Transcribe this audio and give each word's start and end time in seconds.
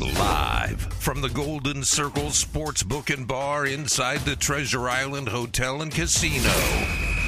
Live 0.00 0.80
from 1.00 1.22
the 1.22 1.28
Golden 1.28 1.82
Circle 1.82 2.26
Sportsbook 2.26 3.12
and 3.12 3.26
Bar 3.26 3.66
inside 3.66 4.20
the 4.20 4.36
Treasure 4.36 4.88
Island 4.88 5.28
Hotel 5.28 5.82
and 5.82 5.90
Casino. 5.90 6.52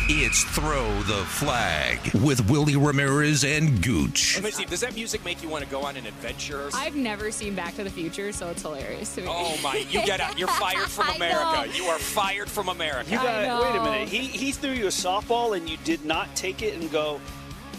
It's 0.09 0.45
Throw 0.45 1.03
the 1.03 1.25
Flag 1.25 1.99
with 2.23 2.49
Willie 2.49 2.77
Ramirez 2.77 3.43
and 3.43 3.83
Gooch. 3.83 4.37
Let 4.37 4.45
me 4.45 4.51
see. 4.53 4.65
Does 4.67 4.83
that 4.83 4.95
music 4.95 5.25
make 5.25 5.43
you 5.43 5.49
want 5.49 5.65
to 5.65 5.71
go 5.71 5.83
on 5.83 5.97
an 5.97 6.07
adventure? 6.07 6.71
I've 6.73 6.95
never 6.95 7.33
seen 7.33 7.57
Back 7.57 7.75
to 7.75 7.83
the 7.83 7.91
Future, 7.91 8.31
so 8.31 8.51
it's 8.51 8.63
hilarious 8.63 9.17
to 9.17 9.23
me. 9.23 9.27
Oh 9.29 9.59
my! 9.65 9.85
You 9.91 10.07
get 10.07 10.21
out. 10.21 10.39
You're 10.39 10.47
fired 10.63 10.89
from 10.89 11.09
America. 11.17 11.69
You 11.77 11.87
are 11.87 11.99
fired 11.99 12.49
from 12.49 12.69
America. 12.69 13.11
You 13.11 13.19
I 13.19 13.47
got 13.47 13.63
wait 13.63 13.81
a 13.81 13.83
minute. 13.83 14.09
He 14.09 14.21
he 14.27 14.53
threw 14.53 14.71
you 14.71 14.85
a 14.85 14.91
softball 14.91 15.57
and 15.57 15.69
you 15.69 15.77
did 15.83 16.05
not 16.05 16.33
take 16.37 16.63
it 16.63 16.75
and 16.75 16.89
go 16.93 17.21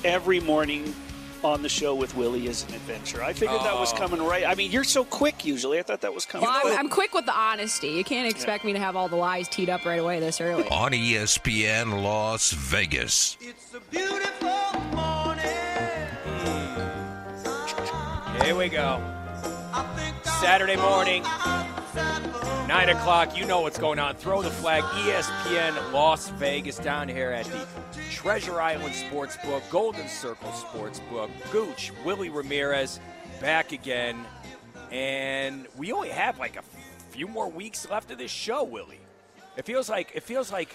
every 0.04 0.42
morning 0.42 0.94
on 1.44 1.62
the 1.62 1.70
show 1.70 1.96
with 1.96 2.16
Willie 2.16 2.48
is 2.48 2.64
an 2.68 2.76
adventure. 2.76 3.24
I 3.24 3.34
figured 3.34 3.62
that 3.62 3.78
was 3.80 3.94
Oh. 3.94 3.98
coming 3.98 4.22
right. 4.24 4.46
I 4.46 4.56
mean, 4.56 4.72
you're 4.72 4.84
so 4.84 5.04
quick 5.04 5.44
usually. 5.46 5.80
I 5.80 5.84
thought 5.84 6.02
that 6.02 6.14
was 6.14 6.26
coming. 6.26 6.48
Well, 6.48 6.62
I'm, 6.68 6.78
I'm 6.78 6.90
quick 6.90 7.14
with 7.14 7.26
the 7.26 7.34
honesty. 7.36 7.90
You 7.90 8.04
can't 8.04 8.30
expect 8.30 8.64
me 8.64 8.74
to 8.74 8.80
have 8.80 8.96
all 8.96 9.08
the 9.08 9.16
lies 9.16 9.48
teed 9.48 9.70
up 9.70 9.86
right 9.86 10.00
away 10.00 10.20
this 10.20 10.40
early. 10.42 10.68
On 10.70 10.92
ESPN 10.92 12.04
Las 12.04 12.52
Vegas. 12.52 13.38
It's 13.42 13.74
a 13.74 13.80
beautiful 13.90 14.82
morning. 14.92 15.48
Here 18.44 18.56
we 18.56 18.70
go. 18.70 19.02
I 19.74 19.84
think 19.96 20.16
I'll 20.28 20.42
Saturday 20.42 20.76
morning, 20.76 21.24
nine 22.68 22.90
o'clock. 22.90 23.38
You 23.38 23.46
know 23.46 23.62
what's 23.62 23.78
going 23.80 24.00
on. 24.00 24.16
Throw 24.16 24.42
the 24.42 24.50
flag. 24.50 24.84
ESPN 24.84 25.94
Las 25.94 26.30
Vegas 26.32 26.78
down 26.78 27.08
here 27.08 27.32
at 27.32 27.46
the 27.46 27.66
Treasure 28.12 28.60
Island 28.62 28.94
Sportsbook, 28.94 29.62
Golden 29.72 30.08
Circle 30.08 30.50
Sportsbook. 30.52 31.30
Gooch, 31.52 31.92
Willie 32.04 32.30
Ramirez, 32.30 33.00
back 33.40 33.72
again, 33.72 34.24
and 34.92 35.66
we 35.78 35.92
only 35.92 36.10
have 36.10 36.38
like 36.38 36.58
a 36.58 36.62
few 37.12 37.28
more 37.28 37.48
weeks 37.50 37.90
left 37.90 38.12
of 38.12 38.18
this 38.18 38.30
show, 38.30 38.64
Willie. 38.64 39.00
It 39.58 39.66
feels 39.66 39.90
like 39.90 40.12
it 40.14 40.24
feels 40.24 40.52
like. 40.52 40.70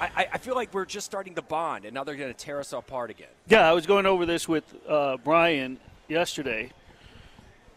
I, 0.00 0.26
I- 0.32 0.38
feel 0.38 0.56
like 0.56 0.74
we're 0.74 0.84
just 0.86 1.06
starting 1.06 1.36
to 1.36 1.42
bond, 1.42 1.84
and 1.84 1.94
now 1.94 2.02
they're 2.02 2.16
going 2.16 2.32
to 2.32 2.38
tear 2.38 2.58
us 2.58 2.72
apart 2.72 3.10
again. 3.10 3.28
Yeah, 3.46 3.68
I 3.68 3.72
was 3.72 3.86
going 3.86 4.06
over 4.06 4.26
this 4.26 4.48
with 4.48 4.64
uh, 4.88 5.18
Brian 5.22 5.78
yesterday. 6.08 6.72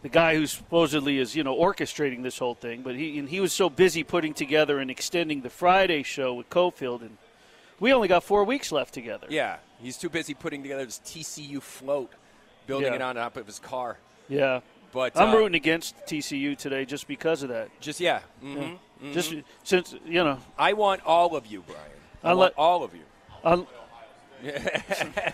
The 0.02 0.08
guy 0.08 0.34
who 0.34 0.46
supposedly 0.48 1.18
is, 1.18 1.36
you 1.36 1.44
know, 1.44 1.54
orchestrating 1.56 2.24
this 2.24 2.36
whole 2.36 2.56
thing, 2.56 2.82
but 2.82 2.96
he 2.96 3.20
and 3.20 3.28
he 3.28 3.38
was 3.38 3.52
so 3.52 3.70
busy 3.70 4.02
putting 4.02 4.34
together 4.34 4.80
and 4.80 4.90
extending 4.90 5.42
the 5.42 5.50
Friday 5.50 6.02
show 6.02 6.34
with 6.34 6.50
Cofield, 6.50 7.02
and 7.02 7.16
we 7.80 7.92
only 7.92 8.08
got 8.08 8.24
four 8.24 8.44
weeks 8.44 8.72
left 8.72 8.94
together. 8.94 9.26
Yeah, 9.30 9.56
he's 9.80 9.96
too 9.96 10.08
busy 10.08 10.34
putting 10.34 10.62
together 10.62 10.84
this 10.84 11.00
TCU 11.04 11.62
float, 11.62 12.12
building 12.66 12.88
Yeah. 12.88 12.96
it 12.96 13.02
on 13.02 13.14
top 13.16 13.36
of 13.36 13.46
his 13.46 13.58
car. 13.58 13.98
Yeah. 14.28 14.60
But 14.90 15.16
I'm 15.16 15.30
uh, 15.30 15.36
rooting 15.36 15.54
against 15.56 15.96
TCU 16.06 16.56
today 16.56 16.86
just 16.86 17.06
because 17.06 17.42
of 17.42 17.50
that. 17.50 17.68
Just 17.80 18.00
yeah, 18.00 18.20
hmm 18.40 18.74
Just 19.12 19.34
since 19.62 19.94
you 20.06 20.24
know, 20.24 20.38
I 20.58 20.72
want 20.72 21.02
all 21.04 21.36
of 21.36 21.46
you, 21.46 21.62
Brian. 21.66 21.82
I 22.24 22.30
I'll 22.30 22.38
want 22.38 22.54
all 22.56 22.82
of 22.82 22.94
you. 22.94 23.02
I 23.44 23.64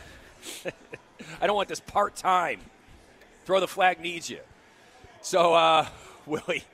don't 1.47 1.57
want 1.57 1.69
this 1.69 1.81
part 1.81 2.17
time. 2.17 2.61
Throw 3.45 3.61
the 3.61 3.69
flag 3.69 4.01
needs 4.01 4.29
you. 4.29 4.41
So, 5.23 5.55
uh, 5.55 5.87
Willie, 6.27 6.65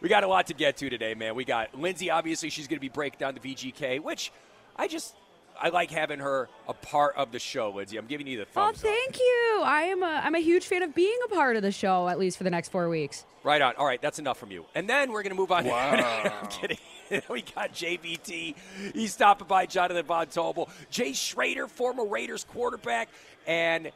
we 0.00 0.08
got 0.08 0.24
a 0.24 0.28
lot 0.28 0.46
to 0.48 0.54
get 0.54 0.76
to 0.78 0.90
today, 0.90 1.14
man. 1.14 1.34
We 1.34 1.44
got 1.44 1.78
Lindsay. 1.78 2.10
Obviously, 2.10 2.50
she's 2.50 2.66
going 2.66 2.78
to 2.78 2.80
be 2.80 2.88
breaking 2.88 3.18
down 3.18 3.34
the 3.34 3.40
VGK, 3.40 4.00
which 4.00 4.32
I 4.76 4.88
just 4.88 5.14
I 5.58 5.70
like 5.70 5.90
having 5.90 6.18
her 6.18 6.48
a 6.68 6.74
part 6.74 7.16
of 7.16 7.32
the 7.32 7.38
show, 7.38 7.70
Lindsay. 7.70 7.96
I'm 7.96 8.06
giving 8.06 8.26
you 8.26 8.36
the 8.36 8.42
Oh, 8.44 8.66
thumbs 8.66 8.78
up. 8.78 8.90
thank 8.90 9.18
you. 9.18 9.60
I 9.64 9.82
am 9.90 10.02
a 10.02 10.20
I'm 10.24 10.34
a 10.34 10.38
huge 10.40 10.66
fan 10.66 10.82
of 10.82 10.94
being 10.94 11.16
a 11.24 11.34
part 11.34 11.56
of 11.56 11.62
the 11.62 11.72
show 11.72 12.08
at 12.08 12.18
least 12.18 12.36
for 12.38 12.44
the 12.44 12.50
next 12.50 12.68
four 12.70 12.88
weeks. 12.88 13.24
Right 13.42 13.62
on. 13.62 13.74
All 13.76 13.86
right, 13.86 14.02
that's 14.02 14.18
enough 14.18 14.38
from 14.38 14.50
you. 14.50 14.66
And 14.74 14.88
then 14.88 15.12
we're 15.12 15.22
going 15.22 15.34
to 15.34 15.36
move 15.40 15.52
on. 15.52 15.64
Wow. 15.66 16.40
I'm 16.42 16.48
kidding. 16.48 16.78
we 17.30 17.42
got 17.42 17.72
JVT. 17.72 18.54
He's 18.92 19.12
stopping 19.12 19.46
by 19.46 19.66
Jonathan 19.66 20.04
Von 20.04 20.26
Tobel. 20.26 20.68
Jay 20.90 21.12
Schroeder, 21.12 21.68
former 21.68 22.04
Raiders 22.04 22.42
quarterback, 22.44 23.08
and 23.46 23.92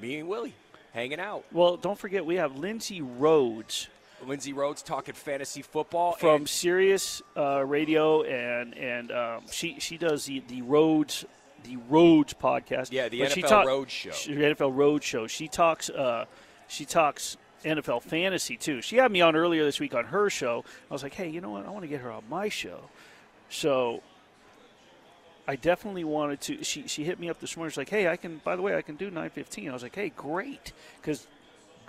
me 0.00 0.18
and 0.20 0.28
Willie 0.28 0.54
hanging 0.94 1.18
out. 1.20 1.44
well, 1.52 1.76
don't 1.76 1.98
forget 1.98 2.24
we 2.24 2.36
have 2.36 2.56
Lindsay 2.56 3.02
Rhodes 3.02 3.88
Lindsay 4.26 4.52
Rhodes 4.52 4.82
talking 4.82 5.14
fantasy 5.14 5.62
football. 5.62 6.12
from 6.12 6.46
Sirius 6.46 7.22
uh, 7.36 7.64
Radio, 7.64 8.22
and 8.22 8.76
and 8.76 9.10
um, 9.12 9.42
she 9.50 9.78
she 9.80 9.96
does 9.98 10.26
the 10.26 10.40
the 10.48 10.62
Rhodes 10.62 11.24
the 11.64 11.76
Rhodes 11.88 12.34
podcast. 12.34 12.88
Yeah, 12.92 13.08
the 13.08 13.20
But 13.20 13.32
she 13.32 13.42
NFL 13.42 13.48
talk- 13.48 13.66
Rhodes 13.66 13.92
show. 13.92 14.10
she- 14.12 14.34
The 14.34 14.42
NFL 14.54 14.74
Rhodes 14.76 15.04
show. 15.04 15.26
She 15.26 15.48
talks. 15.48 15.90
Uh, 15.90 16.24
she 16.68 16.84
talks. 16.84 17.36
NFL 17.64 18.02
fantasy 18.02 18.56
too. 18.56 18.82
She 18.82 18.96
had 18.96 19.12
me 19.12 19.20
on 19.20 19.36
earlier 19.36 19.62
this 19.64 19.78
week 19.78 19.94
on 19.94 20.06
her 20.06 20.28
show. 20.28 20.64
I 20.90 20.92
was 20.92 21.04
like, 21.04 21.14
hey, 21.14 21.28
you 21.28 21.40
know 21.40 21.50
what? 21.50 21.64
I 21.64 21.70
want 21.70 21.82
to 21.82 21.88
get 21.88 22.00
her 22.00 22.10
on 22.10 22.24
my 22.28 22.48
show. 22.48 22.80
So 23.50 24.02
I 25.46 25.54
definitely 25.56 26.02
wanted 26.02 26.40
to. 26.42 26.64
She 26.64 26.88
she 26.88 27.04
hit 27.04 27.20
me 27.20 27.28
up 27.28 27.38
this 27.40 27.56
morning. 27.56 27.70
She's 27.70 27.76
like, 27.78 27.88
hey, 27.88 28.08
I 28.08 28.16
can. 28.16 28.40
By 28.44 28.56
the 28.56 28.62
way, 28.62 28.74
I 28.76 28.82
can 28.82 28.96
do 28.96 29.10
nine 29.10 29.30
fifteen. 29.30 29.70
I 29.70 29.72
was 29.72 29.82
like, 29.84 29.94
hey, 29.94 30.08
great, 30.16 30.72
because 31.00 31.28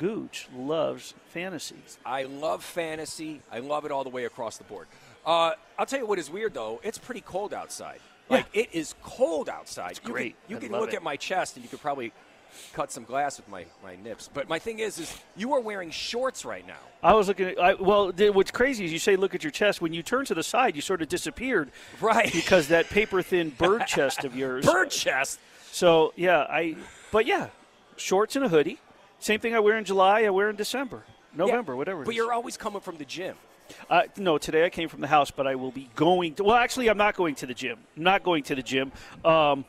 Gooch 0.03 0.50
loves 0.53 1.14
fantasy. 1.30 1.78
I 2.06 2.24
love 2.24 2.62
fantasy. 2.62 3.40
I 3.50 3.59
love 3.59 3.86
it 3.86 3.91
all 3.91 4.03
the 4.03 4.09
way 4.09 4.25
across 4.25 4.58
the 4.58 4.66
board. 4.66 4.88
Uh, 5.25 5.53
I'll 5.80 5.86
tell 5.86 6.00
you 6.00 6.06
what 6.06 6.19
is 6.19 6.30
weird 6.30 6.53
though. 6.53 6.81
It's 6.84 6.97
pretty 6.97 7.22
cold 7.22 7.53
outside. 7.53 8.02
Like 8.30 8.46
it 8.52 8.68
is 8.74 8.96
cold 9.02 9.47
outside. 9.47 10.02
You 10.03 10.12
great. 10.12 10.36
Can, 10.47 10.52
you 10.52 10.58
I 10.58 10.59
can 10.59 10.72
look 10.74 10.92
it. 10.92 10.97
at 10.97 11.03
my 11.03 11.16
chest 11.16 11.56
and 11.56 11.63
you 11.63 11.69
could 11.69 11.80
probably 11.80 12.12
cut 12.74 12.92
some 12.92 13.06
glass 13.06 13.38
with 13.38 13.47
my, 13.47 13.63
my 13.81 13.96
nips. 13.96 14.30
But 14.34 14.50
my 14.50 14.59
thing 14.59 14.80
is, 14.80 15.00
is 15.00 15.18
you 15.38 15.53
are 15.53 15.62
wearing 15.62 15.90
shorts 15.90 16.44
right 16.44 16.68
now. 16.68 16.84
I 17.02 17.13
was 17.13 17.30
looking 17.30 17.47
at. 17.47 17.58
I, 17.58 17.75
well, 17.75 18.12
the, 18.12 18.30
what's 18.30 18.52
crazy 18.52 18.84
is 18.84 18.92
you 18.92 19.00
say 19.00 19.16
look 19.16 19.34
at 19.34 19.42
your 19.42 19.52
chest. 19.52 19.81
When 19.81 19.94
you 19.94 20.03
turn 20.03 20.25
to 20.25 20.36
the 20.36 20.44
side, 20.44 20.75
you 20.75 20.81
sort 20.81 21.02
of 21.02 21.08
disappeared. 21.08 21.72
Right. 22.02 22.30
Because 22.30 22.68
that 22.68 22.90
paper 22.90 23.22
thin 23.22 23.52
bird 23.52 23.88
chest 23.88 24.25
of 24.25 24.36
yours. 24.36 24.66
Bird 24.66 24.92
chest. 24.92 25.40
So 25.72 26.12
yeah, 26.18 26.40
I. 26.40 26.75
But 27.09 27.25
yeah, 27.25 27.47
shorts 27.96 28.36
and 28.36 28.44
a 28.44 28.50
hoodie. 28.50 28.80
Same 29.23 29.39
thing 29.39 29.56
I 29.56 29.59
wear 29.59 29.78
in 29.78 29.85
July. 29.85 30.23
I 30.23 30.29
wear 30.31 30.50
in 30.50 30.57
December, 30.57 31.06
November, 31.34 31.72
Yeah, 31.72 31.78
whatever. 31.78 32.03
But 32.03 32.13
you're 32.13 32.34
always 32.34 32.57
coming 32.57 32.81
from 32.81 32.97
the 32.97 33.06
gym. 33.06 33.38
Uh, 33.89 34.01
no, 34.17 34.38
today 34.38 34.66
I 34.66 34.69
came 34.69 34.89
from 34.89 35.00
the 35.00 35.07
house, 35.07 35.31
but 35.31 35.47
I 35.47 35.56
will 35.56 35.72
be 35.72 35.89
going. 35.95 36.35
To, 36.35 36.44
well, 36.44 36.57
actually, 36.57 36.89
I'm 36.89 36.97
not 36.97 37.16
going 37.16 37.35
to 37.35 37.45
the 37.45 37.53
gym. 37.53 37.79
I'm 37.95 38.03
not 38.03 38.23
going 38.23 38.44
to 38.44 38.56
the 38.56 38.62
gym. 38.62 38.91
Um, 39.23 39.63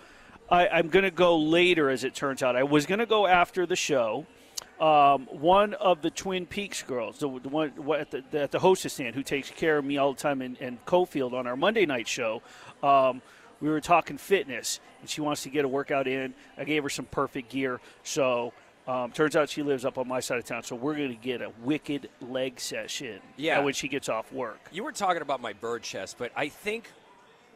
I, 0.50 0.66
I'm 0.66 0.88
going 0.88 1.04
to 1.04 1.12
go 1.12 1.38
later, 1.38 1.88
as 1.88 2.03
it 2.03 2.16
turns 2.16 2.43
out. 2.43 2.56
I 2.56 2.64
was 2.64 2.84
going 2.84 2.98
to 2.98 3.06
go 3.06 3.28
after 3.28 3.64
the 3.64 3.76
show. 3.76 4.26
Um, 4.81 5.28
one 5.31 5.75
of 5.75 6.03
the 6.03 6.10
Twin 6.10 6.47
Peaks 6.47 6.82
girls, 6.82 7.20
the, 7.20 7.28
the 7.38 7.48
one 7.48 7.72
at, 7.97 8.10
the, 8.10 8.25
at 8.32 8.50
the 8.50 8.59
hostess 8.59 8.94
stand, 8.94 9.14
who 9.14 9.22
takes 9.22 9.50
care 9.50 9.78
of 9.78 9.84
me 9.84 9.98
all 9.98 10.14
the 10.14 10.20
time, 10.20 10.43
in, 10.43 10.56
in 10.56 10.81
Cofield 10.84 11.32
on 11.32 11.47
our 11.47 11.56
Monday 11.56 11.87
night 11.87 12.09
show. 12.09 12.43
Um, 12.82 13.22
we 13.60 13.69
were 13.69 13.81
talking 13.81 14.19
fitness, 14.19 14.81
and 15.00 15.09
she 15.09 15.20
wants 15.20 15.44
to 15.44 15.48
get 15.48 15.64
a 15.64 15.69
workout 15.69 16.09
in. 16.09 16.34
I 16.59 16.64
gave 16.64 16.82
her 16.82 16.88
some 16.88 17.04
perfect 17.04 17.50
gear, 17.50 17.81
so. 18.03 18.53
Um, 18.87 19.12
turns 19.12 19.34
out 19.34 19.49
she 19.49 19.62
lives 19.62 19.84
up 19.87 19.97
on 19.97 20.06
my 20.06 20.21
side 20.21 20.39
of 20.39 20.45
town, 20.45 20.62
so 20.62 20.77
we're 20.77 20.95
going 20.95 21.09
to 21.09 21.15
get 21.15 21.41
a 21.41 21.50
wicked 21.62 22.11
leg 22.21 22.61
session. 22.61 23.21
Yeah. 23.37 23.61
when 23.61 23.72
she 23.75 23.89
gets 23.89 24.09
off 24.11 24.31
work. 24.33 24.61
You 24.72 24.84
were 24.84 24.93
talking 24.93 25.22
about 25.22 25.41
my 25.41 25.55
bird 25.55 25.83
chest, 25.83 26.17
but 26.19 26.33
I 26.37 26.49
think 26.49 26.91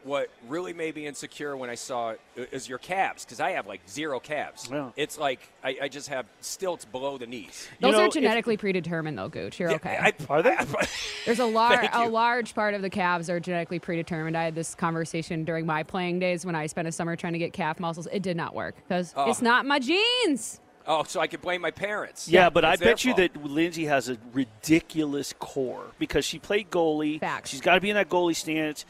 what 0.05 0.29
really 0.47 0.71
made 0.73 0.95
me 0.95 1.05
insecure 1.05 1.55
when 1.57 1.69
I 1.69 1.75
saw 1.75 2.11
it 2.11 2.21
is 2.53 2.69
your 2.69 2.77
calves, 2.77 3.25
because 3.25 3.39
I 3.41 3.51
have 3.51 3.67
like 3.67 3.81
zero 3.87 4.19
calves. 4.19 4.69
Yeah. 4.71 4.89
It's 4.95 5.17
like 5.19 5.41
I, 5.63 5.77
I 5.83 5.87
just 5.89 6.07
have 6.07 6.25
stilts 6.39 6.85
below 6.85 7.17
the 7.17 7.27
knees. 7.27 7.67
You 7.73 7.87
Those 7.87 7.91
know, 7.97 8.03
are 8.03 8.07
if- 8.07 8.13
genetically 8.13 8.55
predetermined 8.57 9.17
though, 9.17 9.27
Gooch. 9.27 9.59
You're 9.59 9.71
okay. 9.73 9.97
I- 10.01 10.13
Are 10.29 10.41
they? 10.41 10.57
There's 11.25 11.39
a 11.39 11.45
large 11.45 11.87
a 11.91 12.07
large 12.07 12.55
part 12.55 12.73
of 12.75 12.81
the 12.81 12.89
calves 12.89 13.29
are 13.29 13.41
genetically 13.41 13.77
predetermined. 13.79 14.37
I 14.37 14.45
had 14.45 14.55
this 14.55 14.73
conversation 14.73 15.43
during 15.43 15.65
my 15.65 15.83
playing 15.83 16.19
days 16.19 16.45
when 16.45 16.55
I 16.55 16.67
spent 16.67 16.87
a 16.87 16.91
summer 16.93 17.17
trying 17.17 17.33
to 17.33 17.39
get 17.39 17.51
calf 17.51 17.77
muscles. 17.79 18.07
It 18.11 18.23
did 18.23 18.37
not 18.37 18.55
work 18.55 18.75
because 18.77 19.13
Oh. 19.17 19.29
it's 19.29 19.41
not 19.41 19.65
my 19.65 19.79
genes. 19.79 20.61
Oh, 20.87 21.03
so 21.03 21.19
I 21.19 21.27
could 21.27 21.41
blame 21.41 21.61
my 21.61 21.71
parents. 21.71 22.27
Yeah, 22.27 22.49
but 22.49 22.65
I 22.65 22.73
It's 22.73 22.81
their 22.81 22.91
bet 22.93 23.05
you 23.05 23.13
that 23.15 23.43
Lindsay 23.43 23.85
has 23.85 24.09
a 24.09 24.17
ridiculous 24.33 25.33
core 25.39 25.85
because 25.99 26.25
she 26.25 26.39
played 26.39 26.69
goalie. 26.69 27.19
Facts. 27.19 27.49
She's 27.49 27.61
got 27.61 27.75
to 27.75 27.81
be 27.81 27.89
in 27.89 27.95
that 27.95 28.09
goalie 28.09 28.35
stance. 28.35 28.85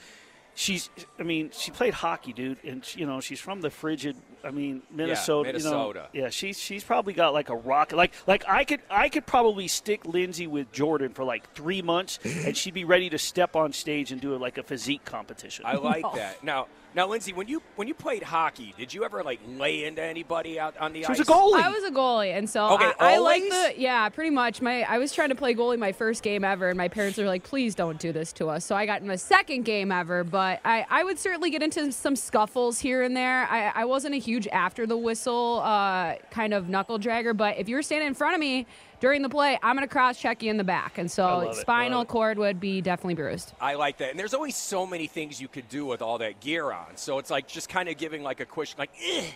She's, 0.56 0.90
I 1.18 1.24
mean, 1.24 1.52
she 1.54 1.72
played 1.72 1.94
hockey, 1.94 2.34
dude, 2.34 2.58
and 2.66 2.84
you 2.94 3.06
know 3.06 3.22
she's 3.22 3.40
from 3.40 3.62
the 3.62 3.70
frigid. 3.70 4.18
I 4.44 4.52
mean, 4.52 4.82
Minnesota. 4.92 5.48
Minnesota. 5.48 6.10
You 6.12 6.20
know, 6.20 6.26
yeah, 6.26 6.30
she's 6.32 6.60
she's 6.60 6.84
probably 6.84 7.14
got 7.14 7.34
like 7.34 7.48
a 7.50 7.56
rocket. 7.56 7.96
Like 7.96 8.12
like 8.28 8.44
I 8.46 8.66
could 8.66 8.82
I 8.90 9.08
could 9.08 9.26
probably 9.26 9.70
stick 9.70 10.06
Lindsay 10.06 10.48
with 10.48 10.70
Jordan 10.74 11.14
for 11.14 11.24
like 11.24 11.54
three 11.54 11.82
months, 11.82 12.20
and 12.26 12.58
she'd 12.58 12.74
be 12.74 12.84
ready 12.84 13.10
to 13.10 13.18
step 13.18 13.56
on 13.56 13.72
stage 13.72 14.12
and 14.12 14.20
do 14.20 14.34
it 14.36 14.42
like 14.42 14.58
a 14.58 14.64
physique 14.64 15.06
competition. 15.06 15.64
I 15.66 15.76
like 15.76 16.04
No. 16.04 16.16
that. 16.16 16.44
Now, 16.44 16.68
now, 16.96 17.08
Lindsay, 17.08 17.34
when 17.34 17.48
you 17.48 17.62
when 17.76 17.88
you 17.88 17.94
played 17.94 18.24
hockey, 18.24 18.74
did 18.76 18.94
you 18.94 19.04
ever 19.04 19.24
like 19.24 19.40
lay 19.48 19.86
into 19.86 20.02
anybody 20.02 20.60
out 20.60 20.76
on 20.78 20.92
the 20.92 21.02
she 21.02 21.06
ice? 21.06 21.20
was 21.20 21.28
a 21.28 21.32
goalie. 21.32 21.62
I 21.62 21.70
was 21.70 21.84
a 21.84 21.92
goalie, 21.92 22.36
and 22.36 22.50
so 22.50 22.74
Okay, 22.74 22.92
I, 23.00 23.14
I 23.14 23.18
like 23.20 23.44
the 23.44 23.74
yeah, 23.78 24.10
pretty 24.10 24.32
much. 24.32 24.60
My 24.62 24.82
I 24.82 24.98
was 24.98 25.12
trying 25.12 25.30
to 25.30 25.36
play 25.36 25.54
goalie 25.54 25.78
my 25.78 25.92
first 25.92 26.24
game 26.24 26.44
ever, 26.44 26.70
and 26.70 26.78
my 26.78 26.88
parents 26.88 27.20
were 27.20 27.26
like, 27.26 27.44
"Please 27.44 27.76
don't 27.76 28.00
do 28.00 28.12
this 28.12 28.34
to 28.34 28.50
us." 28.50 28.66
So 28.66 28.76
I 28.76 28.88
got 28.88 29.02
in 29.02 29.08
my 29.08 29.18
second 29.18 29.64
game 29.64 29.92
ever, 29.92 30.24
but 30.24 30.62
I, 30.66 30.86
I 30.90 31.04
would 31.04 31.20
certainly 31.20 31.52
get 31.52 31.62
into 31.62 31.92
some 31.92 32.16
scuffles 32.16 32.80
here 32.80 33.04
and 33.04 33.16
there. 33.16 33.48
I, 33.50 33.72
I 33.76 33.86
wasn't 33.86 34.16
a 34.16 34.20
huge 34.20 34.48
after 34.48 34.88
the 34.88 34.98
whistle 34.98 35.62
uh, 35.64 36.16
kind 36.32 36.56
of 36.56 36.70
knuckle 36.70 36.98
dragger, 36.98 37.38
but 37.38 37.58
if 37.58 37.70
you 37.70 37.76
were 37.76 37.84
standing 37.84 38.08
in 38.08 38.14
front 38.16 38.34
of 38.34 38.40
me 38.40 38.66
during 39.00 39.22
the 39.22 39.30
play, 39.30 39.58
I'm 39.64 39.76
going 39.76 39.88
to 39.88 39.92
cross 39.92 40.20
check 40.20 40.44
you 40.44 40.50
in 40.50 40.58
the 40.58 40.64
back. 40.64 40.98
And 40.98 41.10
so 41.10 41.24
love 41.26 41.44
it. 41.44 41.50
I 41.50 41.62
spinal 41.62 42.06
cord 42.06 42.38
would 42.38 42.60
be 42.60 42.82
definitely 42.82 43.16
bruised. 43.16 43.54
I 43.62 43.76
like 43.76 43.98
that. 44.00 44.12
And 44.12 44.20
there's 44.20 44.34
always 44.34 44.56
so 44.56 44.86
many 44.86 45.08
things 45.08 45.40
you 45.42 45.48
could 45.48 45.70
do 45.70 45.86
with 45.86 46.02
all 46.02 46.18
that 46.20 46.40
gear 46.42 46.72
on. 46.72 46.96
So 46.96 47.18
it's 47.20 47.30
like 47.30 47.48
just 47.48 47.70
kind 47.70 47.88
of 47.90 47.98
giving 47.98 48.24
like 48.24 48.40
a 48.40 48.46
question, 48.46 48.78
like, 48.80 48.92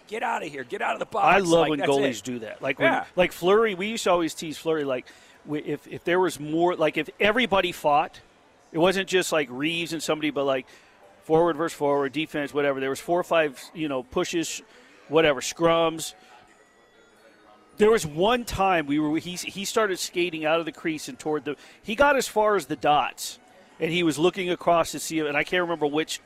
get 0.08 0.24
out 0.24 0.44
of 0.44 0.50
here, 0.52 0.64
get 0.64 0.82
out 0.82 0.94
of 0.94 1.00
the 1.00 1.06
box. 1.06 1.26
I 1.26 1.40
love 1.40 1.62
Like, 1.68 1.70
when 1.72 1.80
goalies 1.80 2.20
it. 2.20 2.24
do 2.26 2.40
that. 2.40 2.62
Like 2.62 2.80
when, 2.80 2.92
Yeah. 2.92 3.06
like 3.16 3.32
Fleury, 3.32 3.76
we 3.76 3.88
used 3.88 4.04
to 4.04 4.12
always 4.12 4.34
tease 4.34 4.58
Fleury 4.58 4.84
like 4.84 5.06
if 5.52 5.88
if 5.88 6.04
there 6.04 6.20
was 6.20 6.40
more, 6.40 6.76
like 6.76 6.98
if 6.98 7.10
everybody 7.20 7.72
fought, 7.72 8.20
it 8.72 8.78
wasn't 8.78 9.08
just 9.10 9.32
like 9.32 9.48
Reaves 9.52 9.92
and 9.94 10.02
somebody, 10.02 10.30
but 10.30 10.46
like 10.46 10.66
forward 11.24 11.56
versus 11.58 11.78
forward, 11.78 12.12
defense, 12.12 12.54
whatever. 12.54 12.80
There 12.80 12.90
was 12.90 13.00
four 13.00 13.20
or 13.20 13.24
five, 13.24 13.62
you 13.74 13.88
know, 13.88 14.04
pushes, 14.04 14.62
whatever, 15.10 15.42
scrums. 15.42 16.14
There 17.78 17.92
was 17.92 18.06
one 18.06 18.46
time 18.46 18.86
we 18.86 19.00
were 19.00 19.18
he 19.18 19.36
he 19.36 19.66
started 19.66 20.00
skating 20.00 20.46
out 20.46 20.60
of 20.60 20.66
the 20.66 20.72
crease 20.72 21.08
and 21.08 21.18
toward 21.18 21.46
the 21.46 21.56
he 21.82 21.96
got 21.96 22.16
as 22.16 22.28
far 22.28 22.56
as 22.56 22.68
the 22.68 22.76
dots, 22.76 23.40
and 23.80 23.92
he 23.92 24.04
was 24.04 24.20
looking 24.20 24.50
across 24.50 24.92
to 24.92 25.00
see 25.00 25.20
and 25.20 25.36
I 25.36 25.44
can't 25.44 25.62
remember 25.62 25.88
which 25.88 26.22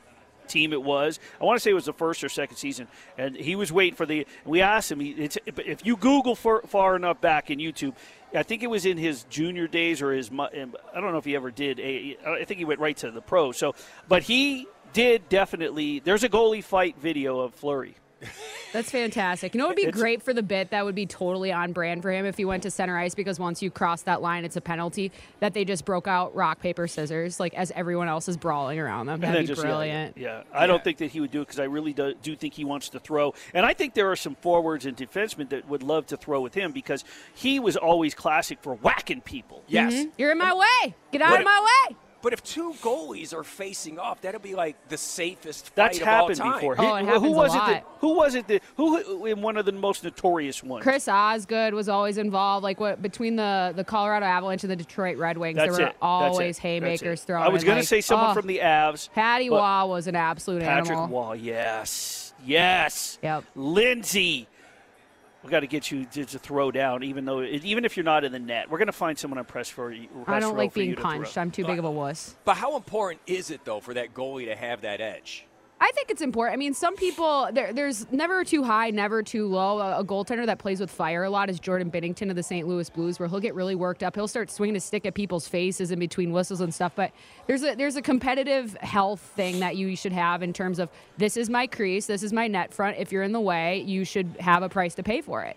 team 0.48 0.72
it 0.72 0.82
was. 0.82 1.20
I 1.40 1.44
want 1.44 1.58
to 1.58 1.60
say 1.60 1.70
it 1.70 1.74
was 1.74 1.84
the 1.84 1.92
first 1.92 2.24
or 2.24 2.28
second 2.28 2.56
season, 2.56 2.88
and 3.16 3.36
he 3.36 3.54
was 3.54 3.70
waiting 3.70 3.94
for 3.94 4.06
the. 4.06 4.26
We 4.44 4.62
asked 4.62 4.90
him. 4.90 5.00
If 5.00 5.86
you 5.86 5.96
Google 5.96 6.34
for, 6.34 6.62
far 6.62 6.96
enough 6.96 7.20
back 7.20 7.50
in 7.50 7.58
YouTube, 7.58 7.94
I 8.34 8.42
think 8.42 8.62
it 8.62 8.68
was 8.68 8.84
in 8.86 8.96
his 8.96 9.24
junior 9.24 9.68
days 9.68 10.02
or 10.02 10.12
his. 10.12 10.30
I 10.32 10.48
don't 10.54 11.12
know 11.12 11.18
if 11.18 11.24
he 11.24 11.36
ever 11.36 11.50
did. 11.50 11.80
I 12.26 12.44
think 12.44 12.58
he 12.58 12.64
went 12.64 12.80
right 12.80 12.96
to 12.98 13.10
the 13.10 13.20
pros. 13.20 13.56
So, 13.56 13.74
but 14.08 14.24
he 14.24 14.66
did 14.92 15.28
definitely. 15.28 16.00
There's 16.00 16.24
a 16.24 16.28
goalie 16.28 16.64
fight 16.64 16.96
video 16.98 17.40
of 17.40 17.54
Fleury. 17.54 17.94
That's 18.72 18.90
fantastic. 18.90 19.54
You 19.54 19.58
know, 19.60 19.66
it 19.66 19.68
would 19.68 19.76
be 19.76 19.82
It's- 19.84 19.98
great 20.00 20.22
for 20.22 20.34
the 20.34 20.42
bit. 20.42 20.70
That 20.70 20.84
would 20.84 20.94
be 20.94 21.06
totally 21.06 21.52
on 21.52 21.72
brand 21.72 22.02
for 22.02 22.10
him 22.12 22.26
if 22.26 22.36
he 22.36 22.44
went 22.44 22.62
to 22.64 22.70
center 22.70 22.98
ice 22.98 23.14
because 23.14 23.38
once 23.40 23.62
you 23.62 23.70
cross 23.70 24.02
that 24.02 24.20
line, 24.20 24.44
it's 24.44 24.56
a 24.56 24.60
penalty. 24.60 25.10
That 25.40 25.54
they 25.54 25.64
just 25.64 25.84
broke 25.84 26.06
out 26.06 26.34
rock 26.34 26.60
paper 26.60 26.86
scissors, 26.86 27.40
like 27.40 27.54
as 27.54 27.70
everyone 27.74 28.08
else 28.08 28.28
is 28.28 28.36
brawling 28.36 28.78
around 28.78 29.06
them. 29.06 29.20
That'd 29.20 29.42
be 29.42 29.46
just- 29.46 29.62
brilliant. 29.62 30.18
Yeah, 30.18 30.42
I 30.52 30.66
don't 30.66 30.84
think 30.84 30.98
that 30.98 31.10
he 31.12 31.20
would 31.20 31.30
do 31.30 31.40
it 31.40 31.46
because 31.46 31.60
I 31.60 31.64
really 31.64 31.92
do, 31.92 32.14
do 32.14 32.36
think 32.36 32.54
he 32.54 32.64
wants 32.64 32.88
to 32.90 32.98
throw. 33.00 33.32
And 33.54 33.64
I 33.64 33.72
think 33.72 33.94
there 33.94 34.10
are 34.10 34.16
some 34.16 34.34
forwards 34.34 34.84
and 34.84 34.96
defensemen 34.96 35.48
that 35.50 35.68
would 35.68 35.82
love 35.82 36.06
to 36.06 36.16
throw 36.16 36.40
with 36.40 36.54
him 36.54 36.72
because 36.72 37.04
he 37.34 37.58
was 37.58 37.76
always 37.76 38.14
classic 38.14 38.58
for 38.60 38.74
whacking 38.74 39.22
people. 39.22 39.62
Yes. 39.68 39.92
Mhm. 39.94 40.10
You're 40.18 40.32
in 40.32 40.38
my 40.38 40.52
way. 40.52 40.94
Get 41.12 41.22
out 41.22 41.30
But 41.30 41.40
of 41.40 41.44
my 41.46 41.60
way. 41.90 41.96
But 42.20 42.32
if 42.32 42.42
two 42.42 42.72
goalies 42.82 43.32
are 43.32 43.44
facing 43.44 43.98
off, 43.98 44.20
that'll 44.22 44.40
be 44.40 44.54
like 44.54 44.88
the 44.88 44.98
safest 44.98 45.66
fight 45.66 45.74
That's 45.76 45.98
of 45.98 46.04
happened 46.04 46.40
all 46.40 46.50
time. 46.50 46.60
before. 46.60 46.76
Oh, 46.78 46.96
it 46.96 47.00
who 47.02 47.06
happens 47.06 47.26
a 47.26 47.30
was 47.30 47.54
it? 47.54 47.58
That, 47.58 47.84
who 48.00 48.16
was 48.16 48.34
it? 48.34 48.48
That, 48.48 48.62
who 48.76 49.26
in 49.26 49.40
one 49.40 49.56
of 49.56 49.66
the 49.66 49.72
most 49.72 50.02
notorious 50.02 50.62
ones? 50.62 50.82
Chris 50.82 51.06
Osgood 51.06 51.74
was 51.74 51.88
always 51.88 52.18
involved. 52.18 52.64
Like 52.64 52.80
what 52.80 53.00
between 53.00 53.36
the 53.36 53.72
the 53.74 53.84
Colorado 53.84 54.26
Avalanche 54.26 54.64
and 54.64 54.70
the 54.70 54.76
Detroit 54.76 55.16
Red 55.16 55.38
Wings, 55.38 55.56
That's 55.56 55.76
there 55.76 55.86
were 55.86 55.90
it. 55.90 55.96
Always. 56.02 56.56
That's 56.56 56.58
haymakers 56.58 57.22
it. 57.22 57.26
thrown. 57.26 57.42
I 57.42 57.48
was 57.48 57.62
going 57.62 57.76
to 57.76 57.82
to 57.82 57.86
say 57.86 58.00
someone 58.00 58.30
oh. 58.30 58.34
from 58.34 58.46
the 58.46 58.58
Avs. 58.58 59.10
Patty 59.12 59.48
but- 59.48 59.56
Waugh 59.56 59.86
was 59.86 60.06
an 60.06 60.16
absolute 60.16 60.62
Patrick 60.62 60.90
animal. 60.90 61.08
Wall. 61.08 61.36
Yes, 61.36 62.34
yes. 62.44 63.18
Yep. 63.22 63.44
Lindsay. 63.54 64.48
We 65.42 65.50
got 65.50 65.60
to 65.60 65.66
get 65.66 65.90
you 65.90 66.04
to, 66.04 66.24
to 66.24 66.38
throw 66.38 66.70
down, 66.70 67.04
even 67.04 67.24
though 67.24 67.42
even 67.42 67.84
if 67.84 67.96
you're 67.96 68.04
not 68.04 68.24
in 68.24 68.32
the 68.32 68.38
net, 68.38 68.70
we're 68.70 68.78
going 68.78 68.86
to 68.86 68.92
find 68.92 69.18
someone 69.18 69.38
on 69.38 69.44
press 69.44 69.68
for 69.68 69.92
you. 69.92 70.08
I 70.26 70.40
don't 70.40 70.56
like 70.56 70.74
being 70.74 70.96
punched. 70.96 71.34
throw. 71.34 71.42
I'm 71.42 71.50
too 71.50 71.64
big 71.64 71.78
of 71.78 71.84
a 71.84 71.90
wuss. 71.90 72.36
But 72.44 72.56
how 72.56 72.76
important 72.76 73.20
is 73.26 73.50
it 73.50 73.64
though 73.64 73.80
for 73.80 73.94
that 73.94 74.14
goalie 74.14 74.46
to 74.46 74.56
have 74.56 74.80
that 74.82 75.00
edge? 75.00 75.46
I 75.80 75.92
think 75.92 76.10
it's 76.10 76.22
important. 76.22 76.54
I 76.54 76.58
mean, 76.58 76.74
some 76.74 76.96
people 76.96 77.48
there, 77.52 77.72
there's 77.72 78.10
never 78.10 78.42
too 78.42 78.64
high, 78.64 78.90
never 78.90 79.22
too 79.22 79.46
low. 79.46 79.78
A, 79.78 80.00
a 80.00 80.04
goaltender 80.04 80.44
that 80.46 80.58
plays 80.58 80.80
with 80.80 80.90
fire 80.90 81.24
a 81.24 81.30
lot 81.30 81.48
is 81.48 81.60
Jordan 81.60 81.90
Binnington 81.90 82.30
of 82.30 82.36
the 82.36 82.42
St. 82.42 82.66
Louis 82.66 82.90
Blues, 82.90 83.20
where 83.20 83.28
he'll 83.28 83.38
get 83.38 83.54
really 83.54 83.76
worked 83.76 84.02
up. 84.02 84.16
He'll 84.16 84.26
start 84.26 84.50
swinging 84.50 84.74
a 84.74 84.80
stick 84.80 85.06
at 85.06 85.14
people's 85.14 85.46
faces 85.46 85.92
in 85.92 85.98
between 86.00 86.32
whistles 86.32 86.60
and 86.60 86.74
stuff. 86.74 86.92
But 86.96 87.12
there's 87.46 87.62
a 87.62 87.76
there's 87.76 87.96
a 87.96 88.02
competitive 88.02 88.74
health 88.74 89.20
thing 89.20 89.60
that 89.60 89.76
you 89.76 89.94
should 89.94 90.12
have 90.12 90.42
in 90.42 90.52
terms 90.52 90.80
of 90.80 90.90
this 91.16 91.36
is 91.36 91.48
my 91.48 91.66
crease, 91.66 92.06
this 92.06 92.22
is 92.22 92.32
my 92.32 92.48
net 92.48 92.74
front. 92.74 92.96
If 92.98 93.12
you're 93.12 93.22
in 93.22 93.32
the 93.32 93.40
way, 93.40 93.80
you 93.82 94.04
should 94.04 94.36
have 94.40 94.62
a 94.64 94.68
price 94.68 94.94
to 94.96 95.02
pay 95.04 95.20
for 95.20 95.44
it. 95.44 95.56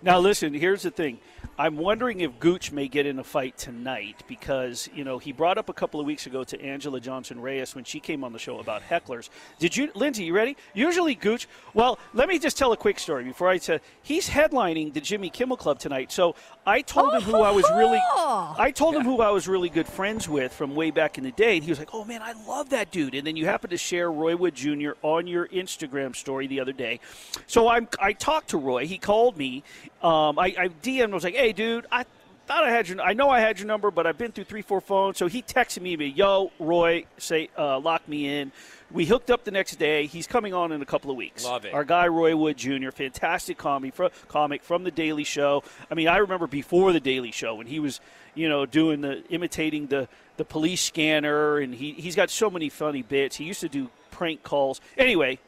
Now, 0.00 0.20
listen, 0.20 0.54
here's 0.54 0.82
the 0.82 0.92
thing. 0.92 1.18
I'm 1.60 1.76
wondering 1.76 2.20
if 2.20 2.38
Gooch 2.38 2.70
may 2.70 2.86
get 2.86 3.04
in 3.04 3.18
a 3.18 3.24
fight 3.24 3.58
tonight 3.58 4.22
because, 4.28 4.88
you 4.94 5.02
know, 5.02 5.18
he 5.18 5.32
brought 5.32 5.58
up 5.58 5.68
a 5.68 5.72
couple 5.72 5.98
of 5.98 6.06
weeks 6.06 6.26
ago 6.26 6.44
to 6.44 6.56
Anjelah 6.56 7.02
Johnson 7.02 7.40
Reyes 7.40 7.74
when 7.74 7.82
she 7.82 7.98
came 7.98 8.22
on 8.22 8.32
the 8.32 8.38
show 8.38 8.60
about 8.60 8.82
hecklers. 8.82 9.28
Did 9.58 9.76
you, 9.76 9.90
Lindsay, 9.96 10.22
you 10.22 10.34
ready? 10.34 10.56
Usually 10.72 11.16
Gooch, 11.16 11.48
well, 11.74 11.98
let 12.14 12.28
me 12.28 12.38
just 12.38 12.56
tell 12.56 12.70
a 12.70 12.76
quick 12.76 13.00
story 13.00 13.24
before 13.24 13.48
I 13.48 13.58
say, 13.58 13.80
he's 14.02 14.28
headlining 14.28 14.92
the 14.94 15.00
Jimmy 15.00 15.30
Kimmel 15.30 15.56
Club 15.56 15.80
tonight. 15.80 16.12
So 16.12 16.36
I 16.64 16.80
told 16.80 17.12
him 17.12 17.22
who 17.22 17.40
I 17.40 17.50
was 17.50 17.64
really, 17.74 18.00
oh, 18.00 18.54
I 18.56 18.70
told 18.70 18.94
him 18.94 19.02
who 19.02 19.20
I 19.20 19.30
was 19.30 19.48
really 19.48 19.68
good 19.68 19.88
friends 19.88 20.28
with 20.28 20.52
from 20.52 20.76
way 20.76 20.92
back 20.92 21.18
in 21.18 21.24
the 21.24 21.32
day. 21.32 21.56
And 21.56 21.64
he 21.64 21.72
was 21.72 21.80
like, 21.80 21.92
oh 21.92 22.04
man, 22.04 22.22
I 22.22 22.34
love 22.46 22.70
that 22.70 22.92
dude. 22.92 23.16
And 23.16 23.26
then 23.26 23.34
you 23.34 23.46
happen 23.46 23.70
to 23.70 23.76
share 23.76 24.12
Roy 24.12 24.36
Wood 24.36 24.54
Jr. 24.54 24.90
on 25.02 25.26
your 25.26 25.48
Instagram 25.48 26.14
story 26.14 26.46
the 26.46 26.60
other 26.60 26.72
day. 26.72 27.00
So 27.48 27.66
I'm, 27.66 27.88
I 28.00 28.12
talked 28.12 28.50
to 28.50 28.58
Roy. 28.58 28.86
He 28.86 28.98
called 28.98 29.36
me. 29.36 29.64
Um, 30.02 30.38
I, 30.38 30.54
I 30.58 30.68
DM'd 30.68 31.04
and 31.04 31.14
was 31.14 31.24
like, 31.24 31.34
hey, 31.34 31.52
dude, 31.52 31.86
I 31.90 32.04
thought 32.46 32.64
I 32.64 32.70
had 32.70 32.88
your, 32.88 33.00
I 33.00 33.12
know 33.12 33.28
I 33.28 33.40
had 33.40 33.58
your 33.58 33.66
number, 33.66 33.90
but 33.90 34.06
I've 34.06 34.16
been 34.16 34.32
through 34.32 34.44
three, 34.44 34.62
four 34.62 34.80
phones. 34.80 35.18
So 35.18 35.26
he 35.26 35.42
texted 35.42 35.82
me, 35.82 35.94
yo, 36.06 36.50
Roy, 36.58 37.04
say, 37.18 37.50
uh, 37.58 37.78
lock 37.78 38.08
me 38.08 38.38
in. 38.40 38.52
We 38.90 39.04
hooked 39.04 39.30
up 39.30 39.44
the 39.44 39.50
next 39.50 39.76
day. 39.76 40.06
He's 40.06 40.26
coming 40.26 40.54
on 40.54 40.72
in 40.72 40.80
a 40.80 40.86
couple 40.86 41.10
of 41.10 41.16
weeks. 41.18 41.44
Love 41.44 41.66
it. 41.66 41.74
Our 41.74 41.84
guy 41.84 42.08
Roy 42.08 42.34
Wood 42.34 42.56
Jr., 42.56 42.90
fantastic 42.90 43.58
comic 43.58 43.94
from, 43.94 44.10
comic 44.28 44.62
from 44.62 44.82
the 44.82 44.90
Daily 44.90 45.24
Show. 45.24 45.62
I 45.90 45.94
mean, 45.94 46.08
I 46.08 46.18
remember 46.18 46.46
before 46.46 46.92
the 46.94 47.00
Daily 47.00 47.30
Show 47.30 47.54
when 47.56 47.66
he 47.66 47.80
was, 47.80 48.00
you 48.34 48.48
know, 48.48 48.64
doing 48.64 49.02
the 49.02 49.22
imitating 49.28 49.88
the 49.88 50.08
the 50.38 50.44
police 50.44 50.80
scanner, 50.80 51.58
and 51.58 51.74
he 51.74 51.92
he's 51.92 52.16
got 52.16 52.30
so 52.30 52.48
many 52.48 52.70
funny 52.70 53.02
bits. 53.02 53.36
He 53.36 53.44
used 53.44 53.60
to 53.60 53.68
do 53.68 53.90
prank 54.10 54.42
calls. 54.42 54.80
Anyway, 54.96 55.38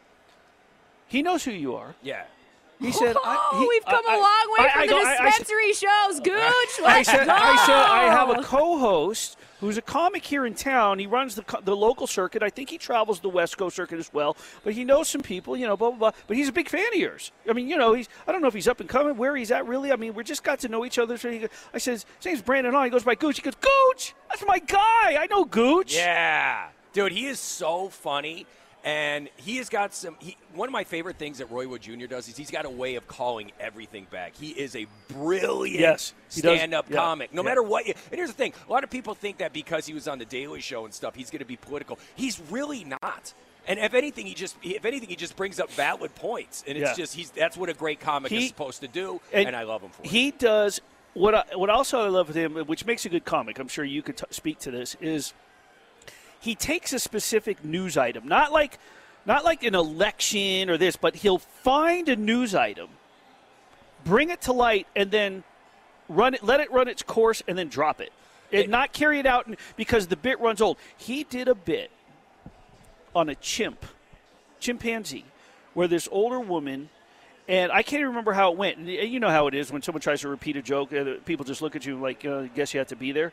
he 1.06 1.22
knows 1.22 1.44
who 1.44 1.52
you 1.52 1.76
are. 1.76 1.94
Yeah. 2.02 2.24
He 2.80 2.92
said, 2.92 3.16
I, 3.22 3.50
Oh, 3.52 3.60
he- 3.60 3.68
we've 3.68 3.84
come 3.84 4.02
I- 4.08 4.14
a 4.14 4.18
long 4.18 4.58
way 4.58 4.66
I- 4.66 4.72
from 4.72 4.82
I 4.82 4.86
the 4.86 4.92
go- 4.92 4.98
I- 5.04 5.16
I 5.20 5.26
dispensary 5.26 5.72
shows, 5.74 6.20
Gooch. 6.20 6.34
I 6.34 6.82
Let's 6.96 7.10
said, 7.10 7.26
go. 7.26 7.32
I 7.32 7.56
said, 7.66 7.74
I 7.76 8.04
have 8.04 8.30
a 8.30 8.42
co-host 8.42 9.36
who's 9.60 9.76
a 9.76 9.82
comic 9.82 10.24
here 10.24 10.46
in 10.46 10.54
town. 10.54 10.98
He 10.98 11.06
runs 11.06 11.34
the 11.34 11.44
the 11.62 11.76
local 11.76 12.06
circuit. 12.06 12.42
I 12.42 12.48
think 12.48 12.70
he 12.70 12.78
travels 12.78 13.20
the 13.20 13.28
West 13.28 13.58
Coast 13.58 13.76
circuit 13.76 13.98
as 13.98 14.10
well. 14.14 14.34
But 14.64 14.72
he 14.72 14.84
knows 14.84 15.08
some 15.08 15.20
people, 15.20 15.56
you 15.58 15.66
know, 15.66 15.76
blah 15.76 15.90
blah 15.90 15.98
blah. 15.98 16.12
But 16.26 16.38
he's 16.38 16.48
a 16.48 16.52
big 16.52 16.70
fan 16.70 16.86
of 16.86 16.98
yours. 16.98 17.32
I 17.48 17.52
mean, 17.52 17.68
you 17.68 17.76
know, 17.76 17.92
he's 17.92 18.08
I 18.26 18.32
don't 18.32 18.40
know 18.40 18.48
if 18.48 18.54
he's 18.54 18.68
up 18.68 18.80
and 18.80 18.88
coming, 18.88 19.16
where 19.18 19.36
he's 19.36 19.50
at 19.50 19.66
really. 19.66 19.92
I 19.92 19.96
mean, 19.96 20.14
we 20.14 20.24
just 20.24 20.42
got 20.42 20.60
to 20.60 20.68
know 20.68 20.86
each 20.86 20.98
other. 20.98 21.18
So 21.18 21.30
he, 21.30 21.46
I 21.74 21.78
said, 21.78 21.92
his 21.92 22.06
name's 22.24 22.40
Brandon 22.40 22.72
Hall. 22.72 22.84
He 22.84 22.90
goes 22.90 23.04
by 23.04 23.14
Gooch. 23.14 23.36
He 23.36 23.42
goes, 23.42 23.54
Gooch, 23.60 24.14
that's 24.30 24.44
my 24.46 24.58
guy. 24.58 25.18
I 25.20 25.26
know 25.30 25.44
Gooch. 25.44 25.94
Yeah. 25.94 26.68
Dude, 26.94 27.12
he 27.12 27.26
is 27.26 27.38
so 27.38 27.88
funny. 27.90 28.46
And 28.82 29.28
he 29.36 29.58
has 29.58 29.68
got 29.68 29.92
some. 29.92 30.16
He, 30.20 30.36
one 30.54 30.66
of 30.68 30.72
my 30.72 30.84
favorite 30.84 31.18
things 31.18 31.38
that 31.38 31.50
Roy 31.50 31.68
Wood 31.68 31.82
Jr. 31.82 32.06
does 32.06 32.28
is 32.28 32.36
he's 32.36 32.50
got 32.50 32.64
a 32.64 32.70
way 32.70 32.94
of 32.94 33.06
calling 33.06 33.52
everything 33.60 34.06
back. 34.10 34.34
He 34.34 34.50
is 34.50 34.74
a 34.74 34.86
brilliant 35.08 35.80
Yes, 35.80 36.14
stand-up 36.30 36.86
Yeah, 36.88 36.96
comic. 36.96 37.34
No 37.34 37.42
yeah. 37.42 37.48
matter 37.50 37.62
what. 37.62 37.86
You, 37.86 37.92
and 38.10 38.16
here's 38.16 38.30
the 38.30 38.34
thing: 38.36 38.54
a 38.68 38.72
lot 38.72 38.82
of 38.82 38.88
people 38.90 39.14
think 39.14 39.38
that 39.38 39.52
because 39.52 39.84
he 39.86 39.92
was 39.92 40.08
on 40.08 40.18
the 40.18 40.24
Daily 40.24 40.60
Show 40.62 40.86
and 40.86 40.94
stuff, 40.94 41.14
he's 41.14 41.30
going 41.30 41.40
to 41.40 41.44
be 41.44 41.56
political. 41.56 41.98
He's 42.14 42.40
really 42.50 42.84
not. 43.02 43.34
And 43.68 43.78
if 43.78 43.92
anything, 43.92 44.24
he 44.24 44.32
just 44.32 44.56
if 44.62 44.86
anything, 44.86 45.10
he 45.10 45.16
just 45.16 45.36
brings 45.36 45.60
up 45.60 45.70
valid 45.72 46.14
points. 46.14 46.64
And 46.66 46.78
it's 46.78 46.90
Yeah. 46.90 46.94
just 46.96 47.14
he's 47.14 47.30
that's 47.30 47.58
what 47.58 47.68
a 47.68 47.74
great 47.74 48.00
comic 48.00 48.30
He- 48.32 48.38
is 48.44 48.48
supposed 48.48 48.80
to 48.80 48.88
do. 48.88 49.20
And, 49.32 49.54
I 49.54 49.64
love 49.64 49.82
him 49.82 49.90
for 49.90 50.02
it. 50.02 50.08
He 50.08 50.30
does 50.30 50.80
what. 51.12 51.34
I, 51.34 51.44
what 51.54 51.68
also 51.68 52.00
I 52.02 52.08
love 52.08 52.28
with 52.28 52.36
him, 52.36 52.54
which 52.66 52.86
makes 52.86 53.04
a 53.04 53.10
good 53.10 53.26
comic. 53.26 53.58
I'm 53.58 53.68
sure 53.68 53.84
you 53.84 54.00
could 54.00 54.16
t- 54.16 54.24
speak 54.30 54.58
to 54.60 54.70
this. 54.70 54.96
Is 55.02 55.34
he 56.40 56.54
takes 56.54 56.92
a 56.92 56.98
specific 56.98 57.64
news 57.64 57.96
item, 57.96 58.26
not 58.26 58.50
like 58.50 58.78
not 59.26 59.44
like 59.44 59.62
an 59.62 59.74
election 59.74 60.70
or 60.70 60.78
this, 60.78 60.96
but 60.96 61.16
he'll 61.16 61.38
find 61.38 62.08
a 62.08 62.16
news 62.16 62.54
item, 62.54 62.88
bring 64.04 64.30
it 64.30 64.40
to 64.42 64.52
light, 64.52 64.86
and 64.96 65.10
then 65.10 65.44
run 66.08 66.34
it, 66.34 66.42
let 66.42 66.60
it 66.60 66.72
run 66.72 66.88
its 66.88 67.02
course, 67.02 67.42
and 67.46 67.56
then 67.56 67.68
drop 67.68 68.00
it. 68.00 68.12
And 68.52 68.68
not 68.68 68.92
carry 68.92 69.20
it 69.20 69.26
out 69.26 69.48
because 69.76 70.08
the 70.08 70.16
bit 70.16 70.40
runs 70.40 70.60
old. 70.60 70.76
He 70.96 71.22
did 71.22 71.46
a 71.46 71.54
bit 71.54 71.90
on 73.14 73.28
a 73.28 73.34
chimp, 73.36 73.84
chimpanzee, 74.58 75.24
where 75.74 75.86
this 75.86 76.08
older 76.10 76.40
woman, 76.40 76.88
and 77.46 77.70
I 77.70 77.82
can't 77.82 78.00
even 78.00 78.08
remember 78.08 78.32
how 78.32 78.50
it 78.50 78.58
went. 78.58 78.78
You 78.78 79.20
know 79.20 79.28
how 79.28 79.46
it 79.46 79.54
is 79.54 79.70
when 79.70 79.82
someone 79.82 80.00
tries 80.00 80.22
to 80.22 80.28
repeat 80.28 80.56
a 80.56 80.62
joke, 80.62 80.92
uh, 80.92 81.16
people 81.26 81.44
just 81.44 81.62
look 81.62 81.76
at 81.76 81.86
you 81.86 82.00
like, 82.00 82.24
uh, 82.24 82.38
I 82.38 82.46
guess 82.48 82.74
you 82.74 82.78
have 82.78 82.88
to 82.88 82.96
be 82.96 83.12
there. 83.12 83.32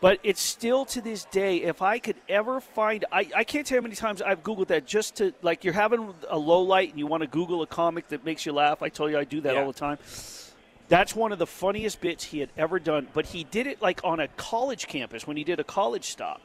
But 0.00 0.20
it's 0.22 0.40
still 0.40 0.84
to 0.86 1.00
this 1.00 1.24
day, 1.24 1.62
if 1.62 1.82
I 1.82 1.98
could 1.98 2.16
ever 2.28 2.60
find, 2.60 3.04
I, 3.10 3.28
I 3.34 3.42
can't 3.44 3.66
tell 3.66 3.76
you 3.76 3.82
how 3.82 3.84
many 3.84 3.96
times 3.96 4.22
I've 4.22 4.44
Googled 4.44 4.68
that 4.68 4.86
just 4.86 5.16
to, 5.16 5.32
like, 5.42 5.64
you're 5.64 5.74
having 5.74 6.14
a 6.28 6.38
low 6.38 6.62
light 6.62 6.90
and 6.90 6.98
you 7.00 7.06
want 7.08 7.22
to 7.22 7.26
Google 7.26 7.62
a 7.62 7.66
comic 7.66 8.08
that 8.08 8.24
makes 8.24 8.46
you 8.46 8.52
laugh. 8.52 8.80
I 8.80 8.90
told 8.90 9.10
you 9.10 9.18
I 9.18 9.24
do 9.24 9.40
that 9.40 9.54
Yeah. 9.54 9.60
all 9.62 9.66
the 9.72 9.78
time. 9.78 9.98
That's 10.88 11.16
one 11.16 11.32
of 11.32 11.38
the 11.40 11.46
funniest 11.48 12.00
bits 12.00 12.22
he 12.24 12.38
had 12.38 12.50
ever 12.56 12.78
done. 12.78 13.08
But 13.12 13.26
he 13.26 13.42
did 13.42 13.66
it 13.66 13.82
like 13.82 14.00
on 14.04 14.20
a 14.20 14.28
college 14.28 14.86
campus 14.86 15.26
when 15.26 15.36
he 15.36 15.42
did 15.42 15.58
a 15.58 15.64
college 15.64 16.04
stop. 16.04 16.40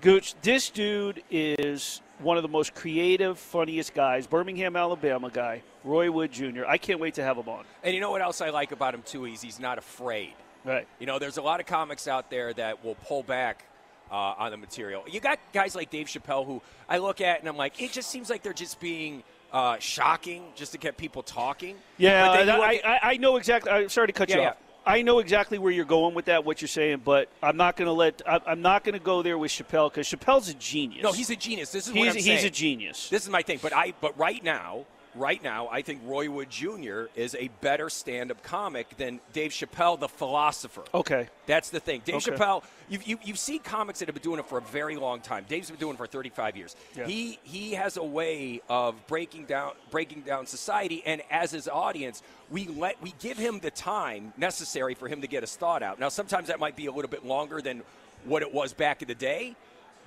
Gooch, 0.00 0.34
this 0.42 0.70
dude 0.70 1.22
is 1.30 2.02
one 2.20 2.36
of 2.36 2.42
the 2.42 2.48
most 2.48 2.74
creative, 2.74 3.38
funniest 3.38 3.94
guys. 3.94 4.26
Birmingham, 4.28 4.76
Alabama 4.76 5.28
guy, 5.28 5.62
Roy 5.82 6.10
Wood 6.10 6.30
Jr. 6.32 6.64
I 6.66 6.78
can't 6.78 7.00
wait 7.00 7.14
to 7.14 7.22
have 7.24 7.36
him 7.36 7.48
on. 7.48 7.64
And 7.82 7.94
you 7.94 8.00
know 8.00 8.10
what 8.12 8.22
else 8.22 8.40
I 8.40 8.50
like 8.50 8.70
about 8.72 8.94
him 8.94 9.02
too? 9.02 9.24
He's 9.24 9.42
he's 9.42 9.58
not 9.60 9.76
afraid. 9.78 10.34
Right. 10.64 10.86
You 10.98 11.06
know, 11.06 11.18
there's 11.18 11.36
a 11.36 11.42
lot 11.42 11.60
of 11.60 11.66
comics 11.66 12.08
out 12.08 12.30
there 12.30 12.52
that 12.54 12.84
will 12.84 12.94
pull 12.94 13.22
back 13.22 13.64
uh, 14.10 14.14
on 14.38 14.50
the 14.50 14.56
material. 14.56 15.04
You 15.08 15.20
got 15.20 15.38
guys 15.52 15.74
like 15.74 15.90
Dave 15.90 16.06
Chappelle 16.06 16.46
who 16.46 16.62
I 16.88 16.98
look 16.98 17.20
at 17.20 17.40
and 17.40 17.48
I'm 17.48 17.56
like, 17.56 17.80
it 17.82 17.92
just 17.92 18.10
seems 18.10 18.30
like 18.30 18.42
they're 18.42 18.52
just 18.52 18.80
being 18.80 19.22
uh, 19.52 19.78
shocking 19.78 20.44
just 20.54 20.72
to 20.72 20.78
get 20.78 20.96
people 20.96 21.22
talking. 21.22 21.76
Yeah, 21.96 22.26
But 22.26 22.44
then 22.44 22.60
I, 22.60 22.80
I, 22.84 22.98
I 23.12 23.16
know 23.18 23.36
exactly. 23.36 23.70
I'm 23.70 23.88
sorry 23.88 24.08
to 24.08 24.12
cut 24.12 24.28
Yeah, 24.28 24.36
you 24.36 24.42
yeah. 24.42 24.48
off. 24.50 24.56
I 24.86 25.00
know 25.00 25.18
exactly 25.18 25.56
where 25.56 25.72
you're 25.72 25.86
going 25.86 26.14
with 26.14 26.26
that, 26.26 26.44
what 26.44 26.60
you're 26.60 26.68
saying, 26.68 27.00
but 27.06 27.30
I'm 27.42 27.56
not 27.56 27.74
going 27.76 27.86
to 27.86 27.92
let. 27.92 28.20
I'm 28.26 28.60
not 28.60 28.84
going 28.84 28.92
to 28.92 28.98
go 28.98 29.22
there 29.22 29.38
with 29.38 29.50
Chappelle 29.50 29.90
because 29.90 30.06
Chappelle's 30.06 30.50
a 30.50 30.54
genius. 30.54 31.02
no, 31.02 31.10
he's 31.12 31.30
a 31.30 31.36
genius. 31.36 31.72
This 31.72 31.86
is 31.86 31.94
what 31.94 32.00
he's, 32.02 32.08
I'm 32.10 32.14
he's 32.16 32.24
saying. 32.26 32.44
a 32.46 32.50
genius. 32.50 33.08
This 33.08 33.22
is 33.22 33.30
my 33.30 33.40
thing. 33.40 33.58
But 33.62 33.72
I 33.74 33.94
but 34.02 34.18
right 34.18 34.44
now, 34.44 34.84
right 35.14 35.42
now, 35.42 35.68
I 35.70 35.82
think 35.82 36.00
Roy 36.04 36.30
Wood 36.30 36.50
Jr. 36.50 37.04
is 37.14 37.34
a 37.38 37.48
better 37.60 37.88
stand-up 37.88 38.42
comic 38.42 38.96
than 38.96 39.20
Dave 39.32 39.52
Chappelle, 39.52 39.98
the 39.98 40.08
philosopher. 40.08 40.82
okay. 40.92 41.28
That's 41.46 41.70
the 41.70 41.80
thing. 41.80 42.02
Dave 42.04 42.16
Okay. 42.16 42.30
Chappelle, 42.32 42.64
you've, 42.88 43.06
you, 43.06 43.18
you've 43.22 43.38
seen 43.38 43.60
comics 43.60 43.98
that 43.98 44.08
have 44.08 44.14
been 44.14 44.22
doing 44.22 44.38
it 44.38 44.46
for 44.46 44.58
a 44.58 44.62
very 44.62 44.96
long 44.96 45.20
time. 45.20 45.44
Dave's 45.48 45.70
been 45.70 45.78
doing 45.78 45.94
it 45.94 45.98
for 45.98 46.06
35 46.06 46.56
years. 46.56 46.74
Yeah. 46.96 47.06
He 47.06 47.38
he 47.42 47.72
has 47.72 47.96
a 47.96 48.02
way 48.02 48.62
of 48.68 48.94
breaking 49.06 49.44
down 49.44 49.72
breaking 49.90 50.22
down 50.22 50.46
society, 50.46 51.02
and 51.04 51.22
as 51.30 51.50
his 51.50 51.68
audience, 51.68 52.22
we 52.50 52.66
let 52.66 53.00
we 53.02 53.12
give 53.20 53.36
him 53.36 53.60
the 53.60 53.70
time 53.70 54.32
necessary 54.36 54.94
for 54.94 55.06
him 55.08 55.20
to 55.20 55.26
get 55.26 55.42
his 55.42 55.54
thought 55.54 55.82
out. 55.82 55.98
Now, 56.00 56.08
sometimes 56.08 56.48
that 56.48 56.58
might 56.60 56.76
be 56.76 56.86
a 56.86 56.92
little 56.92 57.10
bit 57.10 57.24
longer 57.26 57.60
than 57.60 57.82
what 58.24 58.42
it 58.42 58.52
was 58.54 58.72
back 58.72 59.02
in 59.02 59.08
the 59.08 59.14
day, 59.14 59.54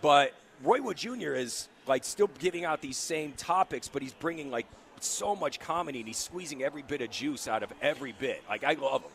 but 0.01 0.33
Roy 0.63 0.81
Wood 0.81 0.97
Jr. 0.97 1.33
is 1.33 1.67
like 1.85 2.03
still 2.03 2.29
giving 2.39 2.65
out 2.65 2.81
these 2.81 2.97
same 2.97 3.33
topics, 3.33 3.87
but 3.87 4.01
he's 4.01 4.13
bringing 4.13 4.49
like 4.49 4.65
so 5.03 5.35
much 5.35 5.59
comedy, 5.59 5.99
and 5.99 6.07
he's 6.07 6.17
squeezing 6.17 6.63
every 6.63 6.81
bit 6.81 7.01
of 7.01 7.09
juice 7.09 7.47
out 7.47 7.63
of 7.63 7.73
every 7.81 8.13
bit. 8.13 8.43
Like 8.49 8.63
I 8.63 8.73
love 8.73 9.03
him. 9.03 9.11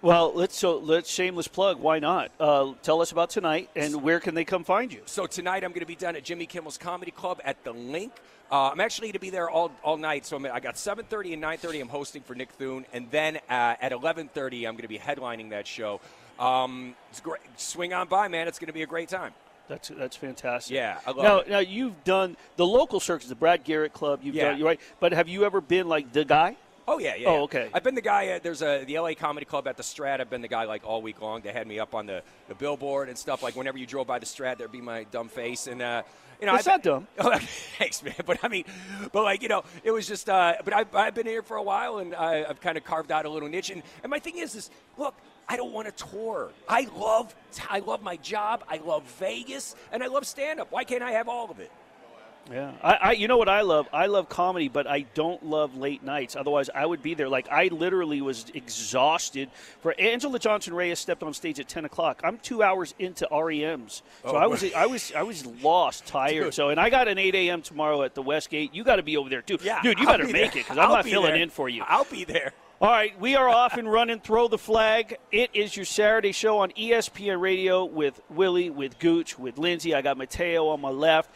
Well, 0.00 0.32
let's 0.32 0.56
so 0.56 0.78
let's 0.78 1.10
shameless 1.10 1.48
plug. 1.48 1.80
Why 1.80 1.98
not? 1.98 2.30
Uh, 2.38 2.74
tell 2.82 3.00
us 3.00 3.10
about 3.10 3.30
tonight 3.30 3.68
and 3.74 4.00
where 4.00 4.20
can 4.20 4.36
they 4.36 4.44
come 4.44 4.62
find 4.62 4.92
you? 4.92 5.02
So 5.06 5.26
tonight 5.26 5.64
I'm 5.64 5.70
going 5.70 5.80
to 5.80 5.86
be 5.86 5.96
down 5.96 6.14
at 6.14 6.22
Jimmy 6.22 6.46
Kimmel's 6.46 6.78
Comedy 6.78 7.10
Club 7.10 7.40
at 7.44 7.64
the 7.64 7.72
Link. 7.72 8.12
Uh, 8.50 8.70
I'm 8.70 8.78
actually 8.78 9.08
going 9.08 9.14
to 9.14 9.18
be 9.18 9.30
there 9.30 9.50
all, 9.50 9.72
all 9.82 9.96
night. 9.96 10.24
So 10.24 10.36
I'm, 10.36 10.46
I 10.46 10.60
got 10.60 10.76
7:30 10.76 11.32
and 11.32 11.42
9:30. 11.42 11.80
I'm 11.80 11.88
hosting 11.88 12.22
for 12.22 12.36
Nick 12.36 12.52
Thune, 12.52 12.86
and 12.92 13.10
then 13.10 13.38
uh, 13.50 13.74
at 13.80 13.90
11:30 13.90 14.68
I'm 14.68 14.74
going 14.74 14.82
to 14.82 14.88
be 14.88 14.98
headlining 14.98 15.50
that 15.50 15.66
show. 15.66 16.00
Um, 16.38 16.94
it's 17.10 17.20
great. 17.20 17.40
Swing 17.56 17.92
on 17.92 18.06
by, 18.06 18.28
man. 18.28 18.46
It's 18.46 18.60
going 18.60 18.68
to 18.68 18.72
be 18.72 18.82
a 18.82 18.86
great 18.86 19.08
time. 19.08 19.34
That's 19.68 19.88
that's 19.88 20.16
fantastic. 20.16 20.74
Yeah, 20.74 20.98
I 21.06 21.10
love 21.10 21.22
now, 21.24 21.38
it. 21.40 21.48
now 21.50 21.58
you've 21.58 22.02
done 22.04 22.36
the 22.56 22.66
local 22.66 23.00
circus, 23.00 23.28
the 23.28 23.34
Brad 23.34 23.64
Garrett 23.64 23.92
Club. 23.92 24.20
You've 24.22 24.34
Yeah. 24.34 24.50
done 24.52 24.62
right, 24.62 24.80
but 25.00 25.12
have 25.12 25.28
you 25.28 25.44
ever 25.44 25.60
been 25.60 25.88
like 25.88 26.12
the 26.12 26.24
guy? 26.24 26.56
Oh 26.86 26.98
yeah, 26.98 27.14
yeah. 27.16 27.28
Oh, 27.28 27.34
yeah. 27.34 27.40
okay. 27.42 27.68
I've 27.74 27.82
been 27.84 27.94
the 27.94 28.00
guy. 28.00 28.28
At, 28.28 28.42
there's 28.42 28.62
a 28.62 28.82
the 28.84 28.98
LA 28.98 29.12
Comedy 29.14 29.44
Club 29.44 29.68
at 29.68 29.76
the 29.76 29.82
Strat. 29.82 30.20
I've 30.20 30.30
been 30.30 30.40
the 30.40 30.48
guy 30.48 30.64
like 30.64 30.86
all 30.86 31.02
week 31.02 31.20
long. 31.20 31.42
They 31.42 31.52
had 31.52 31.66
me 31.66 31.78
up 31.78 31.94
on 31.94 32.06
the, 32.06 32.22
the 32.48 32.54
billboard 32.54 33.10
and 33.10 33.18
stuff. 33.18 33.42
Like 33.42 33.56
whenever 33.56 33.76
you 33.76 33.84
drove 33.84 34.06
by 34.06 34.18
the 34.18 34.24
Strat, 34.26 34.56
there'd 34.56 34.72
be 34.72 34.80
my 34.80 35.04
dumb 35.04 35.28
face 35.28 35.66
and. 35.66 35.82
Uh, 35.82 36.02
you 36.40 36.46
know, 36.46 36.52
I've- 36.54 36.70
not 36.70 36.82
dumb. 36.84 37.08
Oh, 37.18 37.36
Thanks, 37.78 38.00
man. 38.00 38.14
But 38.24 38.38
I 38.44 38.48
mean, 38.48 38.64
but 39.12 39.24
like 39.24 39.42
you 39.42 39.48
know, 39.48 39.64
it 39.82 39.90
was 39.90 40.06
just. 40.06 40.28
Uh, 40.30 40.54
but 40.64 40.72
I've, 40.72 40.94
I've 40.94 41.14
been 41.14 41.26
here 41.26 41.42
for 41.42 41.56
a 41.56 41.62
while, 41.62 41.98
and 41.98 42.14
I, 42.14 42.44
I've 42.48 42.60
kind 42.60 42.78
of 42.78 42.84
carved 42.84 43.10
out 43.10 43.24
a 43.26 43.28
little 43.28 43.48
niche. 43.48 43.70
And, 43.70 43.82
and 44.04 44.08
my 44.08 44.20
thing 44.20 44.38
is, 44.38 44.54
is 44.54 44.70
look, 44.96 45.14
I 45.48 45.56
don't 45.56 45.72
want 45.72 45.88
to 45.94 46.04
tour. 46.10 46.50
I 46.68 46.86
love, 46.96 47.34
I 47.70 47.78
love 47.80 48.02
my 48.02 48.16
job. 48.16 48.64
I 48.68 48.76
love 48.78 49.02
Vegas, 49.18 49.74
and 49.92 50.02
I 50.02 50.06
love 50.08 50.26
stand 50.26 50.60
up. 50.60 50.70
Why 50.70 50.84
can't 50.84 51.02
I 51.02 51.12
have 51.12 51.28
all 51.28 51.50
of 51.50 51.58
it? 51.58 51.72
Yeah, 52.50 52.72
I, 52.82 52.92
I 52.94 53.12
you 53.12 53.28
know 53.28 53.36
what 53.36 53.50
I 53.50 53.60
love? 53.60 53.88
I 53.92 54.06
love 54.06 54.30
comedy, 54.30 54.68
but 54.70 54.86
I 54.86 55.00
don't 55.12 55.44
love 55.44 55.76
late 55.76 56.02
nights. 56.02 56.34
Otherwise, 56.34 56.70
I 56.74 56.86
would 56.86 57.02
be 57.02 57.12
there. 57.12 57.28
Like 57.28 57.46
I 57.50 57.68
literally 57.68 58.22
was 58.22 58.46
exhausted. 58.54 59.50
For 59.80 59.94
Anjelah 59.98 60.40
Johnson 60.40 60.72
Reyes 60.72 60.98
stepped 60.98 61.22
on 61.22 61.34
stage 61.34 61.60
at 61.60 61.68
ten 61.68 61.84
o'clock. 61.84 62.22
I'm 62.24 62.38
two 62.38 62.62
hours 62.62 62.94
into 62.98 63.28
REM's, 63.30 64.02
so 64.22 64.30
Oh, 64.30 64.36
I 64.36 64.46
was 64.46 64.64
I 64.72 64.86
was 64.86 65.12
I 65.14 65.22
was 65.24 65.44
lost, 65.62 66.06
tired. 66.06 66.44
Dude. 66.44 66.54
So, 66.54 66.70
and 66.70 66.80
I 66.80 66.88
got 66.88 67.06
an 67.06 67.18
eight 67.18 67.34
a.m. 67.34 67.60
tomorrow 67.60 68.02
at 68.02 68.14
the 68.14 68.22
Westgate. 68.22 68.72
You 68.74 68.82
got 68.82 68.96
to 68.96 69.02
be 69.02 69.18
over 69.18 69.28
there 69.28 69.42
too, 69.42 69.58
Yeah, 69.62 69.82
dude. 69.82 69.98
You 69.98 70.06
I'll 70.06 70.14
better 70.14 70.26
be 70.26 70.32
make 70.32 70.52
there. 70.52 70.60
it 70.62 70.64
because 70.64 70.78
I'm 70.78 70.86
I'll 70.88 70.94
not 70.96 71.04
be 71.04 71.10
filling 71.10 71.32
there. 71.34 71.42
in 71.42 71.50
for 71.50 71.68
you. 71.68 71.82
I'll 71.86 72.04
be 72.04 72.24
there. 72.24 72.52
All 72.80 72.88
right, 72.88 73.18
we 73.18 73.34
are 73.34 73.48
off 73.48 73.76
and 73.76 73.90
running. 73.90 74.20
Throw 74.20 74.46
the 74.46 74.56
flag. 74.56 75.16
It 75.32 75.50
is 75.52 75.74
your 75.74 75.84
Saturday 75.84 76.30
show 76.30 76.58
on 76.58 76.70
ESPN 76.70 77.40
Radio 77.40 77.84
with 77.84 78.20
Willie, 78.30 78.70
with 78.70 79.00
Gooch, 79.00 79.36
with 79.36 79.58
Lindsay. 79.58 79.96
I 79.96 80.00
got 80.00 80.16
Mateo 80.16 80.68
on 80.68 80.80
my 80.80 80.90
left. 80.90 81.28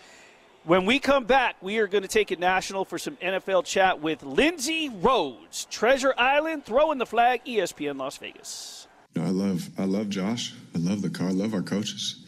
When 0.62 0.87
we 0.87 1.00
come 1.00 1.25
back, 1.25 1.56
we 1.61 1.78
are 1.78 1.88
going 1.88 2.02
to 2.02 2.08
take 2.08 2.30
it 2.30 2.38
national 2.38 2.84
for 2.84 2.96
some 2.96 3.16
NFL 3.16 3.64
chat 3.64 4.00
with 4.00 4.22
Lindsay 4.22 4.88
Rhodes, 4.88 5.64
Treasure 5.64 6.14
Island, 6.16 6.64
throwing 6.64 6.99
the 6.99 7.06
flag, 7.06 7.44
ESPN 7.44 7.99
Las 7.99 8.18
Vegas. 8.18 8.87
I 9.16 9.30
love 9.30 9.68
I 9.76 9.84
love 9.84 10.11
Josh. 10.11 10.54
I 10.76 10.78
love 10.78 11.02
the 11.02 11.11
car. 11.11 11.26
I 11.26 11.32
love 11.32 11.54
our 11.54 11.62
coaches. 11.62 12.25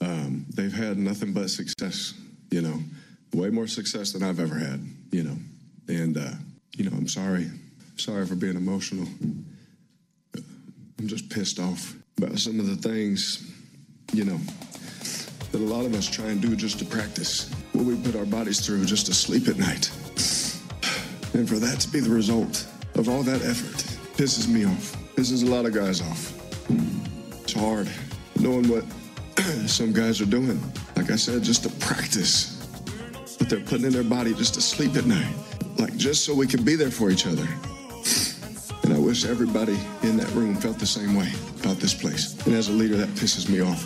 Um, 0.00 0.46
they've 0.54 0.72
had 0.72 0.96
nothing 0.96 1.32
but 1.32 1.50
success. 1.50 2.14
You 2.52 2.62
know, 2.62 2.78
way 3.32 3.50
more 3.50 3.66
success 3.66 4.12
than 4.12 4.22
I've 4.22 4.38
ever 4.38 4.54
had. 4.54 4.80
You 5.10 5.24
know, 5.24 5.36
and 5.88 6.16
uh, 6.16 6.30
you 6.76 6.88
know, 6.88 6.96
I'm 6.96 7.08
sorry, 7.08 7.50
sorry 7.98 8.26
for 8.26 8.34
being 8.36 8.56
emotional. 8.56 9.06
I'm 10.98 11.06
just 11.06 11.28
pissed 11.30 11.58
off 11.58 11.94
about 12.16 12.38
some 12.38 12.60
of 12.60 12.66
the 12.66 12.76
things. 12.76 13.54
You 14.12 14.24
know, 14.24 14.40
that 15.52 15.58
a 15.58 15.64
lot 15.64 15.84
of 15.84 15.94
us 15.94 16.08
try 16.08 16.26
and 16.26 16.40
do 16.40 16.56
just 16.56 16.78
to 16.78 16.84
practice 16.84 17.52
what 17.72 17.84
we 17.84 17.96
put 17.96 18.16
our 18.16 18.24
bodies 18.24 18.64
through 18.64 18.84
just 18.86 19.06
to 19.06 19.14
sleep 19.14 19.48
at 19.48 19.58
night. 19.58 19.90
And 21.34 21.48
for 21.48 21.56
that 21.56 21.78
to 21.80 21.88
be 21.88 22.00
the 22.00 22.10
result 22.10 22.66
of 22.94 23.08
all 23.08 23.22
that 23.22 23.42
effort 23.42 23.76
pisses 24.16 24.48
me 24.48 24.64
off. 24.64 24.96
Pisses 25.14 25.46
a 25.46 25.46
lot 25.46 25.66
of 25.66 25.74
guys 25.74 26.00
off. 26.00 26.32
It's 27.42 27.52
hard 27.52 27.88
knowing 28.40 28.68
what 28.68 28.84
some 29.68 29.92
guys 29.92 30.20
are 30.20 30.26
doing. 30.26 30.60
Like 30.96 31.10
I 31.10 31.16
said, 31.16 31.42
just 31.42 31.62
to 31.64 31.70
practice 31.86 32.66
what 33.38 33.48
they're 33.48 33.60
putting 33.60 33.86
in 33.86 33.92
their 33.92 34.02
body 34.02 34.34
just 34.34 34.54
to 34.54 34.60
sleep 34.60 34.96
at 34.96 35.06
night. 35.06 35.34
Like 35.78 35.96
just 35.96 36.24
so 36.24 36.34
we 36.34 36.46
can 36.46 36.64
be 36.64 36.74
there 36.76 36.90
for 36.90 37.10
each 37.10 37.26
other. 37.26 37.46
And 39.08 39.16
I 39.16 39.20
wish 39.20 39.24
everybody 39.24 39.78
in 40.02 40.18
that 40.18 40.30
room 40.32 40.54
felt 40.54 40.78
the 40.78 40.86
same 40.86 41.14
way 41.14 41.32
about 41.60 41.78
this 41.78 41.94
place. 41.94 42.38
And 42.44 42.54
as 42.54 42.68
a 42.68 42.72
leader, 42.72 42.94
that 42.96 43.08
pisses 43.10 43.48
me 43.48 43.60
off. 43.60 43.82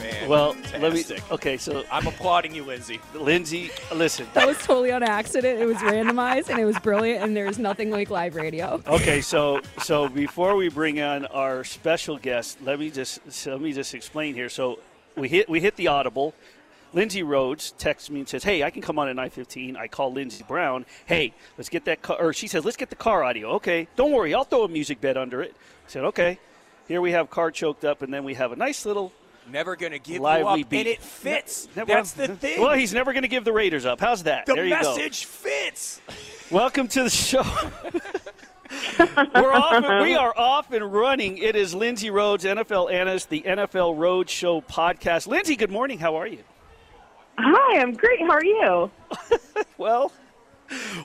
Man, 0.00 0.28
Well, 0.28 0.56
let 0.80 0.92
me. 0.92 1.04
Okay, 1.30 1.56
so 1.56 1.84
I'm 1.88 2.08
applauding 2.08 2.56
you, 2.56 2.64
Lindsay. 2.64 2.98
Lindsay, 3.14 3.70
listen. 3.94 4.26
That 4.34 4.48
was 4.48 4.58
totally 4.58 4.90
on 4.90 5.04
accident. 5.04 5.60
It 5.60 5.66
was 5.66 5.76
randomized 5.76 6.48
and 6.48 6.58
it 6.58 6.64
was 6.64 6.76
brilliant, 6.80 7.22
and 7.22 7.36
there's 7.36 7.60
nothing 7.60 7.92
like 7.92 8.10
live 8.10 8.34
radio. 8.34 8.82
Okay, 8.84 9.20
so 9.20 9.60
so 9.78 10.08
before 10.08 10.56
we 10.56 10.68
bring 10.68 11.00
on 11.00 11.26
our 11.26 11.62
special 11.62 12.18
guest, 12.18 12.58
let 12.62 12.80
me 12.80 12.90
just 12.90 13.20
so 13.30 13.52
let 13.52 13.60
me 13.60 13.72
just 13.72 13.94
explain 13.94 14.34
here. 14.34 14.48
So 14.48 14.80
we 15.16 15.28
hit 15.28 15.48
we 15.48 15.60
hit 15.60 15.76
the 15.76 15.86
audible. 15.86 16.34
Lindsay 16.94 17.22
Rhodes 17.22 17.72
texts 17.72 18.10
me 18.10 18.20
and 18.20 18.28
says, 18.28 18.44
"Hey, 18.44 18.62
I 18.62 18.70
can 18.70 18.82
come 18.82 18.98
on 18.98 19.08
at 19.08 19.16
9:15." 19.16 19.76
I 19.76 19.88
call 19.88 20.12
Lindsey 20.12 20.44
Brown. 20.46 20.84
Hey, 21.06 21.32
let's 21.56 21.68
get 21.68 21.84
that 21.86 22.02
car. 22.02 22.16
Or 22.20 22.32
she 22.32 22.46
says, 22.48 22.64
"Let's 22.64 22.76
get 22.76 22.90
the 22.90 22.96
Carr 22.96 23.24
audio." 23.24 23.52
Okay, 23.52 23.88
don't 23.96 24.12
worry, 24.12 24.34
I'll 24.34 24.44
throw 24.44 24.64
a 24.64 24.68
music 24.68 25.00
bed 25.00 25.16
under 25.16 25.40
it. 25.42 25.54
I 25.86 25.90
said, 25.90 26.04
"Okay." 26.04 26.38
Here 26.88 27.00
we 27.00 27.12
have 27.12 27.30
Carr 27.30 27.50
choked 27.50 27.84
up, 27.84 28.02
and 28.02 28.12
then 28.12 28.24
we 28.24 28.34
have 28.34 28.52
a 28.52 28.56
nice 28.56 28.84
little 28.84 29.12
Never 29.50 29.74
gonna 29.76 29.98
give 29.98 30.16
you 30.16 30.20
lively 30.20 30.62
up, 30.62 30.68
beat. 30.68 30.78
and 30.80 30.88
it 30.88 31.00
fits. 31.02 31.68
Ne- 31.74 31.84
That's 31.84 32.12
the 32.12 32.28
thing. 32.28 32.60
Well, 32.60 32.74
he's 32.76 32.92
never 32.92 33.12
going 33.12 33.22
to 33.22 33.28
give 33.28 33.44
the 33.44 33.52
Raiders 33.52 33.86
up. 33.86 33.98
How's 34.00 34.22
that? 34.24 34.46
the 34.46 34.54
there 34.54 34.64
you 34.66 34.70
go. 34.70 34.76
message 34.96 35.24
fits. 35.24 36.00
Welcome 36.50 36.86
to 36.88 37.04
the 37.04 37.10
show. 37.10 37.42
We're 39.34 39.52
off. 39.52 39.72
and- 39.84 40.02
we 40.04 40.14
are 40.14 40.32
off 40.36 40.70
and 40.72 40.92
running. 40.92 41.38
It 41.38 41.56
is 41.56 41.74
Lindsay 41.74 42.10
Rhodes, 42.10 42.44
NFL 42.44 42.92
analyst, 42.92 43.30
the 43.30 43.42
NFL 43.42 43.96
Road 43.98 44.28
Show 44.30 44.60
podcast. 44.60 45.26
Lindsay, 45.26 45.56
good 45.56 45.70
morning. 45.70 45.98
How 45.98 46.16
are 46.16 46.26
you? 46.26 46.38
Hi, 47.38 47.80
I'm 47.80 47.94
great. 47.94 48.20
How 48.20 48.32
are 48.32 48.44
you? 48.44 48.90
Well, 49.78 50.12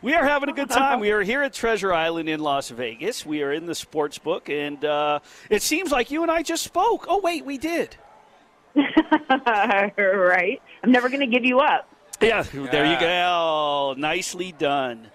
we 0.03 0.13
are 0.13 0.23
having 0.23 0.49
a 0.49 0.53
good 0.53 0.69
time. 0.69 0.99
We 0.99 1.09
are 1.09 1.23
here 1.23 1.41
at 1.41 1.51
Treasure 1.51 1.91
Island 1.91 2.29
in 2.29 2.39
Las 2.41 2.69
Vegas. 2.69 3.25
We 3.25 3.41
are 3.41 3.51
in 3.51 3.65
the 3.65 3.73
sports 3.73 4.19
book, 4.19 4.49
and 4.49 4.85
uh, 4.85 5.19
it 5.49 5.63
seems 5.63 5.91
like 5.91 6.11
you 6.11 6.21
and 6.21 6.29
I 6.29 6.43
just 6.43 6.63
spoke. 6.63 7.07
Oh, 7.09 7.19
wait, 7.19 7.43
we 7.43 7.57
did. 7.57 7.95
right. 8.75 10.61
I'm 10.83 10.91
never 10.91 11.09
going 11.09 11.21
to 11.21 11.27
give 11.27 11.43
you 11.43 11.59
up. 11.59 11.89
Yeah, 12.21 12.43
there 12.43 12.85
you 12.85 12.99
go. 12.99 13.95
Nicely 13.97 14.51
done. 14.51 15.09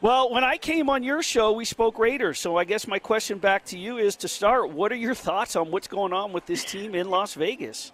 Well, 0.00 0.30
when 0.30 0.44
I 0.44 0.58
came 0.58 0.88
on 0.88 1.02
your 1.02 1.22
show, 1.22 1.50
we 1.50 1.64
spoke 1.64 1.98
Raiders. 1.98 2.38
So 2.38 2.56
I 2.56 2.62
guess 2.62 2.86
my 2.86 3.00
question 3.00 3.38
back 3.38 3.64
to 3.66 3.78
you 3.78 3.98
is 3.98 4.14
to 4.16 4.28
start, 4.28 4.70
what 4.70 4.92
are 4.92 4.96
your 4.96 5.14
thoughts 5.14 5.56
on 5.56 5.72
what's 5.72 5.88
going 5.88 6.12
on 6.12 6.32
with 6.32 6.46
this 6.46 6.64
team 6.64 6.94
in 6.94 7.10
Las 7.10 7.34
Vegas? 7.34 7.90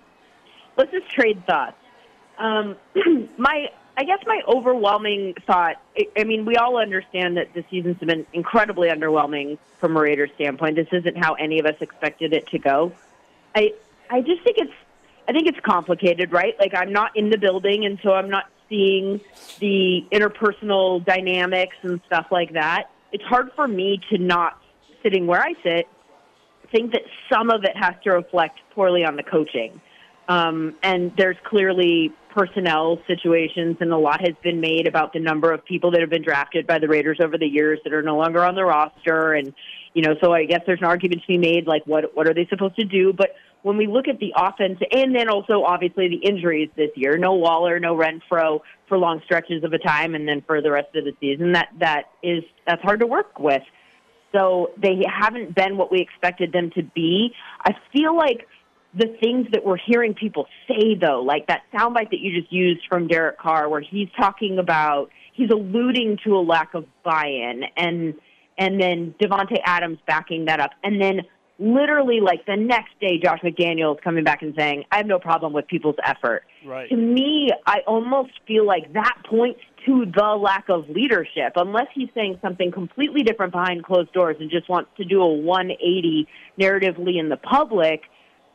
Let's 0.77 0.91
just 0.91 1.09
trade 1.11 1.47
thoughts. 1.47 1.77
Um, 2.39 2.77
my, 3.39 3.71
I 3.97 4.05
guess 4.05 4.21
my 4.27 4.41
overwhelming 4.47 5.35
thought. 5.47 5.77
I, 5.97 6.09
I 6.19 6.25
mean, 6.25 6.45
we 6.45 6.57
all 6.57 6.79
understand 6.79 7.37
that 7.37 7.55
the 7.55 7.65
season's 7.71 7.99
been 7.99 8.27
incredibly 8.33 8.89
underwhelming 8.89 9.59
from 9.79 9.97
a 9.97 10.01
Raiders 10.01 10.31
standpoint. 10.35 10.77
This 10.77 10.89
isn't 10.93 11.17
how 11.17 11.35
any 11.35 11.59
of 11.59 11.67
us 11.67 11.77
expected 11.81 12.33
it 12.33 12.47
to 12.49 12.59
go. 12.59 12.93
I, 13.55 13.75
I 14.11 14.21
just 14.21 14.43
think 14.43 14.59
it's 14.59 14.73
I 15.27 15.33
think 15.33 15.47
it's 15.47 15.61
complicated, 15.61 16.33
right? 16.33 16.55
Like 16.59 16.75
I'm 16.75 16.93
not 16.93 17.17
in 17.17 17.31
the 17.31 17.39
building, 17.39 17.87
and 17.87 17.99
so 18.03 18.13
I'm 18.13 18.29
not 18.29 18.45
seeing 18.69 19.21
the 19.59 20.05
interpersonal 20.13 21.03
dynamics 21.03 21.77
and 21.83 22.01
stuff 22.07 22.27
like 22.31 22.53
that. 22.53 22.91
It's 23.11 23.25
hard 23.25 23.51
for 23.57 23.67
me 23.67 24.01
to 24.11 24.19
not 24.19 24.61
sitting 25.03 25.27
where 25.27 25.41
I 25.41 25.55
sit 25.63 25.89
think 26.75 26.93
that 26.93 27.03
some 27.33 27.51
of 27.51 27.63
it 27.65 27.77
has 27.77 27.95
to 28.03 28.11
reflect 28.11 28.59
poorly 28.75 29.05
on 29.05 29.17
the 29.17 29.23
coaching. 29.23 29.81
Um, 30.29 30.75
and 30.83 31.13
there's 31.17 31.37
clearly 31.45 32.13
personnel 32.35 32.99
situations, 33.07 33.77
and 33.81 33.93
a 33.93 33.97
lot 33.97 34.21
has 34.21 34.35
been 34.43 34.61
made 34.61 34.87
about 34.87 35.13
the 35.13 35.21
number 35.21 35.53
of 35.53 35.65
people 35.65 35.93
that 35.93 36.01
have 36.01 36.11
been 36.11 36.23
drafted 36.23 36.67
by 36.67 36.79
the 36.79 36.89
Raiders 36.89 37.19
over 37.23 37.39
the 37.39 37.47
years 37.47 37.79
that 37.85 37.93
are 37.93 38.03
no 38.03 38.17
longer 38.17 38.45
on 38.45 38.55
the 38.57 38.65
roster. 38.65 39.35
And, 39.35 39.55
you 39.95 40.03
know, 40.03 40.15
so 40.21 40.33
I 40.33 40.45
guess 40.45 40.61
there's 40.67 40.81
an 40.81 40.87
argument 40.87 41.23
to 41.23 41.29
be 41.29 41.39
made 41.39 41.67
like, 41.67 41.87
what, 41.87 42.17
what 42.17 42.27
are 42.29 42.35
they 42.35 42.47
supposed 42.51 42.77
to 42.77 42.85
do? 42.85 43.13
But 43.13 43.31
when 43.63 43.77
we 43.77 43.87
look 43.87 44.09
at 44.09 44.19
the 44.19 44.35
offense, 44.37 44.81
and 44.91 45.15
then 45.15 45.29
also 45.29 45.63
obviously 45.63 46.09
the 46.09 46.17
injuries 46.17 46.69
this 46.77 46.91
year, 46.97 47.17
no 47.17 47.35
Waller, 47.35 47.79
no 47.79 47.97
Renfrow 47.97 48.61
for 48.89 48.99
long 48.99 49.23
stretches 49.25 49.63
of 49.63 49.73
a 49.73 49.79
time, 49.79 50.15
and 50.15 50.27
then 50.29 50.43
for 50.47 50.61
the 50.61 50.71
rest 50.71 50.95
of 50.97 51.05
the 51.05 51.13
season, 51.21 51.53
that, 51.53 51.69
that 51.79 52.11
is, 52.23 52.43
that's 52.67 52.83
hard 52.83 53.01
to 53.01 53.07
work 53.07 53.39
with. 53.39 53.63
So 54.33 54.73
they 54.77 55.03
haven't 55.09 55.55
been 55.55 55.77
what 55.77 55.93
we 55.93 56.01
expected 56.01 56.53
them 56.53 56.73
to 56.75 56.83
be. 56.83 57.33
I 57.61 57.75
feel 57.93 58.17
like 58.17 58.49
the 58.97 59.17
things 59.21 59.49
that 59.53 59.65
we're 59.65 59.77
hearing 59.77 60.15
people 60.15 60.47
say 60.69 60.95
though, 60.95 61.23
like 61.23 61.47
that 61.49 61.63
soundbite 61.73 62.11
that 62.11 62.21
you 62.21 62.41
just 62.41 62.53
used 62.53 62.83
from 62.89 63.09
Derek 63.09 63.39
Carr, 63.39 63.69
where 63.69 63.81
he's 63.81 64.09
talking 64.17 64.59
about 64.59 65.11
he's 65.33 65.51
alluding 65.51 66.19
to 66.25 66.37
a 66.37 66.41
lack 66.41 66.75
of 66.75 66.87
buy-in, 67.05 67.65
and 67.77 68.15
and 68.57 68.81
then 68.81 69.15
Davante 69.21 69.61
Adams 69.65 69.99
backing 70.07 70.45
that 70.45 70.61
up, 70.61 70.71
and 70.83 71.01
then 71.01 71.23
literally 71.59 72.21
like 72.21 72.47
the 72.47 72.57
next 72.57 72.99
day, 73.01 73.19
Josh 73.19 73.41
McDaniels 73.41 74.01
coming 74.01 74.25
back 74.25 74.43
and 74.43 74.55
saying, 74.57 74.85
"I 74.91 74.99
have 74.99 75.07
no 75.07 75.19
problem 75.19 75.53
with 75.53 75.67
people's 75.67 75.97
effort." 76.05 76.45
Right. 76.65 76.89
To 76.89 76.97
me, 76.97 77.51
I 77.67 77.81
almost 77.87 78.33
feel 78.47 78.65
like 78.65 78.93
that 78.93 79.17
points 79.29 79.61
to 79.87 80.07
the 80.07 80.37
lack 80.37 80.69
of 80.69 80.89
leadership, 80.89 81.53
unless 81.57 81.89
he's 81.95 82.09
saying 82.15 82.39
something 82.41 82.71
completely 82.71 83.23
different 83.23 83.53
behind 83.53 83.85
closed 83.85 84.13
doors 84.13 84.37
and 84.41 84.51
just 84.51 84.69
wants 84.69 84.91
to 84.97 85.05
do 85.05 85.21
a 85.21 85.33
180 85.33 86.27
narratively 86.59 87.19
in 87.19 87.29
the 87.29 87.37
public 87.37 88.03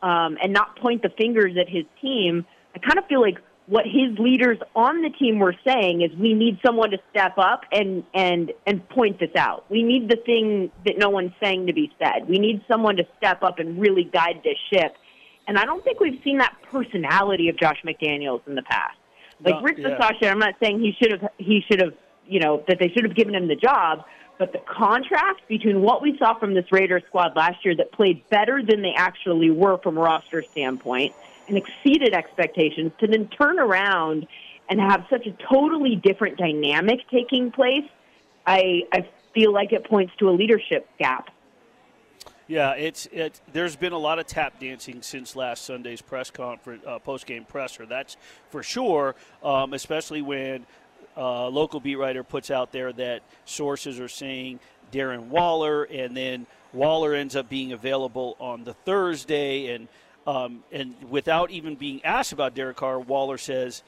um, 0.02 0.38
and 0.42 0.52
not 0.52 0.76
point 0.78 1.02
the 1.02 1.10
fingers 1.10 1.56
at 1.60 1.68
his 1.68 1.84
team. 2.00 2.46
I 2.74 2.78
kind 2.78 2.98
of 2.98 3.06
feel 3.06 3.20
like 3.20 3.38
what 3.66 3.84
his 3.84 4.18
leaders 4.18 4.58
on 4.74 5.00
the 5.00 5.10
team 5.10 5.38
were 5.38 5.54
saying 5.64 6.02
is 6.02 6.10
we 6.18 6.34
need 6.34 6.58
someone 6.64 6.90
to 6.90 6.98
step 7.10 7.38
up 7.38 7.62
and 7.70 8.02
and 8.14 8.52
and 8.66 8.86
point 8.88 9.20
this 9.20 9.34
out. 9.36 9.64
We 9.70 9.82
need 9.84 10.08
the 10.08 10.16
thing 10.16 10.72
that 10.84 10.98
no 10.98 11.08
one's 11.08 11.32
saying 11.40 11.68
to 11.68 11.72
be 11.72 11.92
said. 11.98 12.28
We 12.28 12.38
need 12.38 12.62
someone 12.66 12.96
to 12.96 13.04
step 13.16 13.42
up 13.42 13.60
and 13.60 13.80
really 13.80 14.04
guide 14.04 14.42
this 14.42 14.56
ship. 14.72 14.96
And 15.46 15.56
I 15.56 15.64
don't 15.64 15.84
think 15.84 16.00
we've 16.00 16.20
seen 16.24 16.38
that 16.38 16.54
personality 16.70 17.48
of 17.48 17.58
Josh 17.58 17.78
McDaniels 17.84 18.40
in 18.46 18.56
the 18.56 18.62
past. 18.62 18.96
Like 19.44 19.54
No, 19.54 19.62
Rick 19.62 19.78
yeah. 19.78 19.90
Bisaccia, 19.90 20.30
I'm 20.30 20.38
not 20.40 20.54
saying 20.60 20.80
he 20.80 20.92
should 21.00 21.12
have 21.12 21.30
he 21.38 21.62
should 21.70 21.80
have 21.80 21.94
you 22.26 22.40
know 22.40 22.64
that 22.66 22.78
they 22.80 22.88
should 22.88 23.04
have 23.04 23.14
given 23.14 23.36
him 23.36 23.46
the 23.46 23.56
job, 23.56 24.04
but 24.40 24.52
the 24.54 24.58
contrast 24.60 25.46
between 25.48 25.82
what 25.82 26.00
we 26.00 26.16
saw 26.16 26.32
from 26.32 26.54
this 26.54 26.72
Raiders 26.72 27.02
squad 27.06 27.36
last 27.36 27.62
year 27.62 27.76
that 27.76 27.92
played 27.92 28.26
better 28.30 28.62
than 28.62 28.80
they 28.80 28.94
actually 28.96 29.50
were 29.50 29.76
from 29.76 29.98
a 29.98 30.00
roster 30.00 30.42
standpoint 30.42 31.14
and 31.46 31.58
exceeded 31.58 32.14
expectations 32.14 32.90
to 33.00 33.06
then 33.06 33.28
turn 33.28 33.58
around 33.58 34.26
and 34.70 34.80
have 34.80 35.04
such 35.10 35.26
a 35.26 35.32
totally 35.32 35.94
different 35.94 36.38
dynamic 36.38 37.00
taking 37.10 37.52
place, 37.52 37.84
I 38.46 38.84
I 38.90 39.06
feel 39.34 39.52
like 39.52 39.72
it 39.72 39.84
points 39.84 40.14
to 40.20 40.30
a 40.30 40.32
leadership 40.32 40.88
gap. 40.98 41.28
Yeah, 42.48 42.72
it's 42.72 43.06
it. 43.12 43.42
There's 43.52 43.76
been 43.76 43.92
a 43.92 43.98
lot 43.98 44.18
of 44.18 44.26
tap 44.26 44.58
dancing 44.58 45.02
since 45.02 45.36
last 45.36 45.66
Sunday's 45.66 46.00
press 46.00 46.30
conference, 46.30 46.82
uh, 46.86 46.98
post 46.98 47.26
game 47.26 47.44
presser. 47.44 47.84
That's 47.84 48.16
for 48.48 48.62
sure. 48.62 49.16
Um, 49.42 49.74
especially 49.74 50.22
when 50.22 50.64
uh, 51.16 51.48
local 51.48 51.80
beat 51.80 51.96
writer 51.96 52.22
puts 52.22 52.50
out 52.50 52.72
there 52.72 52.92
that 52.92 53.22
sources 53.44 54.00
are 54.00 54.08
saying 54.08 54.60
Darren 54.92 55.26
Waller, 55.28 55.84
and 55.84 56.16
then 56.16 56.46
Waller 56.72 57.14
ends 57.14 57.36
up 57.36 57.48
being 57.48 57.72
available 57.72 58.36
on 58.38 58.64
the 58.64 58.74
Thursday, 58.74 59.74
and 59.74 59.88
um, 60.26 60.62
and 60.70 60.94
without 61.08 61.50
even 61.50 61.76
being 61.76 62.04
asked 62.04 62.32
about 62.32 62.54
Derek 62.54 62.76
Carr, 62.76 63.00
Waller 63.00 63.38
says, 63.38 63.82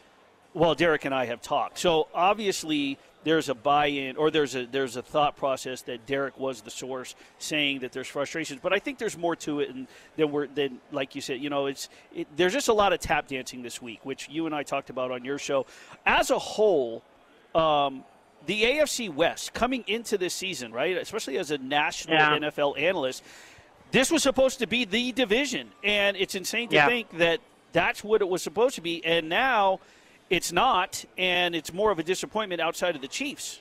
well, 0.55 0.75
Derek 0.75 1.05
and 1.05 1.15
I 1.15 1.27
have 1.27 1.41
talked. 1.41 1.79
So 1.79 2.09
obviously, 2.15 2.99
there's 3.25 3.49
a 3.49 3.55
buy-in, 3.55 4.17
or 4.17 4.31
there's 4.31 4.55
a 4.55 4.67
there's 4.67 4.97
a 4.97 5.03
thought 5.03 5.37
process 5.37 5.83
that 5.83 6.07
Derek 6.07 6.39
was 6.39 6.61
the 6.61 6.71
source, 6.71 7.15
saying 7.39 7.81
that 7.81 7.93
there's 7.93 8.09
frustrations. 8.09 8.61
But 8.63 8.73
I 8.73 8.79
think 8.79 8.99
there's 8.99 9.17
more 9.17 9.37
to 9.37 9.61
it, 9.61 9.71
and 9.71 9.87
than 10.17 10.31
we're 10.31 10.49
than 10.49 10.81
like 10.91 11.15
you 11.15 11.21
said. 11.21 11.41
You 11.41 11.49
know, 11.51 11.67
it's 11.67 11.89
it, 12.15 12.27
there's 12.37 12.53
just 12.53 12.69
a 12.69 12.73
lot 12.73 12.93
of 12.93 13.01
tap 13.01 13.29
dancing 13.29 13.63
this 13.63 13.81
week, 13.81 14.05
which 14.05 14.29
you 14.29 14.47
and 14.47 14.55
I 14.55 14.63
talked 14.63 14.91
about 14.91 15.11
on 15.11 15.25
your 15.25 15.39
show. 15.39 15.67
As 16.05 16.31
a 16.31 16.39
whole, 16.39 17.03
um, 17.55 18.05
the 18.47 18.63
AFC 18.65 19.13
West 19.13 19.53
coming 19.53 19.85
into 19.87 20.19
this 20.19 20.35
season, 20.35 20.73
right? 20.73 20.97
Especially 20.97 21.39
as 21.39 21.51
a 21.51 21.59
national 21.59 22.17
Yeah. 22.17 22.39
NFL 22.39 22.79
analyst, 22.79 23.23
this 23.91 24.11
was 24.11 24.23
supposed 24.23 24.59
to 24.61 24.67
be 24.67 24.85
the 24.85 25.13
division, 25.13 25.71
and 25.85 26.17
it's 26.17 26.35
insane 26.35 26.69
to 26.71 26.77
Yeah. 26.77 26.87
think 26.87 27.11
that 27.19 27.41
that's 27.73 28.03
what 28.03 28.21
it 28.21 28.29
was 28.29 28.43
supposed 28.43 28.75
to 28.77 28.81
be, 28.81 29.05
and 29.05 29.29
now 29.29 29.81
it's 30.31 30.51
not, 30.53 31.05
and 31.19 31.55
it's 31.55 31.73
more 31.73 31.91
of 31.91 31.99
a 31.99 32.03
disappointment 32.03 32.61
outside 32.61 32.95
of 32.97 33.03
the 33.03 33.09
Chiefs. 33.09 33.61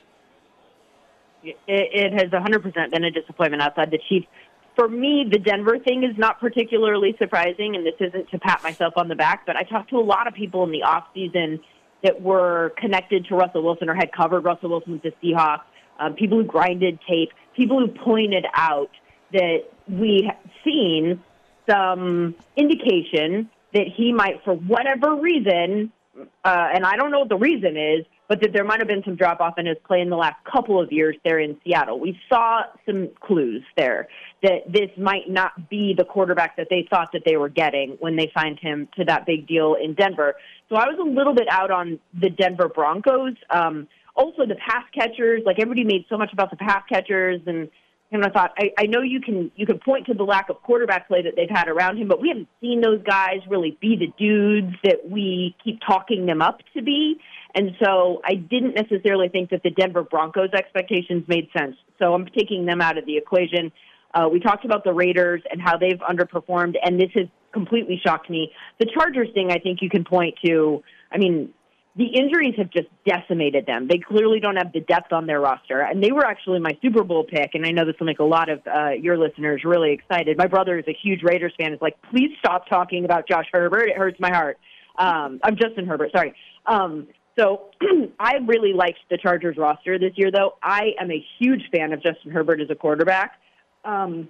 It, 1.43 1.57
it 1.67 2.13
has 2.13 2.31
100% 2.31 2.91
been 2.91 3.03
a 3.03 3.11
disappointment 3.11 3.61
outside 3.61 3.91
the 3.91 3.97
Chiefs. 4.09 4.27
For 4.75 4.87
me, 4.87 5.27
the 5.29 5.39
Denver 5.39 5.79
thing 5.79 6.03
is 6.03 6.17
not 6.17 6.39
particularly 6.39 7.15
surprising, 7.17 7.75
and 7.75 7.85
this 7.85 7.95
isn't 7.99 8.29
to 8.31 8.39
pat 8.39 8.63
myself 8.63 8.93
on 8.95 9.09
the 9.09 9.15
back, 9.15 9.45
but 9.45 9.55
I 9.57 9.63
talked 9.63 9.89
to 9.89 9.97
a 9.97 10.01
lot 10.01 10.27
of 10.27 10.33
people 10.33 10.63
in 10.63 10.71
the 10.71 10.81
offseason 10.85 11.59
that 12.03 12.21
were 12.21 12.73
connected 12.77 13.25
to 13.25 13.35
Russell 13.35 13.63
Wilson 13.63 13.89
or 13.89 13.93
had 13.93 14.11
covered 14.11 14.41
Russell 14.41 14.69
Wilson 14.69 14.93
with 14.93 15.03
the 15.03 15.13
Seahawks, 15.23 15.61
um, 15.99 16.13
people 16.13 16.37
who 16.37 16.43
grinded 16.43 16.99
tape, 17.07 17.29
people 17.55 17.79
who 17.79 17.87
pointed 17.87 18.45
out 18.53 18.89
that 19.33 19.63
we 19.87 20.27
have 20.27 20.51
seen 20.63 21.21
some 21.69 22.35
indication 22.55 23.49
that 23.73 23.87
he 23.95 24.11
might, 24.11 24.43
for 24.43 24.53
whatever 24.53 25.15
reason, 25.15 25.91
uh, 26.43 26.67
and 26.73 26.85
I 26.85 26.97
don't 26.97 27.11
know 27.11 27.19
what 27.19 27.29
the 27.29 27.37
reason 27.37 27.77
is, 27.77 28.05
but 28.31 28.39
that 28.39 28.53
there 28.53 28.63
might 28.63 28.79
have 28.79 28.87
been 28.87 29.03
some 29.03 29.17
drop 29.17 29.41
off 29.41 29.57
in 29.57 29.65
his 29.65 29.75
play 29.85 29.99
in 29.99 30.09
the 30.09 30.15
last 30.15 30.37
couple 30.49 30.81
of 30.81 30.89
years 30.89 31.17
there 31.25 31.37
in 31.37 31.57
Seattle. 31.65 31.99
We 31.99 32.17
saw 32.29 32.61
some 32.85 33.09
clues 33.19 33.61
there 33.75 34.07
that 34.41 34.71
this 34.71 34.89
might 34.97 35.29
not 35.29 35.69
be 35.69 35.93
the 35.97 36.05
quarterback 36.05 36.55
that 36.55 36.67
they 36.69 36.87
thought 36.89 37.09
that 37.11 37.23
they 37.25 37.35
were 37.35 37.49
getting 37.49 37.97
when 37.99 38.15
they 38.15 38.31
signed 38.33 38.57
him 38.61 38.87
to 38.97 39.03
that 39.03 39.25
big 39.25 39.47
deal 39.47 39.75
in 39.75 39.95
Denver. 39.95 40.35
So 40.69 40.77
I 40.77 40.85
was 40.85 40.97
a 40.97 41.03
little 41.03 41.35
bit 41.35 41.49
out 41.51 41.71
on 41.71 41.99
the 42.21 42.29
Denver 42.29 42.69
Broncos. 42.69 43.35
Um, 43.49 43.89
also, 44.15 44.45
the 44.45 44.55
pass 44.55 44.85
catchers, 44.95 45.41
like 45.45 45.59
everybody 45.59 45.83
made 45.83 46.05
so 46.07 46.17
much 46.17 46.31
about 46.31 46.51
the 46.51 46.55
pass 46.55 46.83
catchers 46.87 47.41
and 47.47 47.67
and 48.13 48.25
I 48.25 48.29
thought, 48.29 48.51
I, 48.57 48.71
I 48.77 48.85
know 48.87 49.01
you 49.01 49.21
can 49.21 49.51
you 49.55 49.65
can 49.65 49.79
point 49.79 50.07
to 50.07 50.13
the 50.13 50.23
lack 50.23 50.49
of 50.49 50.61
quarterback 50.63 51.07
play 51.07 51.21
that 51.21 51.35
they've 51.37 51.49
had 51.49 51.69
around 51.69 51.97
him, 51.97 52.09
but 52.09 52.21
we 52.21 52.27
haven't 52.27 52.49
seen 52.59 52.81
those 52.81 53.01
guys 53.03 53.39
really 53.49 53.77
be 53.79 53.95
the 53.95 54.11
dudes 54.17 54.75
that 54.83 55.09
we 55.09 55.55
keep 55.63 55.79
talking 55.85 56.25
them 56.25 56.41
up 56.41 56.59
to 56.75 56.81
be. 56.81 57.19
And 57.53 57.71
so 57.83 58.21
I 58.25 58.35
didn't 58.35 58.75
necessarily 58.75 59.29
think 59.29 59.49
that 59.49 59.63
the 59.63 59.71
Denver 59.71 60.03
Broncos 60.03 60.51
expectations 60.53 61.25
made 61.27 61.49
sense. 61.57 61.75
So 61.99 62.13
I'm 62.13 62.25
taking 62.27 62.65
them 62.65 62.81
out 62.81 62.97
of 62.97 63.05
the 63.05 63.17
equation. 63.17 63.71
Uh, 64.13 64.27
we 64.31 64.39
talked 64.39 64.65
about 64.65 64.83
the 64.83 64.93
Raiders 64.93 65.41
and 65.51 65.61
how 65.61 65.77
they've 65.77 65.99
underperformed, 65.99 66.75
and 66.83 66.99
this 66.99 67.11
has 67.15 67.27
completely 67.53 67.99
shocked 68.05 68.29
me. 68.29 68.51
The 68.79 68.85
Chargers 68.85 69.29
thing, 69.33 69.51
I 69.51 69.59
think 69.59 69.81
you 69.81 69.89
can 69.89 70.03
point 70.03 70.35
to. 70.45 70.83
I 71.11 71.17
mean, 71.17 71.53
the 71.95 72.05
injuries 72.05 72.55
have 72.57 72.69
just 72.69 72.87
decimated 73.05 73.65
them. 73.65 73.87
They 73.89 73.97
clearly 73.97 74.39
don't 74.39 74.55
have 74.55 74.71
the 74.71 74.79
depth 74.79 75.11
on 75.11 75.27
their 75.27 75.41
roster, 75.41 75.81
and 75.81 76.01
they 76.01 76.11
were 76.11 76.25
actually 76.25 76.59
my 76.59 76.77
Super 76.81 77.03
Bowl 77.03 77.25
pick. 77.25 77.51
And 77.53 77.65
I 77.65 77.71
know 77.71 77.85
this 77.85 77.95
will 77.99 78.07
make 78.07 78.19
a 78.19 78.23
lot 78.23 78.49
of 78.49 78.61
uh, 78.65 78.91
your 78.91 79.17
listeners 79.17 79.63
really 79.65 79.91
excited. 79.91 80.37
My 80.37 80.47
brother 80.47 80.79
is 80.79 80.85
a 80.87 80.93
huge 80.93 81.21
Raiders 81.23 81.53
fan. 81.57 81.73
Is 81.73 81.81
like, 81.81 81.97
please 82.09 82.31
stop 82.39 82.67
talking 82.69 83.03
about 83.03 83.27
Josh 83.27 83.47
Herbert. 83.51 83.89
It 83.89 83.97
hurts 83.97 84.19
my 84.19 84.31
heart. 84.31 84.57
Um, 84.97 85.39
I'm 85.43 85.57
Justin 85.57 85.85
Herbert. 85.85 86.11
Sorry. 86.13 86.33
Um, 86.65 87.07
so 87.37 87.69
I 88.19 88.35
really 88.45 88.73
liked 88.73 88.99
the 89.09 89.17
Chargers 89.17 89.57
roster 89.57 89.97
this 89.97 90.13
year, 90.15 90.31
though. 90.31 90.55
I 90.61 90.93
am 90.99 91.11
a 91.11 91.25
huge 91.39 91.63
fan 91.73 91.93
of 91.93 92.01
Justin 92.03 92.31
Herbert 92.31 92.61
as 92.61 92.69
a 92.69 92.75
quarterback. 92.75 93.39
Um, 93.85 94.29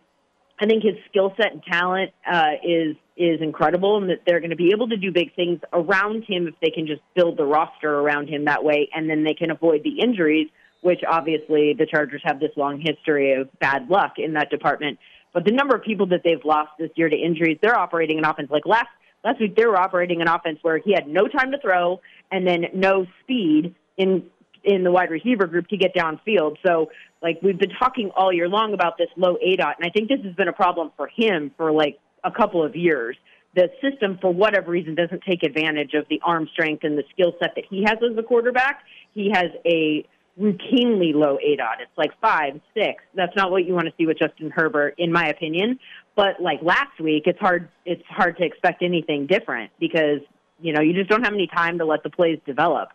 I 0.59 0.67
think 0.67 0.83
his 0.83 0.93
skill 1.09 1.33
set 1.37 1.53
and 1.53 1.63
talent 1.63 2.11
uh, 2.31 2.51
is 2.63 2.95
is 3.17 3.41
incredible, 3.41 3.97
and 3.97 4.09
that 4.09 4.21
they're 4.25 4.39
going 4.39 4.51
to 4.51 4.55
be 4.55 4.71
able 4.73 4.87
to 4.89 4.97
do 4.97 5.11
big 5.11 5.35
things 5.35 5.59
around 5.73 6.23
him 6.23 6.47
if 6.47 6.55
they 6.61 6.69
can 6.69 6.87
just 6.87 7.01
build 7.15 7.37
the 7.37 7.45
roster 7.45 7.99
around 7.99 8.29
him 8.29 8.45
that 8.45 8.63
way, 8.63 8.89
and 8.93 9.09
then 9.09 9.23
they 9.23 9.33
can 9.33 9.51
avoid 9.51 9.83
the 9.83 9.99
injuries, 10.01 10.47
which 10.81 11.01
obviously 11.07 11.73
the 11.77 11.85
Chargers 11.85 12.21
have 12.23 12.39
this 12.39 12.51
long 12.55 12.79
history 12.79 13.33
of 13.33 13.49
bad 13.59 13.89
luck 13.89 14.13
in 14.17 14.33
that 14.33 14.49
department. 14.49 14.97
But 15.33 15.45
the 15.45 15.51
number 15.51 15.75
of 15.75 15.83
people 15.83 16.07
that 16.07 16.21
they've 16.23 16.43
lost 16.43 16.71
this 16.77 16.89
year 16.95 17.09
to 17.09 17.15
injuries, 17.15 17.57
they're 17.61 17.77
operating 17.77 18.17
an 18.17 18.25
offense 18.25 18.49
like 18.51 18.65
last 18.65 18.89
last 19.23 19.39
week. 19.39 19.55
They 19.55 19.65
were 19.65 19.77
operating 19.77 20.21
an 20.21 20.27
offense 20.27 20.59
where 20.61 20.77
he 20.77 20.93
had 20.93 21.07
no 21.07 21.27
time 21.27 21.51
to 21.51 21.59
throw 21.59 22.01
and 22.31 22.47
then 22.47 22.65
no 22.73 23.05
speed 23.23 23.75
in 23.97 24.23
in 24.63 24.83
the 24.83 24.91
wide 24.91 25.09
receiver 25.09 25.47
group 25.47 25.67
to 25.69 25.77
get 25.77 25.95
downfield. 25.95 26.57
So, 26.65 26.91
like 27.21 27.39
we've 27.41 27.57
been 27.57 27.73
talking 27.79 28.11
all 28.15 28.31
year 28.31 28.47
long 28.47 28.73
about 28.73 28.97
this 28.97 29.09
low 29.15 29.35
ADOT, 29.35 29.75
and 29.77 29.85
I 29.85 29.89
think 29.89 30.09
this 30.09 30.19
has 30.23 30.35
been 30.35 30.47
a 30.47 30.53
problem 30.53 30.91
for 30.95 31.07
him 31.07 31.51
for 31.57 31.71
like 31.71 31.99
a 32.23 32.31
couple 32.31 32.63
of 32.63 32.75
years. 32.75 33.17
the 33.55 33.69
system, 33.81 34.17
for 34.21 34.31
whatever 34.31 34.71
reason, 34.71 34.95
doesn't 34.95 35.23
take 35.27 35.43
advantage 35.43 35.93
of 35.93 36.05
the 36.09 36.21
arm 36.23 36.47
strength 36.53 36.83
and 36.83 36.97
the 36.97 37.03
skill 37.11 37.33
set 37.39 37.55
that 37.55 37.65
he 37.69 37.83
has 37.83 37.97
as 37.97 38.17
a 38.17 38.23
quarterback. 38.23 38.83
He 39.13 39.29
has 39.33 39.51
a 39.65 40.05
routinely 40.39 41.13
low 41.13 41.37
ADOT. 41.37 41.81
It's 41.81 41.97
like 41.97 42.11
five, 42.21 42.59
six. 42.73 43.03
That's 43.13 43.35
not 43.35 43.51
what 43.51 43.65
you 43.65 43.73
want 43.73 43.87
to 43.87 43.93
see 43.97 44.05
with 44.05 44.17
Justin 44.17 44.49
Herbert, 44.49 44.95
in 44.97 45.11
my 45.11 45.27
opinion. 45.27 45.79
But 46.15 46.41
like 46.41 46.61
last 46.61 46.99
week, 46.99 47.23
it's 47.25 47.39
hard. 47.39 47.69
It's 47.85 48.03
hard 48.07 48.37
to 48.37 48.45
expect 48.45 48.81
anything 48.81 49.27
different 49.27 49.71
because 49.79 50.21
you 50.59 50.73
know 50.73 50.81
you 50.81 50.93
just 50.93 51.09
don't 51.09 51.23
have 51.23 51.33
any 51.33 51.47
time 51.47 51.77
to 51.79 51.85
let 51.85 52.03
the 52.03 52.09
plays 52.09 52.39
develop. 52.45 52.89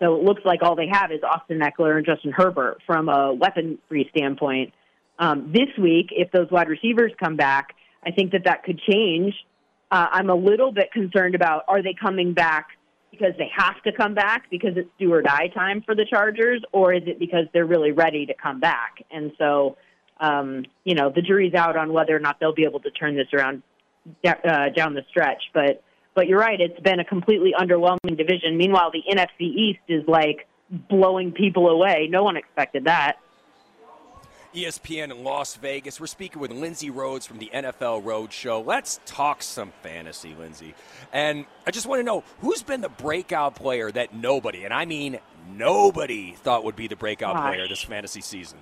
So 0.00 0.16
it 0.16 0.24
looks 0.24 0.42
like 0.44 0.62
all 0.62 0.74
they 0.74 0.88
have 0.90 1.12
is 1.12 1.20
Austin 1.22 1.60
Ekeler 1.60 1.96
and 1.96 2.04
Justin 2.04 2.32
Herbert 2.32 2.78
from 2.86 3.08
a 3.08 3.32
weaponry 3.32 4.08
standpoint. 4.10 4.72
Um, 5.18 5.52
this 5.52 5.68
week, 5.78 6.08
if 6.10 6.32
those 6.32 6.50
wide 6.50 6.68
receivers 6.68 7.12
come 7.22 7.36
back, 7.36 7.76
I 8.04 8.10
think 8.10 8.32
that 8.32 8.44
that 8.44 8.64
could 8.64 8.80
change. 8.80 9.34
Uh, 9.90 10.08
I'm 10.10 10.30
a 10.30 10.34
little 10.34 10.72
bit 10.72 10.90
concerned 10.90 11.34
about 11.34 11.64
are 11.68 11.82
they 11.82 11.94
coming 11.94 12.32
back 12.32 12.68
because 13.12 13.34
they 13.38 13.50
have 13.56 13.80
to 13.84 13.92
come 13.92 14.14
back 14.14 14.50
because 14.50 14.72
it's 14.74 14.88
do 14.98 15.12
or 15.12 15.22
die 15.22 15.48
time 15.54 15.82
for 15.82 15.94
the 15.94 16.04
Chargers, 16.08 16.64
or 16.72 16.92
is 16.92 17.02
it 17.06 17.20
because 17.20 17.44
they're 17.52 17.66
really 17.66 17.92
ready 17.92 18.26
to 18.26 18.34
come 18.34 18.58
back? 18.58 19.04
And 19.12 19.32
so, 19.38 19.76
um, 20.18 20.64
you 20.82 20.94
know, 20.94 21.12
the 21.14 21.22
jury's 21.22 21.54
out 21.54 21.76
on 21.76 21.92
whether 21.92 22.16
or 22.16 22.18
not 22.18 22.40
they'll 22.40 22.54
be 22.54 22.64
able 22.64 22.80
to 22.80 22.90
turn 22.90 23.14
this 23.14 23.28
around 23.32 23.62
uh, 24.26 24.70
down 24.74 24.94
the 24.94 25.02
stretch. 25.10 25.42
But 25.54 25.84
but 26.14 26.26
you're 26.26 26.40
right; 26.40 26.60
it's 26.60 26.80
been 26.80 26.98
a 26.98 27.04
completely 27.04 27.52
underwhelming 27.56 28.16
division. 28.16 28.56
Meanwhile, 28.56 28.90
the 28.92 29.02
NFC 29.08 29.42
East 29.42 29.80
is 29.88 30.02
like 30.08 30.48
blowing 30.70 31.32
people 31.32 31.68
away. 31.68 32.08
No 32.10 32.24
one 32.24 32.36
expected 32.36 32.84
that. 32.84 33.18
ESPN 34.54 35.10
in 35.10 35.24
Las 35.24 35.56
Vegas. 35.56 36.00
We're 36.00 36.06
speaking 36.06 36.40
with 36.40 36.50
Lindsay 36.50 36.90
Rhodes 36.90 37.26
from 37.26 37.38
the 37.38 37.50
NFL 37.52 38.02
Roadshow. 38.02 38.64
Let's 38.64 39.00
talk 39.06 39.42
some 39.42 39.72
fantasy, 39.82 40.34
Lindsay. 40.38 40.74
And 41.12 41.46
I 41.66 41.70
just 41.70 41.86
want 41.86 42.00
to 42.00 42.04
know 42.04 42.24
who's 42.40 42.62
been 42.62 42.80
the 42.80 42.88
breakout 42.88 43.54
player 43.54 43.90
that 43.92 44.14
nobody, 44.14 44.64
and 44.64 44.74
I 44.74 44.84
mean 44.84 45.18
nobody, 45.50 46.32
thought 46.32 46.64
would 46.64 46.76
be 46.76 46.86
the 46.86 46.96
breakout 46.96 47.34
Gosh. 47.34 47.54
player 47.54 47.68
this 47.68 47.82
fantasy 47.82 48.20
season? 48.20 48.58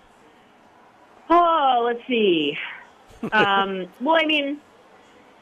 Oh, 1.28 1.82
let's 1.84 2.06
see. 2.06 2.56
um, 3.32 3.86
well, 4.00 4.16
I 4.16 4.26
mean, 4.26 4.60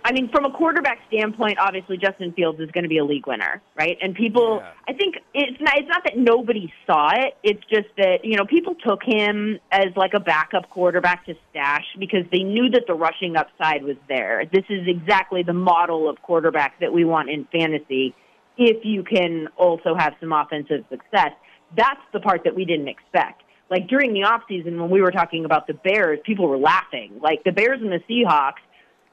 I 0.04 0.12
mean, 0.12 0.30
from 0.30 0.44
a 0.44 0.50
quarterback 0.50 0.98
standpoint, 1.08 1.58
obviously 1.58 1.96
Justin 1.98 2.32
Fields 2.32 2.60
is 2.60 2.70
going 2.70 2.84
to 2.84 2.88
be 2.88 2.98
a 2.98 3.04
league 3.04 3.26
winner, 3.26 3.60
right? 3.76 3.98
And 4.00 4.14
people, 4.14 4.60
Yeah. 4.62 4.70
I 4.88 4.92
think 4.92 5.16
it's 5.34 5.60
not. 5.60 5.78
It's 5.78 5.88
not 5.88 6.04
that 6.04 6.16
nobody 6.16 6.72
saw 6.86 7.10
it. 7.14 7.36
It's 7.42 7.62
just 7.68 7.88
that 7.96 8.24
you 8.24 8.36
know 8.36 8.44
people 8.44 8.74
took 8.74 9.02
him 9.02 9.58
as 9.70 9.88
like 9.96 10.14
a 10.14 10.20
backup 10.20 10.70
quarterback 10.70 11.26
to 11.26 11.34
stash 11.50 11.84
because 11.98 12.24
they 12.32 12.42
knew 12.42 12.70
that 12.70 12.84
the 12.86 12.94
rushing 12.94 13.36
upside 13.36 13.82
was 13.82 13.96
there. 14.08 14.44
This 14.52 14.64
is 14.68 14.86
exactly 14.86 15.42
the 15.42 15.52
model 15.52 16.08
of 16.08 16.20
quarterback 16.22 16.80
that 16.80 16.92
we 16.92 17.04
want 17.04 17.28
in 17.28 17.46
fantasy. 17.52 18.14
If 18.56 18.84
you 18.84 19.04
can 19.04 19.48
also 19.56 19.94
have 19.94 20.14
some 20.20 20.32
offensive 20.32 20.84
success, 20.90 21.32
that's 21.76 22.00
the 22.12 22.20
part 22.20 22.42
that 22.44 22.54
we 22.54 22.64
didn't 22.64 22.88
expect. 22.88 23.42
Like 23.70 23.86
during 23.88 24.14
the 24.14 24.20
offseason 24.20 24.80
when 24.80 24.90
we 24.90 25.02
were 25.02 25.10
talking 25.10 25.44
about 25.44 25.66
the 25.66 25.74
Bears, 25.74 26.18
people 26.24 26.48
were 26.48 26.58
laughing. 26.58 27.20
Like 27.22 27.44
the 27.44 27.52
Bears 27.52 27.80
and 27.82 27.92
the 27.92 28.00
Seahawks, 28.08 28.62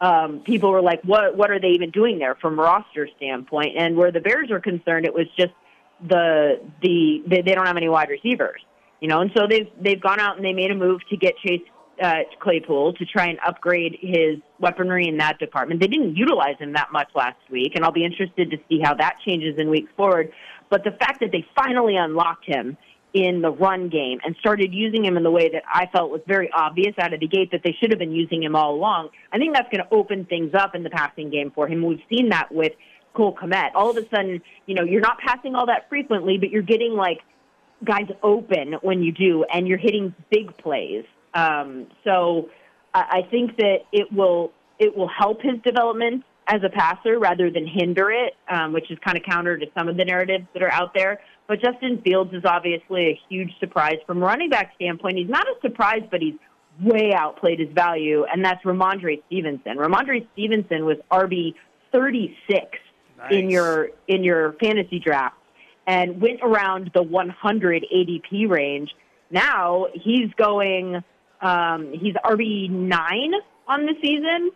um, 0.02 0.42
people 0.42 0.72
were 0.72 0.82
like, 0.82 1.02
"What? 1.04 1.38
What 1.38 1.52
are 1.52 1.60
they 1.60 1.70
even 1.70 1.92
doing 1.92 2.20
there 2.20 2.36
from 2.36 2.60
roster 2.60 3.08
standpoint?" 3.18 3.78
And 3.78 3.96
where 3.96 4.12
the 4.12 4.20
Bears 4.20 4.52
are 4.52 4.60
concerned, 4.60 5.06
it 5.06 5.14
was 5.14 5.28
just 5.38 5.54
the 6.08 6.60
the 6.82 7.24
they, 7.28 7.42
they 7.42 7.56
don't 7.56 7.66
have 7.66 7.78
any 7.78 7.90
wide 7.90 8.10
receivers, 8.10 8.62
you 9.00 9.08
know. 9.08 9.22
And 9.22 9.32
so 9.36 9.48
they've 9.50 9.70
they've 9.80 10.02
gone 10.02 10.20
out 10.20 10.36
and 10.36 10.46
they 10.46 10.54
made 10.54 10.72
a 10.72 10.76
move 10.76 11.02
to 11.10 11.18
get 11.18 11.38
Chase 11.38 11.62
uh, 12.02 12.20
Claypool 12.40 12.94
to 12.94 13.06
try 13.06 13.28
and 13.28 13.40
upgrade 13.46 13.98
his 14.02 14.38
weaponry 14.60 15.08
in 15.08 15.18
that 15.18 15.40
department. 15.40 15.80
They 15.80 15.88
didn't 15.88 16.16
utilize 16.16 16.58
him 16.60 16.74
that 16.74 16.92
much 16.92 17.10
last 17.16 17.40
week, 17.50 17.74
and 17.76 17.86
I'll 17.86 17.92
be 17.92 18.06
interested 18.06 18.52
to 18.52 18.58
see 18.68 18.80
how 18.84 18.96
that 18.96 19.18
changes 19.26 19.58
in 19.58 19.70
weeks 19.70 19.92
forward. 19.96 20.32
But 20.70 20.84
the 20.84 20.92
fact 20.92 21.22
that 21.22 21.32
they 21.32 21.46
finally 21.56 21.96
unlocked 21.96 22.46
him 22.46 22.78
in 23.16 23.42
the 23.42 23.50
run 23.50 23.88
game 23.88 24.20
and 24.26 24.36
started 24.42 24.74
using 24.74 25.06
him 25.06 25.16
in 25.16 25.24
the 25.24 25.32
way 25.32 25.50
that 25.50 25.64
I 25.74 25.86
felt 25.88 26.12
was 26.12 26.20
very 26.28 26.52
obvious 26.52 26.94
out 27.00 27.14
of 27.14 27.22
the 27.22 27.28
gate 27.28 27.50
that 27.54 27.62
they 27.64 27.74
should 27.80 27.90
have 27.92 27.98
been 27.98 28.12
using 28.12 28.44
him 28.44 28.58
all 28.58 28.76
along. 28.76 29.10
I 29.32 29.38
think 29.38 29.56
that's 29.56 29.70
going 29.72 29.82
to 29.82 29.96
open 29.96 30.26
things 30.26 30.54
up 30.54 30.76
in 30.76 30.84
the 30.84 30.90
passing 30.90 31.30
game 31.30 31.50
for 31.56 31.66
him. 31.66 31.82
We've 31.86 32.04
seen 32.10 32.30
that 32.30 32.52
with 32.52 32.74
Cole 33.14 33.34
Kmet. 33.34 33.72
All 33.74 33.90
of 33.90 33.96
a 33.96 34.08
sudden, 34.10 34.42
you 34.66 34.76
know, 34.76 34.84
you're 34.84 35.00
not 35.00 35.18
passing 35.20 35.56
all 35.56 35.66
that 35.68 35.88
frequently, 35.88 36.38
but 36.38 36.50
you're 36.50 36.62
getting 36.62 36.92
like 36.92 37.22
guys 37.86 38.10
open 38.22 38.74
when 38.82 39.02
you 39.02 39.14
do, 39.14 39.46
and 39.46 39.66
you're 39.66 39.78
hitting 39.78 40.14
big 40.30 40.56
plays. 40.58 41.06
Um, 41.34 41.88
so 42.04 42.50
I, 42.94 43.22
think 43.30 43.58
that 43.58 43.80
it 43.92 44.12
will 44.12 44.52
it 44.80 44.96
will 44.96 45.10
help 45.10 45.42
his 45.42 45.62
development 45.64 46.24
as 46.48 46.62
a 46.64 46.70
passer 46.70 47.20
rather 47.20 47.50
than 47.50 47.68
hinder 47.68 48.12
it, 48.12 48.36
um, 48.50 48.74
which 48.74 48.90
is 48.92 48.98
kind 49.04 49.18
of 49.18 49.24
counter 49.24 49.58
to 49.58 49.66
some 49.78 49.88
of 49.88 49.98
the 49.98 50.06
narratives 50.06 50.46
that 50.54 50.64
are 50.64 50.72
out 50.72 50.94
there. 50.94 51.20
But 51.48 51.62
Justin 51.62 52.02
Fields 52.02 52.34
is 52.34 52.44
obviously 52.44 53.08
a 53.08 53.20
huge 53.30 53.52
surprise 53.60 53.98
from 54.08 54.22
a 54.22 54.26
running 54.26 54.50
back 54.50 54.74
standpoint. 54.76 55.18
He's 55.18 55.30
not 55.30 55.46
a 55.48 55.56
surprise, 55.62 56.02
but 56.10 56.22
he's 56.22 56.36
way 56.82 57.14
outplayed 57.14 57.60
his 57.60 57.70
value, 57.70 58.26
and 58.26 58.44
that's 58.44 58.64
Rhamondre 58.64 59.22
Stevenson. 59.28 59.78
Rhamondre 59.78 60.26
Stevenson 60.34 60.86
was 60.86 60.98
RB 61.12 61.54
36 61.92 62.66
in 63.32 63.50
your 63.50 63.90
in 64.08 64.24
your 64.24 64.54
fantasy 64.54 65.00
draft 65.00 65.38
and 65.88 66.20
went 66.20 66.40
around 66.42 66.92
the 66.94 67.04
100 67.04 67.86
ADP 67.94 68.50
range. 68.50 68.94
Now 69.32 69.88
he's 69.94 70.32
going, 70.36 71.04
um, 71.42 71.92
he's 71.94 72.16
RB 72.16 72.70
nine 72.70 73.34
on 73.68 73.86
the 73.86 73.94
season. 74.02 74.52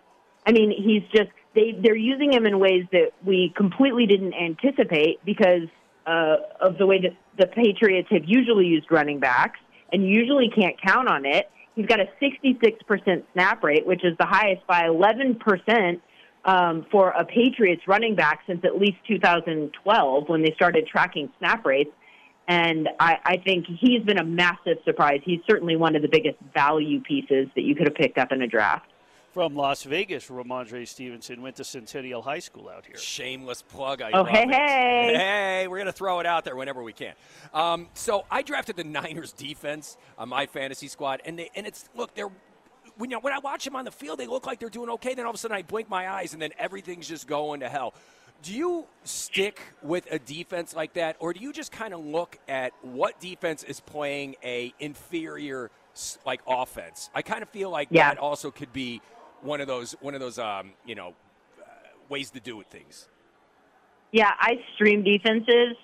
I 0.45 0.51
mean, 0.51 0.71
he's 0.71 1.03
just 1.11 1.31
they 1.55 1.77
they're 1.79 1.95
using 1.95 2.33
him 2.33 2.45
in 2.45 2.59
ways 2.59 2.85
that 2.91 3.11
we 3.23 3.53
completely 3.55 4.05
didn't 4.05 4.33
anticipate 4.33 5.23
because 5.25 5.67
uh, 6.09 6.37
of 6.59 6.77
the 6.79 6.87
way 6.87 6.99
that 7.01 7.15
the 7.37 7.45
Patriots 7.45 8.07
have 8.11 8.23
usually 8.25 8.65
used 8.65 8.87
running 8.91 9.19
backs 9.19 9.59
and 9.93 10.07
usually 10.07 10.49
can't 10.49 10.75
count 10.81 11.07
on 11.07 11.25
it. 11.25 11.49
He's 11.75 11.85
got 11.85 11.99
a 11.99 12.09
66% 12.21 13.23
snap 13.33 13.63
rate, 13.63 13.85
which 13.85 14.03
is 14.03 14.17
the 14.17 14.25
highest 14.25 14.65
by 14.65 14.83
11% 14.83 16.01
um, 16.45 16.85
for 16.91 17.11
a 17.11 17.23
Patriots 17.23 17.83
running 17.87 18.15
back 18.15 18.41
since 18.47 18.65
at 18.65 18.77
least 18.77 18.97
2012 19.07 20.29
when 20.29 20.41
they 20.41 20.51
started 20.55 20.87
tracking 20.87 21.29
snap 21.37 21.63
rates. 21.65 21.91
And 22.47 22.89
I, 22.99 23.17
I 23.23 23.37
think 23.37 23.67
he's 23.67 24.01
been 24.03 24.17
a 24.17 24.25
massive 24.25 24.77
surprise. 24.83 25.21
He's 25.23 25.41
certainly 25.47 25.75
one 25.75 25.95
of 25.95 26.01
the 26.01 26.07
biggest 26.07 26.37
value 26.55 27.01
pieces 27.01 27.47
that 27.55 27.61
you 27.61 27.75
could 27.75 27.85
have 27.85 27.95
picked 27.95 28.17
up 28.17 28.31
in 28.31 28.41
a 28.41 28.47
draft. 28.47 28.87
From 29.33 29.55
Las 29.55 29.83
Vegas, 29.83 30.27
Rhamondre 30.27 30.87
Stevenson 30.87 31.43
went 31.43 31.55
to 31.57 31.63
Centennial 31.63 32.23
High 32.23 32.39
School 32.39 32.67
out 32.67 32.85
here. 32.87 32.97
Shameless 32.97 33.61
plug. 33.61 34.01
I 34.01 34.09
Oh, 34.11 34.19
love 34.23 34.27
hey, 34.29 34.41
it. 34.43 34.49
hey. 34.49 35.13
Hey, 35.15 35.67
we're 35.67 35.77
going 35.77 35.85
to 35.85 35.91
throw 35.91 36.19
it 36.19 36.25
out 36.25 36.45
there 36.45 36.55
whenever 36.55 36.81
we 36.81 36.93
can. 36.93 37.13
Um, 37.53 37.89
so 37.93 38.25
I 38.31 38.41
drafted 38.41 38.75
the 38.75 38.83
Niners 38.83 39.31
defense 39.31 39.97
on 40.17 40.29
my 40.29 40.47
fantasy 40.47 40.87
squad, 40.87 41.21
and 41.25 41.37
they, 41.37 41.51
and 41.55 41.67
it's 41.67 41.89
look 41.95 42.15
they're 42.15 42.31
when 42.97 43.11
you, 43.11 43.19
when 43.19 43.31
I 43.31 43.39
watch 43.39 43.63
them 43.65 43.75
on 43.75 43.85
the 43.85 43.91
field, 43.91 44.19
they 44.19 44.25
look 44.27 44.47
like 44.47 44.59
they're 44.59 44.67
doing 44.67 44.89
okay. 44.89 45.13
Then 45.13 45.25
all 45.25 45.29
of 45.29 45.35
a 45.35 45.37
sudden, 45.37 45.55
I 45.55 45.61
blink 45.61 45.89
my 45.89 46.09
eyes, 46.09 46.33
and 46.33 46.41
then 46.41 46.49
everything's 46.57 47.07
just 47.07 47.27
going 47.27 47.59
to 47.59 47.69
hell. 47.69 47.93
Do 48.41 48.53
you 48.53 48.87
stick 49.03 49.59
with 49.83 50.07
a 50.11 50.17
defense 50.17 50.75
like 50.75 50.93
that, 50.93 51.17
or 51.19 51.33
do 51.33 51.39
you 51.39 51.53
just 51.53 51.71
kind 51.71 51.93
of 51.93 52.03
look 52.03 52.39
at 52.47 52.73
what 52.81 53.19
defense 53.19 53.63
is 53.63 53.79
playing 53.79 54.37
a 54.43 54.73
inferior 54.79 55.69
like 56.25 56.41
offense? 56.47 57.11
I 57.13 57.21
kind 57.21 57.43
of 57.43 57.49
feel 57.49 57.69
like 57.69 57.89
Yeah. 57.91 58.09
that 58.09 58.17
also 58.17 58.49
could 58.49 58.73
be 58.73 59.01
one 59.41 59.61
of 59.61 59.67
those 59.67 59.93
one 60.01 60.13
of 60.13 60.19
those 60.19 60.39
um, 60.39 60.71
you 60.85 60.95
know 60.95 61.13
uh, 61.59 61.63
ways 62.09 62.29
to 62.31 62.39
do 62.39 62.59
it 62.61 62.67
things. 62.67 63.07
Yeah, 64.11 64.31
I 64.39 64.55
stream 64.75 65.03
defenses 65.03 65.75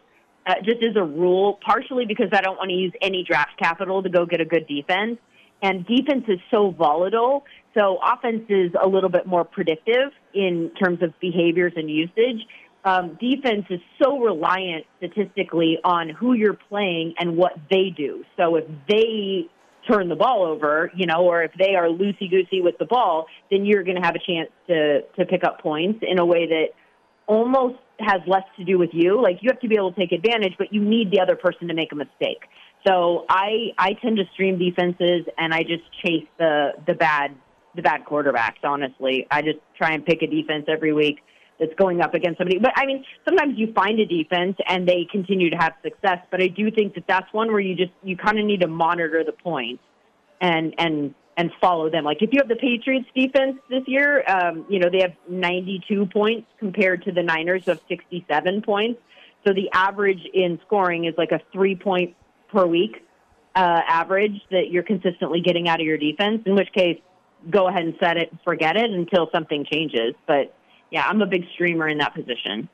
uh, 0.47 0.55
just 0.63 0.83
as 0.83 0.95
a 0.95 1.03
rule, 1.03 1.59
partially 1.65 2.05
because 2.05 2.29
I 2.31 2.41
don't 2.41 2.57
want 2.57 2.69
to 2.69 2.75
use 2.75 2.93
any 3.01 3.23
draft 3.23 3.57
capital 3.59 4.01
to 4.03 4.09
go 4.09 4.25
get 4.25 4.41
a 4.41 4.45
good 4.45 4.67
defense. 4.67 5.17
And 5.61 5.85
defense 5.85 6.25
is 6.27 6.39
so 6.51 6.71
volatile, 6.71 7.45
so 7.73 7.97
offense 8.03 8.43
is 8.49 8.71
a 8.81 8.87
little 8.87 9.09
bit 9.09 9.25
more 9.25 9.43
predictive 9.43 10.11
in 10.33 10.71
terms 10.79 11.01
of 11.01 11.17
behaviors 11.19 11.73
and 11.75 11.89
usage. 11.89 12.45
Um, 12.83 13.17
defense 13.19 13.65
is 13.69 13.79
so 14.01 14.19
reliant 14.19 14.85
statistically 14.97 15.79
on 15.83 16.09
who 16.09 16.33
you're 16.33 16.59
playing 16.69 17.15
and 17.17 17.35
what 17.35 17.53
they 17.71 17.89
do. 17.95 18.23
So 18.37 18.57
if 18.57 18.65
they 18.87 19.47
turn 19.91 20.09
the 20.09 20.15
ball 20.15 20.45
over, 20.45 20.91
you 20.95 21.05
know, 21.05 21.25
or 21.25 21.43
if 21.43 21.51
they 21.57 21.75
are 21.75 21.87
loosey 21.87 22.29
goosey 22.29 22.61
with 22.61 22.77
the 22.77 22.85
ball, 22.85 23.27
then 23.51 23.65
you're 23.65 23.83
going 23.83 23.95
to 23.95 24.01
have 24.01 24.15
a 24.15 24.19
chance 24.19 24.49
to 24.67 25.01
to 25.17 25.25
pick 25.25 25.43
up 25.43 25.61
points 25.61 26.03
in 26.07 26.19
a 26.19 26.25
way 26.25 26.47
that 26.47 26.67
almost 27.27 27.75
has 27.99 28.21
less 28.27 28.43
to 28.57 28.63
do 28.63 28.77
with 28.77 28.91
you. 28.93 29.21
Like 29.21 29.37
you 29.41 29.49
have 29.51 29.59
to 29.61 29.67
be 29.67 29.75
able 29.75 29.93
to 29.93 29.99
take 29.99 30.11
advantage, 30.11 30.53
but 30.57 30.73
you 30.73 30.81
need 30.81 31.11
the 31.11 31.21
other 31.21 31.35
person 31.35 31.67
to 31.67 31.73
make 31.73 31.91
a 31.91 31.95
mistake. 31.95 32.43
So 32.87 33.25
I 33.29 33.71
I 33.77 33.93
tend 34.01 34.17
to 34.17 34.23
stream 34.33 34.59
defenses 34.59 35.25
and 35.37 35.53
I 35.53 35.63
just 35.63 35.83
chase 36.03 36.27
the 36.37 36.73
the 36.85 36.93
bad 36.93 37.35
the 37.75 37.81
bad 37.81 38.05
quarterbacks. 38.05 38.63
Honestly, 38.63 39.27
I 39.31 39.41
just 39.41 39.59
try 39.77 39.91
and 39.91 40.05
pick 40.05 40.21
a 40.21 40.27
defense 40.27 40.65
every 40.67 40.93
week 40.93 41.19
that's 41.59 41.73
going 41.75 42.01
up 42.01 42.13
against 42.13 42.37
somebody. 42.37 42.59
But 42.59 42.73
I 42.75 42.85
mean, 42.85 43.05
sometimes 43.23 43.57
you 43.57 43.71
find 43.73 43.99
a 43.99 44.05
defense 44.05 44.57
and 44.67 44.87
they 44.87 45.07
continue 45.11 45.49
to 45.49 45.57
have 45.57 45.73
success. 45.83 46.19
But 46.29 46.41
I 46.41 46.47
do 46.47 46.69
think 46.71 46.95
that 46.95 47.05
that's 47.07 47.31
one 47.33 47.51
where 47.51 47.59
you 47.59 47.75
just 47.75 47.91
you 48.03 48.17
kind 48.17 48.39
of 48.39 48.45
need 48.45 48.61
to 48.61 48.67
monitor 48.67 49.23
the 49.23 49.31
points 49.31 49.83
and 50.41 50.73
and 50.77 51.13
and 51.37 51.51
follow 51.59 51.89
them. 51.89 52.03
Like 52.03 52.21
if 52.21 52.31
you 52.31 52.39
have 52.39 52.47
the 52.47 52.55
Patriots 52.55 53.07
defense 53.15 53.57
this 53.69 53.83
year, 53.87 54.23
um, 54.27 54.65
you 54.69 54.79
know 54.79 54.89
they 54.89 55.01
have 55.01 55.13
92 55.29 56.07
points 56.07 56.47
compared 56.59 57.03
to 57.05 57.11
the 57.11 57.23
Niners 57.23 57.67
of 57.67 57.79
67 57.87 58.61
points. 58.61 58.99
So 59.45 59.53
the 59.53 59.69
average 59.73 60.21
in 60.33 60.59
scoring 60.65 61.05
is 61.05 61.13
like 61.17 61.31
a 61.31 61.39
three 61.51 61.75
point 61.75 62.15
per 62.51 62.65
week 62.65 63.05
uh, 63.55 63.81
average 63.87 64.41
that 64.51 64.69
you're 64.69 64.83
consistently 64.83 65.41
getting 65.41 65.67
out 65.67 65.79
of 65.79 65.85
your 65.85 65.97
defense. 65.97 66.43
In 66.45 66.55
which 66.55 66.71
case, 66.73 66.99
go 67.49 67.67
ahead 67.67 67.83
and 67.83 67.95
set 67.99 68.17
it 68.17 68.31
forget 68.43 68.75
it 68.75 68.89
until 68.89 69.29
something 69.31 69.65
changes. 69.71 70.13
But 70.27 70.55
yeah, 70.91 71.07
I'm 71.07 71.21
a 71.21 71.25
big 71.25 71.45
streamer 71.53 71.87
in 71.87 71.97
that 71.99 72.13
position. 72.13 72.69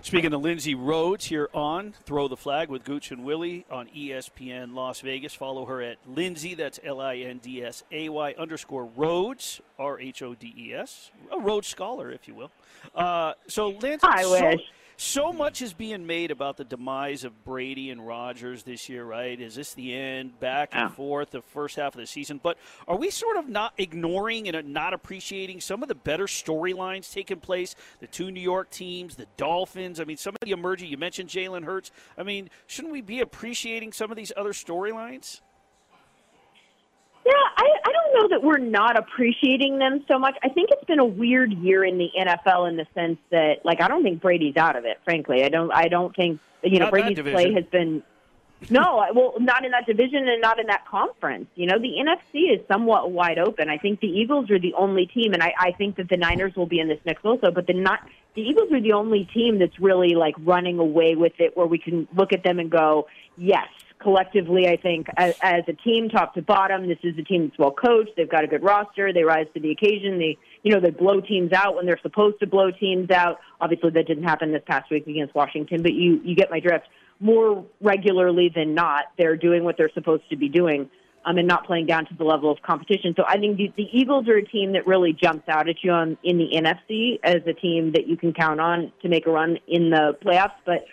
Speaking 0.00 0.32
of 0.32 0.40
Lindsay 0.42 0.76
Rhodes 0.76 1.24
here 1.24 1.50
on 1.52 1.92
Throw 2.04 2.28
the 2.28 2.36
Flag 2.36 2.68
with 2.68 2.84
Gooch 2.84 3.10
and 3.10 3.24
Willie 3.24 3.66
on 3.68 3.88
ESPN 3.88 4.74
Las 4.74 5.00
Vegas. 5.00 5.34
Follow 5.34 5.64
her 5.64 5.82
at 5.82 5.98
Lindsay, 6.06 6.54
that's 6.54 6.78
L 6.84 7.00
I 7.00 7.16
N 7.16 7.38
D 7.38 7.64
S 7.64 7.82
A 7.90 8.08
Y 8.08 8.34
underscore 8.38 8.88
Rhodes, 8.96 9.60
R 9.76 9.98
H 9.98 10.22
O 10.22 10.34
D 10.34 10.54
E 10.56 10.72
S, 10.72 11.10
a 11.32 11.38
Rhodes 11.38 11.66
Scholar, 11.66 12.12
if 12.12 12.28
you 12.28 12.34
will. 12.34 12.52
Uh, 12.94 13.32
so, 13.48 13.70
Lindsay, 13.70 14.06
I 14.06 14.22
so, 14.22 14.40
wish. 14.40 14.60
So 15.00 15.32
much 15.32 15.62
is 15.62 15.72
being 15.72 16.08
made 16.08 16.32
about 16.32 16.56
the 16.56 16.64
demise 16.64 17.22
of 17.22 17.44
Brady 17.44 17.90
and 17.90 18.04
Rodgers 18.04 18.64
this 18.64 18.88
year, 18.88 19.04
right? 19.04 19.40
Is 19.40 19.54
this 19.54 19.72
the 19.72 19.94
end? 19.94 20.40
Back 20.40 20.70
and 20.72 20.90
Yeah. 20.90 20.96
forth 20.96 21.30
the 21.30 21.40
first 21.40 21.76
half 21.76 21.94
of 21.94 22.00
the 22.00 22.06
season. 22.06 22.40
But 22.42 22.58
are 22.88 22.96
we 22.96 23.08
sort 23.10 23.36
of 23.36 23.48
not 23.48 23.74
ignoring 23.78 24.48
and 24.48 24.74
not 24.74 24.92
appreciating 24.92 25.60
some 25.60 25.84
of 25.84 25.88
the 25.88 25.94
better 25.94 26.26
storylines 26.26 27.12
taking 27.12 27.38
place? 27.38 27.76
The 28.00 28.08
two 28.08 28.32
New 28.32 28.40
York 28.40 28.70
teams, 28.70 29.14
the 29.14 29.28
Dolphins. 29.36 30.00
I 30.00 30.04
mean, 30.04 30.16
some 30.16 30.34
of 30.34 30.40
the 30.44 30.50
emerging. 30.50 30.90
You 30.90 30.96
mentioned 30.98 31.30
Jalen 31.30 31.62
Hurts. 31.62 31.92
I 32.16 32.24
mean, 32.24 32.50
shouldn't 32.66 32.92
we 32.92 33.00
be 33.00 33.20
appreciating 33.20 33.92
some 33.92 34.10
of 34.10 34.16
these 34.16 34.32
other 34.36 34.52
storylines? 34.52 35.42
I, 37.58 37.64
I 37.84 37.92
don't 37.92 38.14
know 38.14 38.36
that 38.36 38.46
we're 38.46 38.58
not 38.58 38.96
appreciating 38.96 39.78
them 39.78 40.04
so 40.06 40.16
much. 40.16 40.36
I 40.44 40.48
think 40.48 40.70
it's 40.70 40.84
been 40.84 41.00
a 41.00 41.04
weird 41.04 41.52
year 41.52 41.84
in 41.84 41.98
the 41.98 42.08
NFL 42.16 42.68
in 42.68 42.76
the 42.76 42.86
sense 42.94 43.18
that, 43.30 43.64
like, 43.64 43.80
I 43.80 43.88
don't 43.88 44.04
think 44.04 44.22
Brady's 44.22 44.56
out 44.56 44.76
of 44.76 44.84
it. 44.84 44.98
Frankly, 45.04 45.42
I 45.42 45.48
don't. 45.48 45.72
I 45.72 45.88
don't 45.88 46.14
think 46.14 46.40
you 46.62 46.78
know 46.78 46.84
Not 46.84 46.92
Brady's 46.92 47.18
play 47.20 47.52
has 47.54 47.64
been. 47.64 48.04
No, 48.70 49.04
well, 49.14 49.34
not 49.38 49.64
in 49.64 49.70
that 49.70 49.86
division 49.86 50.26
and 50.28 50.40
not 50.40 50.58
in 50.58 50.66
that 50.66 50.86
conference. 50.86 51.46
You 51.54 51.66
know, 51.66 51.78
the 51.78 51.94
NFC 52.00 52.54
is 52.54 52.66
somewhat 52.66 53.10
wide 53.10 53.38
open. 53.38 53.68
I 53.68 53.78
think 53.78 54.00
the 54.00 54.08
Eagles 54.08 54.50
are 54.50 54.58
the 54.58 54.74
only 54.74 55.06
team, 55.06 55.32
and 55.32 55.42
I, 55.42 55.54
I 55.58 55.72
think 55.72 55.96
that 55.96 56.08
the 56.08 56.16
Niners 56.16 56.56
will 56.56 56.66
be 56.66 56.80
in 56.80 56.88
this 56.88 56.98
mix 57.04 57.24
also. 57.24 57.50
But 57.50 57.66
the 57.66 57.74
not 57.74 58.00
the 58.34 58.42
Eagles 58.42 58.72
are 58.72 58.80
the 58.80 58.92
only 58.92 59.28
team 59.32 59.58
that's 59.58 59.78
really 59.80 60.14
like 60.14 60.34
running 60.38 60.78
away 60.78 61.16
with 61.16 61.34
it, 61.38 61.56
where 61.56 61.66
we 61.66 61.78
can 61.78 62.06
look 62.14 62.32
at 62.32 62.44
them 62.44 62.60
and 62.60 62.70
go, 62.70 63.08
yes, 63.36 63.68
collectively, 64.00 64.68
I 64.68 64.76
think 64.76 65.08
as, 65.16 65.34
as 65.42 65.62
a 65.68 65.72
team, 65.72 66.08
top 66.08 66.34
to 66.34 66.42
bottom, 66.42 66.88
this 66.88 66.98
is 67.02 67.18
a 67.18 67.22
team 67.22 67.48
that's 67.48 67.58
well 67.58 67.72
coached. 67.72 68.12
They've 68.16 68.30
got 68.30 68.44
a 68.44 68.46
good 68.46 68.62
roster. 68.62 69.12
They 69.12 69.24
rise 69.24 69.46
to 69.54 69.60
the 69.60 69.70
occasion. 69.70 70.18
They, 70.18 70.38
you 70.62 70.72
know, 70.72 70.80
they 70.80 70.90
blow 70.90 71.20
teams 71.20 71.52
out 71.52 71.76
when 71.76 71.86
they're 71.86 72.00
supposed 72.02 72.40
to 72.40 72.46
blow 72.46 72.70
teams 72.70 73.10
out. 73.10 73.38
Obviously, 73.60 73.90
that 73.90 74.06
didn't 74.06 74.24
happen 74.24 74.52
this 74.52 74.62
past 74.66 74.90
week 74.90 75.06
against 75.06 75.34
Washington, 75.34 75.82
but 75.82 75.92
you 75.92 76.20
you 76.24 76.34
get 76.34 76.50
my 76.50 76.60
drift. 76.60 76.86
More 77.20 77.64
regularly 77.80 78.50
than 78.54 78.74
not, 78.74 79.06
they're 79.18 79.36
doing 79.36 79.64
what 79.64 79.76
they're 79.76 79.90
supposed 79.92 80.28
to 80.30 80.36
be 80.36 80.48
doing. 80.48 80.90
Um, 81.24 81.36
and 81.36 81.48
not 81.48 81.66
playing 81.66 81.86
down 81.86 82.06
to 82.06 82.14
the 82.14 82.24
level 82.24 82.50
of 82.50 82.62
competition. 82.62 83.12
So 83.14 83.24
I 83.26 83.36
think 83.38 83.58
the, 83.58 83.70
the 83.76 83.88
Eagles 83.92 84.28
are 84.28 84.36
a 84.36 84.44
team 84.44 84.72
that 84.72 84.86
really 84.86 85.12
jumps 85.12 85.46
out 85.48 85.68
at 85.68 85.82
you 85.82 85.90
on 85.90 86.16
in 86.22 86.38
the 86.38 86.48
NFC 86.54 87.18
as 87.22 87.42
a 87.44 87.52
team 87.52 87.92
that 87.92 88.06
you 88.06 88.16
can 88.16 88.32
count 88.32 88.60
on 88.60 88.92
to 89.02 89.08
make 89.08 89.26
a 89.26 89.30
run 89.30 89.58
in 89.66 89.90
the 89.90 90.16
playoffs. 90.24 90.54
But 90.64 90.86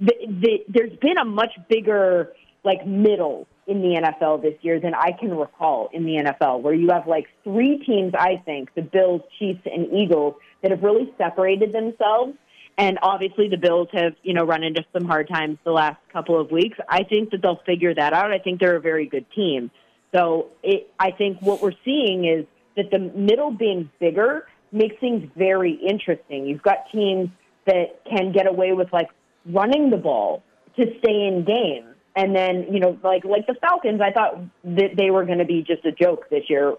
the, 0.00 0.14
the, 0.28 0.64
there's 0.68 0.96
been 1.00 1.18
a 1.18 1.24
much 1.24 1.50
bigger 1.68 2.32
like 2.64 2.86
middle 2.86 3.46
in 3.66 3.80
the 3.80 4.00
NFL 4.00 4.42
this 4.42 4.54
year 4.62 4.80
than 4.80 4.94
I 4.94 5.12
can 5.12 5.36
recall 5.36 5.88
in 5.92 6.04
the 6.04 6.12
NFL, 6.12 6.62
where 6.62 6.74
you 6.74 6.90
have 6.90 7.06
like 7.06 7.26
three 7.44 7.78
teams, 7.78 8.12
I 8.16 8.42
think, 8.44 8.74
the 8.74 8.82
Bills, 8.82 9.22
Chiefs, 9.38 9.60
and 9.64 9.92
Eagles, 9.92 10.34
that 10.62 10.70
have 10.70 10.82
really 10.82 11.12
separated 11.18 11.72
themselves. 11.72 12.34
And 12.78 12.98
obviously, 13.02 13.48
the 13.48 13.58
Bills 13.58 13.88
have, 13.92 14.14
you 14.22 14.32
know, 14.32 14.44
run 14.44 14.62
into 14.64 14.84
some 14.92 15.04
hard 15.04 15.28
times 15.28 15.58
the 15.64 15.72
last 15.72 15.98
couple 16.12 16.40
of 16.40 16.50
weeks. 16.50 16.78
I 16.88 17.04
think 17.04 17.30
that 17.30 17.42
they'll 17.42 17.60
figure 17.66 17.94
that 17.94 18.12
out. 18.12 18.32
I 18.32 18.38
think 18.38 18.60
they're 18.60 18.76
a 18.76 18.80
very 18.80 19.06
good 19.06 19.26
team. 19.32 19.70
So 20.14 20.48
it, 20.62 20.90
I 20.98 21.10
think 21.10 21.40
what 21.40 21.62
we're 21.62 21.72
seeing 21.84 22.24
is 22.24 22.46
that 22.76 22.90
the 22.90 22.98
middle 22.98 23.50
being 23.50 23.90
bigger 24.00 24.46
makes 24.70 24.98
things 25.00 25.28
very 25.36 25.72
interesting. 25.74 26.46
You've 26.46 26.62
got 26.62 26.90
teams 26.90 27.28
that 27.66 28.02
can 28.08 28.32
get 28.32 28.46
away 28.46 28.72
with 28.72 28.92
like 28.92 29.10
running 29.46 29.90
the 29.90 29.96
ball 29.96 30.42
to 30.76 30.86
stay 30.98 31.26
in 31.26 31.44
games. 31.44 31.91
And 32.14 32.36
then, 32.36 32.66
you 32.70 32.78
know, 32.78 32.98
like 33.02 33.24
like 33.24 33.46
the 33.46 33.54
Falcons, 33.54 34.00
I 34.00 34.12
thought 34.12 34.38
that 34.64 34.96
they 34.96 35.10
were 35.10 35.24
going 35.24 35.38
to 35.38 35.44
be 35.44 35.62
just 35.62 35.84
a 35.84 35.92
joke 35.92 36.28
this 36.30 36.44
year 36.48 36.74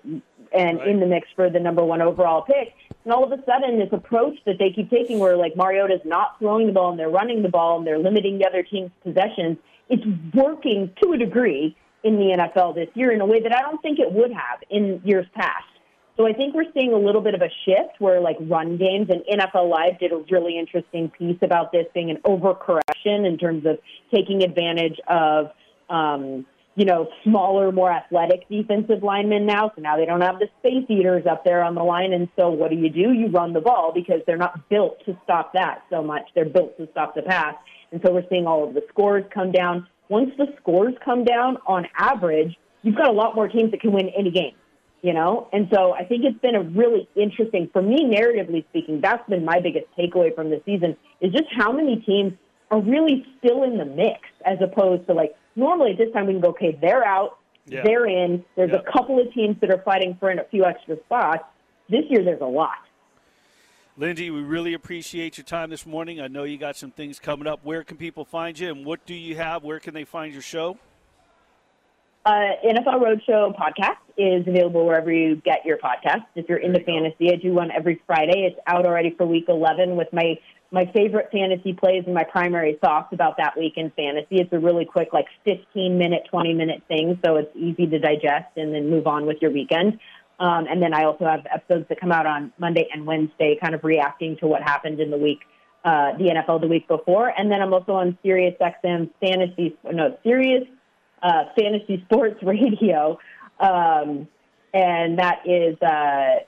and 0.54 0.82
in 0.82 1.00
the 1.00 1.08
mix 1.08 1.28
for 1.36 1.50
the 1.50 1.60
number 1.60 1.84
one 1.84 2.02
overall 2.02 2.44
pick. 2.44 2.74
And 3.04 3.12
all 3.12 3.24
of 3.24 3.32
a 3.32 3.44
sudden, 3.44 3.80
this 3.80 3.90
approach 3.92 4.38
that 4.46 4.60
they 4.60 4.70
keep 4.70 4.90
taking, 4.90 5.20
where 5.20 5.36
like 5.36 5.56
Mariota's 5.56 6.02
not 6.06 6.38
throwing 6.40 6.68
the 6.68 6.74
ball 6.74 6.92
and 6.92 7.00
they're 7.00 7.10
running 7.10 7.42
the 7.42 7.50
ball 7.50 7.78
and 7.78 7.88
they're 7.88 7.98
limiting 7.98 8.38
the 8.38 8.46
other 8.46 8.64
team's 8.64 8.92
possessions, 9.04 9.58
it's 9.90 10.04
working 10.34 10.94
to 11.02 11.14
a 11.14 11.18
degree 11.18 11.76
in 12.04 12.18
the 12.18 12.38
NFL 12.38 12.76
this 12.76 12.90
year 12.94 13.12
in 13.12 13.22
a 13.22 13.26
way 13.26 13.42
that 13.42 13.56
I 13.56 13.62
don't 13.62 13.82
think 13.82 14.00
it 14.00 14.12
would 14.12 14.32
have 14.32 14.60
in 14.70 15.02
years 15.04 15.26
past. 15.34 15.66
So 16.16 16.28
I 16.28 16.34
think 16.34 16.54
we're 16.54 16.72
seeing 16.74 16.94
a 16.94 16.98
little 16.98 17.22
bit 17.22 17.34
of 17.34 17.42
a 17.42 17.50
shift 17.66 18.00
where 18.00 18.22
like 18.22 18.38
run 18.42 18.78
games 18.78 19.10
and 19.10 19.24
NFL 19.26 19.70
Live 19.70 20.00
did 20.00 20.12
a 20.12 20.24
really 20.30 20.60
interesting 20.60 21.10
piece 21.10 21.40
about 21.42 21.72
this 21.72 21.86
being 21.94 22.12
an 22.12 22.18
overcorrection 22.18 23.28
in 23.28 23.38
terms 23.38 23.66
of 23.66 23.80
taking 24.14 24.44
advantage 24.44 25.00
of 25.08 25.52
um, 25.90 26.46
you 26.76 26.86
know, 26.86 27.08
smaller, 27.24 27.72
more 27.72 27.92
athletic 27.92 28.48
defensive 28.50 29.04
linemen 29.04 29.46
now. 29.46 29.72
So 29.76 29.82
now 29.82 29.96
they 29.98 30.06
don't 30.06 30.22
have 30.22 30.40
the 30.40 30.48
space 30.60 30.86
eaters 30.90 31.26
up 31.30 31.44
there 31.44 31.64
on 31.64 31.76
the 31.76 31.84
line. 31.84 32.14
And 32.14 32.28
so 32.36 32.50
what 32.50 32.72
do 32.72 32.78
you 32.78 32.90
do? 32.90 33.14
You 33.14 33.28
run 33.28 33.54
the 33.54 33.62
ball 33.62 33.92
because 33.94 34.22
they're 34.26 34.38
not 34.38 34.70
built 34.70 35.04
to 35.06 35.18
stop 35.24 35.54
that 35.54 35.84
so 35.92 36.02
much. 36.02 36.24
They're 36.34 36.46
built 36.46 36.78
to 36.78 36.88
stop 36.92 37.16
the 37.16 37.22
pass. 37.22 37.56
And 37.92 38.02
so 38.04 38.12
we're 38.12 38.28
seeing 38.30 38.48
all 38.48 38.68
of 38.68 38.74
the 38.74 38.82
scores 38.90 39.24
come 39.32 39.52
down. 39.52 39.88
Once 40.10 40.32
the 40.38 40.48
scores 40.60 40.96
come 41.06 41.24
down 41.24 41.58
on 41.68 41.88
average, 41.98 42.58
you've 42.82 42.96
got 42.96 43.10
a 43.10 43.14
lot 43.14 43.36
more 43.36 43.48
teams 43.48 43.72
that 43.72 43.82
can 43.82 43.92
win 43.92 44.10
any 44.18 44.32
game, 44.32 44.56
you 45.04 45.14
know? 45.14 45.48
And 45.54 45.68
so 45.72 45.94
I 45.94 46.04
think 46.06 46.24
it's 46.24 46.40
been 46.40 46.56
a 46.56 46.64
really 46.64 47.08
interesting, 47.16 47.70
for 47.72 47.82
me, 47.84 48.06
narratively 48.06 48.66
speaking, 48.70 49.02
that's 49.02 49.28
been 49.30 49.46
my 49.46 49.60
biggest 49.60 49.86
takeaway 49.96 50.34
from 50.34 50.50
the 50.50 50.62
season 50.66 50.98
is 51.22 51.32
just 51.32 51.50
how 51.56 51.72
many 51.72 51.98
teams 51.98 52.34
are 52.72 52.82
really 52.82 53.24
still 53.38 53.62
in 53.64 53.78
the 53.78 53.86
mix 53.86 54.22
as 54.46 54.58
opposed 54.62 55.06
to 55.06 55.14
like, 55.14 55.36
normally 55.56 55.92
at 55.92 55.98
this 56.00 56.12
time 56.14 56.26
we 56.26 56.34
can 56.34 56.42
go, 56.42 56.50
okay, 56.50 56.76
they're 56.82 57.06
out, 57.06 57.38
Yeah. 57.68 57.84
they're 57.84 58.08
in. 58.08 58.44
There's 58.56 58.72
Yeah. 58.72 58.80
a 58.80 58.92
couple 58.92 59.20
of 59.20 59.32
teams 59.34 59.58
that 59.62 59.70
are 59.70 59.82
fighting 59.84 60.16
for 60.20 60.32
a 60.32 60.44
few 60.46 60.66
extra 60.66 60.98
spots. 61.04 61.44
This 61.90 62.06
year 62.10 62.24
there's 62.24 62.42
a 62.42 62.46
lot. 62.46 62.78
Lindsay, 63.96 64.32
we 64.32 64.42
really 64.42 64.74
appreciate 64.74 65.38
your 65.38 65.44
time 65.46 65.70
this 65.70 65.86
morning. 65.86 66.20
I 66.20 66.28
know 66.28 66.46
you 66.46 66.58
got 66.58 66.76
some 66.78 66.90
things 66.90 67.20
coming 67.20 67.46
up. 67.46 67.60
Where 67.64 67.84
can 67.84 67.96
people 67.98 68.26
find 68.26 68.58
you, 68.58 68.72
and 68.72 68.84
what 68.86 69.06
do 69.06 69.14
you 69.14 69.36
have? 69.36 69.64
Where 69.64 69.80
can 69.80 69.94
they 69.94 70.04
find 70.04 70.34
your 70.34 70.42
show? 70.42 70.78
Uh, 72.26 72.54
NFL 72.64 73.02
Roadshow 73.04 73.56
podcast 73.56 73.98
is 74.18 74.48
available 74.48 74.86
wherever 74.86 75.12
you 75.12 75.36
get 75.38 75.66
your 75.66 75.78
podcasts. 75.78 76.26
If 76.36 76.48
you're 76.48 76.60
into 76.60 76.80
fantasy, 76.82 77.32
I 77.32 77.36
do 77.36 77.54
one 77.54 77.72
every 77.72 78.02
Friday. 78.06 78.48
It's 78.52 78.60
out 78.68 78.86
already 78.86 79.14
for 79.18 79.26
week 79.26 79.46
11 79.48 79.96
with 79.96 80.12
my 80.14 80.40
my 80.72 80.92
favorite 80.92 81.30
fantasy 81.32 81.72
plays 81.72 82.02
and 82.06 82.16
my 82.16 82.24
primary 82.24 82.80
thoughts 82.82 83.14
about 83.14 83.38
that 83.38 83.56
week 83.56 83.74
in 83.78 83.92
fantasy. 83.92 84.38
It's 84.38 84.52
a 84.54 84.60
really 84.60 84.86
quick, 84.86 85.14
like 85.14 85.28
15 85.46 86.00
minute, 86.00 86.24
20 86.32 86.56
minute 86.56 86.82
thing, 86.88 87.20
so 87.24 87.36
it's 87.36 87.56
easy 87.56 87.86
to 87.86 88.00
digest 88.00 88.58
and 88.58 88.74
then 88.74 88.90
move 88.90 89.06
on 89.06 89.28
with 89.28 89.38
your 89.40 89.52
weekend. 89.52 90.00
Um, 90.40 90.66
and 90.68 90.82
then 90.82 90.92
I 90.92 91.04
also 91.04 91.26
have 91.26 91.46
episodes 91.46 91.88
that 91.90 92.00
come 92.00 92.12
out 92.12 92.26
on 92.26 92.52
Monday 92.58 92.88
and 92.92 93.06
Wednesday, 93.06 93.56
kind 93.62 93.76
of 93.76 93.84
reacting 93.84 94.36
to 94.38 94.48
what 94.48 94.64
happened 94.64 95.00
in 95.00 95.12
the 95.12 95.18
week, 95.18 95.42
uh, 95.86 96.18
the 96.18 96.26
NFL 96.26 96.62
the 96.62 96.68
week 96.68 96.88
before. 96.88 97.32
And 97.38 97.52
then 97.52 97.62
I'm 97.62 97.72
also 97.72 97.94
on 97.94 98.18
Sirius 98.24 98.56
XM 98.60 99.12
Fantasy, 99.22 99.78
no, 99.86 100.18
Sirius 100.24 100.68
uh, 101.22 101.46
Fantasy 101.58 102.04
Sports 102.06 102.40
Radio, 102.44 103.20
um, 103.60 104.28
and 104.74 105.20
that 105.20 105.42
is 105.46 105.78
uh, 105.82 106.40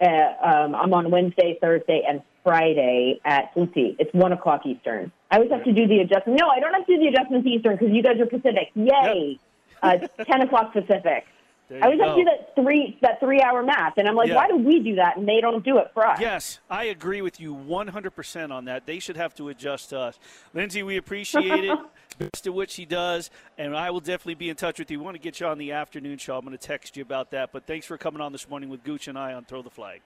uh, 0.00 0.06
um, 0.42 0.74
I'm 0.74 0.94
on 0.94 1.10
Wednesday, 1.10 1.58
Thursday, 1.60 2.02
and 2.08 2.22
Friday 2.42 3.20
at 3.24 3.50
let's 3.56 3.74
see, 3.74 3.96
it's 3.98 4.12
one 4.14 4.32
o'clock 4.32 4.62
Eastern. 4.66 5.12
I 5.30 5.36
always 5.36 5.50
have 5.50 5.64
to 5.64 5.72
do 5.72 5.86
the 5.86 5.98
adjustment. 5.98 6.38
No, 6.40 6.48
I 6.48 6.60
don't 6.60 6.72
have 6.72 6.86
to 6.86 6.96
do 6.96 7.00
the 7.00 7.08
adjustments 7.08 7.46
Eastern 7.46 7.76
because 7.76 7.92
you 7.92 8.02
guys 8.02 8.20
are 8.20 8.26
Pacific. 8.26 8.70
Yay! 8.74 9.38
Uh, 9.82 9.98
ten 10.24 10.42
o'clock 10.42 10.72
Pacific. 10.72 11.24
I 11.70 11.80
always 11.80 12.00
have 12.00 12.14
to 12.14 12.22
do 12.22 12.24
that 12.24 12.54
three 12.54 12.96
that 13.02 13.18
three 13.18 13.40
hour 13.40 13.62
math, 13.62 13.94
and 13.98 14.08
I'm 14.08 14.14
like, 14.14 14.28
Yeah. 14.28 14.36
why 14.36 14.48
do 14.48 14.56
we 14.56 14.80
do 14.80 14.94
that 14.96 15.16
and 15.16 15.28
they 15.28 15.40
don't 15.40 15.64
do 15.64 15.78
it 15.78 15.90
for 15.92 16.06
us? 16.06 16.20
Yes, 16.20 16.60
I 16.70 16.84
agree 16.84 17.22
with 17.22 17.40
you 17.40 17.54
100% 17.54 18.52
on 18.52 18.66
that. 18.66 18.86
They 18.86 18.98
should 19.00 19.16
have 19.16 19.34
to 19.36 19.48
adjust 19.48 19.90
to 19.90 19.98
us. 19.98 20.18
Lindsay, 20.54 20.82
we 20.82 20.96
appreciate 20.96 21.64
it. 21.64 21.78
Best 22.18 22.46
of 22.46 22.54
what 22.54 22.70
she 22.70 22.86
does, 22.86 23.30
and 23.58 23.76
I 23.76 23.90
will 23.90 24.00
definitely 24.00 24.36
be 24.36 24.48
in 24.48 24.56
touch 24.56 24.78
with 24.78 24.90
you. 24.90 24.98
We 24.98 25.04
want 25.04 25.16
to 25.16 25.22
get 25.22 25.40
you 25.40 25.46
on 25.46 25.58
the 25.58 25.72
afternoon 25.72 26.18
show. 26.18 26.38
I'm 26.38 26.44
going 26.44 26.56
to 26.56 26.66
text 26.66 26.96
you 26.96 27.02
about 27.02 27.30
that. 27.32 27.52
But 27.52 27.66
thanks 27.66 27.84
for 27.84 27.98
coming 27.98 28.20
on 28.22 28.32
this 28.32 28.48
morning 28.48 28.70
with 28.70 28.82
Gooch 28.84 29.08
and 29.08 29.18
I 29.18 29.34
on 29.34 29.44
Throw 29.44 29.60
the 29.60 29.68
Flag. 29.70 30.00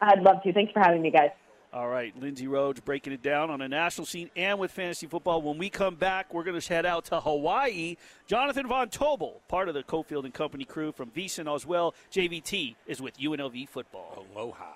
I'd 0.00 0.20
love 0.22 0.42
to. 0.42 0.52
Thanks 0.52 0.72
for 0.72 0.80
having 0.80 1.00
me, 1.00 1.10
guys. 1.12 1.30
All 1.74 1.88
right, 1.88 2.14
Lindsay 2.20 2.46
Rhodes 2.46 2.80
breaking 2.80 3.14
it 3.14 3.22
down 3.22 3.48
on 3.48 3.62
a 3.62 3.68
national 3.68 4.06
scene 4.06 4.28
and 4.36 4.58
with 4.58 4.70
fantasy 4.70 5.06
football. 5.06 5.40
When 5.40 5.56
we 5.56 5.70
come 5.70 5.94
back, 5.94 6.34
we're 6.34 6.42
going 6.44 6.60
to 6.60 6.68
head 6.68 6.84
out 6.84 7.06
to 7.06 7.18
Hawaii. 7.18 7.96
Jonathan 8.26 8.68
Von 8.68 8.90
Tobel, 8.90 9.40
part 9.48 9.70
of 9.70 9.74
the 9.74 9.82
Cofield 9.82 10.24
and 10.24 10.34
Company 10.34 10.66
crew 10.66 10.92
from 10.92 11.10
VSiN 11.10 11.52
as 11.52 11.64
well. 11.64 11.94
JVT 12.12 12.74
is 12.86 13.00
with 13.00 13.16
UNLV 13.16 13.70
football. 13.70 14.26
Aloha. 14.34 14.66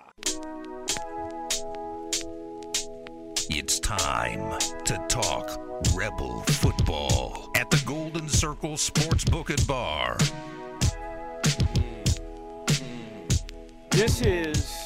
It's 3.51 3.79
time 3.79 4.59
to 4.87 5.05
talk 5.09 5.61
Rebel 5.95 6.41
football 6.45 7.51
at 7.57 7.69
the 7.69 7.83
Golden 7.85 8.27
Circle 8.27 8.73
Sportsbook 8.73 9.51
and 9.51 9.67
Bar. 9.67 10.17
This 13.91 14.23
is 14.23 14.86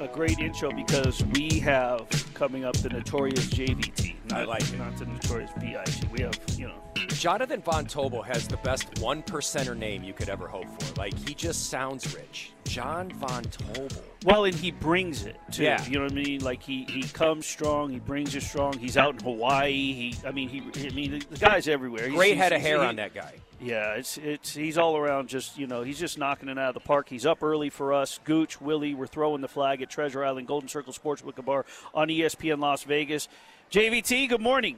a 0.00 0.08
great 0.08 0.38
intro 0.38 0.70
because 0.70 1.24
we 1.34 1.58
have 1.60 2.06
coming 2.34 2.64
up 2.64 2.76
the 2.78 2.88
notorious 2.90 3.46
JVT. 3.46 4.14
I 4.32 4.38
Not, 4.40 4.48
like 4.48 4.62
it. 4.62 4.78
Not 4.78 4.96
the 4.98 5.06
notorious 5.06 5.50
BIG. 5.58 6.10
We 6.12 6.22
have, 6.22 6.38
you 6.58 6.68
know. 6.68 6.82
Jonathan 7.08 7.62
Von 7.62 7.86
Tobel 7.86 8.22
has 8.22 8.46
the 8.48 8.56
best 8.58 8.98
one 9.00 9.22
percenter 9.22 9.76
name 9.76 10.02
you 10.02 10.12
could 10.12 10.28
ever 10.28 10.48
hope 10.48 10.66
for. 10.82 10.94
Like 11.00 11.16
he 11.26 11.34
just 11.34 11.70
sounds 11.70 12.14
rich. 12.14 12.52
John 12.64 13.10
Von 13.12 13.44
Tobel. 13.44 14.02
Well, 14.24 14.44
and 14.44 14.54
he 14.54 14.70
brings 14.70 15.24
it 15.24 15.36
too. 15.52 15.62
Yeah. 15.62 15.84
You 15.86 15.98
know 15.98 16.02
what 16.04 16.12
I 16.12 16.14
mean? 16.16 16.42
Like 16.42 16.62
he, 16.62 16.84
he 16.84 17.02
comes 17.04 17.46
strong. 17.46 17.90
He 17.90 18.00
brings 18.00 18.34
it 18.34 18.42
strong. 18.42 18.76
He's 18.78 18.96
out 18.96 19.14
in 19.14 19.20
Hawaii. 19.20 19.70
He, 19.72 20.14
I 20.26 20.30
mean, 20.32 20.48
he, 20.48 20.62
I 20.86 20.90
mean, 20.92 21.22
the, 21.30 21.38
guy's 21.38 21.68
everywhere. 21.68 22.04
He's- 22.06 22.16
Great 22.16 22.36
head 22.36 22.52
of 22.52 22.60
hair 22.60 22.80
he- 22.80 22.86
on 22.86 22.96
that 22.96 23.14
guy. 23.14 23.34
Yeah, 23.60 23.94
it's 23.94 24.18
it's 24.18 24.54
he's 24.54 24.76
all 24.76 24.96
around. 24.98 25.28
Just 25.28 25.58
you 25.58 25.66
know, 25.66 25.82
he's 25.82 25.98
just 25.98 26.18
knocking 26.18 26.48
it 26.50 26.58
out 26.58 26.68
of 26.68 26.74
the 26.74 26.80
park. 26.80 27.08
He's 27.08 27.24
up 27.24 27.42
early 27.42 27.70
for 27.70 27.92
us. 27.94 28.20
Gooch, 28.24 28.60
Willie, 28.60 28.94
we're 28.94 29.06
throwing 29.06 29.40
the 29.40 29.48
flag 29.48 29.80
at 29.80 29.88
Treasure 29.88 30.22
Island 30.24 30.46
Golden 30.46 30.68
Circle 30.68 30.92
Sportsbook 30.92 31.36
and 31.36 31.46
Bar 31.46 31.64
on 31.94 32.08
ESPN 32.08 32.58
Las 32.60 32.82
Vegas. 32.84 33.28
JVT, 33.70 34.28
good 34.28 34.42
morning. 34.42 34.76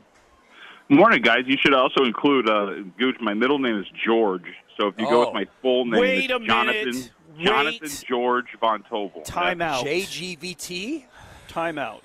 Morning, 0.89 1.21
guys. 1.21 1.41
You 1.47 1.57
should 1.61 1.75
also 1.75 2.05
include 2.05 2.49
uh, 2.49 2.75
Gooch. 2.99 3.17
My 3.21 3.35
middle 3.35 3.59
name 3.59 3.79
is 3.81 3.87
George, 4.07 4.45
so 4.79 4.87
if 4.87 4.95
you 4.99 5.07
go 5.07 5.23
Oh. 5.23 5.27
with 5.27 5.35
my 5.35 5.47
full 5.61 5.85
name, 5.85 6.01
Wait 6.01 6.31
it's 6.31 6.33
a 6.43 6.47
Jonathan 6.47 6.85
minute. 6.91 7.11
Jonathan 7.41 7.79
Wait. 7.83 8.05
George 8.09 8.47
Von 8.61 8.85
Tobel. 8.85 9.25
Timeout. 9.27 9.83
JGVT. 9.85 11.05
Time 11.49 11.79
out. 11.79 12.05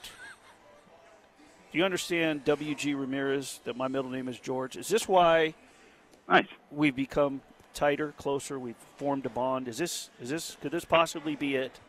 Do 1.72 1.78
you 1.78 1.86
understand, 1.86 2.46
WG 2.46 3.00
Ramirez, 3.00 3.60
that 3.64 3.76
my 3.78 3.88
middle 3.88 4.10
name 4.12 4.28
is 4.28 4.40
George? 4.40 4.76
Is 4.76 4.88
this 4.90 5.08
why 5.08 5.54
Nice. 6.30 6.48
we've 6.72 6.96
become 6.96 7.42
tighter, 7.74 8.14
closer? 8.18 8.58
We've 8.60 8.76
formed 8.98 9.26
a 9.26 9.30
bond. 9.30 9.68
Is 9.68 9.78
this 9.78 10.10
is 10.22 10.30
this 10.30 10.58
could 10.62 10.72
this 10.72 10.86
possibly 10.86 11.36
be 11.36 11.56
it? 11.56 11.80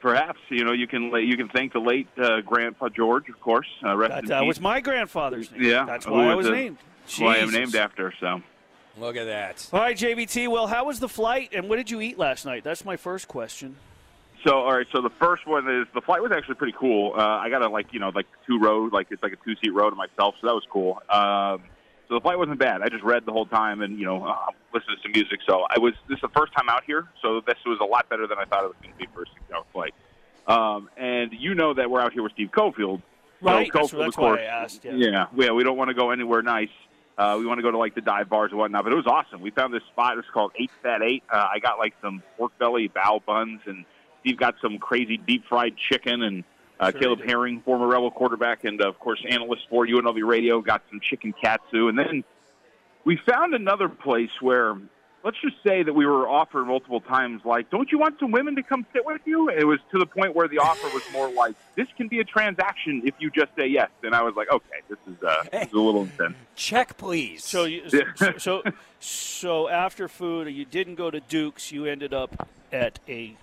Perhaps 0.00 0.38
you 0.50 0.64
know 0.64 0.72
you 0.72 0.86
can 0.86 1.04
you 1.16 1.36
can 1.36 1.48
thank 1.48 1.72
the 1.72 1.78
late 1.80 2.08
uh, 2.18 2.40
Grandpa 2.42 2.88
George, 2.88 3.28
of 3.28 3.40
course. 3.40 3.66
Uh, 3.84 3.96
rest 3.96 4.10
That 4.12 4.24
in 4.24 4.32
uh, 4.32 4.40
peace. 4.40 4.48
was 4.48 4.60
my 4.60 4.80
grandfather's 4.80 5.50
name. 5.50 5.62
Yeah, 5.62 5.84
that's 5.84 6.06
why 6.06 6.26
I 6.30 6.34
was 6.34 6.44
was 6.44 6.46
the- 6.46 6.52
named. 6.52 6.78
who 7.18 7.26
I 7.26 7.36
am 7.36 7.50
named 7.50 7.74
after. 7.74 8.12
So 8.20 8.42
Look 8.98 9.16
at 9.16 9.24
that. 9.26 9.68
All 9.74 9.80
right, 9.80 9.96
JVT. 9.96 10.48
Well, 10.48 10.66
how 10.66 10.86
was 10.86 11.00
the 11.00 11.08
flight, 11.08 11.50
and 11.52 11.68
what 11.68 11.76
did 11.76 11.90
you 11.90 12.00
eat 12.00 12.18
last 12.18 12.46
night? 12.46 12.64
That's 12.64 12.82
my 12.82 12.96
first 12.96 13.28
question. 13.28 13.76
So 14.46 14.54
all 14.54 14.74
right, 14.76 14.86
so 14.92 15.00
the 15.02 15.10
first 15.10 15.46
one 15.46 15.68
is 15.68 15.86
the 15.94 16.00
flight 16.00 16.22
was 16.22 16.30
actually 16.32 16.54
pretty 16.54 16.74
cool. 16.78 17.12
Uh, 17.16 17.20
I 17.22 17.48
got 17.50 17.62
a 17.62 17.68
like 17.68 17.92
you 17.92 18.00
know 18.00 18.10
like 18.14 18.26
two 18.46 18.58
row 18.58 18.84
like 18.92 19.08
it's 19.10 19.22
like 19.22 19.32
a 19.32 19.36
two 19.44 19.54
seat 19.62 19.70
row 19.70 19.90
to 19.90 19.96
myself, 19.96 20.34
so 20.40 20.46
that 20.46 20.54
was 20.54 20.64
cool. 20.70 21.00
Um, 21.10 21.62
so 22.08 22.14
the 22.14 22.20
flight 22.20 22.38
wasn't 22.38 22.58
bad. 22.58 22.82
I 22.82 22.88
just 22.88 23.02
read 23.02 23.26
the 23.26 23.32
whole 23.32 23.46
time 23.46 23.80
and 23.82 23.98
you 23.98 24.04
know 24.04 24.24
uh, 24.24 24.36
listened 24.72 24.96
to 24.96 25.02
some 25.02 25.12
music. 25.12 25.40
So 25.48 25.66
I 25.68 25.78
was 25.78 25.94
this 26.08 26.16
is 26.16 26.22
the 26.22 26.28
first 26.28 26.52
time 26.52 26.68
out 26.68 26.84
here, 26.84 27.08
so 27.22 27.40
this 27.40 27.56
was 27.64 27.78
a 27.80 27.84
lot 27.84 28.08
better 28.08 28.26
than 28.26 28.38
I 28.38 28.44
thought 28.44 28.64
it 28.64 28.68
was 28.68 28.76
going 28.82 28.92
to 28.94 28.98
be 28.98 29.06
for 29.14 29.22
a 29.22 29.26
six 29.26 29.40
hour 29.54 29.64
flight. 29.72 29.94
Um, 30.46 30.88
and 30.96 31.32
you 31.32 31.54
know 31.54 31.74
that 31.74 31.90
we're 31.90 32.00
out 32.00 32.12
here 32.12 32.22
with 32.22 32.32
Steve 32.32 32.50
Cofield, 32.52 33.02
Right. 33.40 33.70
That's, 33.72 33.92
Cofield, 33.92 33.98
that's 33.98 34.08
of 34.08 34.14
course, 34.16 34.38
why 34.38 34.44
I 34.44 34.62
asked. 34.62 34.84
Yeah. 34.84 34.92
yeah, 34.94 35.26
yeah, 35.36 35.50
we 35.52 35.64
don't 35.64 35.76
want 35.76 35.88
to 35.88 35.94
go 35.94 36.10
anywhere 36.10 36.42
nice. 36.42 36.70
Uh, 37.18 37.36
we 37.38 37.46
want 37.46 37.58
to 37.58 37.62
go 37.62 37.70
to 37.70 37.78
like 37.78 37.94
the 37.94 38.00
dive 38.00 38.28
bars 38.28 38.50
and 38.50 38.58
whatnot. 38.58 38.84
But 38.84 38.92
it 38.92 38.96
was 38.96 39.06
awesome. 39.06 39.40
We 39.40 39.50
found 39.50 39.72
this 39.72 39.82
spot. 39.84 40.18
It's 40.18 40.28
called 40.28 40.52
Eight 40.58 40.70
Fat 40.82 41.02
Eight. 41.02 41.22
Uh, 41.32 41.46
I 41.50 41.58
got 41.58 41.78
like 41.78 41.94
some 42.02 42.22
pork 42.36 42.56
belly 42.58 42.88
bao 42.88 43.24
buns, 43.24 43.60
and 43.66 43.84
Steve 44.20 44.36
got 44.36 44.56
some 44.60 44.78
crazy 44.78 45.16
deep 45.16 45.44
fried 45.46 45.76
chicken. 45.76 46.22
And 46.22 46.44
uh, 46.80 46.90
Sure 46.90 47.00
Caleb. 47.00 47.20
Herring, 47.24 47.60
former 47.60 47.86
Rebel 47.86 48.10
quarterback, 48.10 48.64
and 48.64 48.80
uh, 48.80 48.88
of 48.88 48.98
course 48.98 49.24
analyst 49.28 49.62
for 49.68 49.86
UNLV 49.86 50.26
Radio, 50.26 50.60
got 50.60 50.82
some 50.90 51.00
chicken 51.00 51.32
katsu. 51.32 51.88
And 51.88 51.98
then 51.98 52.24
we 53.04 53.16
found 53.16 53.54
another 53.54 53.88
place 53.88 54.30
where. 54.40 54.76
Let's 55.24 55.40
just 55.40 55.56
say 55.66 55.82
that 55.82 55.92
we 55.92 56.06
were 56.06 56.28
offered 56.28 56.66
multiple 56.66 57.00
times, 57.00 57.44
like, 57.44 57.68
don't 57.68 57.90
you 57.90 57.98
want 57.98 58.20
some 58.20 58.30
women 58.30 58.54
to 58.54 58.62
come 58.62 58.86
sit 58.92 59.04
with 59.04 59.22
you? 59.24 59.48
It 59.48 59.64
was 59.64 59.80
to 59.90 59.98
the 59.98 60.06
point 60.06 60.36
where 60.36 60.46
the 60.46 60.58
offer 60.58 60.86
was 60.94 61.02
more 61.12 61.28
like, 61.28 61.56
this 61.74 61.88
can 61.96 62.06
be 62.06 62.20
a 62.20 62.24
transaction 62.24 63.02
if 63.04 63.14
you 63.18 63.28
just 63.32 63.48
say 63.56 63.66
yes. 63.66 63.90
And 64.04 64.14
I 64.14 64.22
was 64.22 64.36
like, 64.36 64.52
okay, 64.52 64.82
this 64.88 64.98
is, 65.08 65.20
uh, 65.24 65.42
this 65.50 65.66
is 65.66 65.72
a 65.72 65.80
little 65.80 66.02
intense. 66.02 66.36
Check, 66.54 66.96
please. 66.96 67.42
So, 67.42 67.64
you, 67.64 67.90
so, 68.14 68.34
so, 68.38 68.62
so 69.00 69.68
after 69.68 70.06
food, 70.06 70.46
you 70.54 70.64
didn't 70.64 70.94
go 70.94 71.10
to 71.10 71.18
Duke's. 71.18 71.72
You 71.72 71.86
ended 71.86 72.14
up 72.14 72.48
at 72.70 73.00
a 73.08 73.34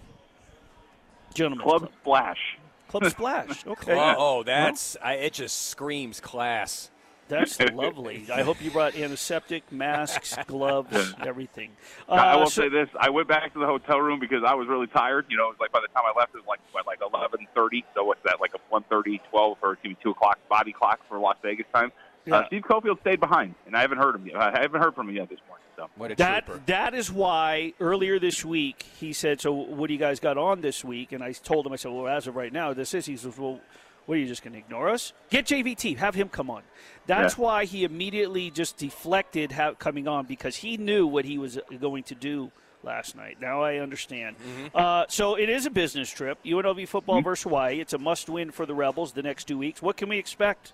gentleman's 1.33 1.63
Club 1.63 1.81
club. 1.81 1.91
Splash. 1.99 2.57
Club 2.99 3.11
Splash. 3.11 3.65
Okay. 3.67 3.93
oh, 3.93 4.15
oh, 4.17 4.43
that's 4.43 4.95
I, 5.01 5.15
it. 5.15 5.33
Just 5.33 5.69
screams 5.69 6.19
class. 6.19 6.91
That's 7.27 7.59
lovely. 7.71 8.27
I 8.31 8.41
hope 8.41 8.61
you 8.61 8.69
brought 8.69 8.95
antiseptic, 8.95 9.71
masks, 9.71 10.35
gloves, 10.47 11.15
everything. 11.25 11.71
Uh, 12.07 12.13
I 12.13 12.35
will 12.35 12.47
so- 12.47 12.63
say 12.63 12.69
this: 12.69 12.89
I 12.99 13.09
went 13.09 13.27
back 13.27 13.51
to 13.53 13.59
the 13.59 13.65
hotel 13.65 13.99
room 13.99 14.19
because 14.19 14.43
I 14.45 14.53
was 14.53 14.67
really 14.67 14.87
tired. 14.87 15.25
You 15.29 15.37
know, 15.37 15.45
it 15.45 15.57
was 15.57 15.57
like 15.59 15.71
by 15.71 15.79
the 15.81 15.87
time 15.87 16.03
I 16.05 16.17
left, 16.19 16.35
it 16.35 16.37
was 16.37 16.45
like 16.47 16.59
what, 16.71 16.85
like 16.85 16.99
eleven 17.01 17.47
thirty. 17.55 17.83
So 17.95 18.03
what's 18.03 18.21
that? 18.25 18.39
Like 18.39 18.53
a 18.53 18.59
one 18.69 18.83
thirty, 18.89 19.19
twelve, 19.31 19.57
or 19.63 19.73
excuse 19.73 19.95
me, 19.95 19.97
two 20.03 20.11
o'clock 20.11 20.37
body 20.49 20.73
clock 20.73 20.99
for 21.09 21.17
Las 21.17 21.37
Vegas 21.41 21.65
time. 21.73 21.91
Yeah. 22.25 22.37
Uh, 22.37 22.47
Steve 22.47 22.61
Cofield 22.63 22.99
stayed 23.01 23.19
behind, 23.19 23.55
and 23.65 23.75
I 23.75 23.81
haven't 23.81 23.97
heard 23.97 24.15
him 24.15 24.25
yet. 24.27 24.35
I 24.37 24.51
haven't 24.61 24.81
heard 24.81 24.95
from 24.95 25.09
him 25.09 25.15
yet 25.15 25.29
this 25.29 25.39
morning. 25.47 25.65
So 25.75 25.89
What 25.97 26.11
a 26.11 26.15
That 26.15 26.45
trooper. 26.45 26.61
that 26.67 26.93
is 26.93 27.11
why 27.11 27.73
earlier 27.79 28.19
this 28.19 28.45
week 28.45 28.83
he 28.99 29.11
said, 29.11 29.41
"So 29.41 29.51
what 29.51 29.87
do 29.87 29.93
you 29.93 29.99
guys 29.99 30.19
got 30.19 30.37
on 30.37 30.61
this 30.61 30.83
week?" 30.85 31.11
And 31.11 31.23
I 31.23 31.31
told 31.33 31.65
him, 31.65 31.73
I 31.73 31.75
said, 31.77 31.91
"Well, 31.91 32.07
as 32.07 32.27
of 32.27 32.35
right 32.35 32.53
now, 32.53 32.73
this 32.73 32.93
is." 32.93 33.05
He 33.07 33.17
says, 33.17 33.37
"Well, 33.37 33.59
what 34.05 34.15
are 34.15 34.19
you 34.19 34.27
just 34.27 34.43
going 34.43 34.53
to 34.53 34.59
ignore 34.59 34.89
us? 34.89 35.13
Get 35.31 35.45
JVT, 35.47 35.95
have 35.97 36.13
him 36.15 36.29
come 36.29 36.49
on." 36.49 36.61
That's 37.07 37.37
Yeah. 37.37 37.43
why 37.43 37.65
he 37.65 37.83
immediately 37.83 38.51
just 38.51 38.77
deflected 38.77 39.51
ha- 39.53 39.73
coming 39.73 40.07
on 40.07 40.25
because 40.25 40.57
he 40.57 40.77
knew 40.77 41.07
what 41.07 41.25
he 41.25 41.37
was 41.37 41.59
going 41.81 42.03
to 42.03 42.15
do 42.15 42.51
last 42.83 43.15
night. 43.15 43.37
Now 43.41 43.63
I 43.63 43.77
understand. 43.77 44.35
Uh, 44.75 45.05
so 45.09 45.35
it 45.35 45.49
is 45.49 45.65
a 45.65 45.69
business 45.71 46.11
trip. 46.11 46.37
UNLV 46.45 46.85
football 46.87 47.21
versus 47.21 47.43
Hawaii. 47.43 47.79
It's 47.79 47.93
a 47.93 47.97
must-win 47.97 48.51
for 48.51 48.65
the 48.65 48.75
Rebels 48.75 49.13
the 49.13 49.23
next 49.23 49.45
two 49.45 49.57
weeks. 49.57 49.81
What 49.81 49.97
can 49.97 50.07
we 50.09 50.17
expect? 50.19 50.73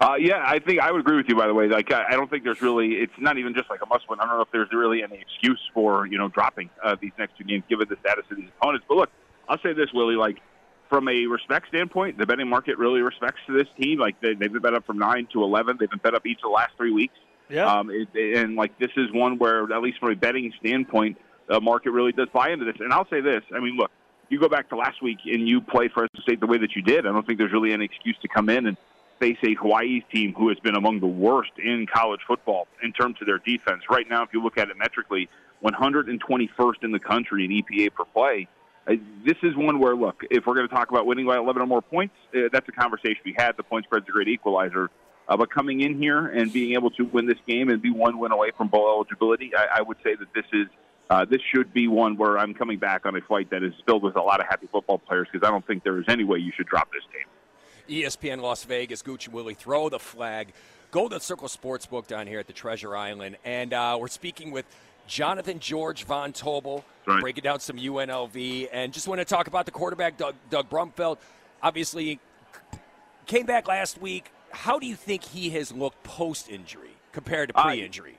Uh, 0.00 0.14
yeah, 0.18 0.42
I 0.44 0.58
think 0.58 0.80
I 0.80 0.92
would 0.92 1.00
agree 1.00 1.16
with 1.16 1.28
you. 1.28 1.36
By 1.36 1.46
the 1.46 1.54
way, 1.54 1.68
like 1.68 1.92
I, 1.92 2.04
I 2.08 2.10
don't 2.12 2.30
think 2.30 2.44
there's 2.44 2.62
really. 2.62 2.94
It's 2.94 3.12
not 3.18 3.38
even 3.38 3.54
just 3.54 3.70
like 3.70 3.80
a 3.82 3.86
must-win. 3.86 4.20
I 4.20 4.26
don't 4.26 4.36
know 4.36 4.42
if 4.42 4.52
there's 4.52 4.72
really 4.72 5.02
any 5.02 5.18
excuse 5.18 5.60
for 5.74 6.06
you 6.06 6.18
know 6.18 6.28
dropping 6.28 6.70
uh, 6.82 6.96
these 7.00 7.12
next 7.18 7.36
two 7.38 7.44
games 7.44 7.64
given 7.68 7.88
the 7.88 7.96
status 8.00 8.24
of 8.30 8.36
these 8.36 8.50
opponents. 8.60 8.86
But 8.88 8.96
look, 8.96 9.10
I'll 9.48 9.60
say 9.60 9.72
this, 9.72 9.92
Willie. 9.92 10.16
Like 10.16 10.40
from 10.88 11.08
a 11.08 11.26
respect 11.26 11.68
standpoint, 11.68 12.18
the 12.18 12.26
betting 12.26 12.48
market 12.48 12.78
really 12.78 13.00
respects 13.00 13.40
this 13.48 13.66
team. 13.80 13.98
Like 13.98 14.20
they, 14.20 14.34
they've 14.34 14.52
been 14.52 14.62
bet 14.62 14.74
up 14.74 14.86
from 14.86 14.98
nine 14.98 15.26
to 15.32 15.42
eleven. 15.42 15.76
They've 15.78 15.90
been 15.90 16.00
bet 16.00 16.14
up 16.14 16.26
each 16.26 16.38
of 16.38 16.42
the 16.42 16.48
last 16.48 16.72
three 16.76 16.92
weeks. 16.92 17.14
Yeah. 17.48 17.66
Um, 17.66 17.90
it, 17.90 18.08
and 18.14 18.56
like 18.56 18.78
this 18.78 18.90
is 18.96 19.10
one 19.12 19.38
where, 19.38 19.64
at 19.72 19.82
least 19.82 19.98
from 19.98 20.12
a 20.12 20.16
betting 20.16 20.52
standpoint, 20.60 21.18
the 21.48 21.60
market 21.60 21.90
really 21.90 22.12
does 22.12 22.28
buy 22.32 22.50
into 22.50 22.64
this. 22.64 22.76
And 22.78 22.92
I'll 22.92 23.08
say 23.08 23.20
this: 23.20 23.42
I 23.54 23.60
mean, 23.60 23.76
look, 23.76 23.90
you 24.28 24.38
go 24.38 24.48
back 24.48 24.68
to 24.68 24.76
last 24.76 25.02
week 25.02 25.18
and 25.24 25.48
you 25.48 25.60
play 25.60 25.88
Fresno 25.88 26.20
State 26.20 26.40
the 26.40 26.46
way 26.46 26.58
that 26.58 26.76
you 26.76 26.82
did. 26.82 27.06
I 27.06 27.12
don't 27.12 27.26
think 27.26 27.38
there's 27.38 27.52
really 27.52 27.72
any 27.72 27.84
excuse 27.84 28.16
to 28.22 28.28
come 28.28 28.48
in 28.48 28.66
and 28.66 28.76
face 29.18 29.38
a 29.42 29.54
Hawaii's 29.54 30.02
team 30.12 30.34
who 30.34 30.48
has 30.48 30.58
been 30.60 30.76
among 30.76 31.00
the 31.00 31.06
worst 31.06 31.52
in 31.58 31.86
college 31.92 32.20
football 32.26 32.66
in 32.82 32.92
terms 32.92 33.16
of 33.20 33.26
their 33.26 33.38
defense. 33.38 33.82
Right 33.90 34.08
now, 34.08 34.22
if 34.22 34.30
you 34.32 34.42
look 34.42 34.58
at 34.58 34.68
it 34.68 34.76
metrically, 34.76 35.28
121st 35.64 36.84
in 36.84 36.92
the 36.92 37.00
country 37.00 37.44
in 37.44 37.50
EPA 37.50 37.94
per 37.94 38.04
play. 38.04 38.48
Uh, 38.86 38.94
This 39.24 39.36
is 39.42 39.56
one 39.56 39.78
where, 39.78 39.96
look, 39.96 40.22
if 40.30 40.46
we're 40.46 40.54
going 40.54 40.68
to 40.68 40.74
talk 40.74 40.90
about 40.90 41.06
winning 41.06 41.26
by 41.26 41.36
11 41.36 41.60
or 41.60 41.66
more 41.66 41.82
points, 41.82 42.14
uh, 42.34 42.48
that's 42.52 42.68
a 42.68 42.72
conversation 42.72 43.20
we 43.24 43.34
had. 43.36 43.56
The 43.56 43.62
point 43.62 43.84
spread's 43.84 44.08
a 44.08 44.12
great 44.12 44.28
equalizer. 44.28 44.90
Uh, 45.28 45.36
but 45.36 45.50
coming 45.50 45.82
in 45.82 45.98
here 45.98 46.26
and 46.26 46.52
being 46.52 46.72
able 46.72 46.90
to 46.90 47.02
win 47.04 47.26
this 47.26 47.38
game 47.46 47.68
and 47.68 47.82
be 47.82 47.90
one 47.90 48.18
win 48.18 48.32
away 48.32 48.50
from 48.56 48.68
bowl 48.68 48.88
eligibility, 48.88 49.52
I, 49.54 49.78
I 49.78 49.82
would 49.82 49.98
say 50.02 50.14
that 50.14 50.32
this 50.34 50.46
is 50.52 50.68
uh, 51.10 51.24
this 51.24 51.40
should 51.54 51.72
be 51.72 51.88
one 51.88 52.16
where 52.16 52.38
I'm 52.38 52.52
coming 52.52 52.78
back 52.78 53.06
on 53.06 53.16
a 53.16 53.20
flight 53.22 53.48
that 53.50 53.62
is 53.62 53.72
filled 53.86 54.02
with 54.02 54.16
a 54.16 54.20
lot 54.20 54.40
of 54.40 54.46
happy 54.46 54.68
football 54.70 54.98
players 54.98 55.26
because 55.32 55.46
I 55.46 55.50
don't 55.50 55.66
think 55.66 55.82
there 55.82 55.98
is 55.98 56.04
any 56.08 56.24
way 56.24 56.38
you 56.38 56.52
should 56.54 56.66
drop 56.66 56.90
this 56.92 57.02
game. 57.12 57.24
ESPN 57.88 58.40
Las 58.40 58.64
Vegas, 58.64 59.02
Gucci 59.02 59.28
Willie, 59.28 59.54
throw 59.54 59.88
the 59.88 59.98
flag. 59.98 60.52
Golden 60.90 61.20
Circle 61.20 61.48
Sportsbook 61.48 62.06
down 62.06 62.26
here 62.26 62.38
at 62.38 62.46
the 62.46 62.52
Treasure 62.52 62.96
Island. 62.96 63.36
And 63.44 63.72
uh, 63.74 63.98
we're 64.00 64.08
speaking 64.08 64.50
with 64.50 64.64
Jonathan 65.06 65.58
George 65.58 66.04
Von 66.04 66.32
Tobel, 66.32 66.84
Right. 67.06 67.20
breaking 67.20 67.42
down 67.42 67.60
some 67.60 67.76
UNLV. 67.78 68.68
And 68.72 68.92
just 68.92 69.08
want 69.08 69.20
to 69.20 69.24
talk 69.24 69.46
about 69.48 69.64
the 69.66 69.72
quarterback, 69.72 70.16
Doug, 70.18 70.34
Doug 70.50 70.68
Brumfield. 70.70 71.16
Obviously, 71.62 72.20
came 73.26 73.46
back 73.46 73.66
last 73.68 74.00
week. 74.00 74.30
How 74.50 74.78
do 74.78 74.86
you 74.86 74.94
think 74.94 75.22
he 75.24 75.50
has 75.50 75.72
looked 75.72 76.02
post 76.04 76.48
injury 76.48 76.90
compared 77.12 77.50
to 77.50 77.58
Uh, 77.58 77.64
pre 77.64 77.82
injury? 77.84 78.18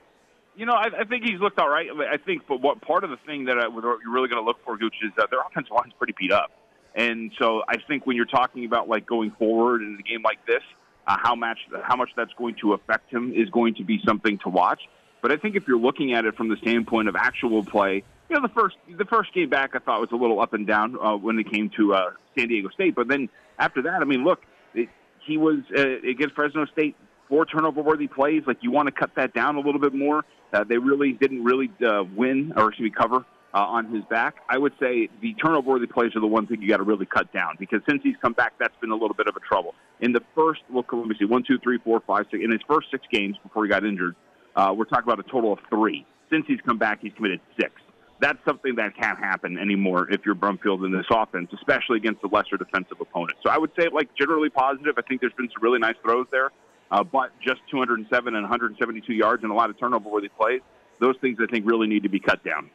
You 0.56 0.66
know, 0.66 0.72
I, 0.74 0.88
I 1.00 1.04
think 1.04 1.24
he's 1.24 1.40
looked 1.40 1.58
all 1.58 1.68
right. 1.68 1.88
I 2.12 2.16
think, 2.18 2.42
but 2.46 2.60
what 2.60 2.80
part 2.82 3.02
of 3.04 3.10
the 3.10 3.16
thing 3.18 3.44
that 3.46 3.56
I, 3.58 3.62
you're 3.68 3.98
really 4.12 4.28
going 4.28 4.42
to 4.42 4.46
look 4.46 4.62
for, 4.64 4.76
Gooch, 4.76 4.94
is 5.02 5.10
that 5.16 5.30
their 5.30 5.40
offensive 5.40 5.72
line's 5.72 5.92
pretty 5.96 6.14
beat 6.18 6.32
up. 6.32 6.50
And 6.94 7.30
so 7.38 7.62
I 7.68 7.76
think 7.86 8.06
when 8.06 8.16
you're 8.16 8.26
talking 8.26 8.64
about 8.64 8.88
like 8.88 9.06
going 9.06 9.30
forward 9.32 9.82
in 9.82 9.96
a 9.98 10.02
game 10.02 10.22
like 10.22 10.44
this, 10.46 10.62
uh, 11.06 11.16
how 11.20 11.34
much 11.34 11.58
how 11.82 11.96
much 11.96 12.10
that's 12.16 12.32
going 12.34 12.56
to 12.60 12.72
affect 12.74 13.10
him 13.12 13.32
is 13.32 13.48
going 13.50 13.74
to 13.76 13.84
be 13.84 14.00
something 14.06 14.38
to 14.38 14.48
watch. 14.48 14.80
But 15.22 15.32
I 15.32 15.36
think 15.36 15.54
if 15.56 15.68
you're 15.68 15.78
looking 15.78 16.14
at 16.14 16.24
it 16.24 16.36
from 16.36 16.48
the 16.48 16.56
standpoint 16.56 17.08
of 17.08 17.16
actual 17.16 17.64
play, 17.64 18.02
you 18.28 18.36
know, 18.36 18.42
the 18.42 18.52
first 18.54 18.76
the 18.98 19.04
first 19.04 19.32
game 19.34 19.48
back 19.48 19.70
I 19.74 19.78
thought 19.78 20.00
was 20.00 20.10
a 20.12 20.16
little 20.16 20.40
up 20.40 20.52
and 20.52 20.66
down 20.66 20.96
uh, 21.00 21.16
when 21.16 21.38
it 21.38 21.50
came 21.50 21.70
to 21.76 21.94
uh, 21.94 22.10
San 22.36 22.48
Diego 22.48 22.68
State. 22.70 22.94
But 22.94 23.08
then 23.08 23.28
after 23.58 23.82
that, 23.82 24.00
I 24.00 24.04
mean, 24.04 24.24
look, 24.24 24.40
it, 24.74 24.88
he 25.26 25.36
was 25.36 25.58
uh, 25.76 26.00
against 26.08 26.34
Fresno 26.34 26.66
State 26.66 26.96
four 27.28 27.46
turnover 27.46 27.82
worthy 27.82 28.08
plays. 28.08 28.42
Like 28.46 28.58
you 28.62 28.70
want 28.70 28.86
to 28.86 28.92
cut 28.92 29.10
that 29.16 29.32
down 29.32 29.56
a 29.56 29.60
little 29.60 29.80
bit 29.80 29.94
more. 29.94 30.24
Uh, 30.52 30.64
they 30.64 30.78
really 30.78 31.12
didn't 31.12 31.44
really 31.44 31.70
uh, 31.86 32.02
win 32.16 32.52
or 32.56 32.68
excuse 32.68 32.90
me 32.90 32.94
cover 32.96 33.24
uh, 33.52 33.58
on 33.58 33.92
his 33.92 34.04
back. 34.04 34.36
I 34.48 34.58
would 34.58 34.72
say 34.80 35.08
the 35.20 35.34
turnover 35.34 35.70
worthy 35.70 35.86
plays 35.86 36.14
are 36.14 36.20
the 36.20 36.26
one 36.26 36.46
thing 36.46 36.62
you 36.62 36.68
got 36.68 36.78
to 36.78 36.82
really 36.82 37.06
cut 37.06 37.32
down 37.32 37.56
because 37.58 37.80
since 37.88 38.00
he's 38.02 38.16
come 38.22 38.32
back, 38.32 38.54
that's 38.58 38.76
been 38.80 38.90
a 38.90 38.96
little 38.96 39.14
bit 39.14 39.26
of 39.26 39.36
a 39.36 39.40
trouble. 39.40 39.74
In 40.00 40.12
the 40.12 40.22
first, 40.34 40.60
look, 40.72 40.92
let 40.92 41.06
me 41.06 41.14
see, 41.18 41.24
one, 41.24 41.42
two, 41.46 41.58
three, 41.58 41.78
four, 41.78 42.00
five, 42.06 42.26
six. 42.30 42.42
In 42.42 42.50
his 42.50 42.60
first 42.68 42.88
six 42.90 43.04
games 43.12 43.36
before 43.42 43.64
he 43.64 43.70
got 43.70 43.84
injured, 43.84 44.14
uh, 44.56 44.72
we're 44.76 44.84
talking 44.84 45.04
about 45.04 45.20
a 45.20 45.30
total 45.30 45.52
of 45.52 45.58
three. 45.68 46.06
Since 46.30 46.46
he's 46.46 46.60
come 46.64 46.78
back, 46.78 47.00
he's 47.02 47.12
committed 47.14 47.40
six. 47.58 47.72
That's 48.20 48.38
something 48.44 48.74
that 48.76 48.94
can't 48.96 49.18
happen 49.18 49.58
anymore 49.58 50.12
if 50.12 50.20
you're 50.26 50.34
Brumfield 50.34 50.84
in 50.84 50.92
this 50.92 51.06
offense, 51.10 51.50
especially 51.54 51.96
against 51.96 52.22
a 52.22 52.28
lesser 52.28 52.58
defensive 52.58 53.00
opponent. 53.00 53.38
So 53.42 53.50
I 53.50 53.56
would 53.56 53.70
say, 53.78 53.88
like, 53.92 54.10
generally 54.14 54.50
positive. 54.50 54.94
I 54.98 55.02
think 55.02 55.22
there's 55.22 55.32
been 55.32 55.48
some 55.48 55.62
really 55.62 55.78
nice 55.78 55.94
throws 56.02 56.26
there, 56.30 56.50
uh, 56.90 57.02
but 57.02 57.30
just 57.40 57.60
207 57.70 58.34
and 58.34 58.42
172 58.42 59.12
yards 59.14 59.42
and 59.42 59.50
a 59.50 59.54
lot 59.54 59.70
of 59.70 59.78
turnover-worthy 59.80 60.28
plays. 60.28 60.60
Those 61.00 61.16
things 61.22 61.38
I 61.40 61.50
think 61.50 61.64
really 61.66 61.88
need 61.88 62.02
to 62.02 62.10
be 62.10 62.20
cut 62.20 62.44
down. 62.44 62.68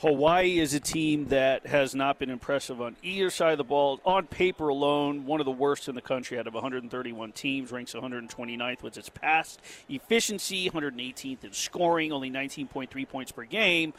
Hawaii 0.00 0.60
is 0.60 0.74
a 0.74 0.80
team 0.80 1.26
that 1.26 1.66
has 1.66 1.92
not 1.92 2.20
been 2.20 2.30
impressive 2.30 2.80
on 2.80 2.94
either 3.02 3.30
side 3.30 3.50
of 3.50 3.58
the 3.58 3.64
ball. 3.64 4.00
On 4.04 4.28
paper 4.28 4.68
alone, 4.68 5.26
one 5.26 5.40
of 5.40 5.44
the 5.44 5.50
worst 5.50 5.88
in 5.88 5.96
the 5.96 6.00
country 6.00 6.38
out 6.38 6.46
of 6.46 6.54
131 6.54 7.32
teams, 7.32 7.72
ranks 7.72 7.94
129th 7.94 8.82
with 8.84 8.96
its 8.96 9.08
past 9.08 9.60
efficiency, 9.88 10.70
118th 10.70 11.42
in 11.42 11.52
scoring, 11.52 12.12
only 12.12 12.30
19.3 12.30 13.08
points 13.08 13.32
per 13.32 13.42
game. 13.42 13.92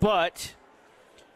But 0.00 0.54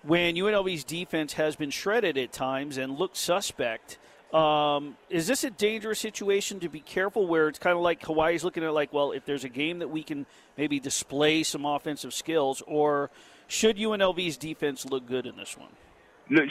when 0.02 0.34
UNLV's 0.34 0.84
defense 0.84 1.32
has 1.34 1.56
been 1.56 1.70
shredded 1.70 2.18
at 2.18 2.32
times 2.32 2.76
and 2.76 2.98
looked 2.98 3.16
suspect, 3.16 3.96
um, 4.34 4.98
is 5.08 5.26
this 5.26 5.42
a 5.42 5.50
dangerous 5.50 5.98
situation 5.98 6.60
to 6.60 6.68
be 6.68 6.80
careful 6.80 7.26
where 7.26 7.48
it's 7.48 7.58
kind 7.58 7.76
of 7.76 7.82
like 7.82 8.04
Hawaii's 8.04 8.44
looking 8.44 8.62
at 8.62 8.74
like, 8.74 8.92
well, 8.92 9.12
if 9.12 9.24
there's 9.24 9.44
a 9.44 9.48
game 9.48 9.78
that 9.78 9.88
we 9.88 10.02
can 10.02 10.26
maybe 10.58 10.78
display 10.78 11.42
some 11.42 11.64
offensive 11.64 12.12
skills, 12.12 12.62
or 12.66 13.10
should 13.52 13.76
UNLV's 13.76 14.38
defense 14.38 14.86
look 14.86 15.06
good 15.06 15.26
in 15.26 15.36
this 15.36 15.58
one? 15.58 15.68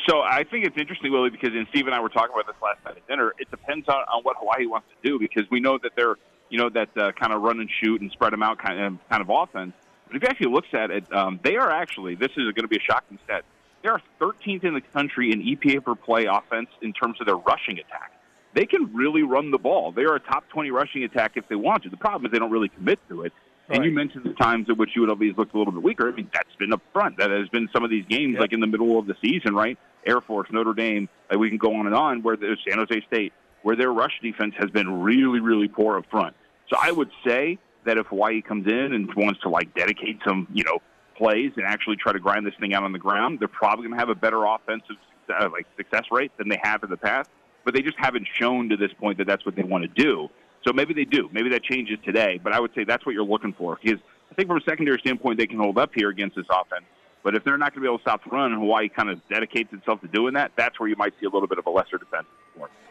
So 0.08 0.22
I 0.22 0.44
think 0.44 0.68
it's 0.68 0.78
interesting, 0.78 1.12
Willie, 1.12 1.32
because 1.32 1.50
and 1.50 1.66
Steve 1.72 1.88
and 1.88 1.96
I 1.96 2.00
were 2.00 2.10
talking 2.10 2.32
about 2.34 2.46
this 2.46 2.62
last 2.62 2.78
night 2.86 2.98
at 2.98 3.08
dinner. 3.08 3.34
It 3.40 3.50
depends 3.50 3.90
on, 3.90 3.96
on 3.96 4.22
what 4.22 4.38
Hawaii 4.38 4.68
wants 4.68 4.88
to 4.90 5.10
do 5.10 5.18
because 5.18 5.50
we 5.50 5.60
know 5.60 5.80
that 5.82 5.94
they're, 5.96 6.18
you 6.50 6.60
know, 6.60 6.70
that 6.70 6.90
uh, 6.96 7.12
kind 7.14 7.34
of 7.34 7.42
run 7.42 7.60
and 7.60 7.70
shoot 7.82 8.02
and 8.02 8.12
spread 8.12 8.34
them 8.34 8.44
out 8.44 8.60
kind 8.60 8.80
of 8.80 9.10
kind 9.10 9.22
of 9.22 9.30
offense. 9.32 9.74
But 10.06 10.18
if 10.18 10.22
you 10.22 10.28
actually 10.30 10.52
looks 10.52 10.68
at 10.74 10.92
it, 10.92 11.12
um, 11.12 11.40
they 11.44 11.56
are 11.56 11.72
actually 11.72 12.14
this 12.14 12.30
is 12.38 12.44
going 12.54 12.62
to 12.62 12.68
be 12.68 12.78
a 12.78 12.82
shocking 12.88 13.18
stat. 13.24 13.46
They 13.82 13.90
are 13.90 14.00
13th 14.20 14.64
in 14.64 14.76
the 14.76 14.82
country 14.82 15.32
in 15.32 15.42
EPA 15.42 15.84
per 15.84 15.96
play 15.96 16.26
offense 16.26 16.70
in 16.84 16.94
terms 16.94 17.20
of 17.20 17.26
their 17.26 17.38
rushing 17.38 17.80
attack. 17.80 18.12
They 18.54 18.68
can 18.68 18.94
really 18.94 19.24
run 19.24 19.50
the 19.50 19.58
ball. 19.58 19.92
They 19.92 20.04
are 20.04 20.16
a 20.16 20.20
top 20.20 20.48
20 20.50 20.70
rushing 20.70 21.04
attack 21.04 21.32
if 21.36 21.48
they 21.48 21.56
want 21.56 21.82
to. 21.84 21.90
The 21.90 21.98
problem 21.98 22.28
is 22.28 22.32
they 22.32 22.38
don't 22.38 22.52
really 22.52 22.70
commit 22.70 23.00
to 23.10 23.24
it. 23.24 23.34
And 23.74 23.86
you 23.86 23.92
mentioned 23.92 24.26
the 24.26 24.34
times 24.34 24.70
at 24.70 24.78
which 24.78 24.92
UNLV 24.98 25.28
has 25.28 25.38
looked 25.38 25.54
a 25.54 25.58
little 25.58 25.74
bit 25.74 25.84
weaker. 25.84 26.10
I 26.10 26.12
mean, 26.12 26.30
that's 26.34 26.56
been 26.58 26.74
up 26.74 26.82
front. 26.94 27.18
That 27.18 27.32
has 27.32 27.48
been 27.50 27.70
some 27.74 27.84
of 27.84 27.90
these 27.90 28.06
games, 28.08 28.38
like 28.40 28.54
in 28.54 28.60
the 28.60 28.68
middle 28.68 28.98
of 29.00 29.08
the 29.08 29.16
season, 29.22 29.56
right? 29.56 29.78
Air 30.06 30.22
Force, 30.22 30.50
Notre 30.52 30.74
Dame, 30.74 31.08
like 31.30 31.40
we 31.40 31.50
can 31.50 31.58
go 31.58 31.76
on 31.76 31.86
and 31.86 31.96
on, 31.96 32.24
where 32.24 32.36
there's 32.36 32.60
San 32.68 32.80
Jose 32.80 33.02
State, 33.08 33.34
where 33.64 33.76
their 33.76 33.92
rush 33.92 34.20
defense 34.22 34.54
has 34.58 34.70
been 34.72 35.02
really, 35.02 35.40
really 35.40 35.68
poor 35.68 35.98
up 35.98 36.06
front. 36.10 36.36
So 36.70 36.78
I 36.82 36.92
would 36.92 37.12
say 37.26 37.60
that 37.86 37.98
if 37.98 38.08
Hawaii 38.08 38.42
comes 38.42 38.68
in 38.68 38.94
and 38.94 39.14
wants 39.16 39.42
to 39.42 39.50
like 39.50 39.74
dedicate 39.76 40.20
some, 40.26 40.48
you 40.54 40.64
know, 40.64 40.80
plays 41.18 41.52
and 41.56 41.66
actually 41.66 41.98
try 41.98 42.14
to 42.14 42.20
grind 42.20 42.46
this 42.46 42.54
thing 42.60 42.74
out 42.74 42.84
on 42.84 42.94
the 42.94 43.00
ground, 43.00 43.40
they're 43.40 43.48
probably 43.48 43.84
going 43.88 43.94
to 43.94 44.00
have 44.00 44.10
a 44.10 44.16
better 44.16 44.44
offensive 44.46 44.96
uh, 45.30 45.50
like 45.52 45.68
success 45.78 46.06
rate 46.12 46.32
than 46.38 46.50
they 46.50 46.60
have 46.64 46.84
in 46.84 46.90
the 46.90 46.98
past. 46.98 47.30
But 47.64 47.76
they 47.76 47.82
just 47.82 47.98
haven't 48.00 48.28
shown 48.40 48.70
to 48.70 48.78
this 48.78 48.92
point 48.94 49.20
that 49.20 49.28
that's 49.28 49.46
what 49.46 49.56
they 49.56 49.64
want 49.64 49.84
to 49.84 50.04
do. 50.04 50.30
So 50.66 50.74
maybe 50.74 50.94
they 50.94 51.06
do. 51.06 51.30
Maybe 51.32 51.50
that 51.50 51.64
changes 51.64 51.98
today. 52.06 52.40
But 52.42 52.54
I 52.54 52.60
would 52.60 52.74
say 52.76 52.84
that's 52.84 53.06
what 53.06 53.16
you're 53.16 53.26
looking 53.26 53.54
for 53.54 53.78
because 53.82 54.00
I 54.32 54.36
think 54.36 54.48
from 54.48 54.58
a 54.58 54.62
secondary 54.62 55.00
standpoint 55.00 55.38
they 55.38 55.48
can 55.48 55.60
hold 55.60 55.78
up 55.78 55.92
here 55.96 56.10
against 56.10 56.36
this 56.36 56.46
offense. 56.50 56.86
But 57.24 57.36
if 57.36 57.44
they're 57.44 57.58
not 57.58 57.74
going 57.74 57.82
to 57.84 57.88
be 57.88 57.88
able 57.88 58.00
to 58.00 58.02
stop 58.02 58.24
the 58.24 58.32
run, 58.32 58.52
and 58.52 58.62
Hawaii 58.62 58.90
kind 58.90 59.10
of 59.10 59.20
dedicates 59.30 59.72
itself 59.74 60.02
to 60.02 60.08
doing 60.08 60.34
that, 60.34 60.52
that's 60.58 60.80
where 60.80 60.90
you 60.90 60.96
might 60.96 61.14
see 61.20 61.28
a 61.28 61.30
little 61.30 61.48
bit 61.48 61.60
of 61.60 61.68
a 61.68 61.70
lesser 61.70 61.98
defense. 61.98 62.26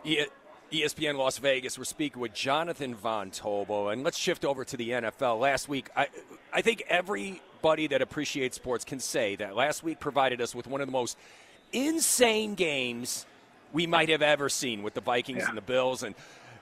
E- 0.05 0.27
ESPN 0.73 1.16
Las 1.16 1.39
Vegas. 1.39 1.77
We're 1.77 1.85
speaking 1.85 2.21
with 2.21 2.33
Jonathan 2.33 2.95
Von 2.95 3.33
Tobel, 3.33 3.93
and 3.93 4.05
let's 4.05 4.16
shift 4.16 4.45
over 4.45 4.64
to 4.64 4.77
the 4.77 4.91
NFL. 4.91 5.41
Last 5.41 5.68
week, 5.68 5.91
I, 5.97 6.07
I 6.53 6.62
think 6.62 6.85
everybody 6.89 7.89
that 7.89 8.03
appreciates 8.03 8.55
sports 8.55 8.85
can 8.85 9.01
say 9.01 9.35
that 9.37 9.57
last 9.57 9.83
week 9.83 9.99
provided 9.99 10.41
us 10.41 10.55
with 10.55 10.68
one 10.68 10.81
of 10.81 10.87
the 10.87 10.93
most 10.93 11.18
insane 11.73 12.55
games 12.55 13.27
we 13.73 13.87
might 13.87 14.09
have 14.11 14.23
ever 14.23 14.49
seen 14.49 14.83
with 14.83 14.95
the 14.95 15.01
Vikings 15.01 15.45
and 15.45 15.57
the 15.57 15.62
Bills, 15.62 16.05
and 16.05 16.14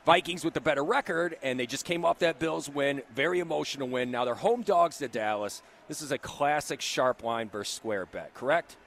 Vikings 0.08 0.42
with 0.42 0.54
the 0.54 0.60
better 0.62 0.82
record, 0.82 1.36
and 1.42 1.60
they 1.60 1.66
just 1.66 1.84
came 1.84 2.02
off 2.02 2.20
that 2.20 2.38
Bills 2.38 2.66
win, 2.66 3.02
very 3.14 3.40
emotional 3.40 3.86
win. 3.90 4.10
Now 4.10 4.24
they're 4.24 4.34
home 4.34 4.62
dogs 4.62 4.96
to 5.00 5.08
Dallas. 5.08 5.60
This 5.86 6.00
is 6.00 6.12
a 6.12 6.16
classic 6.16 6.80
sharp 6.80 7.22
line 7.22 7.50
versus 7.50 7.74
square 7.74 8.06
bet, 8.06 8.32
correct? 8.32 8.78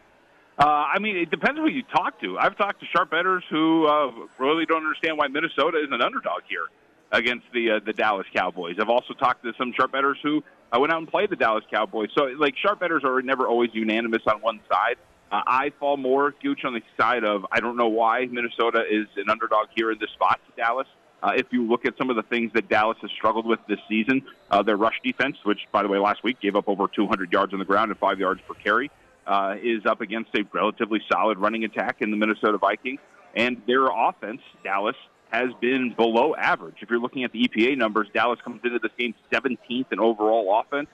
Uh, 0.57 0.65
I 0.65 0.97
mean, 0.97 1.17
it 1.17 1.29
depends 1.29 1.59
who 1.59 1.67
you 1.67 1.83
talk 1.95 2.19
to. 2.21 2.39
I've 2.39 2.57
talked 2.57 2.79
to 2.79 2.87
sharp 2.87 3.11
bettors 3.11 3.43
who 3.51 3.85
uh, 3.85 4.11
really 4.39 4.65
don't 4.65 4.83
understand 4.83 5.15
why 5.19 5.27
Minnesota 5.27 5.77
is 5.77 5.89
an 5.91 6.01
underdog 6.01 6.41
here 6.49 6.65
against 7.11 7.45
the 7.53 7.73
uh, 7.73 7.79
the 7.85 7.93
Dallas 7.93 8.25
Cowboys. 8.35 8.77
I've 8.81 8.89
also 8.89 9.13
talked 9.13 9.43
to 9.43 9.53
some 9.59 9.73
sharp 9.77 9.91
bettors 9.91 10.17
who 10.23 10.43
uh, 10.75 10.79
went 10.79 10.91
out 10.91 10.97
and 10.97 11.07
played 11.07 11.29
the 11.29 11.35
Dallas 11.35 11.63
Cowboys. 11.71 12.09
So, 12.17 12.23
like, 12.39 12.55
sharp 12.57 12.79
bettors 12.79 13.03
are 13.03 13.21
never 13.21 13.47
always 13.47 13.69
unanimous 13.73 14.23
on 14.25 14.41
one 14.41 14.59
side. 14.67 14.95
Uh, 15.31 15.41
I 15.45 15.71
fall 15.79 15.97
more 15.97 16.33
gooch 16.41 16.61
on 16.65 16.73
the 16.73 16.81
side 16.99 17.23
of 17.23 17.45
I 17.51 17.59
don't 17.59 17.77
know 17.77 17.89
why 17.89 18.25
Minnesota 18.25 18.81
is 18.89 19.05
an 19.17 19.29
underdog 19.29 19.67
here 19.75 19.91
in 19.91 19.99
this 19.99 20.09
spot 20.15 20.39
to 20.47 20.59
Dallas. 20.59 20.87
Uh, 21.23 21.33
if 21.35 21.47
you 21.51 21.67
look 21.67 21.85
at 21.85 21.95
some 21.97 22.09
of 22.09 22.15
the 22.15 22.23
things 22.23 22.51
that 22.53 22.67
Dallas 22.67 22.97
has 23.01 23.11
struggled 23.11 23.45
with 23.45 23.59
this 23.67 23.79
season, 23.87 24.23
uh, 24.49 24.63
their 24.63 24.77
rush 24.77 24.99
defense, 25.03 25.37
which, 25.43 25.59
by 25.71 25.83
the 25.83 25.87
way, 25.89 25.99
last 25.99 26.23
week 26.23 26.39
gave 26.41 26.55
up 26.55 26.67
over 26.67 26.87
200 26.87 27.31
yards 27.31 27.53
on 27.53 27.59
the 27.59 27.65
ground 27.65 27.91
and 27.91 27.99
five 27.99 28.19
yards 28.19 28.41
per 28.47 28.55
carry, 28.55 28.89
uh, 29.27 29.55
is 29.61 29.85
up 29.85 30.01
against 30.01 30.31
a 30.35 30.43
relatively 30.51 30.99
solid 31.11 31.37
running 31.37 31.63
attack 31.63 31.97
in 32.01 32.09
the 32.09 32.17
Minnesota 32.17 32.57
Vikings. 32.57 32.99
And 33.35 33.61
their 33.67 33.85
offense, 33.85 34.41
Dallas, 34.63 34.95
has 35.31 35.49
been 35.61 35.93
below 35.95 36.35
average. 36.35 36.77
If 36.81 36.89
you're 36.89 36.99
looking 36.99 37.23
at 37.23 37.31
the 37.31 37.47
EPA 37.47 37.77
numbers, 37.77 38.07
Dallas 38.13 38.39
comes 38.43 38.59
into 38.63 38.79
this 38.79 38.91
game 38.97 39.13
17th 39.31 39.91
in 39.91 39.99
overall 39.99 40.59
offense. 40.59 40.89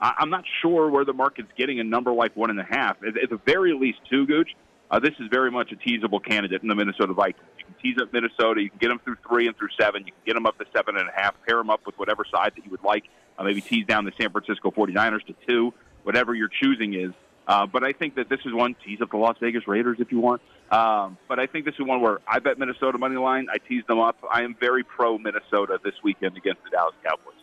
I- 0.00 0.14
I'm 0.18 0.30
not 0.30 0.44
sure 0.62 0.88
where 0.88 1.04
the 1.04 1.12
market's 1.12 1.52
getting 1.56 1.80
a 1.80 1.84
number 1.84 2.12
like 2.12 2.34
one 2.36 2.50
and 2.50 2.60
a 2.60 2.66
half. 2.68 2.96
At, 3.02 3.18
at 3.18 3.30
the 3.30 3.40
very 3.44 3.74
least, 3.74 3.98
two, 4.08 4.26
Gooch. 4.26 4.54
Uh, 4.92 4.98
this 5.00 5.14
is 5.20 5.28
very 5.30 5.50
much 5.50 5.72
a 5.72 5.76
teasable 5.76 6.20
candidate 6.20 6.60
in 6.60 6.68
the 6.68 6.74
Minnesota 6.74 7.14
Vikings. 7.14 7.48
You 7.58 7.64
can 7.64 7.74
tease 7.82 7.96
up 7.98 8.12
Minnesota. 8.12 8.60
You 8.60 8.68
can 8.68 8.78
get 8.78 8.88
them 8.88 9.00
through 9.02 9.16
three 9.26 9.46
and 9.46 9.56
through 9.56 9.70
seven. 9.80 10.02
You 10.06 10.12
can 10.12 10.20
get 10.26 10.34
them 10.34 10.44
up 10.44 10.58
to 10.58 10.66
seven 10.76 10.98
and 10.98 11.08
a 11.08 11.12
half. 11.12 11.34
Pair 11.48 11.56
them 11.56 11.70
up 11.70 11.80
with 11.86 11.98
whatever 11.98 12.26
side 12.30 12.52
that 12.56 12.64
you 12.64 12.70
would 12.70 12.84
like. 12.84 13.04
Uh, 13.38 13.44
maybe 13.44 13.62
tease 13.62 13.86
down 13.86 14.04
the 14.04 14.12
San 14.20 14.30
Francisco 14.30 14.70
49ers 14.70 15.24
to 15.24 15.34
two, 15.48 15.72
whatever 16.02 16.34
your 16.34 16.48
choosing 16.48 16.92
is. 16.92 17.12
Uh, 17.48 17.64
but 17.64 17.82
I 17.82 17.92
think 17.92 18.16
that 18.16 18.28
this 18.28 18.40
is 18.44 18.52
one 18.52 18.76
tease 18.84 19.00
up 19.00 19.10
the 19.10 19.16
Las 19.16 19.36
Vegas 19.40 19.66
Raiders 19.66 19.96
if 19.98 20.12
you 20.12 20.20
want. 20.20 20.42
Um, 20.70 21.16
but 21.26 21.40
I 21.40 21.46
think 21.46 21.64
this 21.64 21.74
is 21.74 21.86
one 21.86 22.02
where 22.02 22.20
I 22.28 22.38
bet 22.40 22.58
Minnesota 22.58 22.98
money 22.98 23.16
line. 23.16 23.46
I 23.50 23.56
tease 23.66 23.84
them 23.88 23.98
up. 23.98 24.18
I 24.30 24.42
am 24.42 24.54
very 24.60 24.84
pro 24.84 25.16
Minnesota 25.16 25.80
this 25.82 25.94
weekend 26.04 26.36
against 26.36 26.62
the 26.64 26.70
Dallas 26.70 26.94
Cowboys. 27.02 27.41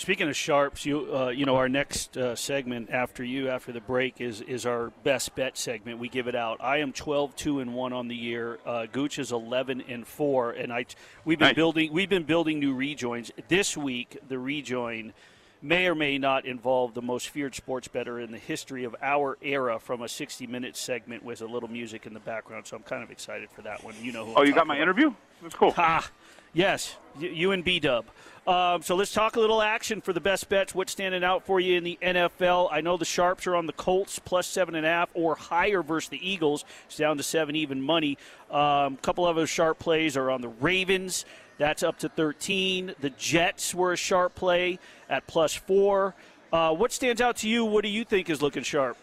Speaking 0.00 0.30
of 0.30 0.34
sharps, 0.34 0.86
you 0.86 1.14
uh, 1.14 1.28
you 1.28 1.44
know 1.44 1.56
our 1.56 1.68
next 1.68 2.16
uh, 2.16 2.34
segment 2.34 2.88
after 2.88 3.22
you 3.22 3.50
after 3.50 3.70
the 3.70 3.82
break 3.82 4.18
is 4.18 4.40
is 4.40 4.64
our 4.64 4.94
best 5.04 5.34
bet 5.34 5.58
segment. 5.58 5.98
We 5.98 6.08
give 6.08 6.26
it 6.26 6.34
out. 6.34 6.56
I 6.62 6.78
am 6.78 6.94
12 6.94 7.36
2 7.36 7.60
and 7.60 7.74
1 7.74 7.92
on 7.92 8.08
the 8.08 8.16
year. 8.16 8.58
Uh, 8.64 8.86
Gooch 8.90 9.18
is 9.18 9.30
11 9.30 9.82
and 9.90 10.06
4 10.06 10.52
and 10.52 10.72
I 10.72 10.86
we've 11.26 11.38
been 11.38 11.48
Nice. 11.48 11.54
building 11.54 11.92
we've 11.92 12.08
been 12.08 12.22
building 12.22 12.58
new 12.60 12.72
rejoins. 12.72 13.30
This 13.48 13.76
week 13.76 14.16
the 14.26 14.38
rejoin 14.38 15.12
may 15.60 15.86
or 15.86 15.94
may 15.94 16.16
not 16.16 16.46
involve 16.46 16.94
the 16.94 17.02
most 17.02 17.28
feared 17.28 17.54
sports 17.54 17.86
bettor 17.86 18.18
in 18.20 18.32
the 18.32 18.38
history 18.38 18.84
of 18.84 18.96
our 19.02 19.36
era 19.42 19.78
from 19.78 20.00
a 20.00 20.08
60 20.08 20.46
minute 20.46 20.78
segment 20.78 21.22
with 21.22 21.42
a 21.42 21.46
little 21.46 21.68
music 21.68 22.06
in 22.06 22.14
the 22.14 22.20
background. 22.20 22.66
So 22.66 22.74
I'm 22.74 22.84
kind 22.84 23.02
of 23.02 23.10
excited 23.10 23.50
for 23.50 23.60
that 23.62 23.84
one. 23.84 23.94
You 24.00 24.12
know 24.12 24.24
who 24.24 24.32
Oh, 24.34 24.40
I'm 24.40 24.46
you 24.46 24.54
got 24.54 24.66
my 24.66 24.76
about. 24.76 24.82
interview? 24.82 25.12
That's 25.42 25.54
cool. 25.54 25.74
Ah, 25.76 26.10
yes, 26.54 26.96
you 27.18 27.52
and 27.52 27.62
B 27.62 27.78
Dub. 27.80 28.06
Um, 28.46 28.82
so 28.82 28.96
let's 28.96 29.12
talk 29.12 29.36
a 29.36 29.40
little 29.40 29.60
action 29.60 30.00
for 30.00 30.12
the 30.12 30.20
best 30.20 30.48
bets. 30.48 30.74
What's 30.74 30.92
standing 30.92 31.22
out 31.22 31.44
for 31.44 31.60
you 31.60 31.76
in 31.76 31.84
the 31.84 31.98
NFL? 32.00 32.68
I 32.72 32.80
know 32.80 32.96
the 32.96 33.04
sharps 33.04 33.46
are 33.46 33.54
on 33.54 33.66
the 33.66 33.72
Colts 33.74 34.18
plus 34.18 34.46
seven 34.46 34.74
and 34.74 34.86
a 34.86 34.88
half 34.88 35.10
or 35.14 35.34
higher 35.34 35.82
versus 35.82 36.08
the 36.08 36.28
Eagles. 36.28 36.64
It's 36.86 36.96
down 36.96 37.18
to 37.18 37.22
seven 37.22 37.54
even 37.54 37.82
money. 37.82 38.16
A 38.50 38.56
um, 38.56 38.96
couple 38.96 39.24
other 39.24 39.46
sharp 39.46 39.78
plays 39.78 40.16
are 40.16 40.30
on 40.30 40.40
the 40.40 40.48
Ravens. 40.48 41.26
That's 41.58 41.82
up 41.82 41.98
to 41.98 42.08
13. 42.08 42.94
The 43.00 43.10
Jets 43.10 43.74
were 43.74 43.92
a 43.92 43.96
sharp 43.96 44.34
play 44.34 44.78
at 45.10 45.26
plus 45.26 45.54
four. 45.54 46.14
Uh, 46.50 46.74
what 46.74 46.90
stands 46.90 47.20
out 47.20 47.36
to 47.36 47.48
you? 47.48 47.64
What 47.66 47.84
do 47.84 47.90
you 47.90 48.04
think 48.04 48.30
is 48.30 48.40
looking 48.40 48.62
sharp? 48.62 48.96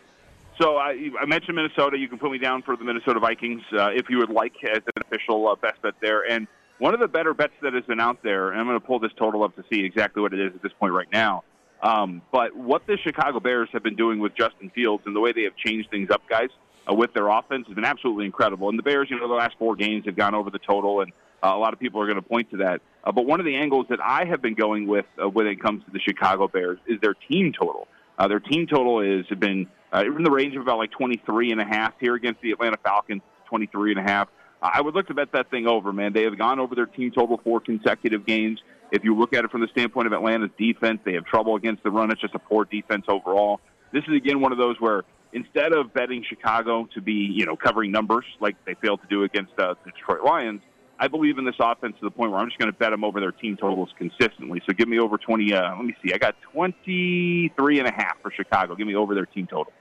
So 0.60 0.78
I, 0.78 1.12
I 1.22 1.26
mentioned 1.28 1.56
Minnesota. 1.56 1.98
You 2.00 2.08
can 2.08 2.18
put 2.18 2.32
me 2.32 2.40
down 2.40 2.64
for 2.64 2.76
the 2.76 2.84
Minnesota 2.84 3.20
Vikings 3.20 3.62
uh, 3.74 3.90
if 3.94 4.10
you 4.10 4.18
would 4.18 4.32
like 4.32 4.54
as 4.64 4.82
an 4.96 5.04
official 5.06 5.48
uh, 5.48 5.56
best 5.56 5.80
bet 5.84 5.94
there. 6.02 6.30
And 6.30 6.48
one 6.80 6.94
of 6.94 7.00
the 7.00 7.08
better 7.08 7.34
bets 7.34 7.54
that 7.62 7.74
has 7.74 7.84
been 7.86 8.00
out 8.00 8.22
there, 8.24 8.52
and 8.52 8.60
I'm 8.60 8.68
going 8.68 8.80
to 8.80 8.86
pull 8.86 9.00
this 9.00 9.12
total 9.18 9.44
up 9.44 9.56
to 9.56 9.64
see 9.72 9.84
exactly 9.84 10.22
what 10.22 10.34
it 10.34 10.40
is 10.40 10.54
at 10.54 10.62
this 10.62 10.74
point 10.80 10.94
right 10.94 11.12
now. 11.12 11.44
Um, 11.82 12.22
but 12.32 12.56
what 12.56 12.88
the 12.88 12.98
Chicago 12.98 13.40
Bears 13.40 13.70
have 13.74 13.84
been 13.84 13.96
doing 13.96 14.20
with 14.20 14.36
Justin 14.36 14.72
Fields 14.74 15.04
and 15.06 15.16
the 15.16 15.20
way 15.20 15.32
they 15.32 15.44
have 15.44 15.56
changed 15.56 15.90
things 15.90 16.10
up, 16.10 16.28
guys, 16.28 16.50
uh, 16.90 16.94
with 16.94 17.14
their 17.14 17.28
offense 17.30 17.68
has 17.68 17.76
been 17.76 17.86
absolutely 17.86 18.26
incredible. 18.26 18.70
And 18.70 18.78
the 18.78 18.84
Bears, 18.84 19.10
you 19.10 19.20
know, 19.20 19.28
the 19.28 19.34
last 19.34 19.56
four 19.60 19.76
games 19.76 20.06
have 20.06 20.16
gone 20.16 20.34
over 20.34 20.50
the 20.50 20.60
total, 20.60 21.02
and 21.02 21.12
uh, 21.44 21.52
a 21.54 21.58
lot 21.58 21.74
of 21.74 21.80
people 21.80 22.02
are 22.02 22.06
going 22.06 22.22
to 22.22 22.28
point 22.28 22.50
to 22.52 22.58
that. 22.58 22.82
Uh, 23.04 23.12
but 23.12 23.26
one 23.26 23.40
of 23.40 23.46
the 23.46 23.56
angles 23.56 23.86
that 23.90 24.00
I 24.04 24.26
have 24.26 24.42
been 24.42 24.56
going 24.56 24.88
with 24.88 25.06
uh, 25.22 25.30
when 25.30 25.48
it 25.48 25.62
comes 25.62 25.84
to 25.86 25.92
the 25.92 26.00
Chicago 26.00 26.48
Bears 26.48 26.80
is 26.88 27.00
their 27.02 27.14
team 27.14 27.54
total. 27.54 27.88
Uh, 28.18 28.28
their 28.28 28.40
team 28.40 28.66
total 28.66 29.02
is 29.02 29.26
been 29.40 29.68
uh, 29.94 30.04
in 30.06 30.24
the 30.24 30.32
range 30.32 30.56
of 30.56 30.64
about 30.64 30.80
like 30.80 30.92
23 30.92 31.52
and 31.52 31.62
a 31.62 31.66
half 31.66 31.94
here 32.00 32.16
against 32.16 32.42
the 32.42 32.52
Atlanta 32.52 32.78
Falcons, 32.84 33.22
23 33.48 33.92
and 33.92 34.00
a 34.00 34.04
half. 34.04 34.28
I 34.62 34.82
would 34.82 34.96
look 34.96 35.08
to 35.08 35.14
bet 35.14 35.32
that 35.34 35.52
thing 35.52 35.68
over, 35.68 35.94
man. 35.94 36.14
They 36.14 36.24
have 36.24 36.38
gone 36.38 36.60
over 36.60 36.74
their 36.74 36.86
team 36.86 37.12
total 37.12 37.40
four 37.44 37.60
consecutive 37.60 38.26
games. 38.26 38.60
If 38.92 39.04
you 39.04 39.16
look 39.16 39.34
at 39.34 39.44
it 39.44 39.52
from 39.52 39.62
the 39.62 39.68
standpoint 39.68 40.08
of 40.08 40.14
Atlanta's 40.14 40.50
defense, 40.58 41.00
they 41.06 41.14
have 41.14 41.26
trouble 41.26 41.56
against 41.56 41.84
the 41.84 41.92
run. 41.92 42.12
It's 42.12 42.22
just 42.22 42.34
a 42.36 42.40
poor 42.40 42.66
defense 42.66 43.06
overall. 43.08 43.60
This 43.94 44.04
is 44.08 44.16
again 44.16 44.42
one 44.42 44.52
of 44.52 44.58
those 44.58 44.76
where 44.80 45.04
instead 45.34 45.74
of 45.74 45.94
betting 45.94 46.24
Chicago 46.28 46.88
to 46.94 47.02
be, 47.02 47.14
you 47.14 47.46
know, 47.46 47.56
covering 47.56 47.92
numbers 47.92 48.26
like 48.40 48.56
they 48.66 48.76
failed 48.76 49.02
to 49.02 49.08
do 49.08 49.24
against 49.24 49.54
uh, 49.60 49.76
the 49.84 49.92
Detroit 49.92 50.24
Lions, 50.24 50.62
I 51.00 51.08
believe 51.08 51.38
in 51.38 51.46
this 51.46 51.56
offense 51.60 51.96
to 52.00 52.06
the 52.06 52.12
point 52.12 52.32
where 52.32 52.40
I'm 52.40 52.48
just 52.48 52.58
going 52.58 52.72
to 52.72 52.78
bet 52.78 52.92
them 52.92 53.04
over 53.04 53.20
their 53.20 53.32
team 53.32 53.56
totals 53.58 53.90
consistently. 53.98 54.62
So 54.68 54.74
give 54.74 54.88
me 54.88 55.00
over 55.00 55.18
20. 55.18 55.54
Uh, 55.54 55.76
let 55.76 55.86
me 55.86 55.96
see. 56.04 56.14
I 56.14 56.18
got 56.18 56.36
23 56.54 57.80
and 57.80 57.88
a 57.88 57.92
half 57.92 58.20
for 58.22 58.32
Chicago. 58.32 58.76
Give 58.76 58.88
me 58.88 58.96
over 58.96 59.14
their 59.14 59.28
team 59.28 59.46
total. 59.48 59.72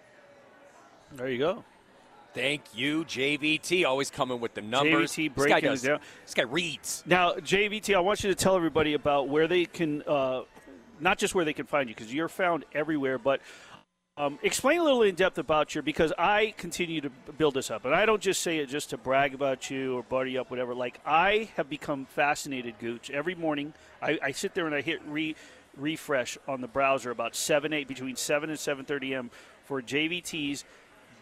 There 1.13 1.29
you 1.29 1.39
go. 1.39 1.65
Thank 2.37 2.65
you, 2.75 3.03
JVT. 3.07 3.87
Always 3.87 4.11
coming 4.11 4.41
with 4.41 4.53
the 4.53 4.61
numbers. 4.61 5.13
JVT 5.13 5.35
this 5.35 5.45
guy 5.47 5.49
breaking 5.49 5.71
does. 5.71 5.83
down. 5.83 6.01
This 6.27 6.35
guy 6.35 6.43
reads. 6.43 7.03
Now, 7.07 7.33
JVT, 7.33 7.95
I 7.95 8.01
want 8.01 8.23
you 8.23 8.29
to 8.29 8.35
tell 8.35 8.55
everybody 8.57 8.93
about 8.93 9.29
where 9.29 9.49
they 9.49 9.65
can, 9.65 10.03
uh, 10.03 10.43
not 11.01 11.17
just 11.17 11.35
where 11.35 11.47
they 11.47 11.55
can 11.55 11.65
find 11.65 11.89
you, 11.89 11.95
because 11.95 12.13
you're 12.13 12.29
found 12.29 12.67
everywhere, 12.75 13.17
but 13.17 13.41
um, 14.19 14.39
explain 14.43 14.81
a 14.81 14.85
little 14.85 15.01
in 15.01 15.15
depth 15.15 15.39
about 15.39 15.75
your, 15.75 15.81
because 15.81 16.13
I 16.19 16.53
continue 16.59 17.01
to 17.01 17.11
build 17.39 17.55
this 17.55 17.71
up, 17.71 17.87
and 17.87 17.95
I 17.95 18.05
don't 18.05 18.21
just 18.21 18.43
say 18.43 18.59
it 18.59 18.67
just 18.67 18.91
to 18.91 18.99
brag 18.99 19.33
about 19.33 19.71
you 19.71 19.97
or 19.97 20.03
buddy 20.03 20.37
up, 20.37 20.51
whatever. 20.51 20.75
Like, 20.75 21.01
I 21.07 21.49
have 21.57 21.71
become 21.71 22.05
fascinated, 22.05 22.79
Gooch. 22.79 23.09
Every 23.09 23.35
morning, 23.35 23.73
I, 24.03 24.19
I 24.23 24.33
sit 24.33 24.53
there 24.53 24.67
and 24.67 24.75
I 24.75 24.83
hit 24.83 25.01
re, 25.07 25.35
refresh 25.75 26.37
on 26.47 26.61
the 26.61 26.69
browser 26.69 27.11
about 27.11 27.35
7, 27.35 27.73
8, 27.73 27.89
between 27.89 28.15
7 28.15 28.51
and 28.51 28.59
7.30 28.59 29.13
a.m. 29.13 29.31
for 29.65 29.81
JVT's 29.81 30.67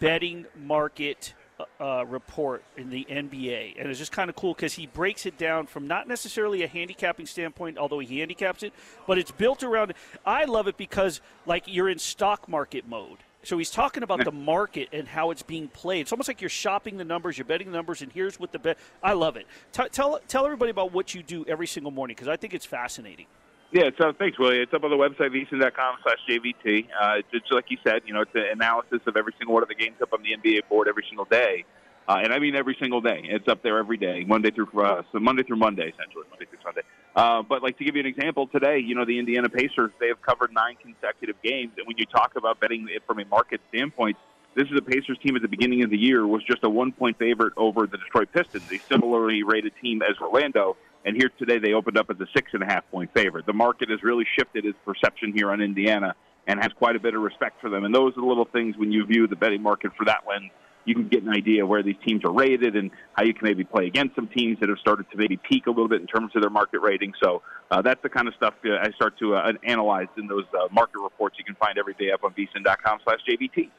betting 0.04 0.46
market 0.56 1.34
uh, 1.80 2.04
report 2.06 2.62
in 2.76 2.90
the 2.90 3.06
NBA, 3.08 3.76
and 3.78 3.88
it's 3.88 3.98
just 3.98 4.12
kind 4.12 4.28
of 4.28 4.36
cool 4.36 4.54
because 4.54 4.74
he 4.74 4.86
breaks 4.86 5.24
it 5.26 5.38
down 5.38 5.66
from 5.66 5.86
not 5.86 6.08
necessarily 6.08 6.62
a 6.62 6.68
handicapping 6.68 7.26
standpoint, 7.26 7.78
although 7.78 8.00
he 8.00 8.18
handicaps 8.18 8.62
it, 8.62 8.72
but 9.06 9.18
it's 9.18 9.30
built 9.30 9.62
around. 9.62 9.94
I 10.26 10.44
love 10.44 10.66
it 10.66 10.76
because 10.76 11.20
like 11.46 11.64
you're 11.66 11.88
in 11.88 11.98
stock 11.98 12.48
market 12.48 12.86
mode. 12.88 13.18
So 13.44 13.58
he's 13.58 13.70
talking 13.70 14.02
about 14.02 14.24
the 14.24 14.32
market 14.32 14.88
and 14.92 15.06
how 15.06 15.30
it's 15.30 15.42
being 15.42 15.68
played. 15.68 16.00
It's 16.02 16.12
almost 16.12 16.28
like 16.28 16.40
you're 16.40 16.48
shopping 16.48 16.96
the 16.96 17.04
numbers, 17.04 17.36
you're 17.36 17.44
betting 17.44 17.70
the 17.70 17.76
numbers, 17.76 18.00
and 18.00 18.10
here's 18.10 18.40
what 18.40 18.52
the 18.52 18.58
bet. 18.58 18.78
I 19.02 19.12
love 19.12 19.36
it. 19.36 19.46
T- 19.72 19.88
tell 19.92 20.18
tell 20.26 20.46
everybody 20.46 20.70
about 20.70 20.92
what 20.92 21.14
you 21.14 21.22
do 21.22 21.44
every 21.46 21.66
single 21.66 21.92
morning 21.92 22.14
because 22.14 22.28
I 22.28 22.36
think 22.36 22.54
it's 22.54 22.66
fascinating. 22.66 23.26
Yeah, 23.74 23.90
so 24.00 24.12
thanks, 24.16 24.38
Willie. 24.38 24.60
It's 24.60 24.72
up 24.72 24.84
on 24.84 24.90
the 24.90 24.96
website, 24.96 25.34
vsin.com 25.34 25.96
slash 26.04 26.18
JVT. 26.30 26.86
Uh, 26.96 27.22
just 27.32 27.52
like 27.52 27.64
you 27.70 27.78
said, 27.82 28.02
you 28.06 28.14
know, 28.14 28.20
it's 28.20 28.30
an 28.36 28.46
analysis 28.52 29.00
of 29.04 29.16
every 29.16 29.34
single 29.36 29.52
one 29.52 29.64
of 29.64 29.68
the 29.68 29.74
games 29.74 29.96
up 30.00 30.12
on 30.12 30.22
the 30.22 30.30
NBA 30.30 30.68
board 30.68 30.86
every 30.86 31.04
single 31.08 31.24
day. 31.24 31.64
Uh, 32.08 32.20
and 32.22 32.32
I 32.32 32.38
mean 32.38 32.54
every 32.54 32.76
single 32.78 33.00
day. 33.00 33.22
It's 33.24 33.48
up 33.48 33.64
there 33.64 33.78
every 33.78 33.96
day, 33.96 34.22
Monday 34.24 34.52
through 34.52 34.68
uh, 34.80 35.02
so 35.10 35.18
Monday 35.18 35.42
through 35.42 35.56
Monday, 35.56 35.92
essentially, 35.92 36.22
Monday 36.30 36.44
through 36.44 36.60
Sunday. 36.62 36.82
Uh, 37.16 37.42
but 37.42 37.64
like 37.64 37.76
to 37.78 37.84
give 37.84 37.96
you 37.96 38.00
an 38.00 38.06
example, 38.06 38.46
today, 38.46 38.78
you 38.78 38.94
know, 38.94 39.04
the 39.04 39.18
Indiana 39.18 39.48
Pacers 39.48 39.90
they 39.98 40.06
have 40.06 40.22
covered 40.22 40.52
nine 40.52 40.76
consecutive 40.80 41.42
games, 41.42 41.72
and 41.76 41.84
when 41.88 41.98
you 41.98 42.06
talk 42.06 42.36
about 42.36 42.60
betting 42.60 42.86
it 42.88 43.02
from 43.08 43.18
a 43.18 43.24
market 43.24 43.60
standpoint, 43.70 44.16
this 44.54 44.68
is 44.68 44.78
a 44.78 44.82
Pacers 44.82 45.18
team 45.18 45.34
at 45.34 45.42
the 45.42 45.48
beginning 45.48 45.82
of 45.82 45.90
the 45.90 45.98
year 45.98 46.24
was 46.24 46.44
just 46.44 46.62
a 46.62 46.70
one 46.70 46.92
point 46.92 47.18
favorite 47.18 47.54
over 47.56 47.88
the 47.88 47.98
Detroit 47.98 48.28
Pistons, 48.32 48.70
a 48.70 48.78
similarly 48.88 49.42
rated 49.42 49.72
team 49.82 50.00
as 50.00 50.16
Orlando. 50.20 50.76
And 51.04 51.16
here 51.16 51.30
today, 51.38 51.58
they 51.58 51.74
opened 51.74 51.98
up 51.98 52.06
as 52.10 52.18
a 52.20 52.26
six 52.34 52.50
and 52.54 52.62
a 52.62 52.66
half 52.66 52.88
point 52.90 53.10
favorite. 53.14 53.46
The 53.46 53.52
market 53.52 53.90
has 53.90 54.02
really 54.02 54.24
shifted 54.38 54.64
its 54.64 54.78
perception 54.84 55.32
here 55.34 55.50
on 55.50 55.60
Indiana 55.60 56.14
and 56.46 56.62
has 56.62 56.72
quite 56.72 56.96
a 56.96 57.00
bit 57.00 57.14
of 57.14 57.22
respect 57.22 57.60
for 57.60 57.70
them. 57.70 57.84
And 57.84 57.94
those 57.94 58.12
are 58.16 58.20
the 58.20 58.26
little 58.26 58.46
things 58.46 58.76
when 58.76 58.92
you 58.92 59.04
view 59.06 59.26
the 59.26 59.36
betting 59.36 59.62
market 59.62 59.92
for 59.96 60.04
that 60.06 60.22
lens, 60.28 60.50
you 60.84 60.94
can 60.94 61.08
get 61.08 61.22
an 61.22 61.30
idea 61.30 61.62
of 61.62 61.68
where 61.68 61.82
these 61.82 61.96
teams 62.06 62.22
are 62.24 62.32
rated 62.32 62.76
and 62.76 62.90
how 63.14 63.24
you 63.24 63.32
can 63.32 63.46
maybe 63.46 63.64
play 63.64 63.86
against 63.86 64.14
some 64.14 64.28
teams 64.28 64.58
that 64.60 64.68
have 64.68 64.78
started 64.78 65.10
to 65.10 65.16
maybe 65.16 65.38
peak 65.38 65.66
a 65.66 65.70
little 65.70 65.88
bit 65.88 66.00
in 66.00 66.06
terms 66.06 66.32
of 66.34 66.42
their 66.42 66.50
market 66.50 66.80
rating. 66.80 67.12
So 67.22 67.42
uh, 67.70 67.82
that's 67.82 68.02
the 68.02 68.08
kind 68.08 68.28
of 68.28 68.34
stuff 68.34 68.54
uh, 68.64 68.76
I 68.82 68.90
start 68.92 69.18
to 69.18 69.34
uh, 69.34 69.52
analyze 69.62 70.08
in 70.18 70.26
those 70.26 70.44
uh, 70.52 70.68
market 70.70 70.98
reports 71.02 71.36
you 71.38 71.44
can 71.44 71.54
find 71.54 71.78
every 71.78 71.94
day 71.94 72.10
up 72.12 72.24
on 72.24 72.34
vsin.com 72.34 72.98
slash 73.04 73.20
JVT. 73.28 73.70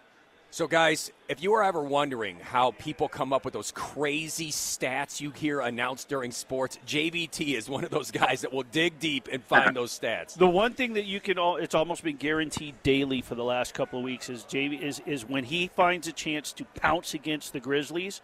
So, 0.55 0.69
guys, 0.69 1.11
if 1.27 1.43
you 1.43 1.53
are 1.55 1.63
ever 1.63 1.83
wondering 1.83 2.39
how 2.39 2.71
people 2.71 3.09
come 3.09 3.33
up 3.33 3.43
with 3.43 3.53
those 3.53 3.73
crazy 3.73 4.53
stats 4.53 5.19
you 5.19 5.31
hear 5.31 5.59
announced 5.59 6.07
during 6.07 6.31
sports, 6.31 6.79
JVT 6.87 7.55
is 7.55 7.67
one 7.67 7.83
of 7.83 7.89
those 7.89 8.09
guys 8.09 8.39
that 8.39 8.53
will 8.53 8.63
dig 8.63 8.97
deep 8.97 9.27
and 9.29 9.43
find 9.43 9.75
those 9.75 9.99
stats. 9.99 10.37
The 10.37 10.47
one 10.47 10.71
thing 10.71 10.93
that 10.93 11.03
you 11.03 11.19
can 11.19 11.37
all 11.37 11.57
it's 11.57 11.75
almost 11.75 12.05
been 12.05 12.15
guaranteed 12.15 12.81
daily 12.83 13.19
for 13.19 13.35
the 13.35 13.43
last 13.43 13.73
couple 13.73 13.99
of 13.99 14.05
weeks 14.05 14.29
is 14.29 14.43
JV 14.43 14.81
is 14.81 15.01
is 15.05 15.27
when 15.27 15.43
he 15.43 15.67
finds 15.67 16.07
a 16.07 16.13
chance 16.13 16.53
to 16.53 16.63
pounce 16.63 17.13
against 17.13 17.51
the 17.51 17.59
Grizzlies, 17.59 18.21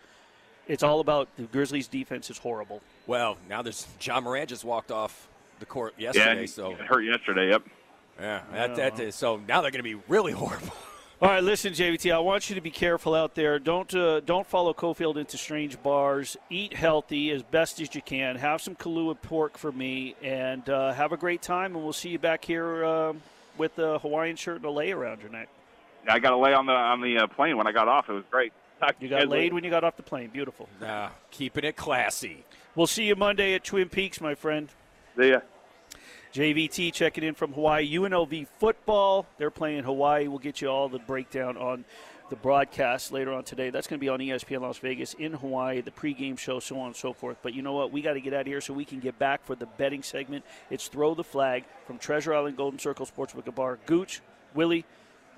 it's 0.69 0.83
all 0.83 1.01
about 1.01 1.27
the 1.35 1.43
Grizzlies 1.43 1.89
defense 1.89 2.29
is 2.29 2.37
horrible. 2.37 2.79
Well, 3.07 3.35
now 3.49 3.61
there's 3.61 3.85
Ja 3.99 4.21
Morant 4.21 4.47
just 4.47 4.63
walked 4.63 4.93
off 4.93 5.27
the 5.59 5.65
court 5.65 5.95
yesterday, 5.97 6.43
yeah, 6.43 6.47
so 6.47 6.71
it 6.71 6.79
hurt 6.79 7.01
yesterday. 7.01 7.49
Yep. 7.49 7.63
yeah, 8.21 8.41
that, 8.53 8.75
that 8.77 8.99
is, 9.01 9.15
so 9.15 9.41
now 9.49 9.59
they're 9.59 9.71
going 9.71 9.83
to 9.83 9.97
be 9.97 10.01
really 10.07 10.31
horrible. 10.31 10.71
All 11.21 11.29
right, 11.29 11.43
listen, 11.43 11.71
JVT. 11.73 12.11
I 12.11 12.17
want 12.17 12.49
you 12.49 12.55
to 12.55 12.61
be 12.61 12.71
careful 12.71 13.13
out 13.13 13.35
there. 13.35 13.59
Don't 13.59 13.93
uh, 13.93 14.21
don't 14.21 14.47
follow 14.47 14.73
Cofield 14.73 15.17
into 15.17 15.37
strange 15.37 15.81
bars. 15.83 16.35
Eat 16.49 16.73
healthy 16.73 17.29
as 17.29 17.43
best 17.43 17.79
as 17.79 17.93
you 17.93 18.01
can. 18.01 18.37
Have 18.37 18.59
some 18.59 18.75
kalua 18.75 19.15
pork 19.21 19.55
for 19.55 19.71
me, 19.71 20.15
and 20.23 20.67
uh, 20.67 20.93
have 20.93 21.11
a 21.11 21.17
great 21.17 21.43
time. 21.43 21.75
And 21.75 21.83
we'll 21.83 21.93
see 21.93 22.09
you 22.09 22.17
back 22.17 22.43
here 22.43 22.83
uh, 22.83 23.13
with 23.55 23.77
a 23.77 23.99
Hawaiian 23.99 24.35
shirt 24.35 24.55
and 24.57 24.65
a 24.65 24.71
lei 24.71 24.89
around 24.89 25.21
your 25.21 25.29
neck. 25.29 25.47
Yeah, 26.07 26.15
I 26.15 26.19
got 26.19 26.33
a 26.33 26.37
lei 26.37 26.53
on 26.53 26.65
the 26.65 26.73
on 26.73 27.01
the 27.01 27.19
uh, 27.19 27.27
plane 27.27 27.55
when 27.55 27.67
I 27.67 27.71
got 27.71 27.87
off. 27.87 28.09
It 28.09 28.13
was 28.13 28.23
great. 28.31 28.51
Talk 28.79 28.95
You 28.99 29.07
got 29.07 29.19
laid 29.19 29.29
later. 29.29 29.53
when 29.53 29.63
you 29.63 29.69
got 29.69 29.83
off 29.83 29.97
the 29.97 30.01
plane. 30.03 30.31
Beautiful. 30.33 30.67
Nah, 30.81 31.09
keeping 31.29 31.63
it 31.65 31.75
classy. 31.75 32.45
We'll 32.73 32.87
see 32.87 33.03
you 33.03 33.15
Monday 33.15 33.53
at 33.53 33.63
Twin 33.63 33.89
Peaks, 33.89 34.19
my 34.21 34.33
friend. 34.33 34.69
See 35.15 35.29
ya. 35.29 35.41
JVT 36.33 36.93
checking 36.93 37.25
in 37.25 37.33
from 37.33 37.51
Hawaii. 37.51 37.93
UNLV 37.93 38.47
football. 38.57 39.25
They're 39.37 39.51
playing 39.51 39.83
Hawaii. 39.83 40.29
We'll 40.29 40.39
get 40.39 40.61
you 40.61 40.69
all 40.69 40.87
the 40.87 40.99
breakdown 40.99 41.57
on 41.57 41.83
the 42.29 42.37
broadcast 42.37 43.11
later 43.11 43.33
on 43.33 43.43
today. 43.43 43.69
That's 43.69 43.85
going 43.85 43.99
to 43.99 44.01
be 44.01 44.07
on 44.07 44.19
ESPN 44.19 44.61
Las 44.61 44.77
Vegas 44.77 45.13
in 45.15 45.33
Hawaii, 45.33 45.81
the 45.81 45.91
pregame 45.91 46.39
show, 46.39 46.61
so 46.61 46.79
on 46.79 46.87
and 46.87 46.95
so 46.95 47.11
forth. 47.11 47.37
But 47.43 47.53
you 47.53 47.61
know 47.61 47.73
what? 47.73 47.91
We 47.91 48.01
got 48.01 48.13
to 48.13 48.21
get 48.21 48.33
out 48.33 48.41
of 48.41 48.47
here 48.47 48.61
so 48.61 48.73
we 48.73 48.85
can 48.85 49.01
get 49.01 49.19
back 49.19 49.43
for 49.43 49.55
the 49.55 49.65
betting 49.65 50.03
segment. 50.03 50.45
It's 50.69 50.87
Throw 50.87 51.13
the 51.15 51.23
Flag 51.25 51.65
from 51.85 51.97
Treasure 51.97 52.33
Island 52.33 52.55
Golden 52.55 52.79
Circle 52.79 53.05
Sportsbook 53.05 53.45
and 53.45 53.55
Bar. 53.55 53.79
Gooch, 53.85 54.21
Willie, 54.53 54.85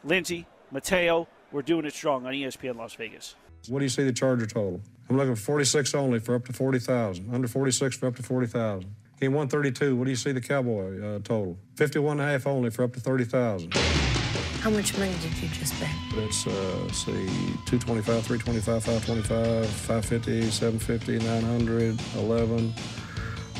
Lindsay, 0.04 0.46
Mateo. 0.70 1.28
We're 1.52 1.64
doing 1.64 1.86
it 1.86 1.94
strong 1.94 2.28
on 2.28 2.34
ESPN 2.34 2.76
Las 2.76 2.94
Vegas. 2.94 3.34
What 3.68 3.80
do 3.80 3.86
you 3.86 3.90
see 3.90 4.04
the 4.04 4.14
Charger 4.14 4.46
total? 4.46 4.80
I'm 5.10 5.18
looking 5.18 5.34
for 5.34 5.42
46 5.42 5.96
only 5.96 6.20
for 6.20 6.36
up 6.36 6.46
to 6.46 6.54
40,000. 6.54 7.34
Under 7.34 7.48
46 7.48 7.98
for 7.98 8.08
up 8.08 8.16
to 8.18 8.24
40,000. 8.24 8.94
Game 9.24 9.32
132, 9.32 9.96
what 9.96 10.04
do 10.04 10.10
you 10.10 10.18
see 10.18 10.34
the 10.34 10.42
Cowboy 10.42 11.02
uh, 11.02 11.20
total? 11.20 11.58
51 11.78 12.20
and 12.20 12.28
a 12.28 12.32
half 12.34 12.46
only 12.46 12.70
for 12.70 12.84
up 12.84 12.92
to 12.92 13.00
30,000. 13.00 13.74
How 13.74 14.70
much 14.70 14.98
money 14.98 15.14
did 15.22 15.42
you 15.42 15.48
just 15.48 15.80
bet? 15.80 15.90
That's, 16.14 16.46
uh, 16.46 16.52
let's 16.82 17.06
see, 17.06 17.26
225, 17.72 18.04
325, 18.04 18.84
525, 18.84 19.66
550, 19.66 20.52
750, 20.52 21.26
900, 21.26 22.02
11, 22.18 22.74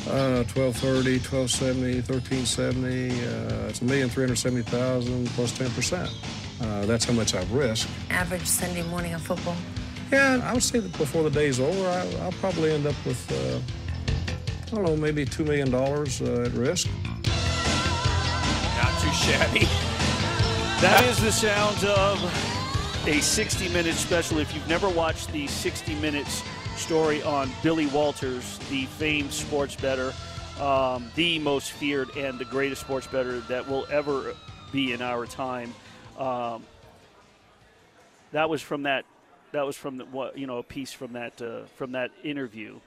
uh, 0.06 0.44
1230, 0.52 1.18
1270, 1.20 1.94
1370. 2.02 3.10
Uh, 3.24 3.68
it's 3.70 3.80
a 3.80 3.84
million 3.86 4.10
three 4.10 4.24
hundred 4.24 4.36
seventy 4.36 4.64
thousand 4.64 5.28
plus 5.28 5.50
10%. 5.52 6.12
Uh, 6.60 6.84
that's 6.84 7.06
how 7.06 7.14
much 7.14 7.34
I've 7.34 7.50
risked. 7.52 7.88
Average 8.10 8.44
Sunday 8.44 8.82
morning 8.82 9.14
of 9.14 9.22
football? 9.22 9.56
Yeah, 10.12 10.42
I 10.44 10.52
would 10.52 10.62
say 10.62 10.80
that 10.80 10.92
before 10.98 11.22
the 11.22 11.30
day's 11.30 11.58
over, 11.58 11.88
I, 11.88 12.22
I'll 12.22 12.32
probably 12.32 12.70
end 12.70 12.86
up 12.86 12.96
with, 13.06 13.32
uh, 13.32 13.60
I 14.74 14.78
don't 14.78 14.86
know, 14.86 14.96
maybe 14.96 15.24
$2 15.24 15.44
million 15.46 15.72
uh, 15.72 16.46
at 16.46 16.52
risk. 16.52 16.88
Not 17.22 19.00
too 19.00 19.12
shabby. 19.12 19.68
That 20.80 21.04
is 21.08 21.20
the 21.20 21.30
sound 21.30 21.84
of 21.84 23.06
a 23.06 23.20
60 23.20 23.68
minute 23.68 23.94
special. 23.94 24.38
If 24.38 24.52
you've 24.52 24.66
never 24.66 24.88
watched 24.88 25.30
the 25.30 25.46
60 25.46 25.94
minutes 26.00 26.42
story 26.74 27.22
on 27.22 27.52
Billy 27.62 27.86
Walters, 27.86 28.58
the 28.68 28.86
famed 28.86 29.32
sports 29.32 29.76
bettor, 29.76 30.12
um, 30.60 31.08
the 31.14 31.38
most 31.38 31.70
feared 31.70 32.10
and 32.16 32.36
the 32.36 32.44
greatest 32.44 32.80
sports 32.80 33.06
bettor 33.06 33.38
that 33.42 33.68
will 33.68 33.86
ever 33.92 34.34
be 34.72 34.92
in 34.92 35.00
our 35.00 35.24
time. 35.24 35.72
Um, 36.18 36.64
That 38.32 38.50
was 38.50 38.60
from 38.60 38.82
that. 38.82 39.04
That 39.52 39.64
was 39.64 39.76
from 39.76 39.98
the, 39.98 40.04
what 40.06 40.36
you 40.36 40.48
know 40.48 40.58
a 40.58 40.64
piece 40.64 40.92
from 40.92 41.12
that 41.12 41.40
uh, 41.40 41.66
from 41.76 41.92
that 41.92 42.10
interview. 42.24 42.80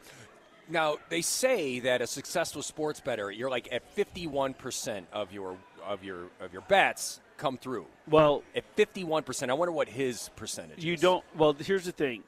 Now 0.70 0.98
they 1.10 1.22
say 1.22 1.80
that 1.82 2.02
a 2.02 2.08
successful 2.08 2.62
sports 2.62 3.00
bettor, 3.00 3.32
you're 3.32 3.50
like 3.50 3.70
at 3.72 3.88
51 3.94 4.54
percent 4.54 5.08
of 5.14 5.32
your 5.32 5.58
of 5.86 6.04
your 6.04 6.28
of 6.42 6.54
your 6.54 6.64
bets 6.64 7.20
come 7.38 7.58
through. 7.58 7.86
Well, 8.10 8.44
At 8.56 8.66
51 8.76 9.24
percent, 9.24 9.52
I 9.52 9.54
wonder 9.54 9.72
what 9.72 9.88
his 9.88 10.30
percentage. 10.36 10.84
You 10.84 10.94
is. 10.94 11.02
don't. 11.02 11.24
Well, 11.36 11.54
here's 11.54 11.86
the 11.86 11.92
thing. 11.92 12.24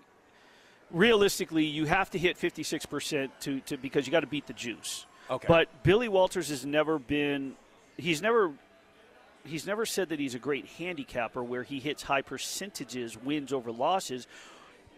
Realistically, 0.91 1.65
you 1.65 1.85
have 1.85 2.09
to 2.11 2.19
hit 2.19 2.37
56 2.37 2.85
percent 2.87 3.31
to, 3.41 3.59
to 3.61 3.77
because 3.77 4.07
you 4.07 4.11
got 4.11 4.21
to 4.21 4.27
beat 4.27 4.47
the 4.47 4.53
juice. 4.53 5.05
Okay. 5.29 5.45
But 5.47 5.83
Billy 5.83 6.07
Walters 6.09 6.49
has 6.49 6.65
never 6.65 6.97
been. 6.97 7.55
He's 7.97 8.21
never. 8.21 8.53
He's 9.45 9.65
never 9.65 9.85
said 9.85 10.09
that 10.09 10.19
he's 10.19 10.35
a 10.35 10.39
great 10.39 10.65
handicapper 10.77 11.41
where 11.41 11.63
he 11.63 11.79
hits 11.79 12.03
high 12.03 12.21
percentages, 12.21 13.17
wins 13.17 13.53
over 13.53 13.71
losses. 13.71 14.27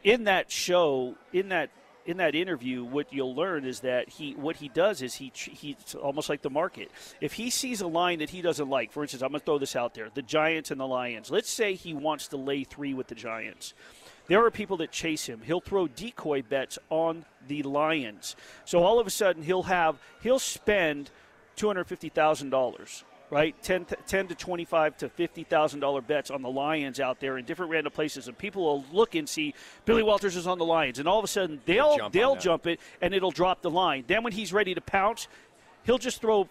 In 0.04 0.24
that 0.24 0.52
show, 0.52 1.16
in 1.32 1.50
that 1.50 1.70
in 2.06 2.18
that 2.18 2.36
interview, 2.36 2.84
what 2.84 3.14
you'll 3.14 3.36
learn 3.36 3.66
is 3.66 3.82
that 3.82 4.10
he 4.10 4.34
what 4.34 4.56
he 4.58 4.70
does 4.70 5.02
is 5.02 5.16
he 5.16 5.32
he's 5.36 5.95
almost 5.95 6.30
like 6.30 6.41
the 6.41 6.49
market. 6.49 6.91
If 7.20 7.34
he 7.34 7.49
sees 7.49 7.82
a 7.82 7.88
line 7.88 8.20
that 8.20 8.30
he 8.30 8.41
doesn't 8.41 8.70
like, 8.70 8.91
for 8.91 9.04
instance, 9.04 9.22
I'm 9.22 9.30
going 9.30 9.39
to 9.39 9.45
throw 9.45 9.58
this 9.60 9.76
out 9.76 9.93
there: 9.93 10.10
the 10.14 10.22
Giants 10.22 10.72
and 10.72 10.80
the 10.80 10.88
Lions. 10.88 11.30
Let's 11.30 11.52
say 11.52 11.76
he 11.76 11.93
wants 11.93 12.28
to 12.30 12.38
lay 12.38 12.64
three 12.64 12.93
with 12.93 13.08
the 13.08 13.16
Giants. 13.16 13.74
There 14.28 14.43
are 14.45 14.52
people 14.52 14.78
that 14.78 14.91
chase 14.91 15.26
him. 15.26 15.41
He'll 15.43 15.62
throw 15.62 15.88
decoy 15.88 16.41
bets 16.41 16.80
on 16.89 17.26
the 17.47 17.64
Lions. 17.64 18.36
So 18.66 18.84
all 18.84 18.99
of 18.99 19.08
a 19.08 19.12
sudden 19.12 19.43
he'll 19.43 19.64
have 19.64 19.97
he'll 20.22 20.39
spend 20.39 21.12
two 21.56 21.68
hundred 21.68 21.86
fifty 21.86 22.10
thousand 22.10 22.49
dollars. 22.49 23.04
Right, 23.32 23.56
10, 23.64 23.86
to- 23.86 23.98
10 24.06 24.28
to 24.28 24.36
twenty-five 24.36 24.98
to 24.98 25.08
fifty 25.08 25.46
thousand 25.46 25.80
dollar 25.80 26.02
bets 26.02 26.30
on 26.30 26.42
the 26.42 26.50
Lions 26.50 27.00
out 27.00 27.22
there 27.22 27.38
in 27.38 27.46
different 27.46 27.72
random 27.72 27.94
places, 27.94 28.28
and 28.28 28.38
people 28.38 28.64
will 28.64 28.86
look 28.92 29.16
and 29.16 29.28
see 29.28 29.54
Billy 29.86 30.04
Walters 30.04 30.36
is 30.36 30.48
on 30.48 30.58
the 30.58 30.66
Lions, 30.66 31.00
and 31.00 31.08
all 31.08 31.18
of 31.18 31.24
a 31.24 31.30
sudden 31.30 31.62
they'll 31.66 31.98
Jump 31.98 32.14
they'll 32.14 32.36
jump 32.36 32.68
it, 32.68 32.82
and 33.02 33.14
it'll 33.14 33.32
drop 33.32 33.62
the 33.62 33.70
line. 33.70 34.04
Then 34.06 34.24
when 34.24 34.34
he's 34.34 34.52
ready 34.52 34.76
to 34.76 34.82
pounce, 34.82 35.30
he'll 35.84 35.98
just 35.98 36.20
throw 36.20 36.50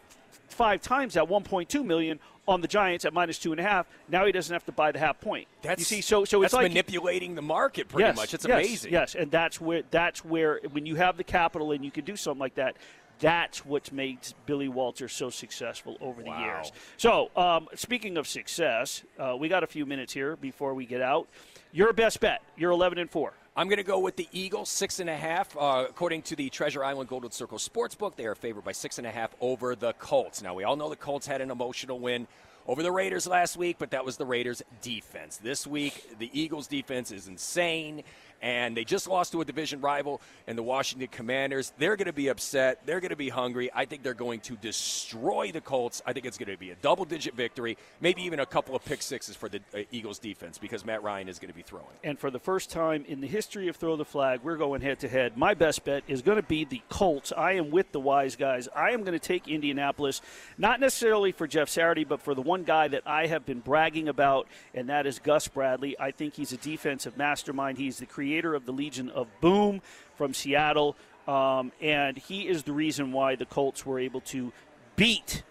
five 0.49 0.81
times 0.81 1.15
that 1.15 1.25
1.2 1.25 1.85
million 1.85 2.19
on 2.49 2.61
the 2.61 2.69
Giants 2.69 3.05
at 3.05 3.13
minus 3.13 3.39
two 3.39 3.53
and 3.53 3.61
a 3.61 3.63
half. 3.63 3.87
Now 4.09 4.27
he 4.27 4.33
doesn't 4.33 4.53
have 4.53 4.65
to 4.67 4.73
buy 4.73 4.93
the 4.93 4.99
half 4.99 5.21
point. 5.21 5.47
That's 5.63 5.81
you 5.81 5.85
see, 5.85 6.01
so 6.01 6.25
so 6.25 6.43
it's 6.43 6.53
like 6.53 6.69
manipulating 6.69 7.35
the 7.35 7.43
market 7.43 7.89
pretty 7.89 8.09
yes, 8.09 8.17
much. 8.17 8.35
It's 8.35 8.47
yes, 8.47 8.55
amazing. 8.59 8.93
Yes, 8.93 9.15
and 9.15 9.31
that's 9.31 9.61
where 9.61 9.83
that's 9.91 10.25
where 10.25 10.61
when 10.73 10.87
you 10.87 10.97
have 10.97 11.17
the 11.17 11.25
capital 11.25 11.73
and 11.73 11.85
you 11.85 11.91
can 11.91 12.05
do 12.05 12.17
something 12.17 12.41
like 12.41 12.57
that. 12.57 12.77
That's 13.21 13.65
what 13.65 13.93
makes 13.93 14.33
Billy 14.47 14.69
Walters 14.69 15.13
so 15.13 15.31
successful 15.31 15.97
over 16.01 16.23
the 16.23 16.31
Wow. 16.31 16.45
years. 16.45 16.73
So, 16.97 17.31
um, 17.37 17.69
speaking 17.75 18.17
of 18.17 18.27
success, 18.27 19.03
uh, 19.19 19.37
we 19.39 19.49
got 19.49 19.63
a 19.63 19.67
few 19.67 19.87
minutes 19.87 20.13
here 20.13 20.37
before 20.37 20.75
we 20.75 20.87
get 20.87 21.03
out. 21.03 21.29
Your 21.73 21.93
best 21.93 22.21
bet. 22.21 22.43
You're 22.57 22.73
11 22.73 22.99
and 22.99 23.11
four. 23.11 23.35
I'm 23.57 23.69
going 23.69 23.77
to 23.79 23.83
go 23.85 23.99
with 23.99 24.17
the 24.17 24.29
Eagles, 24.33 24.71
six 24.71 25.01
and 25.01 25.11
a 25.11 25.17
half. 25.17 25.55
Uh, 25.57 25.85
according 25.89 26.23
to 26.23 26.37
the 26.37 26.49
Treasure 26.51 26.83
Island 26.83 27.09
Golden 27.11 27.31
Circle 27.31 27.59
Sportsbook, 27.59 28.17
they 28.17 28.25
are 28.25 28.35
favored 28.35 28.65
by 28.65 28.73
six 28.73 28.97
and 28.99 29.07
a 29.07 29.11
half 29.11 29.35
over 29.41 29.75
the 29.75 29.93
Colts. 29.95 30.43
Now, 30.43 30.55
we 30.55 30.65
all 30.65 30.77
know 30.77 30.89
the 30.89 30.97
Colts 30.97 31.27
had 31.27 31.41
an 31.41 31.51
emotional 31.51 31.99
win 31.99 32.27
over 32.67 32.83
the 32.83 32.93
Raiders 32.93 33.27
last 33.27 33.57
week, 33.57 33.77
but 33.79 33.91
that 33.91 34.05
was 34.05 34.17
the 34.17 34.25
Raiders' 34.25 34.63
defense. 34.81 35.37
This 35.39 35.67
week, 35.67 36.19
the 36.19 36.31
Eagles' 36.33 36.69
defense 36.69 37.11
is 37.11 37.27
insane, 37.27 38.03
and 38.43 38.77
they 38.77 38.85
just 38.85 39.09
lost 39.09 39.33
to 39.33 39.41
a 39.41 39.45
division 39.45 39.81
rival 39.81 40.21
and 40.47 40.57
the 40.57 40.63
Washington 40.63 41.09
Commanders. 41.09 41.73
They're 41.79 41.97
going 41.97 42.07
to 42.07 42.13
be 42.13 42.29
upset. 42.29 42.87
They're 42.87 43.01
going 43.01 43.11
to 43.11 43.17
be 43.17 43.29
hungry. 43.29 43.71
I 43.75 43.85
think 43.85 44.03
they're 44.03 44.15
going 44.15 44.41
to 44.41 44.57
destroy 44.57 45.51
the 45.53 45.61
Colts. 45.61 46.03
I 46.07 46.13
think 46.13 46.27
it's 46.27 46.39
going 46.39 46.51
to 46.51 46.57
be 46.57 46.71
a 46.71 46.77
double 46.77 47.05
digit 47.05 47.35
victory, 47.35 47.77
maybe 48.01 48.23
even 48.23 48.41
a 48.41 48.47
couple 48.47 48.75
of 48.75 48.85
pick 48.85 49.03
sixes 49.03 49.37
for 49.37 49.49
the 49.49 49.61
uh, 49.75 49.81
Eagles' 49.91 50.19
defense 50.19 50.59
because 50.59 50.85
Matt 50.85 51.03
Ryan 51.03 51.29
is 51.29 51.39
going 51.39 51.51
to 51.51 51.57
be 51.57 51.63
throwing. 51.63 51.87
And 52.03 52.19
for 52.19 52.31
the 52.31 52.39
first 52.39 52.71
time 52.71 53.05
in 53.07 53.21
the 53.21 53.27
history 53.27 53.69
of 53.69 53.77
Throw 53.77 53.97
the 53.97 54.05
Flag, 54.05 54.41
we're 54.43 54.57
going 54.57 54.81
head 54.81 55.01
to 55.01 55.09
head. 55.09 55.37
My 55.37 55.55
best 55.55 55.85
bet 55.85 56.03
is 56.09 56.23
going 56.23 56.37
to 56.37 56.43
be 56.43 56.65
the 56.65 56.83
Colts. 56.89 57.33
I 57.37 57.53
am 57.53 57.71
with 57.71 57.93
the 57.93 58.01
wise 58.01 58.37
guys. 58.37 58.69
I 58.75 58.91
am 58.91 59.01
going 59.03 59.19
to 59.19 59.19
take 59.19 59.49
Indianapolis, 59.49 60.23
not 60.57 60.81
necessarily 60.81 61.33
for 61.33 61.47
Jeff 61.47 61.69
Saturday, 61.69 62.05
but 62.05 62.21
for 62.21 62.35
the 62.35 62.43
one 62.43 62.65
guy 62.65 62.89
that 62.89 63.03
I 63.07 63.27
have 63.27 63.45
been 63.45 63.61
bragging 63.61 64.09
about, 64.09 64.49
and 64.75 64.89
that 64.89 65.07
is 65.07 65.19
Gus 65.19 65.49
Bradley. 65.49 65.99
I 65.99 66.11
think 66.11 66.35
he's 66.35 66.53
a 66.53 66.57
defensive 66.57 67.17
mastermind. 67.17 67.79
He's 67.79 67.99
the 67.99 68.07
creator 68.07 68.30
of 68.39 68.67
the 68.67 68.73
Legion 68.73 69.11
of 69.11 69.29
Boom 69.41 69.83
from 70.17 70.35
Seattle, 70.35 70.97
um, 71.27 71.73
and 71.81 72.17
he 72.17 72.49
is 72.49 72.63
the 72.65 72.73
reason 72.73 73.13
why 73.13 73.37
the 73.37 73.47
Colts 73.47 73.85
were 73.85 73.99
able 73.99 74.21
to 74.23 74.53
beat 74.97 75.43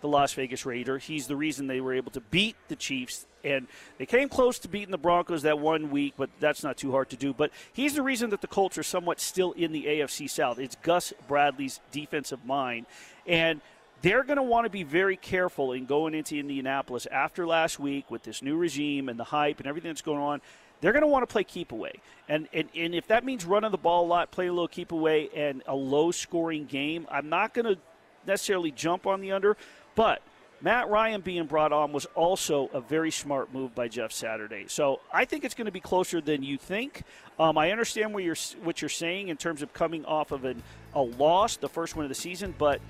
the 0.00 0.08
Las 0.08 0.32
Vegas 0.34 0.64
Raider. 0.64 0.98
He's 0.98 1.26
the 1.26 1.36
reason 1.36 1.66
they 1.66 1.80
were 1.80 1.94
able 1.94 2.12
to 2.12 2.20
beat 2.20 2.56
the 2.68 2.76
Chiefs. 2.76 3.26
And 3.44 3.66
they 3.98 4.06
came 4.06 4.28
close 4.28 4.58
to 4.60 4.68
beating 4.68 4.90
the 4.90 4.98
Broncos 4.98 5.42
that 5.42 5.58
one 5.58 5.90
week, 5.90 6.14
but 6.16 6.30
that's 6.40 6.62
not 6.62 6.76
too 6.76 6.92
hard 6.92 7.10
to 7.10 7.16
do. 7.16 7.32
But 7.32 7.50
he's 7.72 7.94
the 7.94 8.02
reason 8.02 8.30
that 8.30 8.40
the 8.40 8.46
Colts 8.46 8.78
are 8.78 8.82
somewhat 8.82 9.20
still 9.20 9.52
in 9.52 9.72
the 9.72 9.86
AFC 9.86 10.28
South. 10.28 10.58
It's 10.58 10.76
Gus 10.82 11.12
Bradley's 11.26 11.80
defensive 11.90 12.44
mind. 12.44 12.86
And 13.26 13.60
they're 14.02 14.22
going 14.22 14.36
to 14.36 14.42
want 14.42 14.64
to 14.64 14.70
be 14.70 14.84
very 14.84 15.16
careful 15.16 15.72
in 15.72 15.86
going 15.86 16.14
into 16.14 16.36
Indianapolis 16.36 17.06
after 17.06 17.46
last 17.46 17.80
week 17.80 18.10
with 18.10 18.22
this 18.22 18.42
new 18.42 18.56
regime 18.56 19.08
and 19.08 19.18
the 19.18 19.24
hype 19.24 19.58
and 19.58 19.66
everything 19.66 19.90
that's 19.90 20.02
going 20.02 20.20
on. 20.20 20.40
They're 20.80 20.92
going 20.92 21.02
to 21.02 21.08
want 21.08 21.22
to 21.22 21.32
play 21.32 21.44
keep 21.44 21.72
away. 21.72 21.92
And, 22.28 22.48
and, 22.52 22.68
and 22.76 22.94
if 22.94 23.08
that 23.08 23.24
means 23.24 23.44
running 23.44 23.70
the 23.70 23.78
ball 23.78 24.04
a 24.04 24.08
lot, 24.08 24.30
playing 24.30 24.50
a 24.50 24.52
little 24.52 24.68
keep 24.68 24.92
away, 24.92 25.28
and 25.34 25.62
a 25.66 25.74
low 25.74 26.10
scoring 26.10 26.66
game, 26.66 27.06
I'm 27.10 27.28
not 27.28 27.54
going 27.54 27.64
to 27.64 27.78
necessarily 28.26 28.70
jump 28.70 29.06
on 29.06 29.20
the 29.20 29.32
under, 29.32 29.56
but 29.94 30.22
Matt 30.60 30.88
Ryan 30.88 31.20
being 31.20 31.46
brought 31.46 31.72
on 31.72 31.92
was 31.92 32.06
also 32.14 32.68
a 32.72 32.80
very 32.80 33.10
smart 33.10 33.54
move 33.54 33.74
by 33.74 33.86
Jeff 33.88 34.12
Saturday. 34.12 34.64
So 34.66 35.00
I 35.12 35.24
think 35.24 35.44
it's 35.44 35.54
going 35.54 35.66
to 35.66 35.72
be 35.72 35.80
closer 35.80 36.20
than 36.20 36.42
you 36.42 36.58
think. 36.58 37.02
Um, 37.38 37.56
I 37.56 37.70
understand 37.70 38.12
what 38.12 38.24
you're 38.24 38.36
what 38.64 38.82
you're 38.82 38.88
saying 38.88 39.28
in 39.28 39.36
terms 39.36 39.62
of 39.62 39.72
coming 39.72 40.04
off 40.04 40.32
of 40.32 40.44
an, 40.44 40.62
a 40.94 41.02
loss, 41.02 41.56
the 41.56 41.68
first 41.68 41.94
one 41.94 42.04
of 42.04 42.08
the 42.08 42.14
season, 42.16 42.54
but 42.58 42.80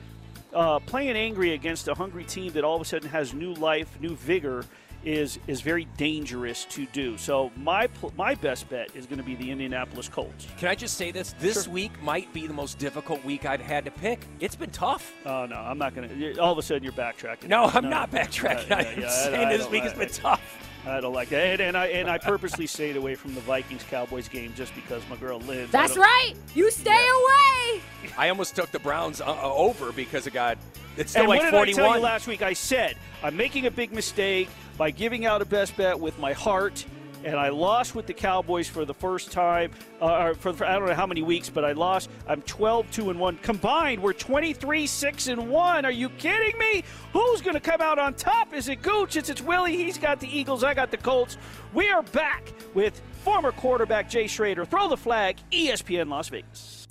uh, 0.55 0.78
playing 0.78 1.16
angry 1.16 1.53
against 1.53 1.89
a 1.89 1.95
hungry 1.95 2.24
team 2.24 2.53
that 2.53 2.64
all 2.64 2.76
of 2.76 2.80
a 2.80 2.84
sudden 2.86 3.11
has 3.11 3.34
new 3.34 3.53
life, 3.55 4.01
new 4.01 4.16
vigor. 4.16 4.64
Is, 5.05 5.38
is 5.46 5.61
very 5.61 5.84
dangerous 5.96 6.64
to 6.70 6.84
do. 6.86 7.16
So 7.16 7.53
my 7.57 7.88
my 8.16 8.34
best 8.34 8.68
bet 8.68 8.94
is 8.96 9.07
going 9.07 9.18
to 9.18 9.24
be 9.24 9.36
the 9.36 9.51
Indianapolis 9.51 10.09
Colts. 10.09 10.49
Can 10.59 10.68
I 10.68 10.74
just 10.74 10.96
say 10.99 11.12
this? 11.12 11.34
This 11.38 11.64
Sure. 11.64 11.72
week 11.72 12.03
might 12.03 12.30
be 12.32 12.46
the 12.49 12.53
most 12.53 12.78
difficult 12.78 13.24
week 13.24 13.46
I've 13.46 13.61
had 13.61 13.84
to 13.84 13.90
pick. 13.92 14.26
It's 14.40 14.57
been 14.57 14.70
tough. 14.70 15.12
Oh 15.24 15.46
no, 15.46 15.55
I'm 15.57 15.78
not 15.78 15.94
going 15.94 16.09
to. 16.09 16.38
All 16.38 16.51
of 16.53 16.59
a 16.59 16.62
sudden, 16.62 16.82
you're 16.82 16.92
backtracking. 16.92 17.49
No, 17.49 17.64
I'm 17.66 17.88
not 17.88 18.11
backtracking. 18.11 18.70
Uh, 18.70 18.74
I'm 18.74 18.84
yeah, 18.84 19.01
yeah, 19.01 19.07
I- 19.07 19.11
saying 19.11 19.49
I 19.49 19.57
this 19.57 19.70
week 19.70 19.84
has 19.84 19.94
been 19.94 20.09
tough. 20.11 20.42
I 20.86 21.01
don't 21.01 21.12
like 21.14 21.28
that, 21.30 21.44
and, 21.44 21.61
and 21.61 21.76
I 21.76 21.86
and 21.86 22.11
I 22.11 22.18
purposely 22.18 22.66
stayed 22.66 22.96
away 22.96 23.14
from 23.14 23.34
the 23.34 23.40
Vikings 23.42 23.84
Cowboys 23.84 24.26
game 24.28 24.53
just 24.57 24.74
because 24.74 25.03
my 25.09 25.16
girl 25.16 25.38
lives. 25.40 25.70
That's 25.70 25.96
right. 25.96 26.32
You 26.55 26.70
stay 26.72 26.90
away. 26.90 27.80
I 28.16 28.28
almost 28.30 28.57
took 28.57 28.70
the 28.72 28.78
Browns 28.80 29.20
uh, 29.20 29.26
uh, 29.26 29.53
over 29.55 29.92
because 29.92 30.26
it 30.26 30.32
got 30.32 30.59
it's 30.96 31.12
still 31.12 31.22
And 31.22 31.28
like 31.28 31.53
what 31.53 31.66
did 31.66 31.74
I 31.74 31.76
tell 31.76 31.84
41. 31.86 31.99
you 31.99 32.03
last 32.05 32.26
week? 32.26 32.42
I 32.42 32.53
said 32.53 32.96
I'm 33.22 33.36
making 33.36 33.66
a 33.66 33.70
big 33.70 33.92
mistake 33.92 34.49
by 34.78 34.92
giving 34.92 35.26
out 35.26 35.42
a 35.42 35.44
best 35.44 35.76
bet 35.76 35.98
with 35.98 36.18
my 36.20 36.32
heart, 36.32 36.86
and 37.24 37.34
I 37.34 37.48
lost 37.48 37.96
with 37.96 38.06
the 38.06 38.14
Cowboys 38.14 38.68
for 38.68 38.84
the 38.84 38.94
first 38.94 39.32
time. 39.32 39.72
Uh, 40.00 40.22
or 40.22 40.34
for, 40.34 40.52
for 40.52 40.64
I 40.64 40.78
don't 40.78 40.86
know 40.86 40.94
how 40.94 41.06
many 41.06 41.20
weeks, 41.20 41.50
but 41.50 41.64
I 41.64 41.72
lost. 41.72 42.08
I'm 42.28 42.42
12 42.42 42.90
2 42.92 43.10
and 43.10 43.18
1 43.18 43.38
combined. 43.38 44.00
We're 44.00 44.12
23 44.12 44.86
6 44.86 45.26
and 45.26 45.50
1. 45.50 45.84
Are 45.84 45.90
you 45.90 46.08
kidding 46.10 46.56
me? 46.58 46.84
Who's 47.12 47.42
going 47.42 47.54
to 47.54 47.60
come 47.60 47.80
out 47.80 47.98
on 47.98 48.14
top? 48.14 48.54
Is 48.54 48.68
it 48.68 48.82
Gooch? 48.82 49.16
It's, 49.16 49.28
it's 49.28 49.42
Willie. 49.42 49.76
He's 49.76 49.98
got 49.98 50.20
the 50.20 50.28
Eagles. 50.28 50.62
I 50.62 50.74
got 50.74 50.92
the 50.92 50.96
Colts. 50.96 51.36
We 51.74 51.90
are 51.90 52.02
back 52.02 52.52
with 52.72 53.02
former 53.24 53.50
quarterback 53.50 54.08
Jay 54.08 54.28
Schroeder. 54.28 54.64
Throw 54.64 54.88
the 54.88 54.96
flag. 54.96 55.38
ESPN 55.50 56.08
Las 56.08 56.28
Vegas. 56.28 56.86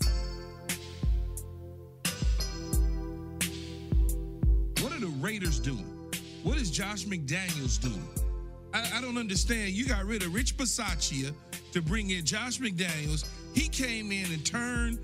What 4.81 4.91
are 4.91 4.99
the 4.99 5.13
Raiders 5.21 5.59
doing? 5.59 5.96
What 6.43 6.57
is 6.57 6.71
Josh 6.71 7.05
McDaniels 7.05 7.81
doing? 7.81 8.07
I, 8.73 8.97
I 8.97 9.01
don't 9.01 9.17
understand. 9.17 9.71
You 9.71 9.85
got 9.87 10.05
rid 10.05 10.23
of 10.23 10.33
Rich 10.33 10.57
Bisaccia 10.57 11.33
to 11.71 11.81
bring 11.81 12.11
in 12.11 12.25
Josh 12.25 12.59
McDaniels. 12.59 13.27
He 13.53 13.67
came 13.67 14.11
in 14.11 14.31
and 14.31 14.45
turned 14.45 14.99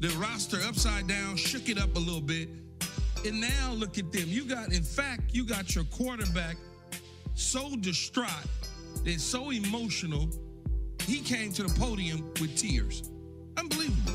the 0.00 0.08
roster 0.18 0.58
upside 0.66 1.06
down, 1.06 1.36
shook 1.36 1.68
it 1.68 1.78
up 1.78 1.94
a 1.96 1.98
little 1.98 2.20
bit. 2.20 2.48
And 3.24 3.40
now 3.40 3.72
look 3.72 3.98
at 3.98 4.12
them. 4.12 4.24
You 4.26 4.44
got, 4.44 4.72
in 4.72 4.82
fact, 4.82 5.22
you 5.34 5.44
got 5.44 5.74
your 5.74 5.84
quarterback 5.84 6.56
so 7.34 7.76
distraught 7.76 8.28
and 9.04 9.20
so 9.20 9.50
emotional, 9.50 10.28
he 11.06 11.20
came 11.20 11.52
to 11.52 11.64
the 11.64 11.80
podium 11.80 12.32
with 12.40 12.56
tears. 12.56 13.10
Unbelievable. 13.56 14.12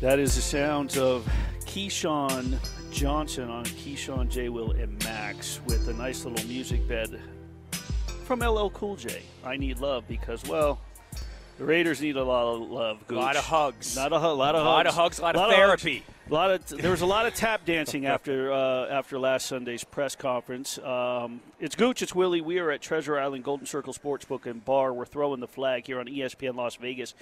That 0.00 0.18
is 0.18 0.34
the 0.34 0.42
sounds 0.42 0.98
of 0.98 1.26
Keyshawn 1.60 2.58
Johnson 2.92 3.48
on 3.50 3.64
Keyshawn 3.64 4.28
J. 4.28 4.48
Will 4.48 4.72
and 4.72 5.02
Max 5.04 5.60
with 5.66 5.88
a 5.88 5.94
nice 5.94 6.24
little 6.24 6.46
music 6.46 6.86
bed 6.86 7.18
from 8.24 8.40
LL 8.40 8.68
Cool 8.70 8.96
J. 8.96 9.22
I 9.44 9.56
need 9.56 9.78
love 9.78 10.06
because, 10.06 10.44
well, 10.44 10.78
the 11.58 11.64
Raiders 11.64 12.00
need 12.00 12.16
a 12.16 12.24
lot 12.24 12.54
of 12.54 12.60
love. 12.70 12.98
A 13.08 13.12
lot 13.14 13.36
of 13.36 13.44
hugs. 13.44 13.96
Not 13.96 14.12
a 14.12 14.20
hu- 14.20 14.26
lot 14.28 14.54
of 14.54 14.62
hugs. 14.62 14.66
A 14.66 14.70
lot 14.70 14.86
of 14.86 14.94
hugs, 14.94 15.18
a 15.18 15.22
lot 15.22 15.36
of 15.36 15.40
hugs. 15.42 15.54
therapy. 15.54 16.02
A 16.30 16.32
lot 16.32 16.52
of 16.52 16.64
there 16.68 16.92
was 16.92 17.00
a 17.00 17.06
lot 17.06 17.26
of 17.26 17.34
tap 17.34 17.64
dancing 17.64 18.06
after 18.06 18.52
uh, 18.52 18.86
after 18.86 19.18
last 19.18 19.46
Sunday's 19.46 19.82
press 19.82 20.14
conference. 20.14 20.78
Um, 20.78 21.40
it's 21.58 21.74
Gooch, 21.74 22.00
it's 22.00 22.14
Willie. 22.14 22.40
We 22.40 22.60
are 22.60 22.70
at 22.70 22.80
Treasure 22.80 23.18
Island 23.18 23.42
Golden 23.42 23.66
Circle 23.66 23.92
Sportsbook 23.92 24.46
and 24.46 24.64
Bar. 24.64 24.92
We're 24.92 25.04
throwing 25.04 25.40
the 25.40 25.48
flag 25.48 25.84
here 25.84 25.98
on 25.98 26.06
ESPN 26.06 26.54
Las 26.54 26.76
Vegas. 26.76 27.14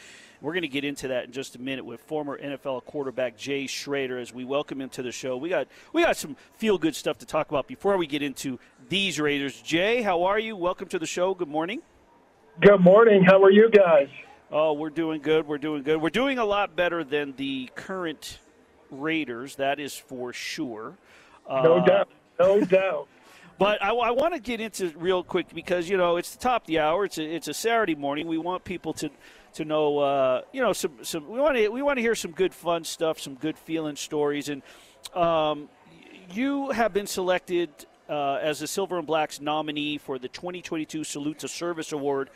We're 0.43 0.53
going 0.53 0.63
to 0.63 0.69
get 0.69 0.85
into 0.85 1.09
that 1.09 1.25
in 1.25 1.33
just 1.33 1.57
a 1.57 1.59
minute 1.59 1.87
with 1.87 2.01
former 2.03 2.39
NFL 2.39 2.85
quarterback 2.85 3.39
Jay 3.39 3.67
Schroeder 3.67 4.19
as 4.19 4.35
we 4.35 4.45
welcome 4.45 4.83
him 4.83 4.91
to 4.91 5.03
the 5.03 5.13
show. 5.13 5.35
We 5.39 5.49
got 5.49 5.67
we 5.95 6.03
got 6.03 6.19
some 6.19 6.37
feel 6.59 6.77
good 6.77 6.95
stuff 6.95 7.17
to 7.19 7.27
talk 7.27 7.49
about 7.49 7.67
before 7.67 7.97
we 7.97 8.07
get 8.07 8.23
into 8.23 8.59
these 8.91 9.19
Raiders. 9.19 9.63
Jay, 9.63 10.03
how 10.03 10.25
are 10.25 10.39
you? 10.39 10.57
Welcome 10.57 10.89
to 10.89 10.99
the 10.99 11.07
show. 11.07 11.35
Good 11.35 11.49
morning. 11.49 11.81
Good 12.61 12.81
morning. 12.81 13.25
How 13.25 13.43
are 13.43 13.51
you 13.51 13.71
guys? 13.71 14.09
Oh, 14.53 14.75
we're 14.75 14.91
doing 14.91 15.23
good. 15.23 15.47
We're 15.49 15.59
doing 15.59 15.85
good. 15.85 16.03
We're 16.03 16.11
doing 16.11 16.39
a 16.39 16.45
lot 16.45 16.77
better 16.77 17.03
than 17.03 17.33
the 17.39 17.71
current 17.75 18.39
Raiders. 18.91 19.57
That 19.57 19.79
is 19.81 19.95
for 19.97 20.33
sure. 20.33 20.95
No 21.49 21.77
Uh, 21.79 21.85
doubt. 21.85 22.09
No 22.39 22.61
doubt. 22.65 23.09
But 23.59 23.83
I, 23.83 23.91
I 23.91 24.11
want 24.13 24.33
to 24.33 24.41
get 24.41 24.61
into 24.61 24.87
it 24.87 24.97
real 24.97 25.23
quick 25.23 25.53
because 25.55 25.89
you 25.89 25.97
know 25.99 26.17
it's 26.17 26.35
the 26.35 26.39
top 26.41 26.63
of 26.63 26.67
the 26.67 26.79
hour. 26.79 27.05
It's 27.05 27.19
a, 27.19 27.23
it's 27.25 27.49
a 27.49 27.55
Saturday 27.55 27.95
morning. 27.95 28.27
We 28.27 28.39
want 28.39 28.65
people 28.65 28.93
to 28.95 29.11
to 29.55 29.65
know 29.65 29.99
uh, 29.99 30.43
you 30.53 30.63
know 30.63 30.73
some 30.73 30.93
some 31.03 31.29
we 31.29 31.39
want 31.41 31.57
to 31.57 31.69
we 31.69 31.83
want 31.83 31.99
to 31.99 32.01
hear 32.03 32.15
some 32.15 32.31
good 32.33 32.55
fun 32.55 32.85
stuff, 32.85 33.21
some 33.21 33.35
good 33.35 33.59
feeling 33.59 33.97
stories, 33.97 34.49
and 34.49 34.63
um, 35.15 35.69
you 36.33 36.71
have 36.71 36.95
been 36.95 37.07
selected 37.07 37.69
uh, 38.09 38.35
as 38.41 38.61
the 38.61 38.67
Silver 38.67 38.97
and 38.97 39.07
Blacks 39.07 39.41
nominee 39.43 39.99
for 39.99 40.19
the 40.19 40.29
2022 40.29 41.05
Salute 41.05 41.41
to 41.41 41.49
Service 41.49 41.93
Award. 41.93 42.31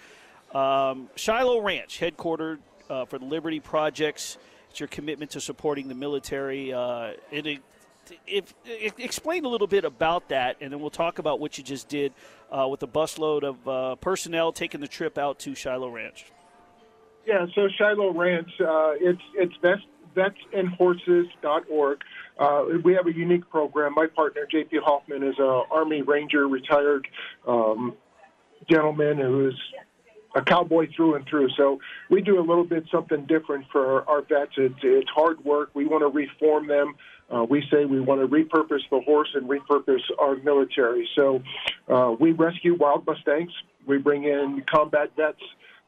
Um, 0.52 1.08
Shiloh 1.16 1.60
Ranch, 1.62 1.98
headquartered 2.00 2.58
uh, 2.90 3.06
for 3.06 3.18
the 3.18 3.24
Liberty 3.24 3.60
Projects. 3.60 4.36
Your 4.80 4.88
commitment 4.88 5.32
to 5.32 5.40
supporting 5.40 5.88
the 5.88 5.94
military. 5.94 6.72
Uh, 6.72 7.12
it, 7.30 7.60
if, 8.26 8.54
if, 8.64 8.98
explain 8.98 9.44
a 9.44 9.48
little 9.48 9.66
bit 9.66 9.84
about 9.84 10.28
that, 10.28 10.56
and 10.60 10.72
then 10.72 10.80
we'll 10.80 10.90
talk 10.90 11.18
about 11.18 11.40
what 11.40 11.58
you 11.58 11.64
just 11.64 11.88
did 11.88 12.12
uh, 12.50 12.66
with 12.68 12.82
a 12.82 12.86
busload 12.86 13.42
of 13.42 13.68
uh, 13.68 13.94
personnel 13.96 14.52
taking 14.52 14.80
the 14.80 14.88
trip 14.88 15.18
out 15.18 15.38
to 15.40 15.54
Shiloh 15.54 15.90
Ranch. 15.90 16.26
Yeah, 17.26 17.46
so 17.54 17.68
Shiloh 17.78 18.12
Ranch, 18.12 18.50
uh, 18.60 18.92
it's 19.00 19.22
it's 19.34 19.54
vets, 19.62 19.82
vetsandhorses.org. 20.14 22.00
Uh, 22.38 22.64
we 22.82 22.94
have 22.94 23.06
a 23.06 23.14
unique 23.14 23.48
program. 23.48 23.94
My 23.94 24.06
partner, 24.06 24.46
JP 24.52 24.82
Hoffman, 24.82 25.22
is 25.22 25.38
a 25.38 25.62
Army 25.70 26.02
Ranger 26.02 26.46
retired 26.48 27.06
um, 27.46 27.94
gentleman 28.68 29.18
who 29.18 29.48
is 29.48 29.54
a 30.34 30.42
cowboy 30.42 30.88
through 30.94 31.14
and 31.14 31.26
through. 31.26 31.48
So 31.56 31.78
we 32.10 32.20
do 32.20 32.38
a 32.38 32.44
little 32.44 32.64
bit 32.64 32.84
something 32.90 33.24
different 33.26 33.66
for 33.70 34.08
our 34.08 34.22
vets. 34.22 34.52
It's, 34.56 34.74
it's 34.82 35.10
hard 35.14 35.44
work. 35.44 35.70
We 35.74 35.86
want 35.86 36.02
to 36.02 36.08
reform 36.08 36.66
them. 36.66 36.94
Uh, 37.30 37.44
we 37.48 37.62
say 37.72 37.84
we 37.84 38.00
want 38.00 38.20
to 38.20 38.26
repurpose 38.26 38.82
the 38.90 39.00
horse 39.00 39.28
and 39.34 39.48
repurpose 39.48 40.02
our 40.18 40.36
military. 40.36 41.08
So 41.16 41.42
uh, 41.88 42.14
we 42.18 42.32
rescue 42.32 42.76
wild 42.78 43.06
Mustangs. 43.06 43.52
We 43.86 43.98
bring 43.98 44.24
in 44.24 44.62
combat 44.70 45.10
vets 45.16 45.38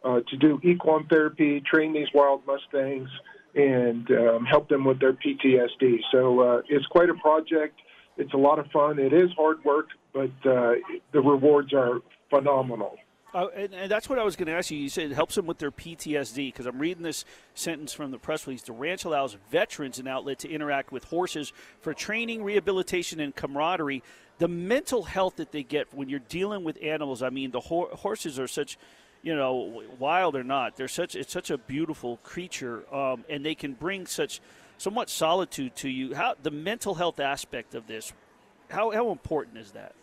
uh, 0.05 0.20
to 0.28 0.36
do 0.36 0.61
equine 0.62 1.07
therapy, 1.09 1.61
train 1.61 1.92
these 1.92 2.09
wild 2.14 2.42
Mustangs, 2.47 3.09
and 3.55 4.11
um, 4.11 4.44
help 4.44 4.68
them 4.68 4.84
with 4.84 5.01
their 5.01 5.14
PTSD. 5.14 5.99
So 6.12 6.40
uh, 6.40 6.62
it's 6.68 6.86
quite 6.86 7.11
a 7.11 7.14
project. 7.14 7.80
It's 8.16 8.32
a 8.32 8.38
lot 8.38 8.59
of 8.59 8.66
fun. 8.70 8.99
It 8.99 9.12
is 9.12 9.30
hard 9.36 9.64
work, 9.64 9.88
but 10.12 10.30
uh, 10.49 10.74
the 11.12 11.20
rewards 11.20 11.72
are 11.74 12.01
phenomenal. 12.30 12.97
Uh, 13.37 13.49
and, 13.55 13.74
and 13.74 13.91
that's 13.91 14.09
what 14.09 14.18
I 14.18 14.24
was 14.24 14.34
going 14.34 14.47
to 14.47 14.55
ask 14.55 14.70
you. 14.70 14.78
You 14.78 14.89
said 14.89 15.11
it 15.11 15.14
helps 15.14 15.34
them 15.34 15.45
with 15.45 15.59
their 15.59 15.70
PTSD 15.70 16.49
because 16.49 16.64
I'm 16.64 16.78
reading 16.78 17.03
this 17.03 17.26
sentence 17.55 17.93
from 17.93 18.11
the 18.11 18.16
press 18.16 18.47
release. 18.47 18.62
The 18.62 18.72
ranch 18.72 19.05
allows 19.05 19.37
veterans 19.51 19.99
an 19.99 20.09
outlet 20.09 20.39
to 20.39 20.51
interact 20.51 20.91
with 20.91 21.05
horses 21.05 21.53
for 21.82 21.93
training, 21.93 22.43
rehabilitation, 22.43 23.20
and 23.20 23.37
camaraderie. 23.37 24.03
The 24.39 24.49
mental 24.49 25.03
health 25.03 25.37
that 25.37 25.53
they 25.53 25.62
get 25.62 25.93
when 25.93 26.09
you're 26.09 26.18
dealing 26.18 26.64
with 26.64 26.78
animals. 26.82 27.22
I 27.22 27.28
mean, 27.28 27.51
the 27.51 27.61
ho- 27.61 27.91
horses 27.93 28.39
are 28.39 28.49
such, 28.49 28.78
you 29.22 29.37
know, 29.37 29.82
wild 29.99 30.34
or 30.34 30.45
not, 30.45 30.76
they're 30.76 30.89
such. 30.89 31.14
It's 31.14 31.30
such 31.30 31.51
a 31.51 31.59
beautiful 31.59 32.16
creature, 32.22 32.84
um, 32.95 33.22
and 33.28 33.45
they 33.45 33.55
can 33.55 33.74
bring 33.74 34.07
such 34.07 34.41
somewhat 34.78 35.11
solitude 35.11 35.76
to 35.76 35.91
you. 35.91 36.14
How 36.14 36.37
the 36.43 36.51
mental 36.51 36.95
health 36.95 37.20
aspect 37.20 37.74
of 37.74 37.87
this? 37.87 38.14
How 38.70 38.93
how 38.93 39.11
important 39.11 39.59
is 39.59 39.72
that? 39.72 39.95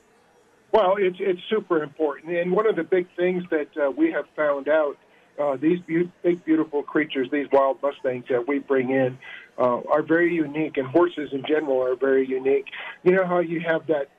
Well, 0.74 0.95
it's 0.97 1.17
it's 1.19 1.39
super 1.51 1.84
important, 1.84 2.36
and 2.36 2.51
one 2.51 2.67
of 2.67 2.76
the 2.76 2.84
big 2.84 3.07
things 3.15 3.43
that 3.51 3.67
uh, 3.78 3.91
we 3.91 4.11
have 4.11 4.26
found 4.36 4.67
out 4.67 4.97
uh, 5.39 5.55
these 5.55 5.78
be- 5.86 6.11
big, 6.24 6.43
beautiful 6.45 6.82
creatures, 6.82 7.28
these 7.32 7.45
wild 7.51 7.78
mustangs 7.84 8.26
that 8.30 8.47
we 8.47 8.57
bring 8.57 8.89
in, 8.89 9.15
uh, 9.59 9.82
are 9.82 10.01
very 10.01 10.34
unique, 10.34 10.78
and 10.78 10.88
horses 10.88 11.30
in 11.32 11.43
general 11.47 11.80
are 11.84 11.95
very 11.95 12.28
unique. 12.28 12.65
You 13.03 13.11
know 13.11 13.26
how 13.26 13.39
you 13.39 13.61
have 13.67 13.86
that 13.86 14.09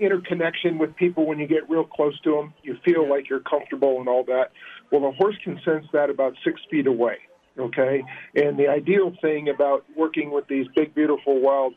interconnection 0.00 0.78
with 0.78 0.96
people 0.96 1.26
when 1.26 1.38
you 1.38 1.46
get 1.46 1.70
real 1.70 1.84
close 1.84 2.18
to 2.22 2.32
them, 2.32 2.54
you 2.64 2.76
feel 2.84 3.08
like 3.08 3.28
you're 3.28 3.38
comfortable 3.40 4.00
and 4.00 4.08
all 4.08 4.24
that. 4.24 4.50
Well, 4.90 5.04
a 5.06 5.12
horse 5.12 5.36
can 5.44 5.60
sense 5.64 5.86
that 5.92 6.10
about 6.10 6.34
six 6.42 6.60
feet 6.70 6.88
away. 6.88 7.18
Okay, 7.56 8.02
and 8.34 8.58
the 8.58 8.66
ideal 8.66 9.12
thing 9.22 9.48
about 9.48 9.84
working 9.96 10.32
with 10.32 10.48
these 10.48 10.66
big, 10.74 10.92
beautiful 10.92 11.40
wild 11.40 11.74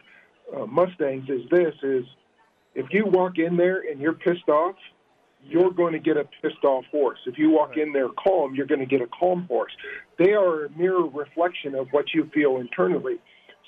uh, 0.56 0.66
mustangs 0.66 1.30
is 1.30 1.42
this: 1.52 1.76
is 1.84 2.06
if 2.76 2.88
you 2.92 3.06
walk 3.06 3.38
in 3.38 3.58
there 3.58 3.84
and 3.90 4.00
you're 4.00 4.14
pissed 4.14 4.50
off, 4.50 4.76
you're 5.46 5.72
going 5.72 5.94
to 5.94 6.00
get 6.00 6.18
a 6.18 6.26
pissed 6.42 6.64
off 6.64 6.86
horse. 6.86 7.20
If 7.26 7.38
you 7.38 7.50
walk 7.50 7.78
in 7.78 7.92
there 7.92 8.08
calm, 8.10 8.56
you're 8.56 8.66
going 8.66 8.80
to 8.80 8.86
get 8.86 9.02
a 9.02 9.08
calm 9.08 9.46
horse. 9.48 9.72
They 10.18 10.32
are 10.32 10.66
a 10.66 10.70
mirror 10.72 11.06
reflection 11.06 11.76
of 11.76 11.88
what 11.92 12.14
you 12.14 12.30
feel 12.34 12.58
internally. 12.58 13.18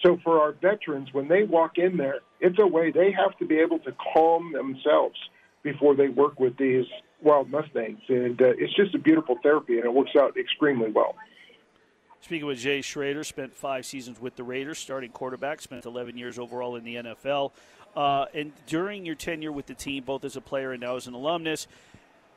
So 0.03 0.17
for 0.23 0.39
our 0.41 0.53
veterans, 0.53 1.09
when 1.11 1.27
they 1.27 1.43
walk 1.43 1.77
in 1.77 1.97
there, 1.97 2.19
it's 2.39 2.57
a 2.59 2.67
way 2.67 2.91
they 2.91 3.11
have 3.11 3.37
to 3.39 3.45
be 3.45 3.57
able 3.59 3.79
to 3.79 3.93
calm 4.13 4.53
themselves 4.53 5.15
before 5.63 5.95
they 5.95 6.09
work 6.09 6.39
with 6.39 6.57
these 6.57 6.85
wild 7.21 7.49
mustangs, 7.49 7.99
and 8.07 8.39
uh, 8.41 8.53
it's 8.57 8.73
just 8.75 8.93
a 8.93 8.99
beautiful 8.99 9.37
therapy, 9.41 9.77
and 9.77 9.85
it 9.85 9.93
works 9.93 10.11
out 10.17 10.37
extremely 10.37 10.91
well. 10.91 11.15
Speaking 12.21 12.47
with 12.47 12.59
Jay 12.59 12.81
Schroeder, 12.81 13.23
spent 13.23 13.53
five 13.53 13.85
seasons 13.85 14.19
with 14.19 14.35
the 14.35 14.43
Raiders, 14.43 14.79
starting 14.79 15.11
quarterback, 15.11 15.61
spent 15.61 15.85
11 15.85 16.17
years 16.17 16.39
overall 16.39 16.75
in 16.75 16.83
the 16.83 16.95
NFL. 16.95 17.51
Uh, 17.95 18.25
and 18.33 18.51
during 18.67 19.05
your 19.05 19.15
tenure 19.15 19.51
with 19.51 19.67
the 19.67 19.73
team, 19.73 20.03
both 20.03 20.25
as 20.25 20.35
a 20.35 20.41
player 20.41 20.73
and 20.73 20.81
now 20.81 20.95
as 20.95 21.07
an 21.07 21.13
alumnus, 21.13 21.67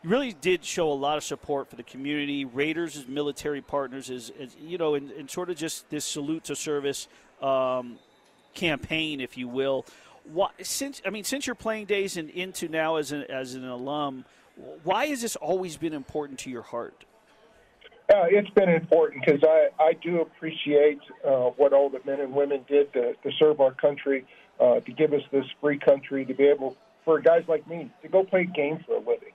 you 0.02 0.10
really 0.10 0.32
did 0.32 0.64
show 0.64 0.90
a 0.90 0.94
lot 0.94 1.16
of 1.16 1.24
support 1.24 1.68
for 1.68 1.76
the 1.76 1.82
community, 1.82 2.44
Raiders 2.44 2.96
as 2.96 3.08
military 3.08 3.60
partners, 3.60 4.10
as 4.10 4.30
you 4.60 4.78
know, 4.78 4.94
and, 4.94 5.10
and 5.10 5.28
sort 5.28 5.50
of 5.50 5.56
just 5.56 5.90
this 5.90 6.04
salute 6.04 6.44
to 6.44 6.54
service 6.54 7.08
um, 7.42 7.98
campaign, 8.54 9.20
if 9.20 9.36
you 9.36 9.48
will. 9.48 9.84
Since 10.62 11.02
I 11.04 11.10
mean, 11.10 11.24
since 11.24 11.46
your 11.46 11.56
playing 11.56 11.86
days 11.86 12.16
and 12.16 12.30
into 12.30 12.68
now 12.68 12.96
as 12.96 13.10
an 13.10 13.24
as 13.24 13.54
an 13.54 13.66
alum, 13.66 14.24
why 14.84 15.06
has 15.06 15.22
this 15.22 15.36
always 15.36 15.76
been 15.76 15.94
important 15.94 16.38
to 16.40 16.50
your 16.50 16.62
heart? 16.62 17.04
Uh, 18.10 18.24
it's 18.30 18.48
been 18.50 18.70
important 18.70 19.22
because 19.24 19.42
I, 19.44 19.68
I 19.78 19.92
do 19.92 20.22
appreciate 20.22 21.00
uh, 21.26 21.50
what 21.56 21.74
all 21.74 21.90
the 21.90 22.00
men 22.06 22.20
and 22.20 22.32
women 22.32 22.64
did 22.66 22.90
to, 22.94 23.12
to 23.14 23.30
serve 23.38 23.60
our 23.60 23.72
country, 23.72 24.24
uh, 24.60 24.80
to 24.80 24.92
give 24.92 25.12
us 25.12 25.22
this 25.30 25.44
free 25.60 25.78
country, 25.78 26.24
to 26.24 26.34
be 26.34 26.44
able, 26.44 26.76
for 27.04 27.20
guys 27.20 27.44
like 27.48 27.66
me, 27.68 27.90
to 28.02 28.08
go 28.08 28.24
play 28.24 28.42
a 28.42 28.44
game 28.44 28.78
for 28.86 28.96
a 28.96 28.98
living 28.98 29.32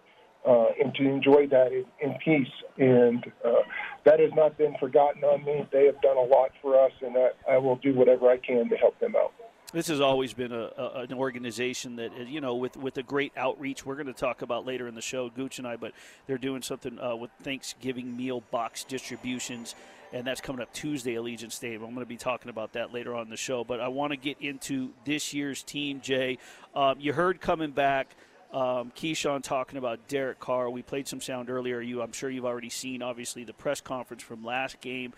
uh, 0.48 0.68
and 0.82 0.94
to 0.96 1.04
enjoy 1.04 1.48
that 1.48 1.72
in, 1.72 1.86
in 2.02 2.16
peace. 2.24 2.54
And 2.78 3.26
uh, 3.46 3.64
that 4.06 4.20
has 4.20 4.32
not 4.36 4.58
been 4.58 4.76
forgotten 4.80 5.24
on 5.24 5.44
me. 5.46 5.68
They 5.72 5.86
have 5.86 6.02
done 6.02 6.18
a 6.18 6.22
lot 6.22 6.52
for 6.62 6.80
us, 6.80 6.92
and 7.02 7.16
I, 7.18 7.54
I 7.54 7.58
will 7.58 7.78
do 7.78 7.94
whatever 7.94 8.30
I 8.30 8.38
can 8.38 8.70
to 8.70 8.76
help 8.76 9.00
them 9.00 9.16
out. 9.16 9.32
This 9.74 9.88
has 9.88 10.02
always 10.02 10.34
been 10.34 10.52
a, 10.52 10.70
a, 10.78 11.06
an 11.10 11.14
organization 11.14 11.96
that, 11.96 12.12
uh, 12.12 12.24
you 12.26 12.42
know, 12.42 12.54
with, 12.54 12.78
with 12.78 12.96
a 13.00 13.04
great 13.04 13.32
outreach. 13.36 13.84
We're 13.84 13.96
going 13.96 14.06
to 14.06 14.14
talk 14.14 14.44
about 14.44 14.68
later 14.68 14.88
in 14.88 14.94
the 14.94 15.02
show, 15.02 15.32
Gooch 15.32 15.58
and 15.58 15.68
I, 15.68 15.78
but 15.78 15.94
they're 16.28 16.38
doing 16.38 16.62
something 16.62 17.00
uh, 17.00 17.16
with 17.16 17.32
Thanksgiving 17.42 18.16
meal 18.16 18.44
box 18.52 18.84
distributions, 18.84 19.74
and 20.14 20.26
that's 20.26 20.40
coming 20.40 20.62
up 20.62 20.72
Tuesday, 20.72 21.16
Allegiant 21.16 21.52
Stadium. 21.52 21.84
I'm 21.84 21.94
going 21.94 22.06
to 22.06 22.10
be 22.10 22.18
talking 22.18 22.50
about 22.50 22.74
that 22.74 22.94
later 22.94 23.16
on 23.16 23.30
the 23.30 23.36
show, 23.36 23.64
but 23.64 23.82
I 23.82 23.88
want 23.88 24.12
to 24.12 24.18
get 24.18 24.38
into 24.40 24.92
this 25.06 25.34
year's 25.34 25.64
team, 25.64 26.02
Jay. 26.02 26.38
Um, 26.76 27.00
you 27.00 27.12
heard 27.12 27.42
coming 27.42 27.72
back. 27.72 28.16
Um, 28.54 28.92
Keyshawn 28.96 29.42
talking 29.42 29.80
about 29.80 30.08
Derek 30.08 30.40
Carr. 30.40 30.70
We 30.70 30.84
played 30.84 31.08
some 31.08 31.20
sound 31.20 31.50
earlier. 31.50 31.82
You, 31.82 32.04
I'm 32.04 32.12
sure 32.12 32.30
you've 32.30 32.46
already 32.46 32.70
seen, 32.70 33.02
obviously, 33.02 33.44
the 33.44 33.54
press 33.54 33.82
conference 33.82 34.22
from 34.22 34.46
last 34.46 34.80
game. 34.80 35.14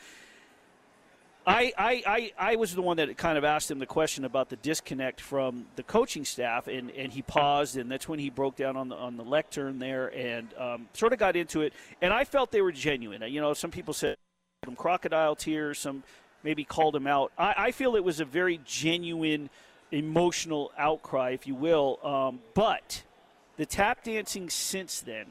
I, 1.45 1.73
I, 1.77 2.03
I, 2.07 2.53
I 2.53 2.55
was 2.55 2.73
the 2.73 2.81
one 2.81 2.97
that 2.97 3.15
kind 3.17 3.37
of 3.37 3.43
asked 3.43 3.69
him 3.69 3.77
the 3.77 3.85
question 3.85 4.23
about 4.23 4.49
the 4.49 4.55
disconnect 4.55 5.19
from 5.19 5.67
the 5.75 5.83
coaching 5.83 6.23
staff, 6.23 6.67
and, 6.67 6.89
and 6.91 7.11
he 7.11 7.21
paused, 7.21 7.75
and 7.75 7.91
that's 7.91 8.07
when 8.07 8.17
he 8.17 8.29
broke 8.29 8.55
down 8.55 8.77
on 8.77 8.87
the 8.89 8.95
on 8.95 9.15
the 9.17 9.23
lectern 9.23 9.77
there, 9.77 10.07
and 10.15 10.47
um, 10.57 10.87
sort 10.93 11.11
of 11.11 11.19
got 11.19 11.35
into 11.35 11.61
it. 11.61 11.73
And 12.01 12.13
I 12.13 12.23
felt 12.23 12.51
they 12.51 12.61
were 12.61 12.71
genuine. 12.71 13.21
You 13.31 13.41
know, 13.41 13.53
some 13.53 13.69
people 13.69 13.93
said 13.93 14.15
some 14.65 14.75
crocodile 14.75 15.35
tears, 15.35 15.79
some 15.79 16.03
maybe 16.43 16.63
called 16.63 16.95
him 16.95 17.07
out. 17.07 17.31
I, 17.37 17.53
I 17.57 17.71
feel 17.71 17.95
it 17.95 18.03
was 18.03 18.19
a 18.19 18.25
very 18.25 18.59
genuine, 18.65 19.49
emotional 19.91 20.71
outcry, 20.77 21.31
if 21.31 21.47
you 21.47 21.55
will. 21.55 21.99
Um, 22.03 22.39
but 22.53 23.03
the 23.57 23.65
tap 23.65 24.03
dancing 24.03 24.49
since 24.49 24.99
then, 24.99 25.27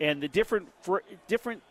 and 0.00 0.22
the 0.22 0.28
different 0.28 0.68
fr- 0.82 0.98
different 1.26 1.62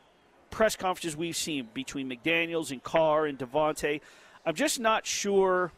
press 0.52 0.76
conferences 0.76 1.18
we've 1.18 1.36
seen 1.36 1.70
between 1.74 2.10
McDaniels 2.10 2.72
and 2.72 2.84
Carr 2.84 3.26
and 3.26 3.40
Davante, 3.40 4.02
I'm 4.46 4.56
just 4.56 4.80
not 4.80 5.06
sure 5.06 5.72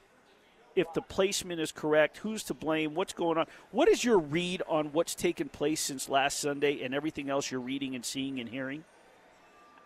if 0.76 0.94
the 0.94 1.02
placement 1.02 1.60
is 1.60 1.72
correct, 1.72 2.18
who's 2.18 2.44
to 2.44 2.54
blame, 2.54 2.94
what's 2.94 3.14
going 3.14 3.40
on. 3.40 3.48
What 3.72 3.88
is 3.88 4.04
your 4.04 4.20
read 4.20 4.62
on 4.68 4.94
what's 4.94 5.16
taken 5.16 5.50
place 5.50 5.82
since 5.82 6.08
last 6.08 6.40
Sunday 6.40 6.84
and 6.84 6.94
everything 6.94 7.32
else 7.32 7.50
you're 7.50 7.60
reading 7.60 7.96
and 7.96 8.06
seeing 8.06 8.40
and 8.40 8.48
hearing? 8.48 8.84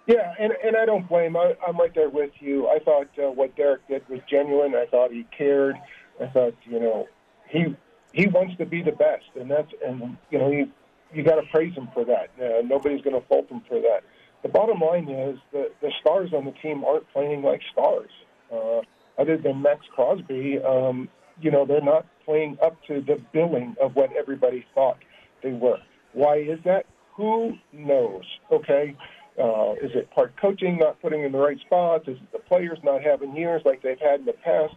Yeah, 0.08 0.34
and 0.40 0.54
and 0.64 0.76
I 0.76 0.86
don't 0.86 1.08
blame. 1.08 1.38
I, 1.38 1.54
I'm 1.68 1.78
right 1.78 1.94
there 1.94 2.10
with 2.10 2.32
you. 2.40 2.68
I 2.68 2.80
thought 2.80 3.08
uh, 3.20 3.32
what 3.32 3.56
Derek 3.56 3.88
did 3.88 4.08
was 4.10 4.20
genuine. 4.30 4.74
I 4.76 4.86
thought 4.90 5.12
he 5.12 5.26
cared. 5.36 5.76
I 6.20 6.28
thought 6.28 6.56
you 6.66 6.80
know 6.80 7.08
he 7.48 7.76
he 8.14 8.28
wants 8.28 8.58
to 8.58 8.66
be 8.66 8.82
the 8.82 8.92
best, 8.92 9.26
and 9.40 9.50
that's 9.50 9.72
and 9.86 10.18
you 10.32 10.40
know 10.40 10.50
you 10.52 10.72
you 11.14 11.24
got 11.24 11.36
to 11.36 11.44
praise 11.52 11.76
him 11.76 11.88
for 11.94 12.04
that. 12.06 12.30
Uh, 12.42 12.62
nobody's 12.66 13.02
going 13.02 13.20
to 13.20 13.28
fault 13.28 13.50
him 13.50 13.62
for 13.68 13.80
that. 13.80 14.02
The 14.44 14.50
bottom 14.50 14.80
line 14.80 15.08
is 15.08 15.38
that 15.54 15.70
the 15.82 15.92
stars 16.00 16.34
on 16.34 16.46
the 16.46 16.54
team 16.64 16.84
aren't 16.84 17.08
playing 17.14 17.44
like 17.44 17.62
stars. 17.72 18.10
Uh, 18.52 18.82
other 19.20 19.38
than 19.38 19.62
Maxx 19.62 19.86
Crosby, 19.94 20.60
um, 20.66 21.10
you 21.40 21.52
know 21.52 21.66
they're 21.66 21.82
not 21.82 22.08
playing 22.26 22.58
up 22.64 22.76
to 22.88 23.02
the 23.02 23.22
billing 23.34 23.76
of 23.82 23.96
what 23.96 24.10
everybody 24.18 24.66
thought 24.74 24.98
they 25.44 25.52
were. 25.52 25.78
Why 26.14 26.38
is 26.38 26.60
that? 26.66 26.86
Who 27.18 27.54
knows? 27.72 28.24
Okay. 28.52 28.96
Uh, 29.40 29.74
is 29.82 29.92
it 29.96 30.12
part 30.12 30.34
coaching 30.40 30.78
not 30.78 31.02
putting 31.02 31.24
in 31.24 31.32
the 31.32 31.38
right 31.38 31.60
spots? 31.62 32.08
Is 32.08 32.18
it 32.18 32.32
the 32.32 32.40
players 32.40 32.78
not 32.84 33.02
having 33.02 33.36
years 33.36 33.62
like 33.66 33.82
they've 33.82 34.00
had 34.00 34.20
in 34.20 34.26
the 34.26 34.34
past? 34.34 34.74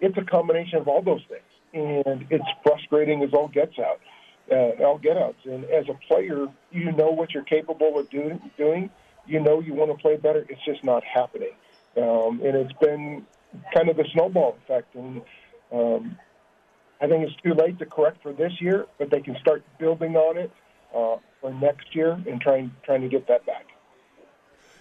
It's 0.00 0.16
a 0.16 0.24
combination 0.24 0.78
of 0.78 0.88
all 0.88 1.02
those 1.02 1.22
things, 1.28 1.42
and 1.74 2.26
it's 2.30 2.44
frustrating 2.62 3.22
as 3.22 3.30
all 3.32 3.48
gets 3.48 3.78
out, 3.78 4.00
uh, 4.50 4.82
all 4.82 4.98
get 4.98 5.16
outs. 5.16 5.38
And 5.44 5.64
as 5.64 5.84
a 5.88 5.94
player, 6.06 6.46
you 6.70 6.92
know 6.92 7.10
what 7.10 7.32
you're 7.32 7.44
capable 7.44 7.98
of 7.98 8.08
do, 8.10 8.40
doing. 8.56 8.90
You 9.26 9.40
know 9.40 9.60
you 9.60 9.74
want 9.74 9.90
to 9.90 9.98
play 9.98 10.16
better. 10.16 10.46
It's 10.48 10.64
just 10.64 10.82
not 10.82 11.02
happening, 11.04 11.52
um, 11.98 12.40
and 12.42 12.56
it's 12.56 12.72
been 12.80 13.26
kind 13.74 13.90
of 13.90 13.96
the 13.96 14.04
snowball 14.14 14.56
effect. 14.64 14.94
And 14.94 15.20
um, 15.70 16.16
I 17.00 17.06
think 17.08 17.28
it's 17.28 17.42
too 17.42 17.54
late 17.54 17.78
to 17.78 17.86
correct 17.86 18.22
for 18.22 18.32
this 18.32 18.52
year, 18.60 18.86
but 18.98 19.10
they 19.10 19.20
can 19.20 19.36
start 19.40 19.62
building 19.78 20.16
on 20.16 20.38
it 20.38 20.50
uh, 20.96 21.16
for 21.40 21.52
next 21.52 21.94
year 21.94 22.12
and 22.26 22.40
trying 22.40 22.72
trying 22.84 23.02
to 23.02 23.08
get 23.08 23.28
that 23.28 23.44
back. 23.44 23.66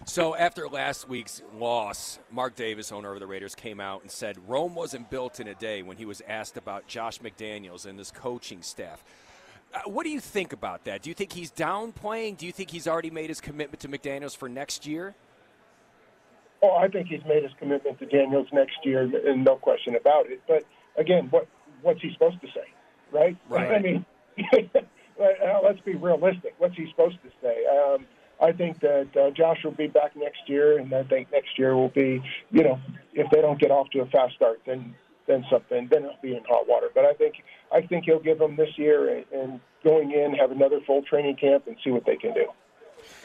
So 0.07 0.37
after 0.37 0.69
last 0.69 1.09
week's 1.09 1.41
loss, 1.53 2.17
Mark 2.31 2.55
Davis, 2.55 2.93
owner 2.93 3.13
of 3.13 3.19
the 3.19 3.27
Raiders, 3.27 3.53
came 3.53 3.81
out 3.81 4.03
and 4.03 4.09
said 4.09 4.37
Rome 4.47 4.73
wasn't 4.73 5.09
built 5.09 5.41
in 5.41 5.49
a 5.49 5.53
day 5.53 5.83
when 5.83 5.97
he 5.97 6.05
was 6.05 6.21
asked 6.29 6.55
about 6.55 6.87
Josh 6.87 7.19
McDaniels 7.19 7.85
and 7.85 7.99
his 7.99 8.09
coaching 8.09 8.61
staff. 8.61 9.03
Uh, 9.73 9.79
what 9.85 10.05
do 10.05 10.09
you 10.09 10.21
think 10.21 10.53
about 10.53 10.85
that? 10.85 11.01
Do 11.01 11.09
you 11.09 11.13
think 11.13 11.33
he's 11.33 11.51
downplaying? 11.51 12.37
Do 12.37 12.45
you 12.45 12.53
think 12.53 12.71
he's 12.71 12.87
already 12.87 13.09
made 13.09 13.27
his 13.27 13.41
commitment 13.41 13.81
to 13.81 13.89
McDaniels 13.89 14.35
for 14.35 14.47
next 14.47 14.87
year? 14.87 15.13
Oh, 16.63 16.75
I 16.77 16.87
think 16.87 17.07
he's 17.07 17.23
made 17.27 17.43
his 17.43 17.51
commitment 17.59 17.99
to 17.99 18.05
Daniels 18.05 18.47
next 18.53 18.77
year, 18.85 19.01
and 19.01 19.43
no 19.43 19.57
question 19.57 19.95
about 19.95 20.31
it. 20.31 20.41
But 20.47 20.63
again, 20.95 21.27
what 21.31 21.47
what's 21.81 22.01
he 22.01 22.13
supposed 22.13 22.39
to 22.39 22.47
say, 22.47 22.65
right? 23.11 23.35
Right. 23.49 23.71
I 23.71 23.79
mean, 23.79 24.05
let's 25.19 25.81
be 25.81 25.95
realistic. 25.95 26.55
What's 26.59 26.77
he 26.77 26.89
supposed 26.91 27.17
to 27.23 27.29
say? 27.41 27.65
Um, 27.65 28.07
I 28.41 28.51
think 28.51 28.79
that 28.81 29.07
uh, 29.17 29.31
Josh 29.31 29.63
will 29.63 29.71
be 29.71 29.87
back 29.87 30.15
next 30.15 30.47
year, 30.47 30.77
and 30.77 30.93
I 30.93 31.03
think 31.03 31.31
next 31.31 31.57
year 31.57 31.75
will 31.75 31.89
be, 31.89 32.21
you 32.51 32.63
know, 32.63 32.79
if 33.13 33.29
they 33.31 33.41
don't 33.41 33.59
get 33.59 33.71
off 33.71 33.89
to 33.91 34.01
a 34.01 34.05
fast 34.07 34.35
start, 34.35 34.61
then 34.65 34.95
then 35.27 35.43
something, 35.51 35.89
then 35.91 36.03
it'll 36.03 36.15
be 36.21 36.35
in 36.35 36.43
hot 36.47 36.67
water. 36.67 36.87
But 36.93 37.05
I 37.05 37.13
think 37.13 37.35
I 37.71 37.81
think 37.81 38.05
he'll 38.05 38.19
give 38.19 38.39
them 38.39 38.55
this 38.55 38.69
year 38.77 39.17
and, 39.17 39.25
and 39.33 39.59
going 39.83 40.11
in, 40.11 40.33
have 40.35 40.51
another 40.51 40.79
full 40.85 41.01
training 41.03 41.35
camp, 41.35 41.67
and 41.67 41.75
see 41.83 41.91
what 41.91 42.05
they 42.05 42.15
can 42.15 42.33
do. 42.33 42.45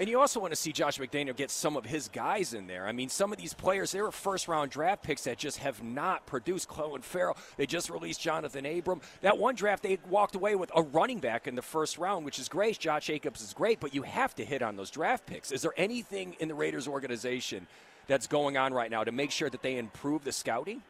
And 0.03 0.11
you 0.11 0.18
also 0.18 0.40
want 0.40 0.50
to 0.53 0.57
see 0.57 0.72
Josh 0.72 0.98
McDaniel 0.98 1.36
get 1.36 1.48
some 1.48 1.76
of 1.76 1.84
his 1.84 2.09
guys 2.09 2.55
in 2.55 2.66
there. 2.66 2.88
I 2.88 2.90
mean, 2.90 3.09
some 3.09 3.30
of 3.30 3.38
these 3.38 3.55
players, 3.55 3.92
they 3.92 4.03
were 4.03 4.11
first 4.11 4.48
round 4.48 4.72
draft 4.72 5.05
picks 5.05 5.22
that 5.22 5.38
just 5.38 5.59
have 5.59 5.80
not 5.80 6.26
produced. 6.26 6.68
Clelin 6.68 7.05
Ferrell, 7.05 7.36
they 7.57 7.66
just 7.66 7.88
released 7.88 8.20
Johnathan 8.20 8.80
Abram. 8.80 9.00
That 9.20 9.38
one 9.38 9.55
draft, 9.55 9.84
they 9.84 10.00
walked 10.11 10.34
away 10.34 10.57
with 10.57 10.72
a 10.74 10.82
running 10.82 11.20
back 11.20 11.46
in 11.46 11.55
the 11.55 11.62
first 11.62 11.98
round, 11.98 12.24
which 12.24 12.40
is 12.40 12.48
great. 12.48 12.80
Josh 12.80 13.07
Jacobs 13.07 13.42
is 13.42 13.53
great, 13.55 13.78
but 13.78 13.94
you 13.94 14.03
have 14.03 14.34
to 14.34 14.44
hit 14.44 14.61
on 14.61 14.74
those 14.74 14.90
draft 14.90 15.24
picks. 15.24 15.53
Is 15.53 15.62
there 15.62 15.74
anything 15.76 16.34
in 16.40 16.48
the 16.48 16.55
Raiders 16.57 16.88
organization 16.88 17.68
that's 18.09 18.26
going 18.26 18.57
on 18.57 18.74
right 18.74 18.90
now 18.90 19.05
to 19.05 19.12
make 19.12 19.30
sure 19.30 19.50
that 19.50 19.62
they 19.62 19.78
improve 19.78 20.24
the 20.24 20.32
scouting? 20.32 20.82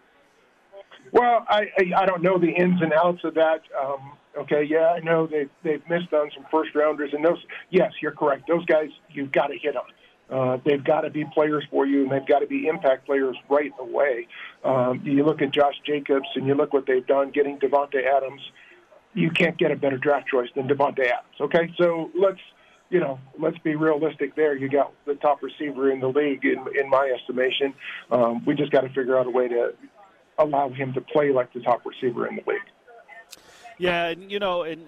Well, 1.12 1.44
I 1.48 1.66
I, 1.96 2.06
don't 2.06 2.22
know 2.22 2.38
the 2.38 2.50
ins 2.50 2.80
and 2.80 2.92
outs 2.92 3.24
of 3.24 3.34
that. 3.34 3.62
Um, 3.80 4.12
okay, 4.38 4.64
yeah, 4.64 4.88
I 4.96 5.00
know 5.00 5.26
they 5.26 5.46
they've 5.62 5.82
missed 5.88 6.12
on 6.12 6.30
some 6.34 6.46
first 6.50 6.74
rounders, 6.74 7.12
and 7.12 7.24
those. 7.24 7.42
Yes, 7.70 7.92
you're 8.00 8.12
correct. 8.12 8.48
Those 8.48 8.64
guys 8.66 8.90
you've 9.10 9.32
got 9.32 9.48
to 9.48 9.58
hit 9.58 9.76
on. 9.76 9.84
Uh, 10.30 10.58
they've 10.64 10.82
got 10.82 11.02
to 11.02 11.10
be 11.10 11.26
players 11.26 11.64
for 11.70 11.84
you, 11.84 12.02
and 12.02 12.10
they've 12.10 12.26
got 12.26 12.38
to 12.38 12.46
be 12.46 12.66
impact 12.66 13.04
players 13.04 13.36
right 13.50 13.72
away. 13.78 14.26
Um, 14.64 15.02
you 15.04 15.24
look 15.24 15.42
at 15.42 15.50
Josh 15.50 15.74
Jacobs, 15.84 16.28
and 16.34 16.46
you 16.46 16.54
look 16.54 16.72
what 16.72 16.86
they've 16.86 17.06
done 17.06 17.30
getting 17.30 17.58
Davante 17.58 18.02
Adams. 18.06 18.40
You 19.12 19.30
can't 19.30 19.58
get 19.58 19.70
a 19.70 19.76
better 19.76 19.98
draft 19.98 20.28
choice 20.28 20.48
than 20.56 20.68
Davante 20.68 21.00
Adams. 21.00 21.36
Okay, 21.40 21.74
so 21.76 22.10
let's 22.18 22.40
you 22.92 23.00
know, 23.00 23.18
let's 23.38 23.56
be 23.58 23.74
realistic 23.74 24.36
there. 24.36 24.54
You 24.54 24.68
got 24.68 24.92
the 25.06 25.14
top 25.14 25.42
receiver 25.42 25.90
in 25.90 26.00
the 26.00 26.08
league, 26.08 26.44
in, 26.44 26.62
in 26.78 26.90
my 26.90 27.10
estimation. 27.18 27.72
Um, 28.10 28.44
we 28.44 28.54
just 28.54 28.70
got 28.70 28.82
to 28.82 28.88
figure 28.90 29.18
out 29.18 29.26
a 29.26 29.30
way 29.30 29.48
to 29.48 29.72
allow 30.42 30.68
him 30.68 30.92
to 30.94 31.00
play 31.00 31.30
like 31.32 31.52
the 31.52 31.60
top 31.60 31.84
receiver 31.84 32.26
in 32.26 32.36
the 32.36 32.42
league. 32.46 32.60
Yeah, 33.78 34.08
and 34.08 34.30
you 34.30 34.38
know, 34.38 34.62
and 34.62 34.86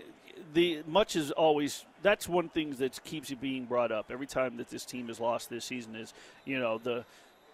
the 0.53 0.83
much 0.87 1.17
is 1.17 1.31
always 1.33 1.85
that's 2.03 2.29
one 2.29 2.49
thing 2.49 2.73
that 2.75 3.03
keeps 3.05 3.31
it 3.31 3.41
being 3.41 3.65
brought 3.65 3.91
up 3.91 4.11
every 4.11 4.27
time 4.27 4.57
that 4.59 4.71
this 4.71 4.85
team 4.85 5.09
has 5.09 5.19
lost 5.21 5.51
this 5.51 5.65
season 5.65 5.97
is 5.97 6.15
you 6.45 6.59
know 6.59 6.79
the 6.79 7.05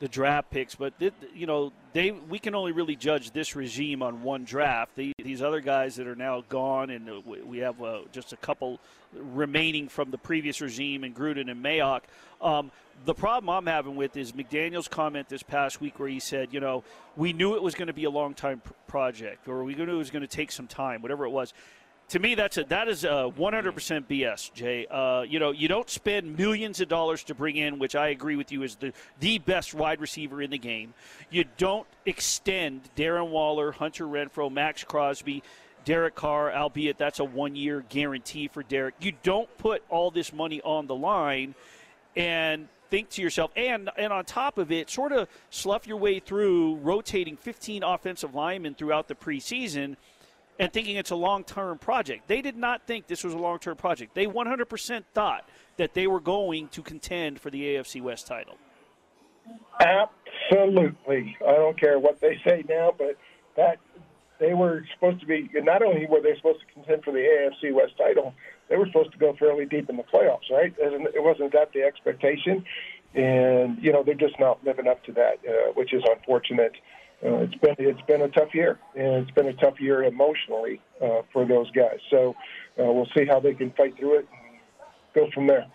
the 0.00 0.08
draft 0.08 0.50
picks, 0.50 0.74
but 0.74 0.98
th- 0.98 1.12
you 1.34 1.46
know 1.46 1.72
they 1.92 2.10
we 2.10 2.38
can 2.38 2.54
only 2.54 2.72
really 2.72 2.96
judge 2.96 3.30
this 3.30 3.54
regime 3.54 4.02
on 4.02 4.22
one 4.22 4.44
draft. 4.44 4.96
The, 4.96 5.12
these 5.22 5.42
other 5.42 5.60
guys 5.60 5.96
that 5.96 6.06
are 6.06 6.16
now 6.16 6.42
gone, 6.48 6.90
and 6.90 7.08
uh, 7.08 7.20
we- 7.24 7.58
have 7.58 7.80
uh, 7.82 8.00
just 8.10 8.32
a 8.32 8.36
couple 8.38 8.80
remaining 9.12 9.88
from 9.88 10.10
the 10.10 10.18
previous 10.18 10.60
regime, 10.60 11.04
and 11.04 11.14
Gruden 11.14 11.50
and 11.50 11.62
Mayock. 11.62 12.02
Um, 12.40 12.70
the 13.04 13.14
problem 13.14 13.50
I'm 13.50 13.66
having 13.66 13.96
with 13.96 14.16
is 14.16 14.32
McDaniel's 14.32 14.88
comment 14.88 15.28
this 15.28 15.42
past 15.42 15.80
week, 15.80 15.98
where 15.98 16.08
he 16.08 16.20
said, 16.20 16.48
you 16.52 16.60
know, 16.60 16.84
we 17.16 17.32
knew 17.32 17.54
it 17.54 17.62
was 17.62 17.74
going 17.74 17.88
to 17.88 17.94
be 17.94 18.04
a 18.04 18.10
long 18.10 18.34
time 18.34 18.60
pr- 18.60 18.72
project, 18.86 19.48
or 19.48 19.64
we 19.64 19.74
knew 19.74 19.84
it 19.84 19.92
was 19.94 20.10
going 20.10 20.22
to 20.22 20.28
take 20.28 20.50
some 20.52 20.66
time, 20.66 21.02
whatever 21.02 21.24
it 21.24 21.30
was 21.30 21.52
to 22.10 22.18
me, 22.18 22.34
that's 22.34 22.58
a 22.58 22.64
that 22.64 22.88
is 22.88 23.04
a 23.04 23.32
100% 23.36 24.04
BS, 24.06 24.52
Jay. 24.52 24.86
Uh, 24.88 25.22
you 25.22 25.38
know, 25.38 25.52
you 25.52 25.68
don't 25.68 25.88
spend 25.88 26.36
millions 26.36 26.80
of 26.80 26.88
dollars 26.88 27.22
to 27.24 27.34
bring 27.34 27.56
in, 27.56 27.78
which 27.78 27.94
I 27.94 28.08
agree 28.08 28.34
with 28.34 28.50
you 28.50 28.64
is 28.64 28.74
the 28.76 28.92
the 29.20 29.38
best 29.38 29.74
wide 29.74 30.00
receiver 30.00 30.42
in 30.42 30.50
the 30.50 30.58
game. 30.58 30.92
You 31.30 31.44
don't 31.56 31.86
extend 32.04 32.82
Darren 32.96 33.30
Waller, 33.30 33.70
Hunter 33.72 34.04
Renfrow, 34.04 34.52
Maxx 34.52 34.84
Crosby. 34.84 35.42
Derek 35.86 36.14
Carr, 36.14 36.52
albeit 36.52 36.98
that's 36.98 37.20
a 37.20 37.24
one 37.24 37.56
year 37.56 37.82
guarantee 37.88 38.48
for 38.48 38.62
Derek. 38.62 38.96
You 39.00 39.12
don't 39.22 39.48
put 39.56 39.82
all 39.88 40.10
this 40.10 40.30
money 40.30 40.60
on 40.60 40.86
the 40.86 40.94
line 40.94 41.54
and 42.14 42.68
think 42.90 43.08
to 43.10 43.22
yourself, 43.22 43.50
and 43.56 43.88
and 43.96 44.12
on 44.12 44.26
top 44.26 44.58
of 44.58 44.70
it, 44.70 44.90
sort 44.90 45.12
of 45.12 45.26
slough 45.48 45.86
your 45.86 45.96
way 45.96 46.18
through 46.18 46.74
rotating 46.76 47.36
15 47.36 47.82
offensive 47.82 48.34
linemen 48.34 48.74
throughout 48.74 49.08
the 49.08 49.14
preseason 49.14 49.96
and 50.60 50.70
thinking 50.72 50.96
it's 50.96 51.10
a 51.10 51.16
long 51.16 51.42
term 51.42 51.78
project. 51.78 52.28
They 52.28 52.42
did 52.42 52.56
not 52.56 52.86
think 52.86 53.06
this 53.06 53.24
was 53.24 53.32
a 53.32 53.38
long 53.38 53.58
term 53.58 53.76
project. 53.76 54.14
They 54.14 54.26
100% 54.26 55.04
thought 55.14 55.48
that 55.78 55.94
they 55.94 56.06
were 56.06 56.20
going 56.20 56.68
to 56.68 56.82
contend 56.82 57.40
for 57.40 57.50
the 57.50 57.62
AFC 57.62 58.02
West 58.02 58.26
title. 58.26 58.56
Absolutely. 59.80 61.36
I 61.44 61.52
don't 61.52 61.80
care 61.80 61.98
what 61.98 62.20
they 62.20 62.38
say 62.46 62.62
now, 62.68 62.94
but 62.96 63.16
that 63.56 63.78
they 64.38 64.52
were 64.52 64.84
supposed 64.94 65.20
to 65.20 65.26
be. 65.26 65.50
Not 65.54 65.82
only 65.82 66.06
were 66.06 66.20
they 66.20 66.36
supposed 66.36 66.60
to 66.60 66.74
contend 66.74 67.04
for 67.04 67.12
the 67.12 67.18
AFC 67.20 67.74
West 67.74 67.96
title, 67.96 68.34
they 68.68 68.76
were 68.76 68.86
supposed 68.86 69.12
to 69.12 69.18
go 69.18 69.34
fairly 69.38 69.64
deep 69.64 69.88
in 69.88 69.96
the 69.96 70.02
playoffs, 70.02 70.50
right? 70.50 70.74
It 70.78 71.22
wasn't 71.22 71.52
that 71.54 71.72
the 71.72 71.82
expectation, 71.82 72.64
and 73.14 73.82
you 73.82 73.92
know 73.92 74.02
they're 74.04 74.14
just 74.14 74.38
not 74.38 74.62
living 74.62 74.86
up 74.86 75.02
to 75.04 75.12
that, 75.12 75.38
uh, 75.48 75.72
which 75.72 75.94
is 75.94 76.02
unfortunate. 76.04 76.72
Uh, 76.72 76.76
it's 77.22 77.54
been 77.56 77.74
it's 77.78 78.00
been 78.02 78.22
a 78.22 78.28
tough 78.28 78.54
year, 78.54 78.78
and 78.94 79.22
it's 79.22 79.30
been 79.32 79.48
a 79.48 79.54
tough 79.54 79.80
year 79.80 80.04
emotionally 80.04 80.80
uh, 81.02 81.22
for 81.32 81.46
those 81.46 81.70
guys. 81.72 81.98
So 82.10 82.34
uh, 82.78 82.84
we'll 82.84 83.08
see 83.16 83.26
how 83.26 83.40
they 83.40 83.54
can 83.54 83.70
fight 83.72 83.96
through 83.98 84.20
it 84.20 84.28
and 84.30 84.58
go 85.14 85.30
from 85.34 85.46
there. 85.46 85.66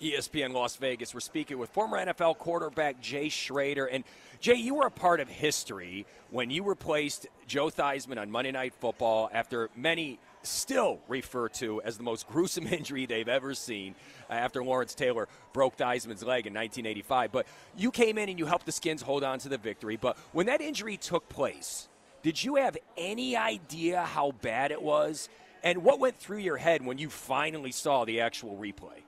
ESPN 0.00 0.52
Las 0.52 0.76
Vegas. 0.76 1.12
We're 1.12 1.20
speaking 1.20 1.58
with 1.58 1.70
former 1.70 1.98
NFL 1.98 2.38
quarterback 2.38 3.00
Jay 3.00 3.28
Schroeder. 3.28 3.86
And 3.86 4.04
Jay, 4.40 4.54
you 4.54 4.76
were 4.76 4.86
a 4.86 4.90
part 4.90 5.20
of 5.20 5.28
history 5.28 6.06
when 6.30 6.50
you 6.50 6.64
replaced 6.64 7.26
Joe 7.46 7.68
Theismann 7.68 8.18
on 8.18 8.30
Monday 8.30 8.50
Night 8.50 8.72
Football 8.74 9.28
after 9.32 9.68
many 9.76 10.18
still 10.42 11.00
refer 11.08 11.48
to 11.48 11.80
as 11.82 11.96
the 11.96 12.02
most 12.02 12.26
gruesome 12.28 12.66
injury 12.70 13.06
they've 13.06 13.28
ever 13.28 13.54
seen 13.54 13.94
uh, 14.28 14.34
after 14.34 14.62
Lawrence 14.62 14.94
Taylor 14.94 15.28
broke 15.52 15.76
Theismann's 15.76 16.22
leg 16.22 16.46
in 16.46 16.54
1985. 16.54 17.32
But 17.32 17.46
you 17.76 17.90
came 17.90 18.18
in 18.18 18.28
and 18.28 18.38
you 18.38 18.46
helped 18.46 18.66
the 18.66 18.72
Skins 18.72 19.02
hold 19.02 19.24
on 19.24 19.38
to 19.40 19.48
the 19.48 19.58
victory. 19.58 19.96
But 19.96 20.16
when 20.32 20.46
that 20.46 20.60
injury 20.60 20.96
took 20.96 21.28
place, 21.28 21.88
did 22.22 22.42
you 22.42 22.56
have 22.56 22.76
any 22.96 23.36
idea 23.36 24.02
how 24.02 24.32
bad 24.42 24.72
it 24.72 24.82
was? 24.82 25.28
And 25.62 25.82
what 25.84 25.98
went 25.98 26.16
through 26.16 26.38
your 26.38 26.56
head 26.56 26.84
when 26.84 26.98
you 26.98 27.10
finally 27.10 27.72
saw 27.72 28.04
the 28.04 28.20
actual 28.20 28.56
replay? 28.56 29.02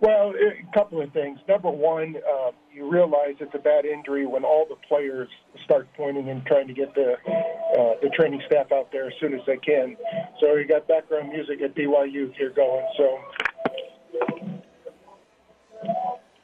Well, 0.00 0.34
a 0.34 0.74
couple 0.74 1.00
of 1.00 1.12
things. 1.12 1.38
Number 1.48 1.70
one, 1.70 2.16
uh, 2.16 2.50
you 2.76 2.90
realize 2.90 3.36
it's 3.40 3.54
a 3.54 3.58
bad 3.58 3.86
injury 3.86 4.26
when 4.26 4.44
all 4.44 4.66
the 4.68 4.76
players 4.86 5.28
start 5.64 5.88
pointing 5.96 6.28
and 6.28 6.44
trying 6.44 6.68
to 6.68 6.74
get 6.74 6.94
the 6.94 7.14
uh, 7.14 7.94
the 8.02 8.10
training 8.14 8.42
staff 8.46 8.70
out 8.70 8.92
there 8.92 9.06
as 9.06 9.14
soon 9.18 9.32
as 9.32 9.40
they 9.46 9.56
can. 9.56 9.96
So 10.40 10.54
you 10.56 10.68
got 10.68 10.86
background 10.86 11.30
music 11.30 11.62
at 11.62 11.74
BYU 11.74 12.34
here 12.36 12.50
going. 12.54 12.86
So 12.98 13.18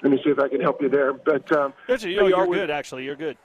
let 0.03 0.11
me 0.11 0.19
see 0.25 0.31
if 0.31 0.39
I 0.39 0.49
can 0.49 0.63
help 0.63 0.81
you 0.81 0.89
there. 0.89 1.13
But 1.13 1.53
um, 1.53 1.75
That's, 1.87 2.03
you 2.03 2.15
so 2.17 2.21
know, 2.23 2.27
you 2.29 2.35
you're 2.35 2.45
always- 2.45 2.61
good, 2.61 2.71
actually. 2.71 3.05
You're 3.05 3.17
good. 3.17 3.37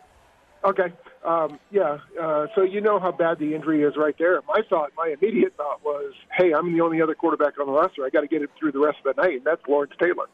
Okay. 0.64 0.92
Um, 1.24 1.60
yeah. 1.72 1.98
Uh, 2.20 2.48
so 2.56 2.62
you 2.64 2.80
know 2.82 3.00
how 3.00 3.12
bad 3.12 3.38
the 3.38 3.54
injury 3.54 3.84
is 3.84 3.96
right 3.98 4.16
there. 4.18 4.42
My 4.48 4.62
thought, 4.70 4.92
my 4.98 5.14
immediate 5.20 5.56
thought 5.56 5.84
was, 5.84 6.14
hey, 6.36 6.54
I'm 6.54 6.74
the 6.74 6.82
only 6.82 7.02
other 7.02 7.14
quarterback 7.16 7.60
on 7.60 7.68
the 7.68 7.74
roster. 7.74 8.06
I 8.06 8.10
got 8.10 8.22
to 8.22 8.28
get 8.28 8.42
him 8.42 8.48
through 8.58 8.72
the 8.72 8.80
rest 8.80 8.98
of 9.06 9.16
the 9.16 9.22
night, 9.22 9.36
and 9.36 9.46
that's 9.46 9.62
Lawrence 9.68 9.94
Taylor. 10.00 10.26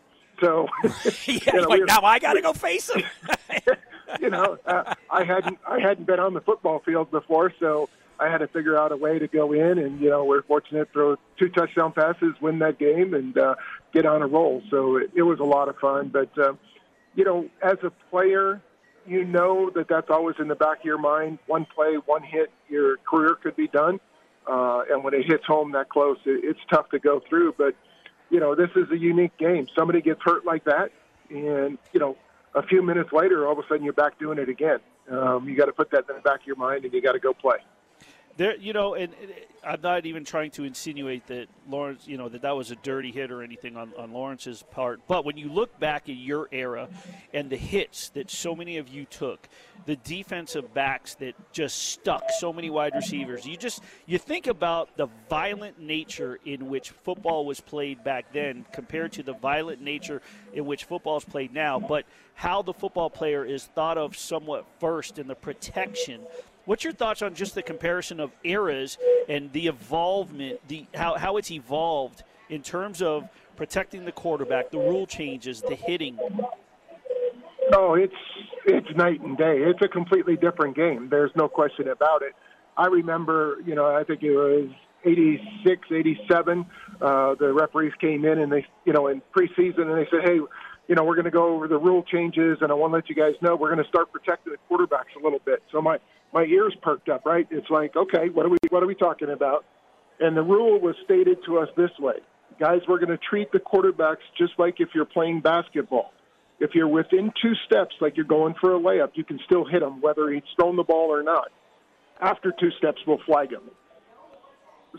So, 0.44 0.68
yeah, 1.26 1.40
you 1.54 1.62
know, 1.62 1.70
like 1.70 1.80
we- 1.80 1.86
now 1.86 2.02
I 2.02 2.20
got 2.20 2.34
to 2.34 2.42
go 2.42 2.54
face 2.54 2.90
him. 2.90 3.04
you 4.22 4.30
know, 4.30 4.58
uh, 4.66 4.94
I 5.10 5.24
hadn't 5.24 5.58
I 5.66 5.80
hadn't 5.80 6.06
been 6.06 6.20
on 6.20 6.34
the 6.34 6.42
football 6.42 6.80
field 6.86 7.12
before, 7.12 7.54
so 7.60 7.90
I 8.20 8.30
had 8.30 8.40
to 8.40 8.48
figure 8.48 8.78
out 8.78 8.92
a 8.92 8.98
way 8.98 9.20
to 9.20 9.28
go 9.28 9.54
in, 9.54 9.78
and 9.78 10.02
you 10.02 10.10
know, 10.10 10.26
we're 10.26 10.44
fortunate 10.44 10.86
to 10.88 10.92
throw 10.92 11.16
two 11.40 11.50
touchdown 11.50 11.94
passes, 11.94 12.34
win 12.42 12.60
that 12.60 12.78
game, 12.78 13.14
and 13.14 13.38
uh, 13.38 13.56
get 13.94 14.06
on 14.06 14.22
a 14.22 14.28
roll. 14.28 14.62
So 14.70 14.98
it, 14.98 15.12
it 15.16 15.22
was 15.22 15.40
a 15.40 15.46
lot 15.46 15.70
of 15.70 15.78
fun. 15.78 16.10
But 16.10 16.38
uh, 16.38 16.54
you 17.16 17.24
know, 17.24 17.50
as 17.62 17.78
a 17.84 17.92
player, 18.10 18.62
you 19.06 19.24
know 19.24 19.70
that 19.76 19.88
that's 19.88 20.10
always 20.10 20.36
in 20.40 20.50
the 20.50 20.56
back 20.56 20.80
of 20.80 20.86
your 20.86 20.98
mind. 20.98 21.40
One 21.48 21.66
play, 21.74 21.96
one 22.06 22.24
hit, 22.24 22.52
your 22.68 22.98
career 22.98 23.38
could 23.42 23.56
be 23.56 23.70
done. 23.70 24.00
Uh, 24.46 24.82
and 24.92 25.06
when 25.06 25.14
it 25.14 25.26
hits 25.26 25.46
home 25.46 25.72
that 25.72 25.88
close, 25.88 26.18
it, 26.26 26.44
it's 26.44 26.60
tough 26.70 26.90
to 26.90 27.00
go 27.00 27.22
through. 27.30 27.56
But 27.58 27.76
you 28.34 28.40
know, 28.40 28.56
this 28.56 28.72
is 28.76 28.90
a 28.90 28.98
unique 28.98 29.38
game. 29.38 29.68
Somebody 29.76 30.02
gets 30.02 30.20
hurt 30.24 30.44
like 30.44 30.64
that, 30.64 30.92
and 31.30 31.78
you 31.94 32.00
know, 32.00 32.18
a 32.56 32.64
few 32.64 32.82
minutes 32.82 33.14
later, 33.14 33.46
all 33.46 33.54
of 33.54 33.60
a 33.60 33.68
sudden 33.70 33.84
you're 33.84 33.94
back 33.94 34.18
doing 34.18 34.40
it 34.40 34.50
again. 34.50 34.80
Um, 35.10 35.48
you 35.48 35.56
got 35.56 35.66
to 35.66 35.72
put 35.72 35.92
that 35.92 36.10
in 36.10 36.16
the 36.16 36.22
back 36.22 36.42
of 36.42 36.48
your 36.48 36.56
mind, 36.56 36.84
and 36.84 36.92
you 36.92 37.00
got 37.00 37.12
to 37.12 37.20
go 37.20 37.34
play. 37.34 37.58
There, 38.38 38.56
you 38.56 38.74
know, 38.74 38.96
and, 38.96 39.14
I'm 39.66 39.82
not 39.82 40.06
even 40.06 40.26
trying 40.26 40.52
to 40.52 40.64
insinuate 40.64 41.28
that 41.28 41.48
Lawrence, 41.70 42.06
you 42.06 42.18
know, 42.18 42.28
that 42.28 42.42
that 42.42 42.56
was 42.56 42.72
a 42.72 42.76
dirty 42.76 43.12
hit 43.12 43.32
or 43.32 43.44
anything 43.44 43.78
on, 43.78 43.94
on 43.98 44.12
Lawrence's 44.12 44.64
part. 44.72 45.00
But 45.08 45.24
when 45.26 45.38
you 45.38 45.50
look 45.50 45.80
back 45.80 46.10
at 46.10 46.16
your 46.16 46.50
era 46.52 46.90
and 47.34 47.50
the 47.50 47.58
hits 47.58 48.10
that 48.10 48.30
so 48.30 48.56
many 48.56 48.78
of 48.78 48.90
you 48.90 49.06
took, 49.06 49.48
the 49.86 49.96
defensive 49.98 50.74
backs 50.74 51.16
that 51.16 51.34
just 51.54 51.92
stuck 51.92 52.24
so 52.40 52.52
many 52.52 52.70
wide 52.70 52.94
receivers, 52.96 53.46
you 53.46 53.56
just 53.56 53.82
you 54.06 54.18
think 54.18 54.48
about 54.48 54.96
the 54.98 55.08
violent 55.30 55.80
nature 55.80 56.40
in 56.46 56.70
which 56.70 56.90
football 56.90 57.46
was 57.46 57.62
played 57.62 58.04
back 58.04 58.34
then 58.34 58.66
compared 58.74 59.14
to 59.14 59.24
the 59.24 59.34
violent 59.34 59.82
nature 59.82 60.22
in 60.54 60.66
which 60.66 60.86
football 60.86 61.18
is 61.18 61.26
played 61.26 61.54
now. 61.54 61.80
But 61.80 62.06
how 62.36 62.62
the 62.62 62.74
football 62.74 63.10
player 63.10 63.46
is 63.46 63.66
thought 63.66 63.98
of 63.98 64.18
somewhat 64.18 64.66
first 64.80 65.20
in 65.20 65.28
the 65.28 65.36
protection 65.36 66.22
What's 66.66 66.84
your 66.84 66.94
thoughts 66.94 67.22
on 67.22 67.34
just 67.36 67.56
the 67.56 67.62
comparison 67.62 68.20
of 68.20 68.32
eras 68.44 68.98
and 69.28 69.52
the 69.52 69.68
evolvement, 69.68 70.66
the 70.68 70.86
how, 70.94 71.18
how 71.18 71.38
it's 71.38 71.52
evolved 71.52 72.24
in 72.50 72.62
terms 72.62 73.02
of 73.02 73.28
protecting 73.58 74.06
the 74.06 74.14
quarterback, 74.14 74.72
the 74.72 74.78
rule 74.78 75.06
changes, 75.06 75.62
the 75.62 75.76
hitting? 75.76 76.18
Oh, 77.74 77.96
it's 77.96 78.16
it's 78.66 78.88
night 78.96 79.20
and 79.22 79.38
day. 79.38 79.58
It's 79.58 79.82
a 79.82 79.90
completely 79.90 80.38
different 80.38 80.76
game. 80.76 81.10
There's 81.10 81.32
no 81.36 81.50
question 81.50 81.90
about 81.90 82.22
it. 82.22 82.34
I 82.78 82.88
remember, 82.88 83.58
you 83.66 83.76
know, 83.76 83.86
I 83.86 84.04
think 84.06 84.24
it 84.24 84.32
was 84.32 84.70
86, 85.04 85.88
87. 85.92 86.66
Uh, 87.02 87.36
the 87.36 87.52
referees 87.54 87.94
came 88.00 88.24
in 88.24 88.40
and 88.40 88.52
they, 88.52 88.66
you 88.86 88.94
know, 88.94 89.08
in 89.08 89.22
preseason 89.36 89.82
and 89.82 89.98
they 89.98 90.08
said, 90.10 90.22
hey, 90.24 90.40
you 90.88 90.96
know, 90.96 91.04
we're 91.04 91.16
going 91.16 91.26
to 91.26 91.32
go 91.32 91.56
over 91.56 91.68
the 91.68 91.78
rule 91.78 92.04
changes 92.04 92.58
and 92.62 92.72
I 92.72 92.76
want 92.76 92.92
to 92.92 92.96
let 92.96 93.10
you 93.10 93.16
guys 93.16 93.34
know 93.42 93.56
we're 93.56 93.72
going 93.74 93.84
to 93.84 93.90
start 93.90 94.12
protecting 94.12 94.54
the 94.54 94.60
quarterbacks 94.70 95.20
a 95.20 95.24
little 95.24 95.40
bit. 95.46 95.62
So 95.72 95.82
my 95.82 95.98
my 96.34 96.44
ears 96.44 96.76
perked 96.82 97.10
up. 97.10 97.26
Right? 97.26 97.48
It's 97.52 97.70
like, 97.70 97.96
okay, 97.96 98.30
what 98.30 98.46
are 98.46 98.50
we 98.50 98.58
what 98.70 98.84
are 98.84 98.88
we 98.88 98.96
talking 98.96 99.30
about? 99.30 99.66
And 100.20 100.36
the 100.38 100.44
rule 100.44 100.80
was 100.80 100.96
stated 101.06 101.40
to 101.46 101.60
us 101.60 101.70
this 101.76 101.92
way, 102.00 102.16
guys. 102.60 102.82
We're 102.88 103.00
going 103.00 103.10
to 103.10 103.18
treat 103.18 103.52
the 103.52 103.60
quarterbacks 103.60 104.24
just 104.38 104.54
like 104.58 104.76
if 104.80 104.90
you're 104.94 105.06
playing 105.06 105.42
basketball. 105.42 106.12
If 106.60 106.76
you're 106.76 106.88
within 106.88 107.32
two 107.42 107.54
steps, 107.66 107.96
like 108.00 108.16
you're 108.16 108.26
going 108.26 108.54
for 108.62 108.76
a 108.76 108.80
layup, 108.80 109.12
you 109.16 109.24
can 109.24 109.40
still 109.46 109.66
hit 109.66 109.82
him, 109.82 110.02
whether 110.02 110.30
he's 110.30 110.44
thrown 110.56 110.76
the 110.76 110.84
ball 110.84 111.10
or 111.14 111.24
not. 111.24 111.50
After 112.22 112.54
two 112.58 112.70
steps, 112.78 113.02
we'll 113.06 113.20
flag 113.26 113.52
him. 113.52 113.64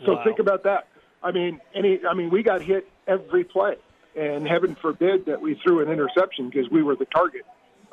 So 0.05 0.13
Wow. 0.13 0.23
think 0.23 0.39
about 0.39 0.63
that. 0.63 0.87
I 1.23 1.31
mean, 1.31 1.59
any. 1.73 2.01
I 2.07 2.13
mean, 2.13 2.29
we 2.29 2.43
got 2.43 2.61
hit 2.61 2.87
every 3.07 3.45
play, 3.45 3.77
and 4.15 4.47
heaven 4.47 4.75
forbid 4.81 5.25
that 5.25 5.41
we 5.41 5.55
threw 5.63 5.81
an 5.81 5.89
interception 5.89 6.49
because 6.49 6.69
we 6.69 6.83
were 6.83 6.95
the 6.95 7.05
target 7.05 7.45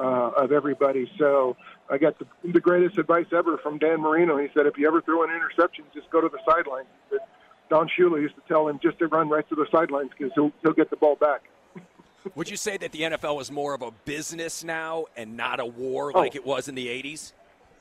uh, 0.02 0.30
of 0.36 0.52
everybody. 0.52 1.10
So 1.18 1.56
I 1.88 1.98
got 1.98 2.18
the, 2.18 2.26
the 2.52 2.60
greatest 2.60 2.98
advice 2.98 3.26
ever 3.32 3.56
from 3.58 3.78
Dan 3.78 4.00
Marino. 4.00 4.36
He 4.38 4.48
said, 4.54 4.66
if 4.66 4.76
you 4.76 4.86
ever 4.88 5.00
throw 5.00 5.22
an 5.22 5.30
interception, 5.30 5.84
just 5.94 6.10
go 6.10 6.20
to 6.20 6.28
the 6.28 6.38
sidelines. 6.46 6.88
He 7.08 7.16
said, 7.16 7.26
Don 7.70 7.88
Shula 7.88 8.20
used 8.20 8.34
to 8.34 8.42
tell 8.48 8.68
him 8.68 8.80
just 8.82 8.98
to 8.98 9.06
run 9.06 9.28
right 9.28 9.48
to 9.48 9.54
the 9.54 9.66
sidelines 9.70 10.10
because 10.16 10.32
he'll, 10.34 10.52
he'll 10.62 10.72
get 10.72 10.90
the 10.90 10.96
ball 10.96 11.16
back. 11.16 11.42
Would 12.34 12.50
you 12.50 12.56
say 12.56 12.76
that 12.78 12.92
the 12.92 13.02
NFL 13.02 13.40
is 13.40 13.50
more 13.50 13.74
of 13.74 13.82
a 13.82 13.92
business 14.04 14.64
now 14.64 15.06
and 15.16 15.36
not 15.36 15.60
a 15.60 15.66
war 15.66 16.12
Oh. 16.14 16.18
like 16.18 16.34
it 16.34 16.44
was 16.44 16.68
in 16.68 16.74
the 16.74 16.88
80s? 16.88 17.32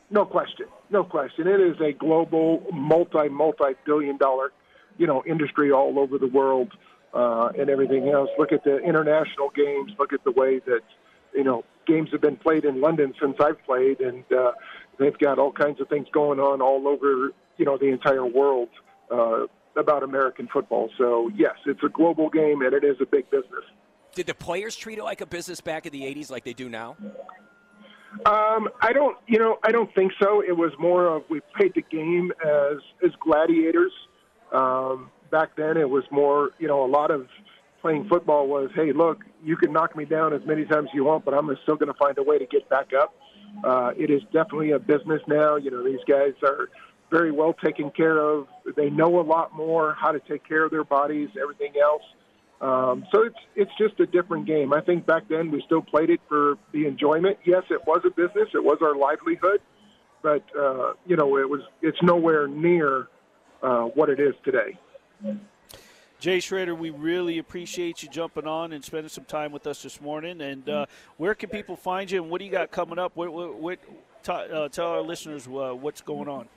No 0.09 0.25
question. 0.25 0.67
No 0.89 1.03
question. 1.03 1.47
It 1.47 1.59
is 1.61 1.79
a 1.81 1.93
global, 1.93 2.65
multi, 2.71 3.29
multi-billion 3.29 4.17
dollar, 4.17 4.51
you 4.97 5.07
know, 5.07 5.23
industry 5.25 5.71
all 5.71 5.97
over 5.97 6.17
the 6.17 6.27
world 6.27 6.71
uh, 7.13 7.49
and 7.57 7.69
everything 7.69 8.09
else. 8.09 8.29
Look 8.37 8.51
at 8.51 8.63
the 8.63 8.77
international 8.79 9.49
games. 9.55 9.93
Look 9.97 10.11
at 10.13 10.23
the 10.23 10.31
way 10.31 10.59
that, 10.59 10.81
you 11.33 11.45
know, 11.45 11.63
games 11.91 12.09
have 12.11 12.21
been 12.21 12.37
played 12.37 12.65
in 12.65 12.79
London 12.79 13.13
since 13.21 13.35
I've 13.39 13.63
played, 13.65 13.99
and 13.99 14.23
uh, 14.31 14.51
they've 14.99 15.17
got 15.17 15.39
all 15.39 15.51
kinds 15.51 15.81
of 15.81 15.89
things 15.89 16.07
going 16.13 16.39
on 16.39 16.61
all 16.61 16.87
over, 16.87 17.31
you 17.57 17.65
know, 17.65 17.77
the 17.77 17.87
entire 17.87 18.25
world 18.25 18.69
uh, 19.11 19.45
about 19.75 20.03
American 20.03 20.47
football. 20.51 20.89
So 20.97 21.29
yes, 21.35 21.55
it's 21.65 21.83
a 21.83 21.89
global 21.89 22.29
game, 22.29 22.61
and 22.61 22.73
it 22.73 22.83
is 22.83 22.95
a 23.01 23.05
big 23.05 23.29
business. 23.29 23.65
Did 24.15 24.27
the 24.27 24.33
players 24.33 24.75
treat 24.75 24.97
it 24.97 25.03
like 25.03 25.21
a 25.21 25.25
business 25.25 25.61
back 25.61 25.85
in 25.85 25.91
the 25.91 26.01
80s 26.01 26.29
like 26.29 26.43
they 26.43 26.53
do 26.53 26.69
now? 26.69 26.97
Um, 28.25 28.67
I 28.81 28.91
don't, 28.93 29.17
you 29.27 29.39
know, 29.39 29.57
I 29.63 29.71
don't 29.71 29.93
think 29.95 30.11
so. 30.21 30.41
It 30.41 30.55
was 30.55 30.71
more 30.77 31.07
of 31.07 31.23
we 31.29 31.39
played 31.55 31.73
the 31.75 31.81
game 31.81 32.31
as 32.45 32.77
as 33.05 33.11
gladiators. 33.23 33.93
Um, 34.51 35.09
back 35.31 35.55
then, 35.55 35.77
it 35.77 35.89
was 35.89 36.03
more, 36.11 36.49
you 36.59 36.67
know, 36.67 36.83
a 36.83 36.91
lot 36.91 37.09
of 37.09 37.27
playing 37.81 38.07
football 38.07 38.47
was, 38.47 38.69
hey, 38.75 38.91
look, 38.93 39.23
you 39.43 39.57
can 39.57 39.73
knock 39.73 39.95
me 39.95 40.05
down 40.05 40.33
as 40.33 40.41
many 40.45 40.65
times 40.65 40.89
as 40.89 40.93
you 40.93 41.03
want, 41.03 41.25
but 41.25 41.33
I'm 41.33 41.49
still 41.63 41.75
going 41.75 41.91
to 41.91 41.97
find 41.97 42.17
a 42.17 42.23
way 42.23 42.37
to 42.37 42.45
get 42.45 42.69
back 42.69 42.91
up. 42.93 43.15
Uh, 43.63 43.91
it 43.97 44.09
is 44.09 44.21
definitely 44.31 44.71
a 44.71 44.79
business 44.79 45.21
now. 45.27 45.55
You 45.57 45.71
know, 45.71 45.83
these 45.83 45.99
guys 46.07 46.33
are 46.43 46.69
very 47.11 47.31
well 47.31 47.53
taken 47.53 47.91
care 47.91 48.17
of. 48.19 48.47
They 48.75 48.89
know 48.89 49.19
a 49.19 49.23
lot 49.23 49.53
more 49.55 49.95
how 49.99 50.11
to 50.11 50.19
take 50.19 50.47
care 50.47 50.63
of 50.63 50.71
their 50.71 50.85
bodies, 50.85 51.29
everything 51.39 51.73
else. 51.81 52.03
Um, 52.61 53.05
so 53.11 53.23
it's 53.23 53.39
it's 53.55 53.71
just 53.77 53.99
a 53.99 54.05
different 54.05 54.45
game. 54.45 54.71
I 54.71 54.81
think 54.81 55.05
back 55.07 55.23
then 55.27 55.49
we 55.49 55.63
still 55.65 55.81
played 55.81 56.11
it 56.11 56.21
for 56.29 56.55
the 56.71 56.85
enjoyment. 56.85 57.39
Yes, 57.43 57.63
it 57.71 57.81
was 57.87 58.01
a 58.05 58.11
business; 58.11 58.49
it 58.53 58.63
was 58.63 58.77
our 58.81 58.95
livelihood, 58.95 59.61
but 60.21 60.43
uh, 60.57 60.93
you 61.07 61.15
know 61.15 61.37
it 61.39 61.49
was 61.49 61.61
it's 61.81 61.97
nowhere 62.03 62.47
near 62.47 63.07
uh, 63.63 63.85
what 63.85 64.09
it 64.09 64.19
is 64.19 64.35
today. 64.45 64.77
Jay 66.21 66.39
Schroeder, 66.39 66.75
we 66.75 66.91
really 66.91 67.39
appreciate 67.39 68.03
you 68.03 68.09
jumping 68.09 68.45
on 68.45 68.73
and 68.73 68.85
spending 68.85 69.09
some 69.09 69.25
time 69.25 69.51
with 69.51 69.65
us 69.65 69.81
this 69.81 69.99
morning. 69.99 70.39
And 70.39 70.69
uh, 70.69 70.85
where 71.17 71.33
can 71.33 71.49
people 71.49 71.75
find 71.75 72.11
you, 72.11 72.21
and 72.21 72.29
what 72.29 72.37
do 72.37 72.45
you 72.45 72.51
got 72.51 72.69
coming 72.69 72.99
up? 72.99 73.13
What, 73.15 73.33
what, 73.33 73.55
what 73.55 73.79
t- 74.21 74.31
uh, 74.31 74.69
tell 74.69 74.85
our 74.89 75.01
listeners 75.01 75.47
uh, 75.47 75.73
what's 75.73 76.01
going 76.01 76.29
on. 76.29 76.47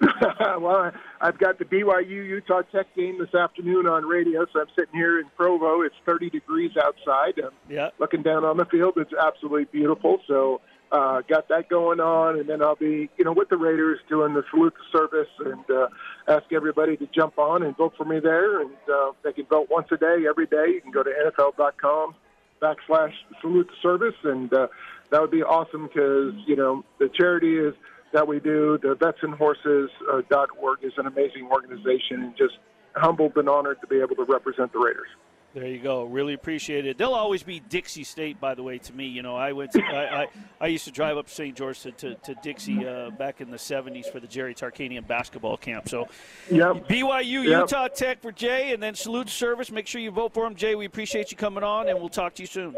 well, 0.60 0.66
I- 0.76 0.92
I've 1.20 1.38
got 1.38 1.60
the 1.60 1.64
BYU 1.64 2.08
Utah 2.08 2.62
Tech 2.62 2.88
game 2.96 3.16
this 3.20 3.32
afternoon 3.32 3.86
on 3.86 4.04
radio, 4.04 4.44
so 4.52 4.60
I'm 4.62 4.66
sitting 4.76 4.94
here 4.94 5.20
in 5.20 5.26
Provo. 5.36 5.82
It's 5.82 5.94
30 6.04 6.28
degrees 6.30 6.72
outside. 6.76 7.38
I'm 7.38 7.50
Yeah. 7.70 7.90
looking 8.00 8.22
down 8.24 8.44
on 8.44 8.56
the 8.56 8.64
field. 8.64 8.94
It's 8.96 9.12
absolutely 9.14 9.66
beautiful. 9.66 10.18
So, 10.26 10.60
uh, 10.92 11.22
got 11.28 11.48
that 11.48 11.68
going 11.68 12.00
on, 12.00 12.38
and 12.38 12.48
then 12.48 12.62
I'll 12.62 12.76
be, 12.76 13.10
you 13.16 13.24
know, 13.24 13.32
with 13.32 13.48
the 13.48 13.56
Raiders 13.56 13.98
doing 14.08 14.34
the 14.34 14.44
salute 14.50 14.74
to 14.74 14.98
service, 14.98 15.28
and 15.44 15.64
uh, 15.70 15.88
ask 16.28 16.52
everybody 16.52 16.96
to 16.96 17.06
jump 17.06 17.38
on 17.38 17.62
and 17.62 17.76
vote 17.76 17.94
for 17.96 18.04
me 18.04 18.20
there. 18.20 18.60
And 18.60 18.70
uh, 18.92 19.12
they 19.24 19.32
can 19.32 19.46
vote 19.46 19.68
once 19.70 19.88
a 19.90 19.96
day, 19.96 20.26
every 20.28 20.46
day. 20.46 20.66
You 20.74 20.80
can 20.80 20.92
go 20.92 21.02
to 21.02 21.10
NFL.com 21.10 22.14
backslash 22.62 23.12
salute 23.40 23.68
to 23.68 23.74
service, 23.82 24.14
and 24.24 24.52
uh, 24.52 24.68
that 25.10 25.20
would 25.20 25.30
be 25.30 25.42
awesome 25.42 25.88
because 25.88 26.34
you 26.46 26.56
know 26.56 26.84
the 26.98 27.08
charity 27.08 27.58
is 27.58 27.74
that 28.12 28.26
we 28.28 28.40
do. 28.40 28.78
The 28.80 28.94
Vets 28.94 29.18
and 29.22 29.34
Horses 29.34 29.90
uh, 30.10 30.22
org 30.60 30.78
is 30.82 30.92
an 30.98 31.06
amazing 31.06 31.48
organization, 31.50 32.22
and 32.22 32.36
just 32.36 32.54
humbled 32.94 33.36
and 33.36 33.48
honored 33.48 33.80
to 33.80 33.86
be 33.86 34.00
able 34.00 34.16
to 34.16 34.24
represent 34.24 34.72
the 34.72 34.78
Raiders. 34.78 35.08
There 35.56 35.66
you 35.68 35.78
go. 35.78 36.04
Really 36.04 36.34
appreciate 36.34 36.84
it. 36.84 36.98
They'll 36.98 37.14
always 37.14 37.42
be 37.42 37.60
Dixie 37.60 38.04
State, 38.04 38.38
by 38.38 38.54
the 38.54 38.62
way, 38.62 38.76
to 38.76 38.92
me. 38.92 39.06
You 39.06 39.22
know, 39.22 39.36
I 39.36 39.52
went. 39.52 39.72
To, 39.72 39.82
I, 39.82 40.24
I 40.24 40.26
I 40.60 40.66
used 40.66 40.84
to 40.84 40.90
drive 40.90 41.16
up 41.16 41.30
St. 41.30 41.56
George 41.56 41.80
to, 41.80 41.92
to, 41.92 42.14
to 42.14 42.34
Dixie 42.42 42.86
uh, 42.86 43.08
back 43.08 43.40
in 43.40 43.50
the 43.50 43.56
'70s 43.56 44.12
for 44.12 44.20
the 44.20 44.26
Jerry 44.26 44.54
Tarkanian 44.54 45.06
basketball 45.06 45.56
camp. 45.56 45.88
So, 45.88 46.08
Yep. 46.50 46.88
BYU, 46.88 47.42
Yep. 47.44 47.60
Utah 47.60 47.88
Tech 47.88 48.20
for 48.20 48.32
Jay, 48.32 48.74
and 48.74 48.82
then 48.82 48.94
salute 48.94 49.30
service. 49.30 49.70
Make 49.70 49.86
sure 49.86 49.98
you 50.02 50.10
vote 50.10 50.34
for 50.34 50.46
him, 50.46 50.56
Jay. 50.56 50.74
We 50.74 50.84
appreciate 50.84 51.30
you 51.30 51.38
coming 51.38 51.64
on, 51.64 51.88
and 51.88 51.98
we'll 51.98 52.10
talk 52.10 52.34
to 52.34 52.42
you 52.42 52.46
soon. 52.46 52.76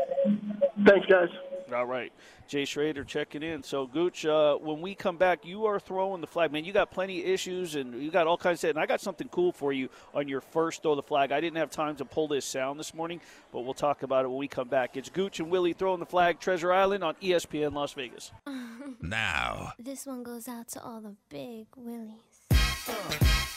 Thanks, 0.86 1.04
guys. 1.06 1.30
All 1.74 1.84
right. 1.84 2.12
Jay 2.48 2.64
Schroeder 2.64 3.04
checking 3.04 3.42
in. 3.42 3.62
So, 3.62 3.86
Gooch, 3.86 4.24
uh, 4.26 4.56
when 4.56 4.80
we 4.80 4.94
come 4.94 5.16
back, 5.16 5.44
you 5.44 5.66
are 5.66 5.78
throwing 5.78 6.20
the 6.20 6.26
flag. 6.26 6.50
Man, 6.50 6.64
you 6.64 6.72
got 6.72 6.90
plenty 6.90 7.20
of 7.20 7.28
issues 7.28 7.74
and 7.74 8.02
you 8.02 8.10
got 8.10 8.26
all 8.26 8.38
kinds 8.38 8.56
of. 8.56 8.58
stuff. 8.60 8.70
And 8.70 8.78
I 8.80 8.86
got 8.86 9.00
something 9.00 9.28
cool 9.28 9.52
for 9.52 9.72
you 9.72 9.88
on 10.14 10.26
your 10.28 10.40
first 10.40 10.82
throw 10.82 10.94
the 10.94 11.02
flag. 11.02 11.30
I 11.30 11.40
didn't 11.40 11.58
have 11.58 11.70
time 11.70 11.94
to 11.96 12.04
pull 12.04 12.26
this 12.26 12.44
sound 12.44 12.80
this 12.80 12.94
morning, 12.94 13.20
but 13.52 13.60
we'll 13.60 13.74
talk 13.74 14.02
about 14.02 14.24
it 14.24 14.28
when 14.28 14.38
we 14.38 14.48
come 14.48 14.68
back. 14.68 14.96
It's 14.96 15.10
Gooch 15.10 15.40
and 15.40 15.50
Willie 15.50 15.74
throwing 15.74 16.00
the 16.00 16.06
flag, 16.06 16.40
Treasure 16.40 16.72
Island 16.72 17.04
on 17.04 17.14
ESPN 17.16 17.74
Las 17.74 17.92
Vegas. 17.92 18.32
Now, 19.00 19.74
This 19.78 20.06
one 20.06 20.22
goes 20.22 20.48
out 20.48 20.68
to 20.68 20.82
all 20.82 21.00
the 21.00 21.14
big 21.28 21.66
willies. 21.76 22.40
Uh, 22.50 22.92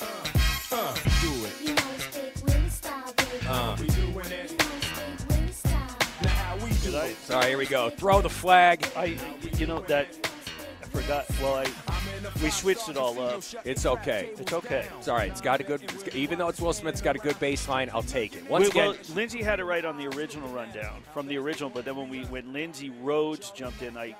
uh, 0.01 0.75
uh, 0.75 0.93
do 1.21 1.45
it. 1.45 1.53
You 1.63 1.75
know 1.75 2.30
Did 6.91 6.99
I? 6.99 7.13
Sorry, 7.13 7.45
here 7.47 7.57
we 7.57 7.67
go. 7.67 7.89
Throw 7.89 8.19
the 8.19 8.29
flag. 8.29 8.85
I, 8.97 9.17
you 9.57 9.65
know 9.65 9.79
that. 9.83 10.29
I 10.81 10.85
forgot. 10.87 11.25
Well, 11.41 11.55
I 11.55 11.65
we 12.43 12.49
switched 12.49 12.89
it 12.89 12.97
all 12.97 13.17
up. 13.21 13.41
It's 13.63 13.85
okay. 13.85 14.31
It's 14.37 14.51
okay. 14.51 14.85
It's 14.97 15.07
all 15.07 15.15
right. 15.15 15.31
It's 15.31 15.39
got 15.39 15.61
a 15.61 15.63
good. 15.63 15.81
Even 16.13 16.37
though 16.37 16.49
it's 16.49 16.59
Will 16.59 16.73
Smith, 16.73 16.95
it's 16.95 17.01
got 17.01 17.15
a 17.15 17.19
good 17.19 17.37
baseline. 17.37 17.89
I'll 17.93 18.03
take 18.03 18.35
it. 18.35 18.43
Once 18.49 18.63
well, 18.75 18.91
again, 18.91 19.01
well, 19.07 19.15
Lindsay 19.15 19.41
had 19.41 19.61
it 19.61 19.63
right 19.63 19.85
on 19.85 19.97
the 19.97 20.07
original 20.07 20.49
rundown 20.49 21.01
from 21.13 21.27
the 21.27 21.37
original, 21.37 21.69
but 21.69 21.85
then 21.85 21.95
when 21.95 22.09
we 22.09 22.25
when 22.25 22.51
Lindsay 22.51 22.89
Rhodes 23.01 23.51
jumped 23.51 23.81
in, 23.83 23.95
I 23.95 24.13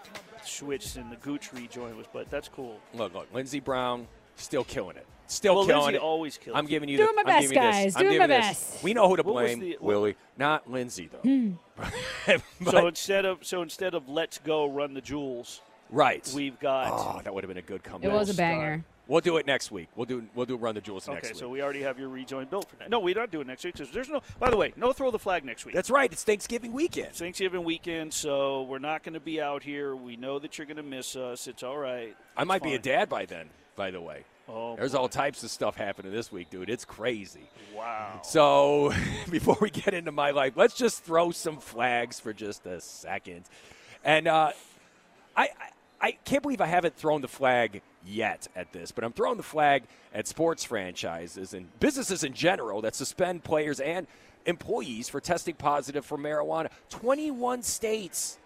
switched 0.45 0.95
and 0.95 1.11
the 1.11 1.17
Gooch 1.17 1.51
rejoin 1.51 1.97
was. 1.97 2.07
But 2.13 2.29
that's 2.29 2.47
cool. 2.47 2.79
look, 2.93 3.13
look. 3.13 3.27
Lindsey 3.33 3.59
Brown 3.59 4.07
still 4.37 4.63
killing 4.63 4.95
it. 4.95 5.05
Still 5.31 5.55
Well, 5.55 5.65
killing 5.65 5.81
Lindsey 5.83 5.95
it. 5.95 6.01
always 6.01 6.37
kills 6.37 6.57
I'm 6.57 6.65
giving 6.65 6.89
you. 6.89 6.97
Doing 6.97 7.07
the, 7.09 7.13
my 7.15 7.21
I'm 7.21 7.25
best, 7.25 7.41
giving 7.43 7.57
you 7.57 7.71
this. 7.71 7.75
guys. 7.75 7.95
I'm 7.95 8.01
Doing 8.03 8.17
my 8.19 8.27
giving 8.27 8.41
this. 8.49 8.79
We 8.83 8.93
know 8.93 9.07
who 9.07 9.15
to 9.15 9.23
blame, 9.23 9.59
the- 9.59 9.71
what- 9.79 9.81
Willie, 9.83 10.15
not 10.37 10.69
Lindsay 10.69 11.09
though. 11.11 11.19
Hmm. 11.19 11.51
But- 12.61 12.71
so 12.71 12.87
instead 12.87 13.25
of 13.25 13.45
so 13.45 13.61
instead 13.61 13.93
of 13.93 14.09
let's 14.09 14.37
go 14.39 14.65
run 14.67 14.93
the 14.93 15.01
jewels, 15.01 15.61
right. 15.89 16.29
we've 16.35 16.59
got. 16.59 16.89
Oh, 16.91 17.21
that 17.23 17.33
would 17.33 17.43
have 17.43 17.47
been 17.49 17.57
a 17.57 17.61
good 17.61 17.81
comeback. 17.83 18.11
It 18.11 18.13
was 18.13 18.29
a 18.29 18.33
banger. 18.33 18.83
We'll 19.07 19.19
do 19.21 19.37
it 19.37 19.45
next 19.47 19.71
week. 19.71 19.87
We'll 19.95 20.05
do. 20.05 20.23
We'll 20.35 20.45
do 20.45 20.55
run 20.57 20.75
the 20.75 20.81
jewels 20.81 21.07
okay, 21.07 21.15
next 21.15 21.27
week. 21.29 21.31
Okay, 21.35 21.39
so 21.39 21.49
we 21.49 21.61
already 21.61 21.81
have 21.81 21.97
your 21.97 22.07
rejoin 22.09 22.45
built 22.45 22.69
for 22.69 22.75
that. 22.77 22.89
No, 22.89 22.99
we're 22.99 23.15
not 23.15 23.31
doing 23.31 23.47
next 23.47 23.63
week. 23.65 23.75
'cause 23.75 23.89
there's 23.91 24.09
no. 24.09 24.21
By 24.39 24.49
the 24.49 24.57
way, 24.57 24.73
no 24.75 24.91
throw 24.93 25.11
the 25.11 25.19
flag 25.19 25.43
next 25.45 25.65
week. 25.65 25.73
That's 25.75 25.89
right. 25.89 26.11
It's 26.11 26.23
Thanksgiving 26.23 26.71
weekend. 26.71 27.07
It's 27.07 27.19
Thanksgiving 27.19 27.63
weekend, 27.63 28.13
so 28.13 28.63
we're 28.63 28.79
not 28.79 29.03
going 29.03 29.13
to 29.15 29.19
be 29.21 29.41
out 29.41 29.63
here. 29.63 29.95
We 29.95 30.17
know 30.17 30.39
that 30.39 30.57
you're 30.57 30.67
going 30.67 30.77
to 30.77 30.83
miss 30.83 31.15
us. 31.15 31.47
It's 31.47 31.63
all 31.63 31.77
right. 31.77 32.15
I 32.37 32.43
might 32.43 32.57
It's 32.57 32.65
be 32.65 32.73
a 32.75 32.79
dad 32.79 33.09
by 33.09 33.25
then. 33.25 33.49
By 33.75 33.89
the 33.91 33.99
way, 34.01 34.23
Oh, 34.49 34.75
there's 34.75 34.91
boy. 34.93 34.99
all 34.99 35.09
types 35.09 35.43
of 35.43 35.49
stuff 35.49 35.75
happening 35.75 36.11
this 36.11 36.31
week, 36.31 36.49
dude. 36.49 36.69
It's 36.69 36.85
crazy. 36.85 37.49
Wow. 37.75 38.21
So, 38.23 38.93
before 39.29 39.57
we 39.61 39.69
get 39.69 39.93
into 39.93 40.11
my 40.11 40.31
life, 40.31 40.53
let's 40.55 40.75
just 40.75 41.03
throw 41.03 41.31
some 41.31 41.57
flags 41.57 42.19
for 42.19 42.33
just 42.33 42.65
a 42.65 42.81
second. 42.81 43.43
And 44.03 44.27
uh, 44.27 44.51
I, 45.35 45.43
I, 45.43 45.47
I 46.01 46.11
can't 46.25 46.41
believe 46.41 46.61
I 46.61 46.65
haven't 46.65 46.95
thrown 46.95 47.21
the 47.21 47.27
flag 47.27 47.81
yet 48.05 48.47
at 48.55 48.73
this, 48.73 48.91
but 48.91 49.03
I'm 49.03 49.13
throwing 49.13 49.37
the 49.37 49.43
flag 49.43 49.83
at 50.13 50.27
sports 50.27 50.63
franchises 50.63 51.53
and 51.53 51.67
businesses 51.79 52.23
in 52.23 52.33
general 52.33 52.81
that 52.81 52.95
suspend 52.95 53.43
players 53.43 53.79
and 53.79 54.07
employees 54.45 55.07
for 55.07 55.21
testing 55.21 55.55
positive 55.55 56.05
for 56.05 56.17
marijuana. 56.17 56.69
21 56.89 57.61
states 57.61 58.39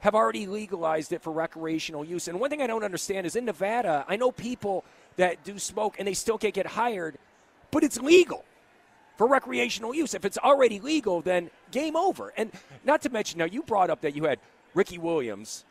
have 0.00 0.14
already 0.14 0.46
legalized 0.46 1.12
it 1.12 1.22
for 1.22 1.32
recreational 1.32 2.04
use. 2.04 2.28
And 2.28 2.38
one 2.38 2.50
thing 2.50 2.60
I 2.60 2.66
don't 2.66 2.84
understand 2.84 3.26
is 3.26 3.36
in 3.36 3.44
Nevada, 3.44 4.04
I 4.08 4.16
know 4.16 4.30
people 4.30 4.84
that 5.16 5.42
do 5.44 5.58
smoke 5.58 5.96
and 5.98 6.06
they 6.08 6.14
still 6.14 6.38
can't 6.38 6.54
get 6.54 6.66
hired, 6.66 7.18
but 7.70 7.82
it's 7.84 7.98
legal 8.00 8.44
for 9.16 9.26
recreational 9.26 9.94
use. 9.94 10.14
If 10.14 10.24
it's 10.24 10.38
already 10.38 10.80
legal, 10.80 11.20
then 11.20 11.50
game 11.70 11.96
over. 11.96 12.32
And 12.36 12.50
not 12.84 13.02
to 13.02 13.10
mention, 13.10 13.38
now 13.38 13.44
you 13.44 13.62
brought 13.62 13.90
up 13.90 14.00
that 14.02 14.16
you 14.16 14.24
had 14.24 14.38
Ricky 14.74 14.98
Williams, 14.98 15.64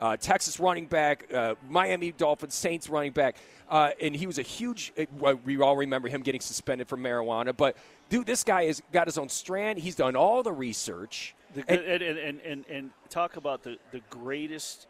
uh, 0.00 0.16
Texas 0.16 0.58
running 0.60 0.86
back, 0.86 1.32
uh, 1.32 1.54
Miami 1.68 2.12
Dolphins, 2.12 2.54
Saints 2.54 2.88
running 2.88 3.12
back, 3.12 3.36
uh, 3.70 3.90
and 4.00 4.14
he 4.16 4.26
was 4.26 4.38
a 4.38 4.42
huge. 4.42 4.92
uh, 4.98 5.34
We 5.44 5.60
all 5.60 5.76
remember 5.76 6.08
him 6.08 6.22
getting 6.22 6.40
suspended 6.40 6.88
for 6.88 6.96
marijuana, 6.96 7.56
but 7.56 7.76
dude, 8.08 8.26
this 8.26 8.42
guy 8.44 8.64
has 8.64 8.82
got 8.92 9.06
his 9.06 9.18
own 9.18 9.28
strand. 9.28 9.78
He's 9.78 9.94
done 9.94 10.16
all 10.16 10.42
the 10.42 10.52
research. 10.52 11.34
The, 11.54 11.64
And- 11.68 11.80
and, 11.80 12.02
and, 12.02 12.18
and, 12.18 12.40
and, 12.40 12.64
and 12.68 12.90
talk 13.10 13.36
about 13.36 13.62
the, 13.62 13.78
the 13.92 14.00
greatest 14.10 14.86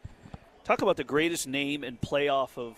talk 0.65 0.83
about 0.83 0.97
the 0.99 1.05
greatest 1.05 1.47
name 1.49 1.83
and 1.85 1.99
playoff 2.01 2.59
of 2.59 2.77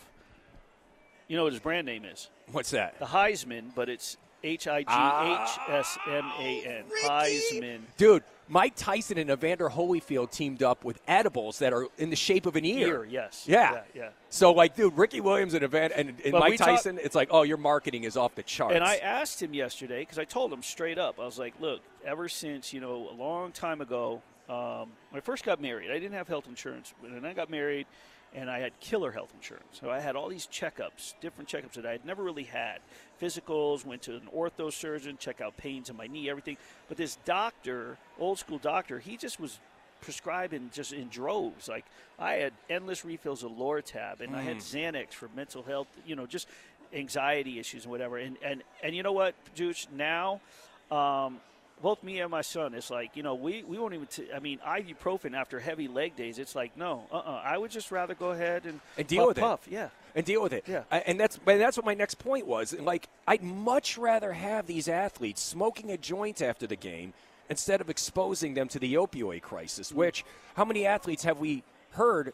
you 1.31 1.37
know 1.37 1.45
what 1.45 1.53
his 1.53 1.63
brand 1.63 1.87
name 1.87 2.05
is 2.05 2.29
what's 2.53 2.71
that? 2.73 2.99
the 2.99 3.07
Heisman 3.07 3.75
but 3.75 3.89
it's 3.89 4.17
H 4.43 4.67
I 4.67 4.83
G 4.83 4.89
H 4.89 5.59
S 5.69 5.99
M 6.09 6.25
A 6.39 6.63
N 6.65 6.85
Heisman 7.05 7.81
Dude, 7.97 8.25
Mike 8.49 8.73
Tyson 8.75 9.17
and 9.19 9.31
Evander 9.31 9.69
Holyfield 9.69 10.33
teamed 10.33 10.63
up 10.63 10.83
with 10.83 10.99
edibles 11.07 11.61
that 11.61 11.73
are 11.73 11.87
in 11.99 12.11
the 12.11 12.17
shape 12.17 12.47
of 12.47 12.57
an 12.57 12.65
ear. 12.65 12.89
Ear, 12.89 13.05
yes. 13.05 13.45
Yeah. 13.47 13.73
Yeah, 13.73 13.83
yeah. 13.95 14.09
So, 14.29 14.53
like, 14.53 14.75
dude, 14.75 14.97
Ricky 14.97 15.21
Williams 15.21 15.55
and 15.55 15.63
Evander 15.63 15.95
and, 15.95 16.15
and 16.25 16.33
Mike 16.33 16.57
talk- 16.59 16.69
Tyson, 16.69 16.99
it's 17.01 17.15
like, 17.15 17.29
oh, 17.31 17.43
your 17.43 17.59
marketing 17.59 18.05
is 18.05 18.17
off 18.17 18.35
the 18.35 18.43
charts. 18.43 18.75
And 18.75 18.83
I 18.83 18.97
asked 18.97 19.41
him 19.41 19.55
yesterday 19.55 20.01
because 20.01 20.19
I 20.19 20.25
told 20.25 20.53
him 20.53 20.63
straight 20.63 20.99
up. 20.99 21.21
I 21.21 21.25
was 21.27 21.39
like, 21.39 21.55
"Look, 21.61 21.81
ever 22.05 22.29
since 22.29 22.73
you 22.73 22.81
know 22.81 23.09
a 23.09 23.15
long 23.15 23.53
time 23.53 23.81
ago, 23.81 24.21
um, 24.49 24.91
when 25.11 25.19
I 25.19 25.21
first 25.21 25.45
got 25.45 25.61
married, 25.61 25.91
I 25.91 26.01
didn't 26.01 26.15
have 26.15 26.27
health 26.27 26.49
insurance, 26.49 26.93
and 27.05 27.15
then 27.15 27.25
I 27.25 27.35
got 27.35 27.51
married, 27.51 27.87
and 28.35 28.51
I 28.51 28.61
had 28.61 28.79
killer 28.81 29.11
health 29.11 29.33
insurance. 29.35 29.79
So 29.81 29.91
I 29.91 30.01
had 30.01 30.17
all 30.17 30.29
these 30.29 30.47
checkups, 30.47 31.15
different 31.21 31.49
checkups 31.49 31.73
that 31.73 31.87
I 31.87 31.93
had 31.93 32.05
never 32.05 32.23
really 32.23 32.45
had. 32.45 32.79
Physicals, 33.21 33.85
went 33.85 34.03
to 34.03 34.15
an 34.15 34.29
ortho 34.35 34.73
surgeon, 34.73 35.17
check 35.19 35.41
out 35.41 35.57
pains 35.57 35.91
in 35.91 35.97
my 35.97 36.07
knee, 36.07 36.31
everything. 36.31 36.57
But 36.89 36.97
this 36.97 37.17
doctor, 37.25 37.99
old 38.19 38.39
school 38.39 38.59
doctor, 38.59 38.99
he 38.99 39.17
just 39.17 39.41
was 39.41 39.59
prescribing 40.01 40.71
just 40.73 40.93
in 40.93 41.09
droves. 41.09 41.69
Like 41.69 41.85
I 42.19 42.35
had 42.35 42.53
endless 42.69 43.05
refills 43.05 43.43
of 43.43 43.53
Lortab, 43.53 44.21
and 44.21 44.35
I 44.35 44.43
had 44.43 44.59
Xanax 44.59 45.13
for 45.13 45.29
mental 45.35 45.63
health. 45.63 45.89
You 46.07 46.17
know, 46.17 46.27
just 46.27 46.49
anxiety 46.93 47.59
issues 47.59 47.85
and 47.85 47.91
whatever. 47.91 48.19
And 48.19 48.37
and 48.43 48.63
and 48.83 48.95
you 48.95 49.03
know 49.03 49.13
what, 49.13 49.35
Juice? 49.55 49.87
Now, 49.95 50.41
um, 50.91 51.41
both 51.83 52.03
me 52.03 52.21
and 52.21 52.31
my 52.31 52.43
son, 52.43 52.75
it's 52.75 52.91
like 52.91 53.17
you 53.17 53.23
know 53.23 53.35
we 53.35 53.63
we 53.63 53.79
won't 53.79 53.95
even. 53.95 54.07
T- 54.07 54.29
I 54.35 54.39
mean, 54.39 54.59
ibuprofen 54.67 55.35
after 55.35 55.59
heavy 55.61 55.89
leg 55.89 56.17
days. 56.17 56.39
It's 56.39 56.55
like 56.55 56.77
no, 56.77 57.05
uh, 57.13 57.17
uh 57.17 57.43
I 57.45 57.57
would 57.59 57.71
just 57.71 57.91
rather 57.91 58.15
go 58.15 58.31
ahead 58.31 58.67
and 58.67 58.81
and 58.99 59.07
deal 59.07 59.23
puff, 59.23 59.29
with 59.29 59.39
it. 59.39 59.41
puff. 59.41 59.61
Yeah. 59.69 59.89
and 60.15 60.25
deal 60.27 60.43
with 60.43 60.53
it. 60.53 60.65
Yeah. 60.67 60.83
I- 60.91 61.01
and 61.01 61.19
that's 61.19 61.39
and 61.47 61.61
that's 61.61 61.77
what 61.77 61.87
my 61.87 61.95
next 61.95 62.17
point 62.19 62.47
was. 62.47 62.79
Like, 62.79 63.09
I'd 63.27 63.43
much 63.43 63.97
rather 63.99 64.33
have 64.33 64.67
these 64.67 64.89
athletes 64.89 65.41
smoking 65.43 65.91
a 65.91 65.97
joint 65.97 66.43
after 66.43 66.67
the 66.67 66.77
game 66.77 67.13
instead 67.49 67.81
of 67.81 67.91
exposing 67.91 68.55
them 68.55 68.69
to 68.69 68.79
the 68.79 68.95
opioid 68.95 69.43
crisis. 69.43 69.93
Which, 69.93 70.25
how 70.57 70.65
many 70.65 70.87
athletes 70.87 71.25
have 71.25 71.39
we 71.39 71.63
heard, 71.93 72.33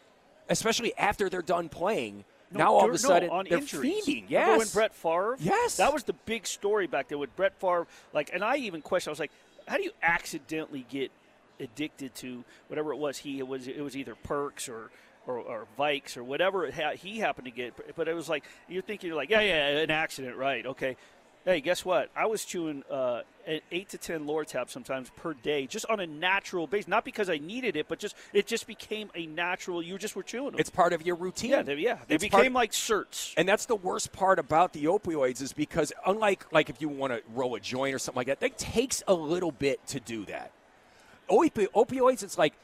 especially 0.48 0.94
after 0.96 1.28
they're 1.28 1.42
done 1.42 1.68
playing? 1.68 2.24
No, 2.52 2.58
now 2.58 2.74
all 2.74 2.88
of 2.88 2.94
a 2.94 2.98
sudden 2.98 3.28
no, 3.28 3.34
on 3.36 3.46
they're 3.48 3.58
injuries. 3.58 4.04
feeding. 4.04 4.26
Remember 4.30 4.58
when 4.58 4.68
Brett 4.68 4.94
Favre? 4.94 5.36
Yes. 5.40 5.76
that 5.78 5.92
was 5.92 6.04
the 6.04 6.12
big 6.12 6.46
story 6.46 6.86
back 6.86 7.08
there 7.08 7.18
with 7.18 7.34
Brett 7.36 7.58
Favre. 7.60 7.86
Like, 8.12 8.30
and 8.32 8.44
I 8.44 8.56
even 8.56 8.82
questioned. 8.82 9.10
I 9.10 9.12
was 9.12 9.20
like, 9.20 9.32
how 9.66 9.76
do 9.76 9.82
you 9.82 9.90
accidentally 10.02 10.86
get 10.88 11.10
addicted 11.58 12.14
to 12.16 12.44
whatever 12.68 12.92
it 12.92 12.96
was? 12.98 13.18
He 13.18 13.38
it 13.38 13.48
was 13.48 13.66
it 13.66 13.80
was 13.80 13.96
either 13.96 14.14
perks 14.14 14.68
or. 14.68 14.90
Or, 15.28 15.40
or 15.40 15.66
Vikes 15.76 16.16
or 16.16 16.22
whatever 16.22 16.66
it 16.66 16.74
ha- 16.74 16.92
he 16.92 17.18
happened 17.18 17.46
to 17.46 17.50
get, 17.50 17.76
but, 17.76 17.96
but 17.96 18.06
it 18.06 18.14
was 18.14 18.28
like 18.28 18.44
you're 18.68 18.80
thinking 18.80 19.08
you're 19.08 19.16
like, 19.16 19.28
yeah, 19.28 19.40
yeah, 19.40 19.66
an 19.78 19.90
accident, 19.90 20.36
right? 20.36 20.64
Okay, 20.64 20.96
Hey, 21.46 21.60
guess 21.60 21.84
what? 21.84 22.10
I 22.16 22.26
was 22.26 22.44
chewing 22.44 22.82
uh, 22.90 23.20
an 23.46 23.60
eight 23.70 23.88
to 23.90 23.98
ten 23.98 24.26
Lortab 24.26 24.68
sometimes 24.68 25.10
per 25.14 25.32
day, 25.32 25.68
just 25.68 25.86
on 25.86 26.00
a 26.00 26.06
natural 26.06 26.66
base. 26.66 26.88
Not 26.88 27.04
because 27.04 27.30
I 27.30 27.38
needed 27.38 27.76
it, 27.76 27.86
but 27.86 28.00
just 28.00 28.16
it 28.32 28.48
just 28.48 28.66
became 28.66 29.10
a 29.14 29.26
natural. 29.26 29.80
You 29.80 29.96
just 29.96 30.16
were 30.16 30.24
chewing 30.24 30.50
them. 30.50 30.56
It's 30.58 30.70
part 30.70 30.92
of 30.92 31.06
your 31.06 31.14
routine. 31.14 31.50
Yeah, 31.50 31.62
they, 31.62 31.76
yeah. 31.76 31.98
They 32.08 32.16
It's 32.16 32.24
became 32.24 32.52
part- 32.52 32.52
like 32.52 32.72
certs. 32.72 33.32
And 33.36 33.48
that's 33.48 33.66
the 33.66 33.76
worst 33.76 34.10
part 34.10 34.40
about 34.40 34.72
the 34.72 34.86
opioids 34.86 35.40
is 35.40 35.52
because 35.52 35.92
unlike 36.04 36.52
like 36.52 36.68
if 36.68 36.80
you 36.82 36.88
want 36.88 37.12
to 37.12 37.22
roll 37.32 37.54
a 37.54 37.60
joint 37.60 37.94
or 37.94 38.00
something 38.00 38.18
like 38.18 38.26
that, 38.26 38.42
it 38.44 38.58
takes 38.58 39.04
a 39.06 39.14
little 39.14 39.52
bit 39.52 39.86
to 39.86 40.00
do 40.00 40.24
that. 40.24 40.50
Opi- 41.30 41.68
opioids, 41.74 42.24
it's 42.24 42.38
like, 42.38 42.54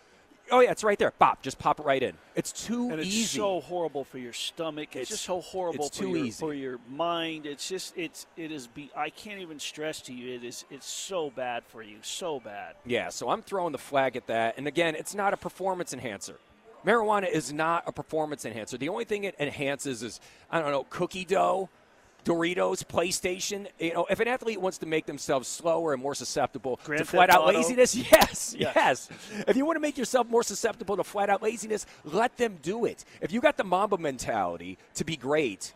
oh 0.52 0.60
yeah, 0.60 0.70
it's 0.70 0.84
right 0.84 0.98
there. 0.98 1.10
Pop, 1.10 1.42
just 1.42 1.58
pop 1.58 1.80
it 1.80 1.82
right 1.84 2.02
in. 2.02 2.14
It's 2.36 2.52
too 2.52 2.90
and 2.90 3.00
it's 3.00 3.08
easy. 3.08 3.38
so 3.38 3.60
horrible 3.60 4.04
for 4.04 4.18
your 4.18 4.32
stomach. 4.32 4.90
It's, 4.90 4.96
It's- 4.96 5.08
just 5.08 5.24
so 5.24 5.40
horrible 5.40 5.86
it's 5.86 5.96
for 5.96 6.04
too 6.04 6.10
your 6.10 6.24
easy. 6.26 6.38
for 6.40 6.54
your 6.54 6.78
mind. 6.88 7.46
It's 7.46 7.68
just 7.68 7.96
it's 7.96 8.26
it 8.36 8.52
is 8.52 8.66
be 8.68 8.90
I 8.96 9.10
can't 9.10 9.40
even 9.40 9.58
stress 9.58 10.00
to 10.02 10.12
you 10.12 10.34
it 10.34 10.44
is 10.44 10.64
it's 10.70 10.86
so 10.86 11.30
bad 11.30 11.64
for 11.66 11.82
you. 11.82 11.96
So 12.02 12.38
bad. 12.40 12.76
Yeah, 12.86 13.08
so 13.08 13.30
I'm 13.30 13.42
throwing 13.42 13.72
the 13.72 13.78
flag 13.78 14.16
at 14.16 14.26
that. 14.28 14.56
And 14.58 14.68
again, 14.68 14.94
it's 14.94 15.14
not 15.14 15.32
a 15.34 15.36
performance 15.36 15.92
enhancer. 15.92 16.36
Marijuana 16.86 17.30
is 17.30 17.52
not 17.52 17.84
a 17.86 17.92
performance 17.92 18.44
enhancer. 18.44 18.76
The 18.76 18.88
only 18.88 19.04
thing 19.04 19.22
it 19.24 19.36
enhances 19.38 20.02
is, 20.02 20.20
I 20.50 20.60
don't 20.60 20.72
know, 20.72 20.84
cookie 20.90 21.24
dough. 21.24 21.68
Doritos, 22.24 22.84
PlayStation. 22.84 23.66
You 23.78 23.94
know, 23.94 24.06
if 24.08 24.20
an 24.20 24.28
athlete 24.28 24.60
wants 24.60 24.78
to 24.78 24.86
make 24.86 25.06
themselves 25.06 25.48
slower 25.48 25.92
and 25.92 26.02
more 26.02 26.14
susceptible 26.14 26.78
Grand 26.84 27.00
to 27.00 27.04
flat 27.04 27.30
out 27.30 27.42
Auto. 27.42 27.56
laziness, 27.58 27.94
yes, 28.12 28.54
Yes. 28.58 28.72
yes. 28.76 29.08
If 29.48 29.56
you 29.56 29.64
want 29.66 29.76
to 29.76 29.80
make 29.80 29.98
yourself 29.98 30.28
more 30.28 30.42
susceptible 30.42 30.96
to 30.96 31.04
flat 31.04 31.30
out 31.30 31.42
laziness, 31.42 31.86
let 32.04 32.36
them 32.36 32.58
do 32.62 32.84
it. 32.84 33.04
If 33.20 33.32
you 33.32 33.40
got 33.40 33.56
the 33.56 33.64
Mamba 33.64 33.98
mentality 33.98 34.78
to 34.94 35.04
be 35.04 35.16
great, 35.16 35.72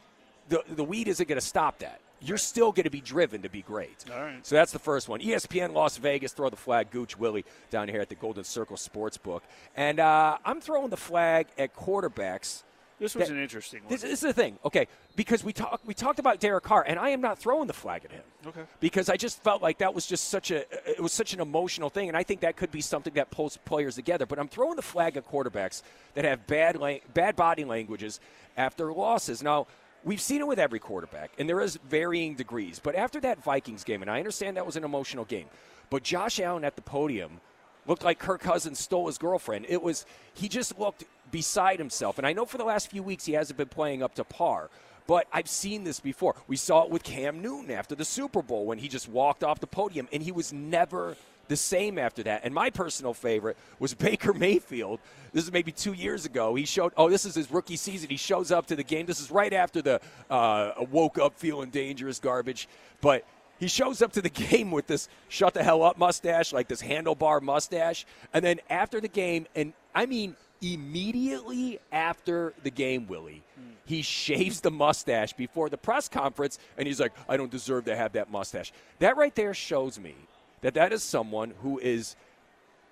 the 0.49 0.63
the 0.69 0.85
weed 0.85 1.09
isn't 1.09 1.29
going 1.29 1.41
to 1.41 1.47
stop 1.47 1.79
that. 1.81 2.01
You're 2.21 2.39
still 2.39 2.73
going 2.73 2.85
to 2.85 2.91
be 2.91 3.03
driven 3.03 3.43
to 3.43 3.51
be 3.51 3.61
great. 3.61 4.05
All 4.11 4.19
right. 4.23 4.45
So 4.47 4.55
that's 4.55 4.73
the 4.73 4.79
first 4.79 5.07
one. 5.07 5.21
ESPN 5.21 5.75
Las 5.75 5.99
Vegas, 5.99 6.33
throw 6.33 6.49
the 6.49 6.57
flag, 6.57 6.91
Gooch 6.91 7.19
Willie 7.19 7.45
down 7.71 7.89
here 7.89 8.01
at 8.01 8.09
the 8.09 8.15
Golden 8.15 8.43
Circle 8.43 8.77
Sportsbook. 8.77 9.43
And 9.77 10.01
uh, 10.01 10.39
I'm 10.45 10.63
throwing 10.63 10.89
the 10.89 10.97
flag 10.97 11.49
at 11.59 11.77
quarterbacks. 11.77 12.63
This 12.99 13.15
was 13.15 13.29
that- 13.29 13.35
an 13.35 13.43
interesting 13.43 13.83
one. 13.83 13.91
This, 13.91 14.03
this 14.03 14.13
is 14.13 14.21
the 14.21 14.33
thing, 14.33 14.59
okay? 14.65 14.89
Because 15.17 15.45
we 15.45 15.53
talk, 15.53 15.81
we 15.85 15.93
talked 15.93 16.19
about 16.19 16.41
Derek 16.41 16.65
Carr, 16.65 16.85
and 16.87 16.99
I 16.99 17.11
am 17.11 17.21
not 17.21 17.39
throwing 17.39 17.67
the 17.67 17.75
flag 17.75 18.05
at 18.05 18.11
him. 18.11 18.23
Okay. 18.47 18.63
Because 18.81 19.09
I 19.11 19.17
just 19.17 19.43
felt 19.43 19.61
like 19.63 19.79
that 19.79 19.95
was 19.95 20.07
just 20.07 20.29
such 20.29 20.51
a 20.51 20.65
it 20.91 21.01
was 21.01 21.13
such 21.13 21.35
an 21.35 21.41
emotional 21.41 21.91
thing, 21.91 22.09
and 22.09 22.17
I 22.17 22.23
think 22.23 22.41
that 22.41 22.57
could 22.57 22.71
be 22.71 22.81
something 22.81 23.13
that 23.15 23.31
pulls 23.31 23.59
players 23.59 23.97
together. 23.97 24.25
But 24.25 24.39
I'm 24.39 24.49
throwing 24.49 24.77
the 24.77 24.83
flag 24.83 25.17
at 25.17 25.31
quarterbacks 25.31 25.83
that 26.15 26.25
have 26.25 26.47
bad 26.47 26.77
lang- 26.77 27.01
bad 27.13 27.37
body 27.37 27.65
languages 27.65 28.21
after 28.57 28.93
losses. 28.93 29.43
Now. 29.43 29.67
We've 30.05 30.21
seen 30.21 30.41
it 30.41 30.47
with 30.47 30.61
every 30.61 30.79
quarterback, 30.79 31.33
and 31.37 31.49
there 31.49 31.61
is 31.61 31.81
varying 31.89 32.37
degrees. 32.37 32.79
But 32.81 32.95
after 32.95 33.19
that 33.23 33.43
Vikings 33.43 33.83
game, 33.83 34.03
and 34.03 34.11
I 34.11 34.19
understand 34.19 34.57
that 34.57 34.65
was 34.65 34.77
an 34.77 34.85
emotional 34.85 35.25
game, 35.25 35.47
but 35.91 36.05
Josh 36.05 36.39
Allen 36.39 36.65
at 36.65 36.77
the 36.77 36.83
podium 36.83 37.41
looked 37.89 38.05
like 38.05 38.21
Kirk 38.21 38.41
Cousins 38.41 38.79
stole 38.79 39.09
his 39.09 39.19
girlfriend. 39.19 39.67
It 39.69 39.83
was 39.83 40.07
he 40.33 40.49
just 40.49 40.79
looked 40.79 41.03
beside 41.31 41.79
himself. 41.79 42.19
And 42.19 42.27
I 42.27 42.33
know 42.33 42.45
for 42.45 42.59
the 42.59 42.65
last 42.65 42.91
few 42.91 43.03
weeks 43.03 43.25
he 43.25 43.33
hasn't 43.33 43.57
been 43.57 43.69
playing 43.69 44.03
up 44.03 44.15
to 44.17 44.25
par. 44.25 44.71
But 45.07 45.29
I've 45.33 45.49
seen 45.49 45.85
this 45.85 46.01
before. 46.01 46.35
We 46.49 46.57
saw 46.57 46.83
it 46.83 46.91
with 46.91 47.05
Cam 47.05 47.41
Newton 47.41 47.71
after 47.71 47.95
the 47.95 48.05
Super 48.05 48.43
Bowl 48.43 48.67
when 48.67 48.79
he 48.79 48.89
just 48.89 49.09
walked 49.09 49.45
off 49.45 49.61
the 49.61 49.67
podium 49.67 50.09
and 50.13 50.23
he 50.23 50.33
was 50.33 50.53
never 50.53 51.17
the 51.49 51.57
same 51.57 51.99
after 51.99 52.25
that. 52.25 52.41
And 52.45 52.53
my 52.53 52.71
personal 52.71 53.15
favorite 53.15 53.57
was 53.79 53.95
Baker 54.07 54.33
Mayfield. 54.33 55.01
This 55.33 55.45
is 55.45 55.53
maybe 55.53 55.73
two 55.73 55.93
years 55.93 56.25
ago. 56.25 56.55
He 56.55 56.65
showed, 56.65 56.93
oh, 56.97 57.09
this 57.09 57.25
is 57.25 57.35
his 57.35 57.51
rookie 57.51 57.77
season. 57.77 58.09
He 58.11 58.17
shows 58.17 58.51
up 58.51 58.67
to 58.67 58.77
the 58.77 58.83
game. 58.83 59.07
This 59.07 59.21
is 59.21 59.31
right 59.31 59.53
after 59.53 59.83
the 59.83 60.01
uh, 60.29 60.73
woke 60.91 61.19
up 61.19 61.39
feeling 61.39 61.71
dangerous 61.71 62.19
garbage. 62.19 62.69
But 63.01 63.25
he 63.59 63.69
shows 63.69 64.03
up 64.03 64.13
to 64.13 64.23
the 64.23 64.29
game 64.51 64.71
with 64.71 64.87
this 64.87 65.09
shut 65.29 65.55
the 65.55 65.63
hell 65.63 65.83
up 65.83 65.99
mustache, 65.99 66.53
like 66.53 66.69
this 66.69 66.83
handlebar 66.83 67.41
mustache. 67.43 68.07
And 68.33 68.45
then 68.45 68.61
after 68.69 69.01
the 69.01 69.09
game, 69.09 69.47
and 69.55 69.73
I 69.95 70.07
mean 70.07 70.37
immediately 70.63 71.79
after 71.93 72.55
the 72.63 72.71
game, 72.71 73.07
Willie, 73.07 73.43
he 73.85 74.03
shaves 74.03 74.61
the 74.61 74.71
mustache 74.71 75.33
before 75.33 75.69
the 75.69 75.77
press 75.79 76.09
conference, 76.09 76.59
and 76.77 76.87
he's 76.87 77.01
like, 77.01 77.13
I 77.29 77.37
don't 77.37 77.51
deserve 77.51 77.85
to 77.87 77.97
have 77.97 78.13
that 78.13 78.31
mustache. 78.31 78.73
That 78.99 79.17
right 79.17 79.35
there 79.35 79.55
shows 79.55 79.99
me 79.99 80.15
that 80.63 80.75
that 80.75 80.93
is 80.93 81.03
someone 81.03 81.53
who 81.63 81.79
is 81.79 82.17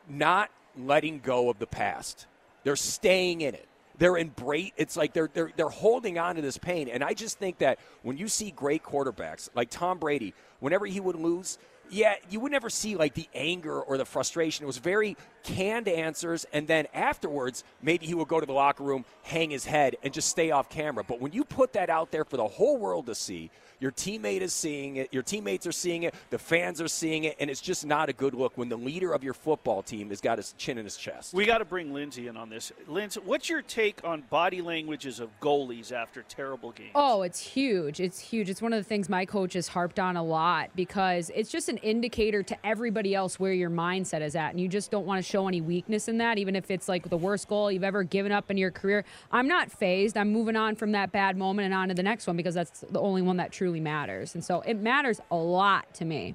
not 0.08 0.50
letting 0.76 1.20
go 1.20 1.50
of 1.50 1.58
the 1.58 1.66
past. 1.66 2.26
They're 2.62 2.76
staying 2.76 3.40
in 3.40 3.54
it. 3.54 3.68
They're 3.98 4.16
in 4.16 4.28
embrace. 4.28 4.72
It's 4.76 4.96
like 4.96 5.12
they're 5.12 5.30
they're 5.32 5.52
they're 5.56 5.68
holding 5.68 6.18
on 6.18 6.34
to 6.36 6.42
this 6.42 6.58
pain. 6.58 6.88
And 6.88 7.04
I 7.04 7.14
just 7.14 7.38
think 7.38 7.58
that 7.58 7.78
when 8.02 8.16
you 8.16 8.26
see 8.26 8.50
great 8.50 8.82
quarterbacks 8.82 9.48
like 9.54 9.70
Tom 9.70 9.98
Brady, 9.98 10.34
whenever 10.58 10.84
he 10.86 10.98
would 10.98 11.16
lose, 11.16 11.58
yeah, 11.90 12.14
you 12.30 12.40
would 12.40 12.52
never 12.52 12.70
see 12.70 12.96
like 12.96 13.14
the 13.14 13.28
anger 13.34 13.80
or 13.80 13.98
the 13.98 14.04
frustration. 14.04 14.64
It 14.64 14.66
was 14.66 14.78
very 14.78 15.16
canned 15.42 15.88
answers, 15.88 16.46
and 16.52 16.66
then 16.66 16.86
afterwards, 16.94 17.64
maybe 17.82 18.06
he 18.06 18.14
would 18.14 18.28
go 18.28 18.40
to 18.40 18.46
the 18.46 18.52
locker 18.52 18.82
room, 18.82 19.04
hang 19.22 19.50
his 19.50 19.64
head, 19.64 19.96
and 20.02 20.12
just 20.12 20.28
stay 20.28 20.50
off 20.50 20.68
camera. 20.68 21.04
But 21.04 21.20
when 21.20 21.32
you 21.32 21.44
put 21.44 21.72
that 21.74 21.90
out 21.90 22.10
there 22.10 22.24
for 22.24 22.36
the 22.36 22.48
whole 22.48 22.78
world 22.78 23.06
to 23.06 23.14
see, 23.14 23.50
your 23.80 23.92
teammate 23.92 24.40
is 24.40 24.52
seeing 24.52 24.96
it, 24.96 25.12
your 25.12 25.22
teammates 25.22 25.66
are 25.66 25.72
seeing 25.72 26.04
it, 26.04 26.14
the 26.30 26.38
fans 26.38 26.80
are 26.80 26.88
seeing 26.88 27.24
it, 27.24 27.36
and 27.40 27.50
it's 27.50 27.60
just 27.60 27.86
not 27.86 28.08
a 28.08 28.12
good 28.12 28.34
look 28.34 28.56
when 28.56 28.68
the 28.68 28.76
leader 28.76 29.12
of 29.12 29.24
your 29.24 29.34
football 29.34 29.82
team 29.82 30.10
has 30.10 30.20
got 30.20 30.38
his 30.38 30.54
chin 30.58 30.78
in 30.78 30.84
his 30.84 30.96
chest. 30.96 31.34
We 31.34 31.46
got 31.46 31.58
to 31.58 31.64
bring 31.64 31.92
Lindsay 31.92 32.28
in 32.28 32.36
on 32.36 32.50
this. 32.50 32.72
Lindsay, 32.88 33.20
what's 33.24 33.48
your 33.48 33.62
take 33.62 34.00
on 34.04 34.22
body 34.30 34.60
languages 34.62 35.20
of 35.20 35.28
goalies 35.40 35.92
after 35.92 36.22
terrible 36.22 36.72
games? 36.72 36.92
Oh, 36.94 37.22
it's 37.22 37.40
huge. 37.40 38.00
It's 38.00 38.18
huge. 38.18 38.50
It's 38.50 38.62
one 38.62 38.72
of 38.72 38.78
the 38.78 38.88
things 38.88 39.08
my 39.08 39.24
coach 39.24 39.54
has 39.54 39.68
harped 39.68 39.98
on 39.98 40.16
a 40.16 40.22
lot 40.22 40.70
because 40.74 41.30
it's 41.34 41.50
just 41.50 41.68
an 41.68 41.78
indicator 41.78 42.42
to 42.42 42.66
everybody 42.66 43.14
else 43.14 43.38
where 43.38 43.52
your 43.52 43.70
mindset 43.70 44.20
is 44.20 44.36
at. 44.36 44.50
And 44.50 44.60
you 44.60 44.68
just 44.68 44.90
don't 44.90 45.06
want 45.06 45.24
to 45.24 45.28
show 45.28 45.48
any 45.48 45.60
weakness 45.60 46.08
in 46.08 46.18
that, 46.18 46.38
even 46.38 46.56
if 46.56 46.70
it's 46.70 46.88
like 46.88 47.08
the 47.08 47.16
worst 47.16 47.48
goal 47.48 47.70
you've 47.70 47.84
ever 47.84 48.02
given 48.02 48.32
up 48.32 48.50
in 48.50 48.56
your 48.56 48.70
career. 48.70 49.04
I'm 49.30 49.48
not 49.48 49.70
phased. 49.70 50.16
I'm 50.16 50.32
moving 50.32 50.56
on 50.56 50.76
from 50.76 50.92
that 50.92 51.12
bad 51.12 51.36
moment 51.36 51.66
and 51.66 51.74
on 51.74 51.88
to 51.88 51.94
the 51.94 52.02
next 52.02 52.26
one 52.26 52.36
because 52.36 52.54
that's 52.54 52.80
the 52.80 53.00
only 53.00 53.22
one 53.22 53.36
that 53.38 53.52
truly 53.52 53.73
matters. 53.80 54.34
And 54.34 54.44
so 54.44 54.60
it 54.62 54.74
matters 54.74 55.20
a 55.30 55.36
lot 55.36 55.92
to 55.94 56.04
me. 56.04 56.34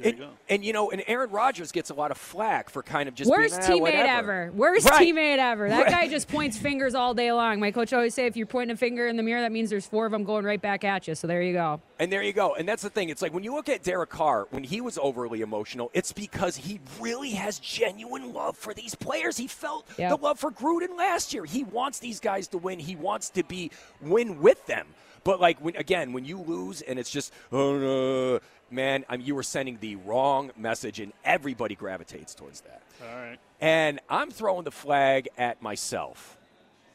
and, 0.00 0.24
and, 0.48 0.64
you 0.64 0.72
know, 0.72 0.92
and 0.92 1.02
Aaron 1.08 1.28
Rodgers 1.30 1.72
gets 1.72 1.90
a 1.90 1.94
lot 1.94 2.12
of 2.12 2.18
flack 2.18 2.70
for 2.70 2.84
kind 2.84 3.08
of 3.08 3.16
just 3.16 3.28
Worst 3.28 3.58
being, 3.58 3.62
"Ah, 3.62 3.74
teammate 3.74 3.80
whatever." 3.80 4.32
ever. 4.42 4.52
Worst 4.52 4.88
Right. 4.88 5.08
teammate 5.08 5.38
ever. 5.38 5.68
That 5.68 5.82
Right. 5.86 5.90
guy 5.90 6.08
just 6.08 6.28
points 6.28 6.56
fingers 6.56 6.94
all 6.94 7.14
day 7.14 7.32
long. 7.32 7.58
My 7.58 7.72
coach 7.72 7.92
always 7.92 8.14
say 8.14 8.26
if 8.26 8.36
you're 8.36 8.46
pointing 8.46 8.74
a 8.74 8.76
finger 8.76 9.08
in 9.08 9.16
the 9.16 9.24
mirror, 9.24 9.40
that 9.40 9.50
means 9.50 9.70
there's 9.70 9.86
four 9.88 10.06
of 10.06 10.12
them 10.12 10.22
going 10.22 10.44
right 10.44 10.62
back 10.62 10.84
at 10.84 11.08
you. 11.08 11.16
So 11.16 11.26
there 11.26 11.42
you 11.42 11.52
go. 11.52 11.80
And 11.98 12.12
there 12.12 12.22
you 12.22 12.32
go. 12.32 12.54
And 12.54 12.68
that's 12.68 12.82
the 12.84 12.90
thing. 12.90 13.08
It's 13.08 13.22
like 13.22 13.34
when 13.34 13.42
you 13.42 13.52
look 13.52 13.68
at 13.68 13.82
Derek 13.82 14.10
Carr, 14.10 14.46
when 14.50 14.62
he 14.62 14.80
was 14.80 14.98
overly 14.98 15.40
emotional, 15.40 15.90
it's 15.94 16.12
because 16.12 16.56
he 16.58 16.78
really 17.00 17.30
has 17.30 17.58
genuine 17.58 18.32
love 18.32 18.56
for 18.56 18.72
these 18.72 18.94
players. 18.94 19.36
He 19.36 19.48
felt 19.48 19.84
Yep. 19.98 20.10
the 20.10 20.16
love 20.18 20.38
for 20.38 20.52
Gruden 20.52 20.96
last 20.96 21.34
year. 21.34 21.44
He 21.44 21.64
wants 21.64 21.98
these 21.98 22.20
guys 22.20 22.46
to 22.48 22.58
win. 22.58 22.78
He 22.78 22.94
wants 22.94 23.30
to 23.30 23.42
be 23.42 23.72
win 24.00 24.40
with 24.40 24.64
them. 24.66 24.86
But 25.28 25.42
like 25.42 25.62
when 25.62 25.76
again, 25.76 26.14
when 26.14 26.24
you 26.24 26.38
lose 26.38 26.80
and 26.80 26.98
it's 26.98 27.10
just 27.10 27.34
oh 27.52 27.76
no, 27.76 28.40
man, 28.70 29.04
I 29.10 29.18
mean, 29.18 29.26
you 29.26 29.34
were 29.34 29.42
sending 29.42 29.76
the 29.78 29.96
wrong 29.96 30.52
message, 30.56 31.00
and 31.00 31.12
everybody 31.22 31.74
gravitates 31.74 32.34
towards 32.34 32.62
that. 32.62 32.80
All 33.02 33.14
right. 33.14 33.36
And 33.60 34.00
I'm 34.08 34.30
throwing 34.30 34.64
the 34.64 34.70
flag 34.70 35.28
at 35.36 35.60
myself, 35.60 36.38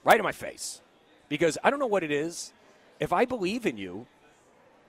right 0.03 0.17
in 0.17 0.23
my 0.23 0.31
face, 0.31 0.81
because 1.29 1.59
I 1.63 1.69
don't 1.69 1.77
know 1.77 1.85
what 1.85 2.01
it 2.01 2.09
is. 2.09 2.53
If 2.99 3.13
I 3.13 3.25
believe 3.25 3.67
in 3.67 3.77
you, 3.77 4.07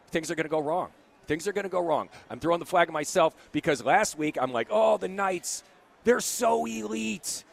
things 0.08 0.30
are 0.30 0.34
going 0.34 0.46
to 0.46 0.50
go 0.50 0.60
wrong. 0.60 0.88
Things 1.26 1.46
are 1.46 1.52
going 1.52 1.64
to 1.64 1.68
go 1.68 1.80
wrong. 1.80 2.08
I'm 2.30 2.40
throwing 2.40 2.60
the 2.60 2.64
flag 2.64 2.88
at 2.88 2.94
myself 2.94 3.36
because 3.52 3.84
last 3.84 4.16
week 4.16 4.38
I'm 4.40 4.52
like, 4.52 4.68
oh, 4.70 4.96
the 4.96 5.08
Knights, 5.08 5.64
they're 6.04 6.20
so 6.20 6.64
elite. 6.64 7.44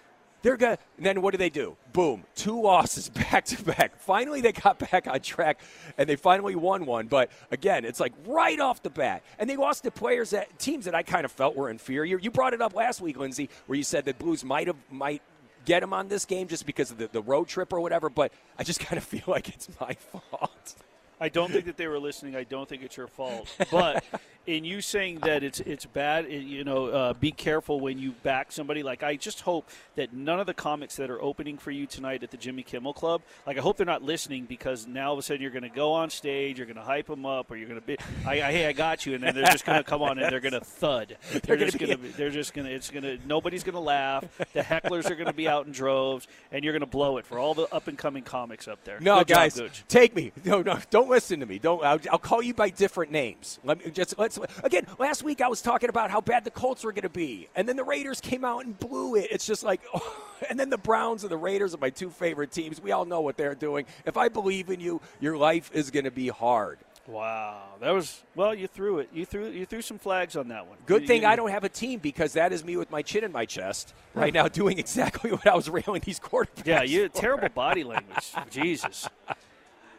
They're 0.42 0.58
going 0.58 0.78
then 0.98 1.22
what 1.22 1.32
do 1.32 1.38
they 1.38 1.50
do? 1.50 1.78
Boom. 1.94 2.24
Two 2.36 2.62
losses 2.62 3.10
back 3.10 3.46
to 3.46 3.64
back. 3.64 4.00
Finally, 4.00 4.42
they 4.42 4.52
got 4.52 4.80
back 4.80 5.08
on 5.08 5.20
track 5.20 5.60
and 5.98 6.10
they 6.10 6.16
finally 6.16 6.56
won 6.56 6.86
one. 6.86 7.08
But 7.08 7.32
again, 7.52 7.86
it's 7.86 8.00
like 8.00 8.14
right 8.26 8.60
off 8.60 8.82
the 8.82 8.90
bat. 8.90 9.24
And 9.38 9.50
they 9.50 9.56
lost 9.56 9.84
to 9.84 9.92
players 9.92 10.32
that 10.32 10.58
teams 10.58 10.86
that 10.86 10.96
I 10.96 11.04
kind 11.04 11.26
of 11.26 11.32
felt 11.32 11.56
were 11.56 11.70
inferior. 11.70 12.18
You 12.18 12.32
brought 12.32 12.54
it 12.54 12.62
up 12.62 12.76
last 12.76 13.02
week, 13.02 13.18
Lindsay, 13.18 13.50
where 13.68 13.78
you 13.78 13.84
said 13.84 14.06
that 14.06 14.18
Blues 14.18 14.44
might 14.44 14.68
have, 14.68 14.78
might 14.90 15.22
get 15.66 15.82
them 15.82 15.94
on 15.94 16.08
this 16.08 16.26
game 16.26 16.48
just 16.48 16.66
because 16.66 16.90
of 16.90 16.98
the, 16.98 17.08
the 17.08 17.22
road 17.22 17.48
trip 17.48 17.72
or 17.72 17.80
whatever. 17.80 18.10
But 18.10 18.32
I 18.58 18.64
just 18.64 18.80
kind 18.86 18.98
of 18.98 19.04
feel 19.04 19.24
like 19.28 19.50
it's 19.50 19.70
my 19.80 19.94
fault. 20.12 20.76
I 21.22 21.30
don't 21.30 21.52
think 21.52 21.66
that 21.66 21.78
they 21.78 21.88
were 21.88 22.00
listening. 22.00 22.36
I 22.36 22.44
don't 22.44 22.68
think 22.68 22.82
it's 22.84 22.98
your 22.98 23.08
fault. 23.08 23.48
But 23.72 24.04
in 24.48 24.66
you 24.66 24.82
saying 24.82 25.20
that 25.20 25.44
it's 25.44 25.60
it's 25.60 25.86
bad, 25.86 26.26
it- 26.26 26.42
you 26.44 26.64
know, 26.64 26.88
uh, 26.88 27.14
be 27.14 27.32
careful 27.32 27.80
when 27.80 28.00
you 28.00 28.12
back 28.24 28.52
somebody. 28.52 28.82
Like 28.82 29.04
I 29.04 29.16
just 29.16 29.42
hope 29.42 29.70
that 29.96 30.14
none 30.14 30.40
of 30.40 30.48
the 30.48 30.54
comics 30.56 30.96
that 30.96 31.12
are 31.12 31.22
opening 31.22 31.60
for 31.60 31.70
you 31.70 31.86
tonight 31.86 32.24
at 32.24 32.32
the 32.32 32.38
Jimmy 32.38 32.64
Kimmel 32.64 32.94
Club, 32.94 33.22
like 33.46 33.58
I 33.58 33.62
hope 33.62 33.78
they're 33.78 33.86
not 33.86 34.02
listening 34.02 34.46
because 34.46 34.88
now 34.88 35.08
all 35.10 35.14
of 35.14 35.20
a 35.20 35.22
sudden 35.22 35.44
you're 35.44 35.52
going 35.52 35.62
to 35.62 35.70
go 35.70 35.94
on 35.94 36.10
stage, 36.10 36.58
you're 36.58 36.66
going 36.66 36.76
to 36.76 36.82
hype 36.82 37.06
them 37.06 37.24
up, 37.26 37.52
or 37.52 37.56
you're 37.56 37.68
going 37.70 37.80
to 37.80 37.86
be, 37.86 37.98
I, 38.26 38.42
I, 38.42 38.52
hey, 38.52 38.66
I 38.66 38.72
got 38.74 39.06
you, 39.06 39.14
and 39.14 39.24
then 39.24 39.36
they're 39.36 39.46
just 39.46 39.64
going 39.66 39.78
to 39.78 39.84
come 39.84 40.02
on 40.02 40.18
and 40.18 40.32
they're 40.32 40.40
going 40.40 40.54
to 40.54 40.60
thud. 40.62 41.18
They're, 41.32 41.56
gonna 41.56 41.66
just 41.72 41.78
going 41.78 41.98
to, 41.98 42.18
they're 42.18 42.30
just 42.32 42.54
going 42.56 42.66
to, 42.68 42.74
it's 42.74 42.90
going 42.90 43.04
to, 43.04 43.20
nobody's 43.28 43.64
going 43.64 43.76
to 43.76 43.80
laugh. 43.80 44.24
The 44.54 44.62
hecklers 44.62 45.10
are 45.10 45.16
going 45.16 45.28
to 45.28 45.34
be 45.34 45.48
out 45.48 45.68
in 45.68 45.72
droves, 45.72 46.28
and 46.52 46.64
you're 46.64 46.74
going 46.74 46.80
to 46.82 46.86
blow 46.88 47.18
it 47.18 47.28
for 47.28 47.38
all 47.38 47.54
the 47.54 47.68
up 47.72 47.88
and 47.88 47.96
coming 47.98 48.24
comics 48.24 48.68
up 48.68 48.84
there. 48.86 49.00
No, 49.00 49.20
Good 49.20 49.28
guys, 49.28 49.60
Gooch. 49.60 49.84
take 49.88 50.16
me. 50.16 50.32
No, 50.44 50.62
no, 50.64 50.80
don't 50.90 51.11
listen 51.12 51.40
to 51.42 51.46
me. 51.46 51.60
Don't. 51.60 51.84
I'll, 51.84 52.00
I'll 52.12 52.18
call 52.18 52.42
you 52.42 52.54
by 52.56 52.70
different 52.70 53.12
names. 53.12 53.60
Let 53.64 53.86
me 53.86 53.92
just 53.92 54.18
let's 54.18 54.40
again. 54.64 54.88
Last 54.98 55.22
week 55.22 55.42
I 55.42 55.48
was 55.48 55.62
talking 55.62 55.90
about 55.90 56.10
how 56.10 56.22
bad 56.22 56.44
the 56.44 56.52
Colts 56.52 56.84
were 56.84 56.92
going 56.92 57.04
to 57.04 57.10
be, 57.10 57.48
and 57.56 57.70
then 57.70 57.76
the 57.76 57.84
Raiders 57.84 58.20
came 58.20 58.44
out 58.44 58.66
and 58.66 58.78
blew 58.80 59.16
it. 59.16 59.28
It's 59.30 59.46
just 59.46 59.64
like, 59.64 59.82
and 60.50 60.60
then 60.60 60.70
the 60.72 60.78
Browns 60.80 61.24
and 61.24 61.32
the 61.32 61.38
Raiders 61.38 61.76
are 61.76 61.78
my 61.80 61.92
two 61.92 62.10
favorite 62.10 62.52
teams. 62.52 62.82
We 62.82 62.92
all 62.92 63.06
know 63.06 63.22
what 63.22 63.38
they're 63.38 63.54
doing. 63.56 63.86
If 64.06 64.18
I 64.18 64.30
believe 64.30 64.70
in 64.70 64.80
you, 64.80 65.02
your 65.20 65.38
life 65.38 65.70
is 65.74 65.92
going 65.92 66.06
to 66.06 66.12
be 66.12 66.30
hard. 66.30 66.80
Wow, 67.08 67.64
that 67.82 67.90
was 67.92 68.22
well. 68.36 68.54
You 68.56 68.68
threw 68.68 69.00
it. 69.00 69.10
You 69.12 69.26
threw 69.26 69.50
you 69.50 69.66
threw 69.66 69.82
some 69.82 69.98
flags 69.98 70.36
on 70.36 70.48
that 70.50 70.68
one. 70.68 70.78
Good 70.86 71.02
You- 71.02 71.08
thing 71.08 71.22
you- 71.24 71.28
I 71.28 71.36
don't 71.36 71.50
have 71.50 71.64
a 71.64 71.70
team 71.70 72.00
because 72.00 72.34
that 72.34 72.54
is 72.54 72.64
me 72.64 72.78
with 72.78 72.90
my 72.92 73.02
chin 73.02 73.24
in 73.24 73.32
my 73.32 73.46
chest 73.46 73.94
right 74.14 74.34
now, 74.34 74.48
doing 74.62 74.80
exactly 74.80 75.32
what 75.32 75.46
I 75.48 75.56
was 75.56 75.68
railing 75.70 76.02
these 76.06 76.20
quarterbacks. 76.20 76.66
Yeah, 76.66 76.84
you 76.84 77.10
for. 77.10 77.20
terrible 77.20 77.50
body 77.50 77.84
language. 77.84 78.32
Jesus. 78.50 79.10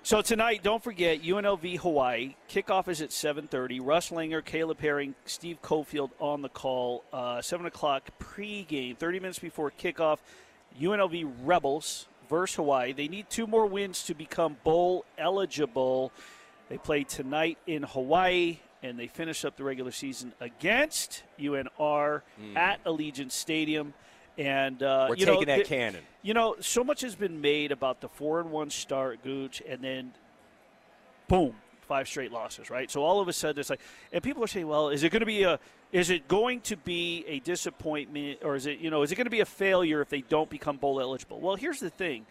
So 0.04 0.20
tonight, 0.20 0.64
don't 0.64 0.82
forget 0.82 1.22
UNLV 1.22 1.78
Hawaii 1.78 2.34
kickoff 2.50 2.88
is 2.88 3.00
at 3.00 3.10
7:30. 3.12 3.78
Russ 3.80 4.10
Langer, 4.10 4.44
Caleb 4.44 4.80
Herring, 4.80 5.14
Steve 5.26 5.62
Cofield 5.62 6.10
on 6.18 6.42
the 6.42 6.48
call. 6.48 7.04
Uh, 7.12 7.40
Seven 7.40 7.66
o'clock 7.66 8.10
pregame, 8.18 8.96
30 8.98 9.20
minutes 9.20 9.38
before 9.38 9.70
kickoff. 9.70 10.18
UNLV 10.80 11.32
Rebels 11.44 12.08
versus 12.28 12.56
Hawaii. 12.56 12.92
They 12.92 13.06
need 13.06 13.30
two 13.30 13.46
more 13.46 13.66
wins 13.66 14.02
to 14.04 14.14
become 14.14 14.56
bowl 14.64 15.04
eligible. 15.18 16.10
They 16.68 16.78
play 16.78 17.04
tonight 17.04 17.58
in 17.68 17.84
Hawaii, 17.84 18.58
and 18.82 18.98
they 18.98 19.06
finish 19.06 19.44
up 19.44 19.56
the 19.56 19.62
regular 19.64 19.92
season 19.92 20.32
against 20.40 21.22
UNR 21.38 22.22
at 22.56 22.82
Allegiant 22.84 23.30
Stadium. 23.30 23.94
And 24.38 24.82
uh. 24.82 25.06
We're 25.08 25.16
you 25.16 25.26
know, 25.26 25.32
taking 25.34 25.48
that 25.48 25.58
the- 25.58 25.64
cannon. 25.64 26.00
You 26.22 26.34
know, 26.34 26.56
so 26.60 26.84
much 26.84 27.00
has 27.00 27.16
been 27.16 27.40
made 27.40 27.72
about 27.72 28.00
the 28.00 28.08
four 28.08 28.40
and 28.40 28.50
one 28.50 28.70
start, 28.70 29.22
Gooch, 29.24 29.60
and 29.68 29.82
then 29.82 30.12
boom, 31.26 31.54
five 31.88 32.06
straight 32.06 32.30
losses, 32.30 32.70
right? 32.70 32.88
So 32.90 33.02
all 33.02 33.20
of 33.20 33.26
a 33.26 33.32
sudden 33.32 33.58
it's 33.58 33.70
like, 33.70 33.80
and 34.12 34.22
people 34.22 34.44
are 34.44 34.46
saying, 34.46 34.68
well, 34.68 34.90
is 34.90 35.02
it 35.02 35.10
going 35.10 35.20
to 35.20 35.26
be 35.26 35.42
a, 35.42 35.58
is 35.90 36.10
it 36.10 36.28
going 36.28 36.60
to 36.62 36.76
be 36.76 37.24
a 37.26 37.40
disappointment, 37.40 38.38
or 38.42 38.54
is 38.54 38.66
it, 38.66 38.78
you 38.78 38.88
know, 38.88 39.02
is 39.02 39.10
it 39.10 39.16
going 39.16 39.26
to 39.26 39.30
be 39.30 39.40
a 39.40 39.46
failure 39.46 40.00
if 40.00 40.08
they 40.08 40.20
don't 40.20 40.48
become 40.48 40.76
bowl 40.76 41.00
eligible? 41.00 41.40
Well, 41.40 41.56
here's 41.56 41.80
the 41.80 41.90
thing: 41.90 42.24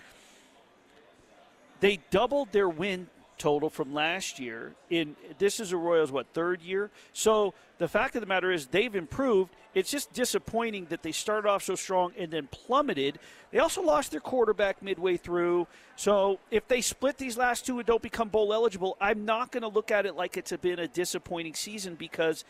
they 1.82 1.99
doubled 2.11 2.53
their 2.53 2.69
win 2.69 3.07
total 3.41 3.72
from 3.72 3.91
last 3.91 4.39
year. 4.39 4.73
In 4.91 5.15
this 5.39 5.59
is 5.59 5.73
Arroyo's 5.73 6.11
what 6.11 6.27
third 6.31 6.61
year? 6.61 6.91
So 7.11 7.55
the 7.80 7.88
fact 7.88 8.15
of 8.15 8.22
the 8.22 8.27
matter 8.27 8.51
is 8.51 8.68
they've 8.68 8.95
improved. 8.95 9.55
It's 9.73 9.89
just 9.89 10.13
disappointing 10.13 10.85
that 10.89 11.01
they 11.01 11.11
started 11.11 11.49
off 11.49 11.63
so 11.63 11.73
strong 11.73 12.11
and 12.19 12.30
then 12.30 12.47
plummeted. 12.51 13.18
They 13.49 13.57
also 13.57 13.81
lost 13.81 14.11
their 14.11 14.19
quarterback 14.19 14.84
midway 14.84 15.18
through. 15.18 15.65
So 15.95 16.39
if 16.51 16.68
they 16.68 16.81
split 16.81 17.18
these 17.18 17.35
last 17.35 17.65
two 17.65 17.80
and 17.80 17.88
don't 17.88 18.01
become 18.01 18.30
bowl 18.30 18.53
eligible, 18.53 18.95
I'm 19.01 19.26
not 19.26 19.51
going 19.51 19.63
to 19.63 19.69
look 19.69 19.89
at 19.89 20.05
it 20.05 20.15
like 20.15 20.38
it's 20.38 20.51
been 20.57 20.77
a 20.77 20.88
disappointing 20.88 21.55
season 21.55 21.95
because 21.95 22.45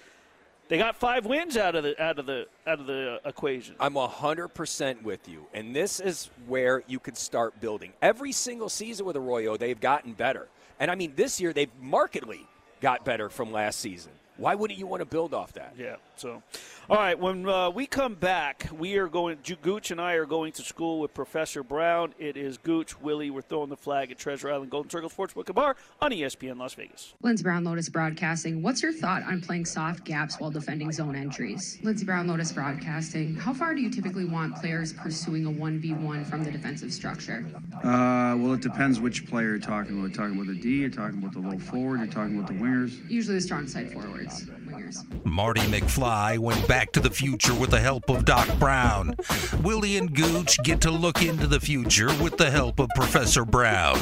they 0.68 0.77
got 0.77 0.97
five 0.97 1.26
wins 1.26 1.55
out 1.55 1.76
of 1.76 1.84
the 1.84 2.01
out 2.03 2.19
of 2.19 2.26
the 2.26 2.47
out 2.68 2.81
of 2.81 2.88
the 2.88 3.22
equation. 3.23 3.76
I'm 3.80 3.93
100% 3.93 5.03
with 5.03 5.30
you. 5.30 5.45
And 5.53 5.73
this 5.73 6.01
is 6.01 6.30
where 6.47 6.84
you 6.88 6.99
can 6.99 7.15
start 7.15 7.61
building. 7.61 7.93
Every 8.01 8.34
single 8.34 8.69
season 8.69 9.05
with 9.05 9.15
Arroyo, 9.15 9.55
they've 9.55 9.80
gotten 9.80 10.13
better. 10.13 10.49
And 10.82 10.90
I 10.90 10.95
mean, 10.95 11.14
this 11.16 11.40
year, 11.40 11.53
they've 11.53 11.70
markedly 11.80 12.48
got 12.82 13.06
better 13.06 13.30
from 13.30 13.52
last 13.52 13.80
season. 13.80 14.12
Why 14.38 14.56
wouldn't 14.56 14.80
you 14.80 14.88
want 14.88 15.02
to 15.02 15.06
build 15.06 15.32
off 15.32 15.53
that? 15.53 15.76
Yeah. 15.78 15.98
So, 16.22 16.43
all 16.88 16.98
right. 16.98 17.18
When 17.18 17.49
uh, 17.49 17.72
we 17.72 17.88
come 17.88 18.14
back, 18.14 18.69
we 18.77 18.95
are 18.98 19.07
going. 19.07 19.39
Ju- 19.41 19.56
Gooch 19.60 19.89
and 19.89 19.99
I 19.99 20.14
are 20.14 20.27
going 20.27 20.52
to 20.52 20.61
school 20.61 20.99
with 20.99 21.15
Professor 21.15 21.64
Brown. 21.64 22.14
It 22.19 22.38
is 22.38 22.60
Gooch, 22.60 23.02
Willie. 23.02 23.31
We're 23.31 23.41
throwing 23.41 23.69
the 23.69 23.76
flag 23.76 24.11
at 24.11 24.19
Treasure 24.19 24.52
Island 24.52 24.69
Golden 24.69 24.91
Circle 24.91 25.10
Sportsbook 25.10 25.48
and 25.48 25.56
Bar 25.56 25.76
on 25.99 26.11
ESPN 26.11 26.60
Las 26.60 26.76
Vegas. 26.76 27.15
Lindsey 27.23 27.41
Brown 27.41 27.64
Lotus 27.64 27.89
Broadcasting. 27.89 28.61
What's 28.61 28.84
your 28.84 28.93
thought 28.93 29.23
on 29.23 29.41
playing 29.41 29.65
soft 29.65 30.03
gaps 30.03 30.39
while 30.39 30.52
defending 30.52 30.91
zone 30.91 31.15
entries? 31.15 31.80
Lindsey 31.81 32.06
Brown 32.06 32.27
Lotus 32.27 32.52
Broadcasting. 32.52 33.34
How 33.35 33.52
far 33.52 33.73
do 33.73 33.81
you 33.81 33.89
typically 33.89 34.26
want 34.26 34.56
players 34.57 34.93
pursuing 34.93 35.48
a 35.48 35.52
1v1 35.52 36.27
from 36.27 36.43
the 36.43 36.52
defensive 36.52 36.93
structure? 36.93 37.43
Uh, 37.77 38.38
well, 38.38 38.53
it 38.53 38.61
depends 38.61 38.99
which 38.99 39.26
player 39.26 39.49
you're 39.49 39.57
talking 39.57 39.98
about. 39.98 40.10
You're 40.10 40.27
talking 40.27 40.35
about 40.39 40.53
the 40.53 40.61
D, 40.61 40.69
you're 40.81 40.89
talking 40.91 41.18
about 41.18 41.34
the 41.34 41.39
low 41.39 41.57
forward, 41.57 41.98
you're 41.98 42.06
talking 42.06 42.38
about 42.38 42.48
the 42.48 42.60
wingers. 42.60 43.10
Usually 43.10 43.38
the 43.38 43.41
strong 43.41 43.65
side 43.65 43.91
forwards, 43.91 44.45
wingers. 44.68 45.03
Marty 45.26 45.61
McFly 45.61 46.11
went 46.12 46.68
back 46.68 46.92
to 46.92 47.00
the 47.00 47.10
future 47.10 47.54
with 47.54 47.72
the 47.72 47.80
help 47.80 48.10
of 48.10 48.26
Doc 48.26 48.48
Brown. 48.60 49.16
Willie 49.62 49.96
and 49.98 50.14
Gooch 50.14 50.62
get 50.64 50.82
to 50.82 50.92
look 50.92 51.22
into 51.24 51.48
the 51.48 51.60
future 51.60 52.08
with 52.22 52.38
the 52.38 52.52
help 52.52 52.80
of 52.80 52.90
Professor 52.96 53.46
Brown, 53.46 53.98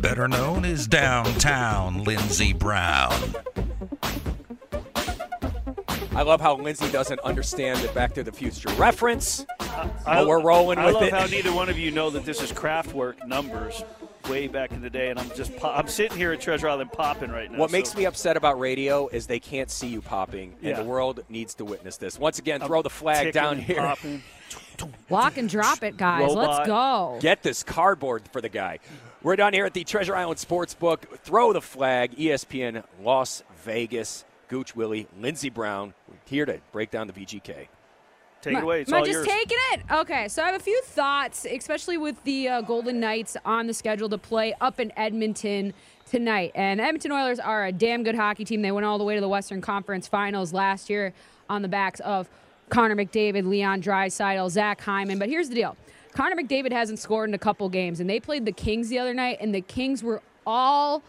better 0.00 0.28
known 0.28 0.64
as 0.66 0.86
Downtown 0.86 2.04
Lindsey 2.04 2.52
Brown. 2.52 3.14
I 6.14 6.22
love 6.22 6.40
how 6.40 6.56
Lindsay 6.56 6.90
doesn't 6.90 7.20
understand 7.20 7.80
the 7.80 7.88
Back 7.88 8.14
to 8.14 8.22
the 8.22 8.32
Future 8.32 8.70
reference. 8.76 9.46
I, 9.60 9.90
but 10.04 10.26
we're 10.26 10.42
rolling 10.42 10.78
I 10.78 10.86
with 10.86 10.94
love 10.94 11.02
it. 11.04 11.12
how 11.12 11.26
neither 11.26 11.52
one 11.52 11.68
of 11.68 11.78
you 11.78 11.90
know 11.90 12.10
that 12.10 12.24
this 12.24 12.42
is 12.42 12.52
Kraftwerk 12.52 13.26
numbers 13.26 13.82
way 14.28 14.48
back 14.48 14.72
in 14.72 14.80
the 14.80 14.90
day, 14.90 15.10
and 15.10 15.18
I'm 15.18 15.30
just 15.34 15.54
po- 15.56 15.70
I'm 15.70 15.88
sitting 15.88 16.16
here 16.16 16.32
at 16.32 16.40
Treasure 16.40 16.68
Island 16.68 16.92
popping 16.92 17.30
right 17.30 17.50
now. 17.50 17.58
What 17.58 17.70
so- 17.70 17.76
makes 17.76 17.96
me 17.96 18.04
upset 18.06 18.36
about 18.36 18.58
radio 18.58 19.08
is 19.08 19.26
they 19.26 19.40
can't 19.40 19.70
see 19.70 19.88
you 19.88 20.00
popping, 20.00 20.54
and 20.60 20.70
Yeah. 20.70 20.76
the 20.76 20.84
world 20.84 21.20
needs 21.28 21.54
to 21.54 21.64
witness 21.64 21.96
this. 21.96 22.18
Once 22.18 22.38
again, 22.38 22.62
I'm 22.62 22.68
throw 22.68 22.82
the 22.82 22.90
flag 22.90 23.32
down 23.32 23.58
here. 23.58 23.76
popping. 23.80 24.22
Walk 25.08 25.36
and 25.38 25.48
drop 25.48 25.82
it, 25.82 25.96
guys. 25.96 26.34
Let's 26.34 26.66
go. 26.66 27.18
Get 27.20 27.42
this 27.42 27.62
cardboard 27.62 28.22
for 28.32 28.40
the 28.40 28.48
guy. 28.48 28.78
We're 29.22 29.36
down 29.36 29.52
here 29.54 29.64
at 29.64 29.74
the 29.74 29.84
Treasure 29.84 30.14
Island 30.14 30.38
Sportsbook. 30.38 31.18
Throw 31.20 31.52
the 31.52 31.60
flag. 31.62 32.16
ESPN 32.16 32.84
Las 33.02 33.42
Vegas. 33.64 34.24
Gooch 34.48 34.76
Willie, 34.76 35.08
Lindsey 35.20 35.50
Brown, 35.50 35.92
here 36.26 36.46
to 36.46 36.60
break 36.70 36.92
down 36.92 37.08
the 37.08 37.12
VGK. 37.12 37.66
Take 38.46 38.58
it 38.58 38.62
away. 38.62 38.82
It's 38.82 38.92
Am 38.92 39.02
I 39.02 39.04
just 39.04 39.12
yours. 39.12 39.26
taking 39.26 39.58
it? 39.72 39.80
Okay, 39.90 40.28
so 40.28 40.42
I 40.42 40.46
have 40.46 40.54
a 40.54 40.62
few 40.62 40.80
thoughts, 40.82 41.44
especially 41.44 41.98
with 41.98 42.22
the 42.22 42.48
uh, 42.48 42.60
Golden 42.60 43.00
Knights 43.00 43.36
on 43.44 43.66
the 43.66 43.74
schedule 43.74 44.08
to 44.08 44.18
play 44.18 44.54
up 44.60 44.78
in 44.78 44.92
Edmonton 44.96 45.74
tonight. 46.08 46.52
And 46.54 46.80
Edmonton 46.80 47.10
Oilers 47.10 47.40
are 47.40 47.66
a 47.66 47.72
damn 47.72 48.04
good 48.04 48.14
hockey 48.14 48.44
team. 48.44 48.62
They 48.62 48.70
went 48.70 48.86
all 48.86 48.98
the 48.98 49.04
way 49.04 49.16
to 49.16 49.20
the 49.20 49.28
Western 49.28 49.60
Conference 49.60 50.06
Finals 50.06 50.52
last 50.52 50.88
year 50.88 51.12
on 51.50 51.62
the 51.62 51.68
backs 51.68 51.98
of 52.00 52.28
Connor 52.68 52.94
McDavid, 52.94 53.46
Leon 53.48 53.82
Draisaitl, 53.82 54.48
Zach 54.50 54.80
Hyman. 54.80 55.18
But 55.18 55.28
here's 55.28 55.48
the 55.48 55.56
deal: 55.56 55.76
Connor 56.12 56.36
McDavid 56.36 56.70
hasn't 56.70 57.00
scored 57.00 57.28
in 57.28 57.34
a 57.34 57.38
couple 57.38 57.68
games, 57.68 57.98
and 57.98 58.08
they 58.08 58.20
played 58.20 58.44
the 58.44 58.52
Kings 58.52 58.88
the 58.88 59.00
other 59.00 59.14
night, 59.14 59.38
and 59.40 59.52
the 59.52 59.60
Kings 59.60 60.04
were 60.04 60.22
all 60.46 61.02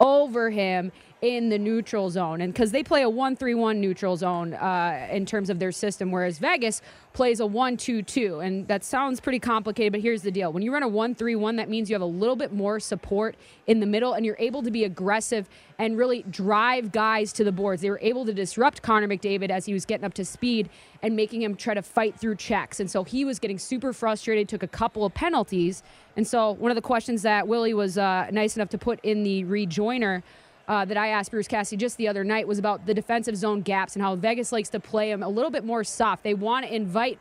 over 0.00 0.50
him 0.50 0.92
in 1.24 1.48
the 1.48 1.58
neutral 1.58 2.10
zone. 2.10 2.42
And 2.42 2.52
because 2.52 2.70
they 2.70 2.82
play 2.82 3.00
a 3.00 3.08
1 3.08 3.36
3 3.36 3.54
1 3.54 3.80
neutral 3.80 4.14
zone 4.14 4.52
uh, 4.52 5.08
in 5.10 5.24
terms 5.24 5.48
of 5.48 5.58
their 5.58 5.72
system, 5.72 6.10
whereas 6.10 6.36
Vegas 6.38 6.82
plays 7.14 7.40
a 7.40 7.46
1 7.46 7.78
2 7.78 8.02
2. 8.02 8.40
And 8.40 8.68
that 8.68 8.84
sounds 8.84 9.20
pretty 9.20 9.38
complicated, 9.38 9.92
but 9.92 10.02
here's 10.02 10.20
the 10.20 10.30
deal. 10.30 10.52
When 10.52 10.62
you 10.62 10.70
run 10.70 10.82
a 10.82 10.88
1 10.88 11.14
3 11.14 11.34
1, 11.34 11.56
that 11.56 11.70
means 11.70 11.88
you 11.88 11.94
have 11.94 12.02
a 12.02 12.04
little 12.04 12.36
bit 12.36 12.52
more 12.52 12.78
support 12.78 13.36
in 13.66 13.80
the 13.80 13.86
middle 13.86 14.12
and 14.12 14.26
you're 14.26 14.36
able 14.38 14.62
to 14.62 14.70
be 14.70 14.84
aggressive 14.84 15.48
and 15.78 15.96
really 15.96 16.24
drive 16.28 16.92
guys 16.92 17.32
to 17.32 17.44
the 17.44 17.52
boards. 17.52 17.80
They 17.80 17.88
were 17.88 18.00
able 18.02 18.26
to 18.26 18.34
disrupt 18.34 18.82
Connor 18.82 19.08
McDavid 19.08 19.48
as 19.48 19.64
he 19.64 19.72
was 19.72 19.86
getting 19.86 20.04
up 20.04 20.14
to 20.14 20.26
speed 20.26 20.68
and 21.02 21.16
making 21.16 21.40
him 21.40 21.54
try 21.54 21.72
to 21.72 21.82
fight 21.82 22.20
through 22.20 22.36
checks. 22.36 22.80
And 22.80 22.90
so 22.90 23.02
he 23.02 23.24
was 23.24 23.38
getting 23.38 23.58
super 23.58 23.94
frustrated, 23.94 24.46
took 24.46 24.62
a 24.62 24.68
couple 24.68 25.06
of 25.06 25.14
penalties. 25.14 25.82
And 26.16 26.26
so 26.26 26.52
one 26.52 26.70
of 26.70 26.74
the 26.74 26.82
questions 26.82 27.22
that 27.22 27.48
Willie 27.48 27.74
was 27.74 27.96
uh, 27.96 28.28
nice 28.30 28.56
enough 28.56 28.68
to 28.70 28.78
put 28.78 29.00
in 29.02 29.22
the 29.22 29.44
rejoiner 29.44 30.22
uh, 30.68 30.84
that 30.84 30.96
I 30.96 31.08
asked 31.08 31.30
Bruce 31.30 31.48
Cassidy 31.48 31.76
just 31.78 31.96
the 31.98 32.08
other 32.08 32.24
night 32.24 32.48
was 32.48 32.58
about 32.58 32.86
the 32.86 32.94
defensive 32.94 33.36
zone 33.36 33.60
gaps 33.60 33.94
and 33.96 34.02
how 34.02 34.16
Vegas 34.16 34.50
likes 34.52 34.68
to 34.70 34.80
play 34.80 35.10
them 35.10 35.22
a 35.22 35.28
little 35.28 35.50
bit 35.50 35.64
more 35.64 35.84
soft. 35.84 36.22
They 36.24 36.34
want 36.34 36.66
to 36.66 36.74
invite 36.74 37.18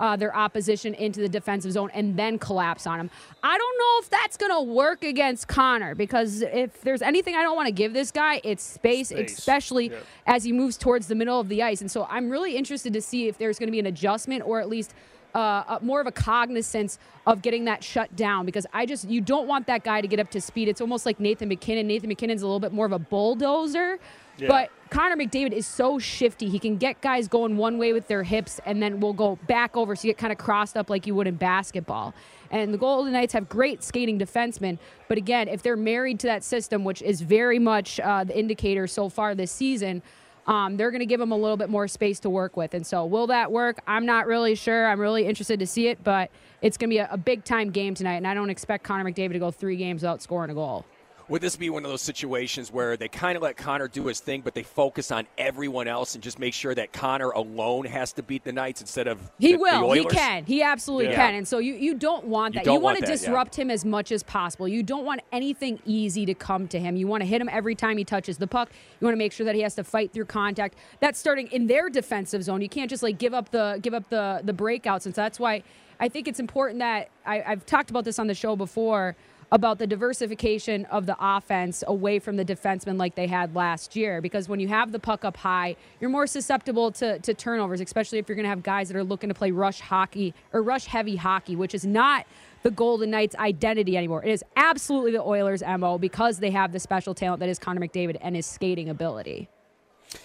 uh, 0.00 0.16
their 0.16 0.34
opposition 0.36 0.94
into 0.94 1.20
the 1.20 1.28
defensive 1.28 1.70
zone 1.70 1.88
and 1.94 2.16
then 2.18 2.36
collapse 2.38 2.86
on 2.88 2.98
them. 2.98 3.10
I 3.42 3.56
don't 3.56 3.78
know 3.78 3.98
if 4.04 4.10
that's 4.10 4.36
going 4.36 4.50
to 4.52 4.60
work 4.74 5.04
against 5.04 5.46
Connor 5.46 5.94
because 5.94 6.42
if 6.42 6.80
there's 6.82 7.02
anything 7.02 7.36
I 7.36 7.42
don't 7.42 7.54
want 7.54 7.66
to 7.68 7.72
give 7.72 7.92
this 7.92 8.10
guy, 8.10 8.40
it's 8.42 8.64
space, 8.64 9.08
Space. 9.10 9.38
especially 9.38 9.90
Yeah. 9.90 9.98
as 10.26 10.42
he 10.44 10.52
moves 10.52 10.76
towards 10.76 11.06
the 11.06 11.14
middle 11.14 11.38
of 11.38 11.48
the 11.48 11.62
ice. 11.62 11.80
And 11.80 11.90
so 11.90 12.06
I'm 12.10 12.30
really 12.30 12.56
interested 12.56 12.92
to 12.94 13.00
see 13.00 13.28
if 13.28 13.38
there's 13.38 13.58
going 13.60 13.68
to 13.68 13.72
be 13.72 13.78
an 13.78 13.86
adjustment 13.86 14.42
or 14.44 14.60
at 14.60 14.68
least 14.68 14.92
uh, 15.34 15.78
a, 15.78 15.78
more 15.82 16.00
of 16.00 16.06
a 16.06 16.12
cognizance 16.12 16.98
of 17.26 17.42
getting 17.42 17.64
that 17.66 17.82
shut 17.84 18.14
down 18.16 18.44
because 18.46 18.66
I 18.72 18.86
just 18.86 19.08
you 19.08 19.20
don't 19.20 19.46
want 19.46 19.66
that 19.66 19.84
guy 19.84 20.00
to 20.00 20.08
get 20.08 20.20
up 20.20 20.30
to 20.32 20.40
speed. 20.40 20.68
It's 20.68 20.80
almost 20.80 21.06
like 21.06 21.20
Nathan 21.20 21.48
MacKinnon. 21.48 21.86
Nathan 21.86 22.08
MacKinnon's 22.08 22.42
a 22.42 22.46
little 22.46 22.60
bit 22.60 22.72
more 22.72 22.86
of 22.86 22.92
a 22.92 22.98
bulldozer, 22.98 23.98
Yeah. 24.38 24.48
but 24.48 24.70
Connor 24.90 25.16
McDavid 25.16 25.52
is 25.52 25.66
so 25.66 25.98
shifty. 25.98 26.48
He 26.50 26.58
can 26.58 26.76
get 26.76 27.00
guys 27.00 27.28
going 27.28 27.56
one 27.56 27.78
way 27.78 27.92
with 27.94 28.08
their 28.08 28.22
hips 28.24 28.60
and 28.66 28.82
then 28.82 29.00
will 29.00 29.14
go 29.14 29.38
back 29.46 29.76
over 29.76 29.96
so 29.96 30.06
you 30.06 30.12
get 30.12 30.18
kind 30.18 30.32
of 30.32 30.38
crossed 30.38 30.76
up 30.76 30.90
like 30.90 31.06
you 31.06 31.14
would 31.14 31.26
in 31.26 31.36
basketball. 31.36 32.12
And 32.50 32.74
the 32.74 32.78
Golden 32.78 33.12
Knights 33.14 33.32
have 33.32 33.48
great 33.48 33.82
skating 33.82 34.18
defensemen, 34.18 34.78
but 35.08 35.16
again, 35.16 35.48
if 35.48 35.62
they're 35.62 35.76
married 35.76 36.20
to 36.20 36.26
that 36.26 36.44
system, 36.44 36.84
which 36.84 37.00
is 37.00 37.22
very 37.22 37.58
much 37.58 37.98
uh, 38.00 38.24
the 38.24 38.38
indicator 38.38 38.86
so 38.86 39.08
far 39.08 39.34
this 39.34 39.50
season, 39.50 40.02
um, 40.46 40.76
they're 40.76 40.90
going 40.90 41.00
to 41.00 41.06
give 41.06 41.20
them 41.20 41.32
a 41.32 41.36
little 41.36 41.56
bit 41.56 41.68
more 41.68 41.86
space 41.86 42.18
to 42.20 42.30
work 42.30 42.56
with. 42.56 42.74
And 42.74 42.86
so, 42.86 43.04
will 43.04 43.28
that 43.28 43.52
work? 43.52 43.80
I'm 43.86 44.06
not 44.06 44.26
really 44.26 44.54
sure. 44.54 44.88
I'm 44.88 45.00
really 45.00 45.26
interested 45.26 45.60
to 45.60 45.66
see 45.66 45.88
it, 45.88 46.02
but 46.02 46.30
it's 46.60 46.76
going 46.76 46.90
to 46.90 46.94
be 46.94 46.98
a, 46.98 47.08
a 47.10 47.16
big 47.16 47.44
time 47.44 47.70
game 47.70 47.94
tonight, 47.94 48.16
and 48.16 48.26
I 48.26 48.34
don't 48.34 48.50
expect 48.50 48.84
Connor 48.84 49.04
McDavid 49.04 49.32
to 49.32 49.38
go 49.38 49.50
three 49.50 49.76
games 49.76 50.02
without 50.02 50.22
scoring 50.22 50.50
a 50.50 50.54
goal. 50.54 50.84
Would 51.32 51.40
this 51.40 51.56
be 51.56 51.70
one 51.70 51.82
of 51.82 51.90
those 51.90 52.02
situations 52.02 52.70
where 52.70 52.94
they 52.98 53.08
kind 53.08 53.36
of 53.36 53.42
let 53.42 53.56
Connor 53.56 53.88
do 53.88 54.04
his 54.04 54.20
thing, 54.20 54.42
but 54.42 54.52
they 54.52 54.62
focus 54.62 55.10
on 55.10 55.26
everyone 55.38 55.88
else 55.88 56.14
and 56.14 56.22
just 56.22 56.38
make 56.38 56.52
sure 56.52 56.74
that 56.74 56.92
Connor 56.92 57.30
alone 57.30 57.86
has 57.86 58.12
to 58.12 58.22
beat 58.22 58.44
the 58.44 58.52
Knights 58.52 58.82
instead 58.82 59.06
of 59.06 59.18
He 59.38 59.52
the, 59.52 59.56
the 59.56 59.62
will. 59.62 59.92
He 59.92 60.04
can. 60.04 60.44
He 60.44 60.62
absolutely 60.62 61.06
Yeah. 61.06 61.14
can. 61.14 61.34
And 61.36 61.48
so 61.48 61.56
you, 61.56 61.72
you 61.72 61.94
don't 61.94 62.26
want 62.26 62.54
that. 62.56 62.64
don't 62.64 62.74
you 62.74 62.80
want 62.80 62.96
want 62.96 63.06
to 63.06 63.06
that, 63.06 63.18
yeah. 63.18 63.28
disrupt 63.28 63.56
him 63.56 63.70
as 63.70 63.82
much 63.82 64.12
as 64.12 64.22
possible. 64.22 64.68
You 64.68 64.82
don't 64.82 65.06
want 65.06 65.22
anything 65.32 65.78
easy 65.86 66.26
to 66.26 66.34
come 66.34 66.68
to 66.68 66.78
him. 66.78 66.96
You 66.96 67.06
want 67.06 67.22
to 67.22 67.26
hit 67.26 67.40
him 67.40 67.48
every 67.48 67.76
time 67.76 67.96
he 67.96 68.04
touches 68.04 68.36
the 68.36 68.46
puck. 68.46 68.68
You 69.00 69.06
want 69.06 69.14
to 69.14 69.18
make 69.18 69.32
sure 69.32 69.46
that 69.46 69.54
he 69.54 69.62
has 69.62 69.74
to 69.76 69.84
fight 69.84 70.12
through 70.12 70.26
contact. 70.26 70.76
That's 71.00 71.18
starting 71.18 71.46
in 71.46 71.66
their 71.66 71.88
defensive 71.88 72.42
zone. 72.42 72.60
You 72.60 72.68
can't 72.68 72.90
just 72.90 73.02
like 73.02 73.16
give 73.16 73.32
up 73.32 73.50
the 73.52 73.78
give 73.80 73.94
up 73.94 74.10
the 74.10 74.42
the 74.44 74.52
breakouts. 74.52 75.06
And 75.06 75.14
so 75.14 75.22
that's 75.22 75.40
why 75.40 75.62
I 75.98 76.10
think 76.10 76.28
it's 76.28 76.40
important 76.40 76.80
that 76.80 77.08
I, 77.24 77.42
I've 77.42 77.64
talked 77.64 77.88
about 77.88 78.04
this 78.04 78.18
on 78.18 78.26
the 78.26 78.34
show 78.34 78.54
before. 78.54 79.16
About 79.52 79.78
the 79.78 79.86
diversification 79.86 80.86
of 80.86 81.04
the 81.04 81.14
offense 81.20 81.84
away 81.86 82.18
from 82.18 82.36
the 82.36 82.44
defensemen 82.44 82.98
like 82.98 83.14
they 83.14 83.26
had 83.26 83.54
last 83.54 83.94
year. 83.94 84.22
Because 84.22 84.48
when 84.48 84.58
you 84.58 84.68
have 84.68 84.92
the 84.92 84.98
puck 84.98 85.26
up 85.26 85.36
high, 85.36 85.76
you're 86.00 86.10
more 86.10 86.26
susceptible 86.26 86.90
to, 86.92 87.18
to 87.18 87.34
turnovers, 87.34 87.80
especially 87.82 88.18
if 88.18 88.28
you're 88.28 88.34
going 88.34 88.44
to 88.44 88.48
have 88.48 88.62
guys 88.62 88.88
that 88.88 88.96
are 88.96 89.04
looking 89.04 89.28
to 89.28 89.34
play 89.34 89.50
rush 89.50 89.80
hockey 89.80 90.32
or 90.54 90.62
rush 90.62 90.86
heavy 90.86 91.16
hockey, 91.16 91.54
which 91.54 91.74
is 91.74 91.84
not 91.84 92.26
the 92.62 92.70
Golden 92.70 93.10
Knights' 93.10 93.36
identity 93.36 93.96
anymore. 93.96 94.24
It 94.24 94.30
is 94.30 94.42
absolutely 94.56 95.12
the 95.12 95.22
Oilers' 95.22 95.62
MO 95.62 95.98
because 95.98 96.38
they 96.38 96.50
have 96.50 96.72
the 96.72 96.80
special 96.80 97.14
talent 97.14 97.40
that 97.40 97.50
is 97.50 97.58
Connor 97.58 97.80
McDavid 97.82 98.16
and 98.22 98.34
his 98.34 98.46
skating 98.46 98.88
ability. 98.88 99.50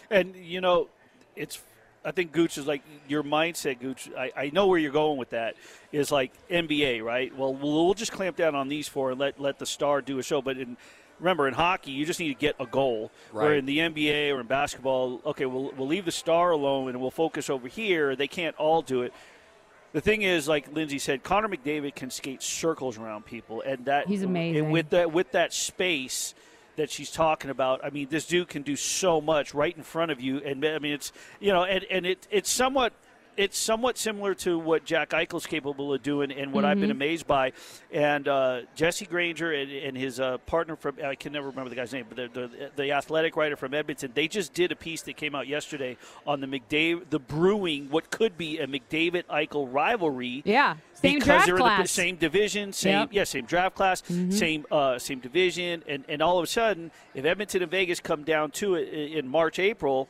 And 0.09 0.35
you 0.37 0.61
know, 0.61 0.87
it's. 1.35 1.61
I 2.07 2.11
think 2.11 2.31
Gooch 2.31 2.57
is 2.57 2.65
like 2.65 2.83
your 3.09 3.21
mindset, 3.21 3.81
Gooch. 3.81 4.09
I, 4.17 4.31
I 4.35 4.49
know 4.53 4.67
where 4.67 4.79
you're 4.79 4.93
going 4.93 5.17
with 5.17 5.31
that. 5.31 5.55
Is 5.91 6.09
like 6.09 6.31
NBA, 6.49 7.03
right? 7.03 7.35
Well, 7.37 7.53
we'll 7.53 7.85
we'll 7.85 7.93
just 7.93 8.13
clamp 8.13 8.37
down 8.37 8.55
on 8.55 8.69
these 8.69 8.87
four 8.87 9.11
and 9.11 9.19
let 9.19 9.41
let 9.41 9.59
the 9.59 9.65
star 9.65 10.01
do 10.01 10.17
a 10.17 10.23
show. 10.23 10.41
But 10.41 10.57
in 10.57 10.77
remember, 11.19 11.49
in 11.49 11.53
hockey, 11.53 11.91
you 11.91 12.05
just 12.05 12.21
need 12.21 12.29
to 12.29 12.39
get 12.39 12.55
a 12.61 12.65
goal. 12.65 13.11
Where 13.33 13.49
Right. 13.49 13.57
in 13.57 13.65
the 13.65 13.79
NBA 13.79 14.33
or 14.33 14.39
in 14.39 14.47
basketball, 14.47 15.19
okay, 15.25 15.45
we'll 15.45 15.73
we'll 15.75 15.87
leave 15.87 16.05
the 16.05 16.11
star 16.13 16.51
alone 16.51 16.87
and 16.87 17.01
we'll 17.01 17.11
focus 17.11 17.49
over 17.49 17.67
here. 17.67 18.15
They 18.15 18.27
can't 18.29 18.55
all 18.55 18.81
do 18.81 19.01
it. 19.01 19.11
The 19.91 19.99
thing 20.01 20.21
is, 20.21 20.47
like 20.47 20.71
Lindsay 20.73 20.99
said, 20.99 21.23
Connor 21.23 21.49
McDavid 21.49 21.93
can 21.95 22.09
skate 22.09 22.41
circles 22.41 22.97
around 22.97 23.25
people, 23.25 23.61
and 23.65 23.83
that 23.85 24.07
He's 24.07 24.23
amazing. 24.23 24.63
and 24.65 24.71
with 24.71 24.91
that 24.91 25.11
with 25.11 25.31
that 25.33 25.51
space 25.53 26.33
that 26.77 26.89
she's 26.89 27.11
talking 27.11 27.49
about, 27.49 27.83
I 27.83 27.89
mean, 27.89 28.07
this 28.09 28.25
dude 28.25 28.47
can 28.47 28.61
do 28.61 28.75
so 28.75 29.19
much 29.19 29.53
right 29.53 29.75
in 29.75 29.83
front 29.83 30.11
of 30.11 30.21
you, 30.21 30.37
and 30.37 30.63
I 30.65 30.79
mean, 30.79 30.93
it's 30.93 31.11
you 31.39 31.51
know, 31.51 31.63
and 31.63 31.83
and 31.91 32.05
it 32.05 32.27
it's 32.31 32.49
somewhat. 32.49 32.93
It's 33.37 33.57
somewhat 33.57 33.99
similar 33.99 34.33
to 34.35 34.57
what 34.57 34.83
Jack 34.83 35.11
Eichel's 35.11 35.45
capable 35.45 35.93
of 35.93 36.01
doing, 36.01 36.31
and 36.31 36.51
what 36.51 36.65
I've 36.65 36.79
been 36.79 36.89
Mhm. 36.89 36.93
amazed 36.93 37.27
by. 37.27 37.53
And 37.93 38.27
uh, 38.27 38.61
Jesse 38.75 39.05
Granger 39.05 39.51
and, 39.53 39.71
and 39.71 39.95
his 39.95 40.19
uh, 40.19 40.39
partner 40.39 40.75
from 40.75 40.97
I 41.05 41.13
can 41.13 41.33
never 41.33 41.49
remember 41.49 41.69
the 41.69 41.75
guy's 41.75 41.93
name, 41.93 42.05
but 42.09 42.33
the, 42.33 42.47
the 42.47 42.71
the 42.75 42.91
athletic 42.93 43.35
writer 43.35 43.55
from 43.55 43.75
Edmonton. 43.75 44.11
They 44.15 44.27
just 44.27 44.53
did 44.53 44.71
a 44.71 44.75
piece 44.75 45.03
that 45.03 45.17
came 45.17 45.35
out 45.35 45.47
yesterday 45.47 45.97
on 46.25 46.41
the 46.41 46.47
McDavid, 46.47 47.11
the 47.11 47.19
brewing 47.19 47.89
what 47.91 48.09
could 48.09 48.37
be 48.37 48.57
a 48.57 48.65
McDavid 48.65 49.25
Eichel 49.25 49.67
rivalry. 49.71 50.41
Yeah, 50.43 50.77
same 50.95 51.15
because 51.19 51.25
draft 51.27 51.45
they're 51.45 51.55
in 51.57 51.61
class. 51.61 51.81
the 51.83 51.87
same 51.87 52.15
division, 52.15 52.73
same 52.73 52.93
Yep. 53.01 53.09
yeah, 53.11 53.23
same 53.23 53.45
draft 53.45 53.75
class, 53.75 54.01
Mhm. 54.01 54.33
same 54.33 54.65
uh, 54.71 54.97
same 54.97 55.19
division, 55.19 55.83
and 55.87 56.03
and 56.09 56.23
all 56.23 56.39
of 56.39 56.43
a 56.43 56.47
sudden, 56.47 56.89
if 57.13 57.23
Edmonton 57.23 57.61
and 57.61 57.69
Vegas 57.69 57.99
come 57.99 58.23
down 58.23 58.49
to 58.51 58.73
it 58.75 58.89
in 58.89 59.27
March, 59.27 59.59
April. 59.59 60.09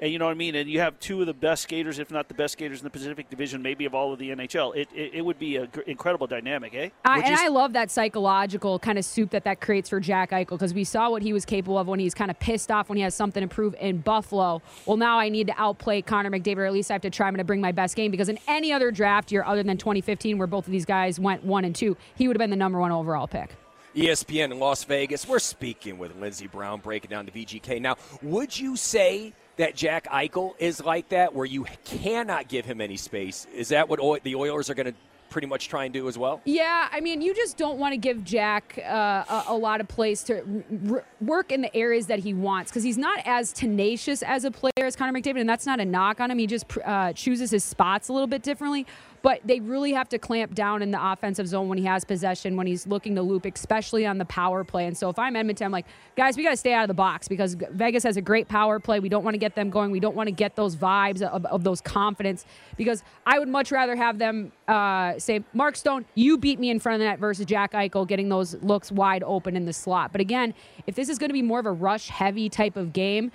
And 0.00 0.12
you 0.12 0.18
know 0.18 0.26
what 0.26 0.32
I 0.32 0.34
mean, 0.34 0.54
and 0.54 0.70
you 0.70 0.78
have 0.78 0.98
two 1.00 1.20
of 1.20 1.26
the 1.26 1.34
best 1.34 1.64
skaters, 1.64 1.98
if 1.98 2.12
not 2.12 2.28
the 2.28 2.34
best 2.34 2.52
skaters 2.52 2.78
in 2.78 2.84
the 2.84 2.90
Pacific 2.90 3.28
Division, 3.28 3.62
maybe 3.62 3.84
of 3.84 3.96
all 3.96 4.12
of 4.12 4.20
the 4.20 4.30
NHL. 4.30 4.76
It 4.76 4.88
it, 4.94 5.14
it 5.14 5.22
would 5.22 5.40
be 5.40 5.56
an 5.56 5.68
incredible 5.86 6.28
dynamic, 6.28 6.72
eh? 6.74 6.90
I, 7.04 7.20
and 7.20 7.30
you 7.30 7.36
I 7.46 7.48
love 7.48 7.72
that 7.72 7.90
psychological 7.90 8.78
kind 8.78 8.96
of 8.96 9.04
soup 9.04 9.30
that 9.30 9.42
that 9.44 9.60
creates 9.60 9.88
for 9.88 9.98
Jack 9.98 10.30
Eichel 10.30 10.50
because 10.50 10.72
we 10.72 10.84
saw 10.84 11.10
what 11.10 11.22
he 11.22 11.32
was 11.32 11.44
capable 11.44 11.78
of 11.78 11.88
when 11.88 11.98
he's 11.98 12.14
kind 12.14 12.30
of 12.30 12.38
pissed 12.38 12.70
off 12.70 12.88
when 12.88 12.96
he 12.96 13.02
has 13.02 13.14
something 13.14 13.40
to 13.40 13.52
prove 13.52 13.74
in 13.80 13.98
Buffalo. 13.98 14.62
Well, 14.86 14.96
now 14.96 15.18
I 15.18 15.30
need 15.30 15.48
to 15.48 15.54
outplay 15.56 16.02
Connor 16.02 16.30
McDavid, 16.30 16.58
or 16.58 16.66
at 16.66 16.72
least 16.72 16.92
I 16.92 16.94
have 16.94 17.02
to 17.02 17.10
try 17.10 17.28
him 17.28 17.36
to 17.36 17.44
bring 17.44 17.60
my 17.60 17.72
best 17.72 17.96
game 17.96 18.12
because 18.12 18.28
in 18.28 18.38
any 18.46 18.72
other 18.72 18.92
draft 18.92 19.32
year 19.32 19.42
other 19.44 19.64
than 19.64 19.78
2015, 19.78 20.38
where 20.38 20.46
both 20.46 20.66
of 20.66 20.72
these 20.72 20.86
guys 20.86 21.18
went 21.18 21.42
one 21.42 21.64
and 21.64 21.74
two, 21.74 21.96
he 22.14 22.28
would 22.28 22.36
have 22.36 22.40
been 22.40 22.50
the 22.50 22.56
number 22.56 22.78
one 22.78 22.92
overall 22.92 23.26
pick. 23.26 23.50
ESPN 23.96 24.52
in 24.52 24.60
Las 24.60 24.84
Vegas. 24.84 25.26
We're 25.26 25.40
speaking 25.40 25.98
with 25.98 26.14
Lindsey 26.20 26.46
Brown, 26.46 26.78
breaking 26.78 27.10
down 27.10 27.26
the 27.26 27.32
VGK. 27.32 27.80
Now, 27.80 27.96
would 28.22 28.56
you 28.56 28.76
say 28.76 29.32
that 29.58 29.76
Jack 29.76 30.06
Eichel 30.08 30.54
is 30.58 30.82
like 30.82 31.10
that, 31.10 31.34
where 31.34 31.46
you 31.46 31.66
cannot 31.84 32.48
give 32.48 32.64
him 32.64 32.80
any 32.80 32.96
space? 32.96 33.46
Is 33.54 33.68
that 33.68 33.88
what 33.88 34.22
the 34.22 34.34
Oilers 34.34 34.70
are 34.70 34.74
going 34.74 34.86
to 34.86 34.94
pretty 35.30 35.46
much 35.46 35.68
try 35.68 35.84
and 35.84 35.92
do 35.92 36.08
as 36.08 36.16
well? 36.16 36.40
Yeah, 36.44 36.88
I 36.90 37.00
mean, 37.00 37.20
you 37.20 37.34
just 37.34 37.58
don't 37.58 37.78
want 37.78 37.92
to 37.92 37.98
give 37.98 38.24
Jack 38.24 38.78
uh, 38.82 39.24
a, 39.28 39.44
a 39.48 39.56
lot 39.56 39.80
of 39.80 39.88
place 39.88 40.22
to 40.24 40.64
r- 40.90 41.04
work 41.20 41.52
in 41.52 41.60
the 41.60 41.76
areas 41.76 42.06
that 42.06 42.20
he 42.20 42.32
wants 42.32 42.70
because 42.70 42.82
he's 42.82 42.96
not 42.96 43.20
as 43.26 43.52
tenacious 43.52 44.22
as 44.22 44.44
a 44.44 44.50
player 44.50 44.72
as 44.78 44.96
Connor 44.96 45.20
McDavid, 45.20 45.40
and 45.40 45.48
that's 45.48 45.66
not 45.66 45.80
a 45.80 45.84
knock 45.84 46.20
on 46.20 46.30
him. 46.30 46.38
He 46.38 46.46
just 46.46 46.66
uh, 46.84 47.12
chooses 47.12 47.50
his 47.50 47.64
spots 47.64 48.08
a 48.08 48.12
little 48.12 48.26
bit 48.26 48.42
differently. 48.42 48.86
But 49.28 49.42
they 49.44 49.60
really 49.60 49.92
have 49.92 50.08
to 50.08 50.18
clamp 50.18 50.54
down 50.54 50.80
in 50.80 50.90
the 50.90 51.12
offensive 51.12 51.46
zone 51.46 51.68
when 51.68 51.76
he 51.76 51.84
has 51.84 52.02
possession, 52.02 52.56
when 52.56 52.66
he's 52.66 52.86
looking 52.86 53.14
to 53.16 53.20
loop, 53.20 53.44
especially 53.44 54.06
on 54.06 54.16
the 54.16 54.24
power 54.24 54.64
play. 54.64 54.86
And 54.86 54.96
so 54.96 55.10
if 55.10 55.18
I'm 55.18 55.36
Edmonton, 55.36 55.66
I'm 55.66 55.70
like, 55.70 55.84
guys, 56.16 56.38
we 56.38 56.42
got 56.42 56.52
to 56.52 56.56
stay 56.56 56.72
out 56.72 56.84
of 56.84 56.88
the 56.88 56.94
box 56.94 57.28
because 57.28 57.52
Vegas 57.52 58.04
has 58.04 58.16
a 58.16 58.22
great 58.22 58.48
power 58.48 58.80
play. 58.80 59.00
We 59.00 59.10
don't 59.10 59.24
want 59.24 59.34
to 59.34 59.38
get 59.38 59.54
them 59.54 59.68
going. 59.68 59.90
We 59.90 60.00
don't 60.00 60.16
want 60.16 60.28
to 60.28 60.30
get 60.34 60.56
those 60.56 60.76
vibes 60.76 61.20
of, 61.20 61.44
of 61.44 61.62
those 61.62 61.82
confidence 61.82 62.46
because 62.78 63.02
I 63.26 63.38
would 63.38 63.48
much 63.50 63.70
rather 63.70 63.96
have 63.96 64.16
them 64.18 64.50
uh, 64.66 65.18
say, 65.18 65.44
Mark 65.52 65.76
Stone, 65.76 66.06
you 66.14 66.38
beat 66.38 66.58
me 66.58 66.70
in 66.70 66.80
front 66.80 66.94
of 66.94 67.00
the 67.00 67.04
net 67.04 67.18
versus 67.18 67.44
Jack 67.44 67.72
Eichel 67.72 68.08
getting 68.08 68.30
those 68.30 68.54
looks 68.62 68.90
wide 68.90 69.22
open 69.24 69.56
in 69.56 69.66
the 69.66 69.74
slot. 69.74 70.10
But 70.10 70.22
again, 70.22 70.54
if 70.86 70.94
this 70.94 71.10
is 71.10 71.18
going 71.18 71.28
to 71.28 71.34
be 71.34 71.42
more 71.42 71.60
of 71.60 71.66
a 71.66 71.72
rush 71.72 72.08
heavy 72.08 72.48
type 72.48 72.78
of 72.78 72.94
game, 72.94 73.30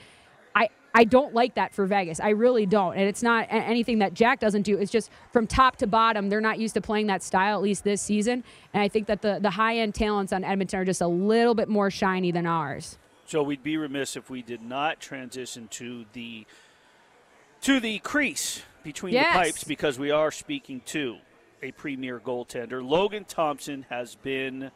I, 0.94 1.04
don't 1.04 1.34
like 1.34 1.56
that 1.56 1.74
for 1.74 1.86
Vegas. 1.86 2.20
I 2.20 2.30
really 2.30 2.66
don't. 2.66 2.96
And 2.96 3.08
it's 3.08 3.24
not 3.24 3.48
anything 3.50 4.00
that 4.00 4.14
Jack 4.14 4.40
doesn't 4.40 4.64
do. 4.64 4.78
It's 4.78 4.92
just 4.92 5.10
from 5.32 5.48
top 5.48 5.78
to 5.78 5.88
bottom, 5.88 6.30
they're 6.30 6.42
not 6.42 6.60
used 6.60 6.74
to 6.76 6.82
playing 6.82 7.08
that 7.08 7.24
style, 7.24 7.58
at 7.58 7.64
least 7.64 7.84
this 7.84 8.02
season. 8.02 8.44
And 8.74 8.82
I 8.84 8.88
think 8.88 9.08
that 9.08 9.22
the, 9.22 9.40
the 9.42 9.52
high 9.52 9.78
end 9.78 9.96
talents 9.96 10.32
on 10.34 10.44
Edmonton 10.44 10.80
are 10.80 10.86
just 10.86 11.02
a 11.02 11.08
little 11.08 11.56
bit 11.56 11.68
more 11.70 11.90
shiny 11.90 12.32
than 12.32 12.46
ours. 12.46 12.98
So 13.26 13.42
we'd 13.42 13.64
be 13.64 13.78
remiss 13.78 14.16
if 14.16 14.30
we 14.30 14.42
did 14.42 14.62
not 14.62 15.00
transition 15.00 15.68
to 15.70 16.06
the 16.14 16.46
to 17.62 17.80
the 17.80 18.00
crease 18.00 18.62
between 18.84 19.14
Yes. 19.14 19.34
the 19.34 19.40
pipes 19.40 19.64
because 19.64 19.98
we 19.98 20.12
are 20.12 20.32
speaking 20.32 20.82
to 20.88 21.18
a 21.62 21.72
premier 21.72 22.20
goaltender. 22.20 22.86
Logan 22.88 23.24
Thompson 23.24 23.86
has 23.90 24.16
been 24.16 24.70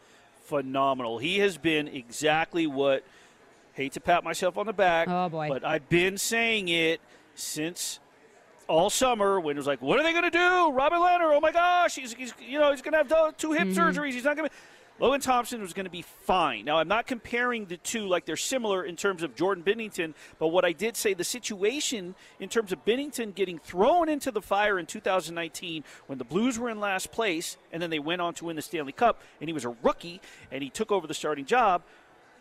phenomenal. 0.45 1.17
He 1.17 1.39
has 1.39 1.57
been 1.57 1.89
exactly 1.89 2.65
what 2.65 3.03
hate 3.77 3.93
to 3.93 4.01
pat 4.01 4.23
myself 4.23 4.57
on 4.57 4.65
the 4.65 4.73
back, 4.73 5.07
Oh, 5.07 5.29
boy. 5.29 5.49
but 5.49 5.63
I've 5.63 5.87
been 5.87 6.17
saying 6.17 6.67
it 6.67 6.99
since 7.35 7.99
all 8.67 8.89
summer 8.89 9.39
when 9.39 9.55
it 9.55 9.59
was 9.59 9.67
like, 9.67 9.81
what 9.81 9.99
are 9.99 10.03
they 10.03 10.11
going 10.11 10.23
to 10.23 10.31
do? 10.31 10.71
Robin 10.71 10.99
Lehner, 10.99 11.33
oh 11.35 11.39
my 11.39 11.51
gosh, 11.51 11.95
he's, 11.95 12.13
he's 12.13 12.33
you 12.45 12.59
know 12.59 12.71
he's 12.71 12.81
going 12.81 12.91
to 12.93 12.97
have 13.15 13.37
two 13.37 13.53
hip 13.53 13.67
Mhm. 13.69 13.75
surgeries. 13.75 14.11
He's 14.13 14.23
not 14.25 14.35
going 14.35 14.49
to. 14.49 14.55
Logan 14.99 15.21
Thompson 15.21 15.61
was 15.61 15.73
going 15.73 15.83
to 15.85 15.91
be 15.91 16.01
fine. 16.01 16.65
Now, 16.65 16.79
I'm 16.79 16.87
not 16.87 17.05
comparing 17.05 17.65
the 17.67 17.77
two 17.77 18.07
like 18.07 18.25
they're 18.25 18.35
similar 18.35 18.83
in 18.83 18.95
terms 18.95 19.21
of 19.21 19.35
Jordan 19.35 19.63
Binnington, 19.63 20.15
but 20.39 20.47
what 20.47 20.65
I 20.65 20.71
did 20.71 20.97
say 20.97 21.13
the 21.13 21.23
situation 21.23 22.15
in 22.39 22.49
terms 22.49 22.71
of 22.71 22.83
Binnington 22.83 23.35
getting 23.35 23.59
thrown 23.59 24.09
into 24.09 24.31
the 24.31 24.41
fire 24.41 24.79
in 24.79 24.87
2019 24.87 25.83
when 26.07 26.17
the 26.17 26.23
Blues 26.25 26.57
were 26.57 26.71
in 26.71 26.79
last 26.79 27.11
place 27.11 27.57
and 27.71 27.79
then 27.79 27.91
they 27.91 27.99
went 27.99 28.21
on 28.23 28.33
to 28.33 28.45
win 28.45 28.55
the 28.55 28.61
Stanley 28.63 28.91
Cup 28.91 29.21
and 29.39 29.47
he 29.47 29.53
was 29.53 29.65
a 29.65 29.75
rookie 29.83 30.19
and 30.51 30.63
he 30.63 30.69
took 30.71 30.91
over 30.91 31.05
the 31.05 31.13
starting 31.13 31.45
job. 31.45 31.83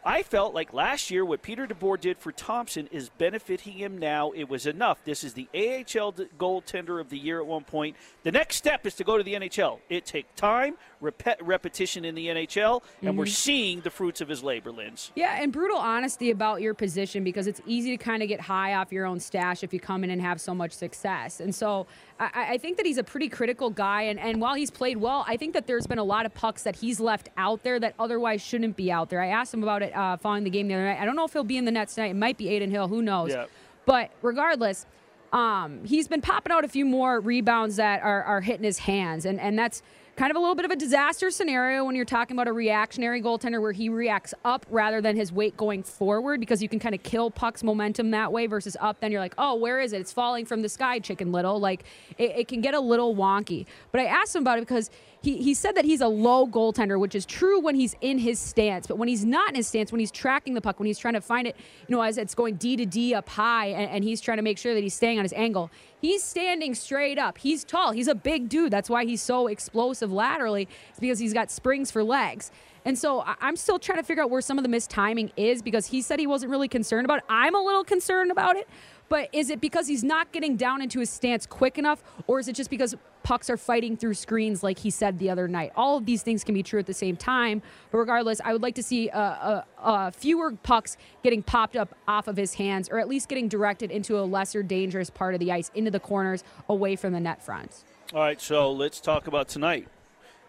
I 0.07 0.23
felt 0.23 0.55
like 0.55 0.73
last 0.73 1.11
year 1.11 1.25
what 1.25 1.43
Peter 1.43 1.67
DeBoer 1.67 2.01
did 2.01 2.19
for 2.19 2.31
Thompson 2.31 2.87
is 2.93 3.09
benefiting 3.09 3.73
him 3.73 3.99
now. 3.99 4.31
It 4.31 4.49
was 4.49 4.65
enough. 4.65 5.03
This 5.05 5.25
is 5.25 5.33
the 5.33 5.49
AHL 5.53 6.13
goaltender 6.39 7.01
of 7.01 7.11
the 7.11 7.19
year 7.19 7.41
at 7.41 7.47
one 7.47 7.65
point. 7.65 7.97
The 8.23 8.31
next 8.31 8.55
step 8.55 8.87
is 8.87 8.95
to 8.95 9.05
go 9.05 9.19
to 9.19 9.25
the 9.25 9.35
NHL. 9.35 9.81
It 9.89 10.07
takes 10.07 10.29
time, 10.37 10.77
rep- 11.01 11.41
repetition 11.41 12.05
in 12.05 12.15
the 12.15 12.29
NHL, 12.29 12.85
and 13.03 13.19
we're 13.19 13.25
Mhm. 13.25 13.31
seeing 13.31 13.81
the 13.81 13.91
fruits 13.91 14.21
of 14.21 14.29
his 14.29 14.45
labor, 14.45 14.71
Linz. 14.71 15.11
Yeah, 15.17 15.43
and 15.43 15.53
brutal 15.53 15.77
honesty 15.79 16.31
about 16.31 16.63
your 16.63 16.73
position 16.75 17.25
because 17.25 17.49
it's 17.49 17.61
easy 17.67 17.91
to 17.97 18.03
kind 18.03 18.23
of 18.23 18.29
get 18.29 18.41
high 18.43 18.75
off 18.75 18.93
your 18.93 19.07
own 19.07 19.19
stash 19.19 19.65
if 19.65 19.75
you 19.75 19.81
come 19.81 20.05
in 20.05 20.11
and 20.11 20.23
have 20.23 20.41
so 20.41 20.55
much 20.55 20.71
success. 20.71 21.41
And 21.41 21.53
so 21.53 21.89
I, 22.21 22.53
I 22.55 22.59
think 22.59 22.77
that 22.77 22.87
he's 22.87 22.99
a 22.99 23.05
pretty 23.05 23.29
critical 23.29 23.71
guy. 23.71 24.03
And, 24.03 24.21
and 24.21 24.41
while 24.41 24.55
he's 24.55 24.71
played 24.71 24.99
well, 24.99 25.25
I 25.27 25.37
think 25.37 25.53
that 25.55 25.67
there's 25.67 25.89
been 25.89 25.99
a 25.99 26.05
lot 26.05 26.27
of 26.27 26.33
pucks 26.33 26.63
that 26.63 26.77
he's 26.77 27.01
left 27.01 27.29
out 27.37 27.65
there 27.65 27.81
that 27.81 27.95
otherwise 27.99 28.41
shouldn't 28.41 28.77
be 28.77 28.93
out 28.93 29.11
there. 29.11 29.21
I 29.21 29.29
asked 29.31 29.53
him 29.53 29.65
about 29.65 29.83
it 29.83 29.93
uh, 29.97 30.17
following 30.17 30.45
the 30.45 30.51
game 30.51 30.69
the 30.69 30.75
other 30.75 30.85
night. 30.85 31.01
I 31.01 31.05
don't 31.05 31.17
know 31.17 31.25
if 31.25 31.33
he'll 31.33 31.45
be 31.45 31.57
in 31.57 31.65
the 31.65 31.71
nets 31.71 31.95
tonight. 31.95 32.09
It 32.09 32.17
might 32.17 32.37
be 32.37 32.55
Adin 32.55 32.71
Hill. 32.71 32.89
Who 32.89 33.03
knows? 33.03 33.31
Yeah. 33.31 33.47
But 33.87 34.11
regardless, 34.23 34.87
um, 35.33 35.85
he's 35.85 36.09
been 36.09 36.21
popping 36.21 36.53
out 36.53 36.65
a 36.65 36.69
few 36.69 36.85
more 36.85 37.21
rebounds 37.21 37.77
that 37.77 38.03
are, 38.03 38.23
are 38.25 38.41
hitting 38.41 38.65
his 38.65 38.79
hands. 38.79 39.25
And, 39.25 39.41
and 39.41 39.59
that's 39.59 39.83
kind 40.17 40.31
of 40.31 40.37
a 40.37 40.41
little 40.41 40.55
bit 40.55 40.65
of 40.65 40.71
a 40.71 40.77
disaster 40.77 41.31
scenario 41.31 41.85
when 41.85 41.95
you're 41.95 42.07
talking 42.07 42.35
about 42.35 42.49
a 42.49 42.53
reactionary 42.53 43.21
goaltender 43.21 43.61
where 43.61 43.73
he 43.73 43.91
reacts 43.91 44.33
up 44.45 44.65
rather 44.71 45.03
than 45.03 45.15
his 45.15 45.31
weight 45.31 45.57
going 45.59 45.83
forward 45.83 46.41
because 46.41 46.63
you 46.63 46.69
can 46.69 46.79
kind 46.79 46.95
of 46.95 47.03
kill 47.03 47.31
puck's 47.31 47.63
momentum 47.63 48.11
that 48.13 48.33
way 48.33 48.47
versus 48.47 48.77
up. 48.81 48.99
Then 49.01 49.13
you're 49.13 49.21
like, 49.21 49.35
oh, 49.37 49.57
where 49.57 49.79
is 49.79 49.93
it? 49.93 50.01
It's 50.01 50.13
falling 50.13 50.47
from 50.47 50.63
the 50.63 50.71
sky, 50.71 50.99
chicken 51.01 51.33
little. 51.33 51.61
Like 51.61 51.85
it, 52.17 52.31
it 52.31 52.49
can 52.49 52.63
get 52.63 52.73
a 52.73 52.81
little 52.81 53.15
wonky. 53.15 53.67
But 53.93 54.01
I 54.01 54.07
asked 54.07 54.35
him 54.35 54.43
about 54.43 54.59
it 54.59 54.63
because 54.63 54.91
he, 55.27 55.43
he 55.43 55.55
said 55.55 55.75
that 55.75 55.85
he's 55.85 56.01
a 56.01 56.07
low 56.07 56.47
goaltender, 56.47 57.01
which 57.01 57.17
is 57.17 57.27
true 57.27 57.59
when 57.59 57.75
he's 57.75 57.97
in 58.01 58.17
his 58.17 58.39
stance. 58.39 58.87
But 58.87 58.97
when 58.97 59.09
he's 59.09 59.25
not 59.25 59.49
in 59.49 59.57
his 59.57 59.67
stance, 59.67 59.91
when 59.91 59.99
he's 59.99 60.13
tracking 60.13 60.55
the 60.55 60.61
puck, 60.61 60.79
when 60.79 60.87
he's 60.87 61.01
trying 61.01 61.15
to 61.15 61.21
find 61.21 61.49
it, 61.49 61.57
you 61.89 61.97
know, 61.97 62.01
as 62.01 62.17
it's 62.17 62.33
going 62.33 62.55
D 62.55 62.77
to 62.77 62.87
D 62.87 63.13
up 63.13 63.29
high 63.29 63.67
and, 63.67 63.91
and 63.91 64.05
he's 64.05 64.21
trying 64.21 64.37
to 64.37 64.43
make 64.43 64.57
sure 64.57 64.73
that 64.73 64.85
he's 64.85 64.95
staying 64.95 65.19
on 65.19 65.25
his 65.25 65.33
angle, 65.33 65.69
he's 66.01 66.23
standing 66.23 66.77
straight 66.77 67.19
up. 67.19 67.39
He's 67.39 67.65
tall. 67.65 67.91
He's 67.91 68.07
a 68.07 68.15
big 68.15 68.49
dude. 68.49 68.73
That's 68.73 68.89
why 68.89 69.05
he's 69.05 69.21
so 69.21 69.49
explosive 69.49 70.13
laterally. 70.13 70.69
It's 70.91 71.01
because 71.01 71.19
he's 71.19 71.35
got 71.35 71.51
springs 71.51 71.91
for 71.91 72.05
legs. 72.05 72.53
And 72.85 72.97
so 72.97 73.25
I'm 73.41 73.57
still 73.57 73.81
trying 73.81 73.99
to 73.99 74.05
figure 74.05 74.23
out 74.23 74.31
where 74.31 74.41
some 74.41 74.59
of 74.59 74.63
the 74.63 74.69
missed 74.69 74.91
timing 74.91 75.33
is 75.37 75.61
because 75.61 75.87
he 75.87 76.03
said 76.03 76.21
he 76.21 76.29
wasn't 76.29 76.53
really 76.53 76.69
concerned 76.69 77.05
about 77.05 77.19
it. 77.19 77.25
I'm 77.29 77.57
a 77.57 77.61
little 77.61 77.83
concerned 77.83 78.31
about 78.31 78.55
it. 78.55 78.69
But 79.09 79.29
is 79.33 79.51
it 79.51 79.61
because 79.61 79.87
he's 79.87 80.03
not 80.03 80.33
getting 80.33 80.57
down 80.57 80.83
into 80.83 81.01
his 81.01 81.11
stance 81.11 81.47
quick 81.47 81.79
enough, 81.79 82.03
or 82.27 82.41
is 82.41 82.49
it 82.49 82.55
just 82.55 82.71
because 82.71 82.95
pucks 83.23 83.51
are 83.51 83.57
fighting 83.57 83.97
through 83.97 84.15
screens 84.15 84.63
like 84.63 84.79
he 84.79 84.91
said 84.91 85.19
the 85.19 85.31
other 85.31 85.47
night? 85.49 85.73
All 85.77 85.97
of 85.97 86.07
these 86.07 86.23
things 86.23 86.43
can 86.43 86.55
be 86.55 86.63
true 86.63 86.81
at 86.81 86.87
the 86.87 86.95
same 86.95 87.17
time. 87.17 87.63
But 87.91 87.99
regardless, 87.99 88.41
I 88.45 88.53
would 88.53 88.63
like 88.63 88.75
to 88.77 88.83
see 88.83 89.09
uh, 89.11 89.21
uh, 89.21 89.63
uh, 89.79 90.11
fewer 90.11 90.53
pucks 90.53 90.97
getting 91.23 91.43
popped 91.43 91.77
up 91.77 91.95
off 92.09 92.29
of 92.29 92.37
his 92.37 92.55
hands, 92.55 92.89
or 92.89 92.99
at 92.99 93.09
least 93.09 93.29
getting 93.29 93.49
directed 93.49 93.91
into 93.91 94.19
a 94.19 94.23
lesser 94.23 94.63
dangerous 94.63 95.11
part 95.11 95.35
of 95.35 95.41
the 95.41 95.53
ice, 95.53 95.71
into 95.75 95.91
the 95.91 96.01
corners, 96.01 96.43
away 96.69 96.97
from 96.97 97.13
the 97.13 97.21
net 97.21 97.43
front. 97.43 97.85
All 98.13 98.21
right, 98.21 98.41
so 98.41 98.71
let's 98.73 99.01
talk 99.01 99.27
about 99.27 99.49
tonight. 99.49 99.89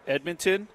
Edmonton, 0.06 0.68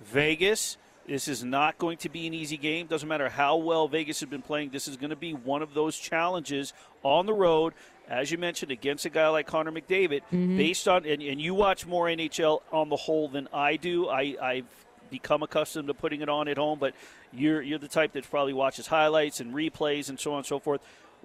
Vegas. 0.00 0.76
This 1.06 1.28
is 1.28 1.44
not 1.44 1.78
going 1.78 1.98
to 1.98 2.08
be 2.08 2.26
an 2.26 2.34
easy 2.34 2.56
game. 2.56 2.86
Doesn't 2.86 3.08
matter 3.08 3.28
how 3.28 3.56
well 3.56 3.86
Vegas 3.86 4.20
has 4.20 4.28
been 4.28 4.42
playing. 4.42 4.70
This 4.70 4.88
is 4.88 4.96
going 4.96 5.10
to 5.10 5.16
be 5.16 5.32
one 5.32 5.62
of 5.62 5.72
those 5.72 5.96
challenges 5.96 6.72
on 7.02 7.26
the 7.26 7.32
road, 7.32 7.74
as 8.08 8.30
you 8.32 8.38
mentioned, 8.38 8.72
against 8.72 9.04
a 9.04 9.10
guy 9.10 9.28
like 9.28 9.46
Connor 9.46 9.70
McDavid. 9.70 10.22
Mm-hmm. 10.32 10.56
Based 10.56 10.88
on 10.88 11.06
and, 11.06 11.22
and 11.22 11.40
you 11.40 11.54
watch 11.54 11.86
more 11.86 12.06
NHL 12.06 12.62
on 12.72 12.88
the 12.88 12.96
whole 12.96 13.28
than 13.28 13.48
I 13.52 13.76
do. 13.76 14.08
I, 14.08 14.36
I've 14.42 14.66
become 15.10 15.42
accustomed 15.42 15.88
to 15.88 15.94
putting 15.94 16.20
it 16.20 16.28
on 16.28 16.48
at 16.48 16.56
home, 16.56 16.78
but 16.78 16.94
you're 17.32 17.62
you're 17.62 17.78
the 17.78 17.88
type 17.88 18.12
that 18.12 18.28
probably 18.28 18.52
watches 18.52 18.88
highlights 18.88 19.40
and 19.40 19.54
replays 19.54 20.08
and 20.08 20.18
so 20.18 20.32
on 20.32 20.38
and 20.38 20.46
so 20.46 20.58
forth. 20.58 20.80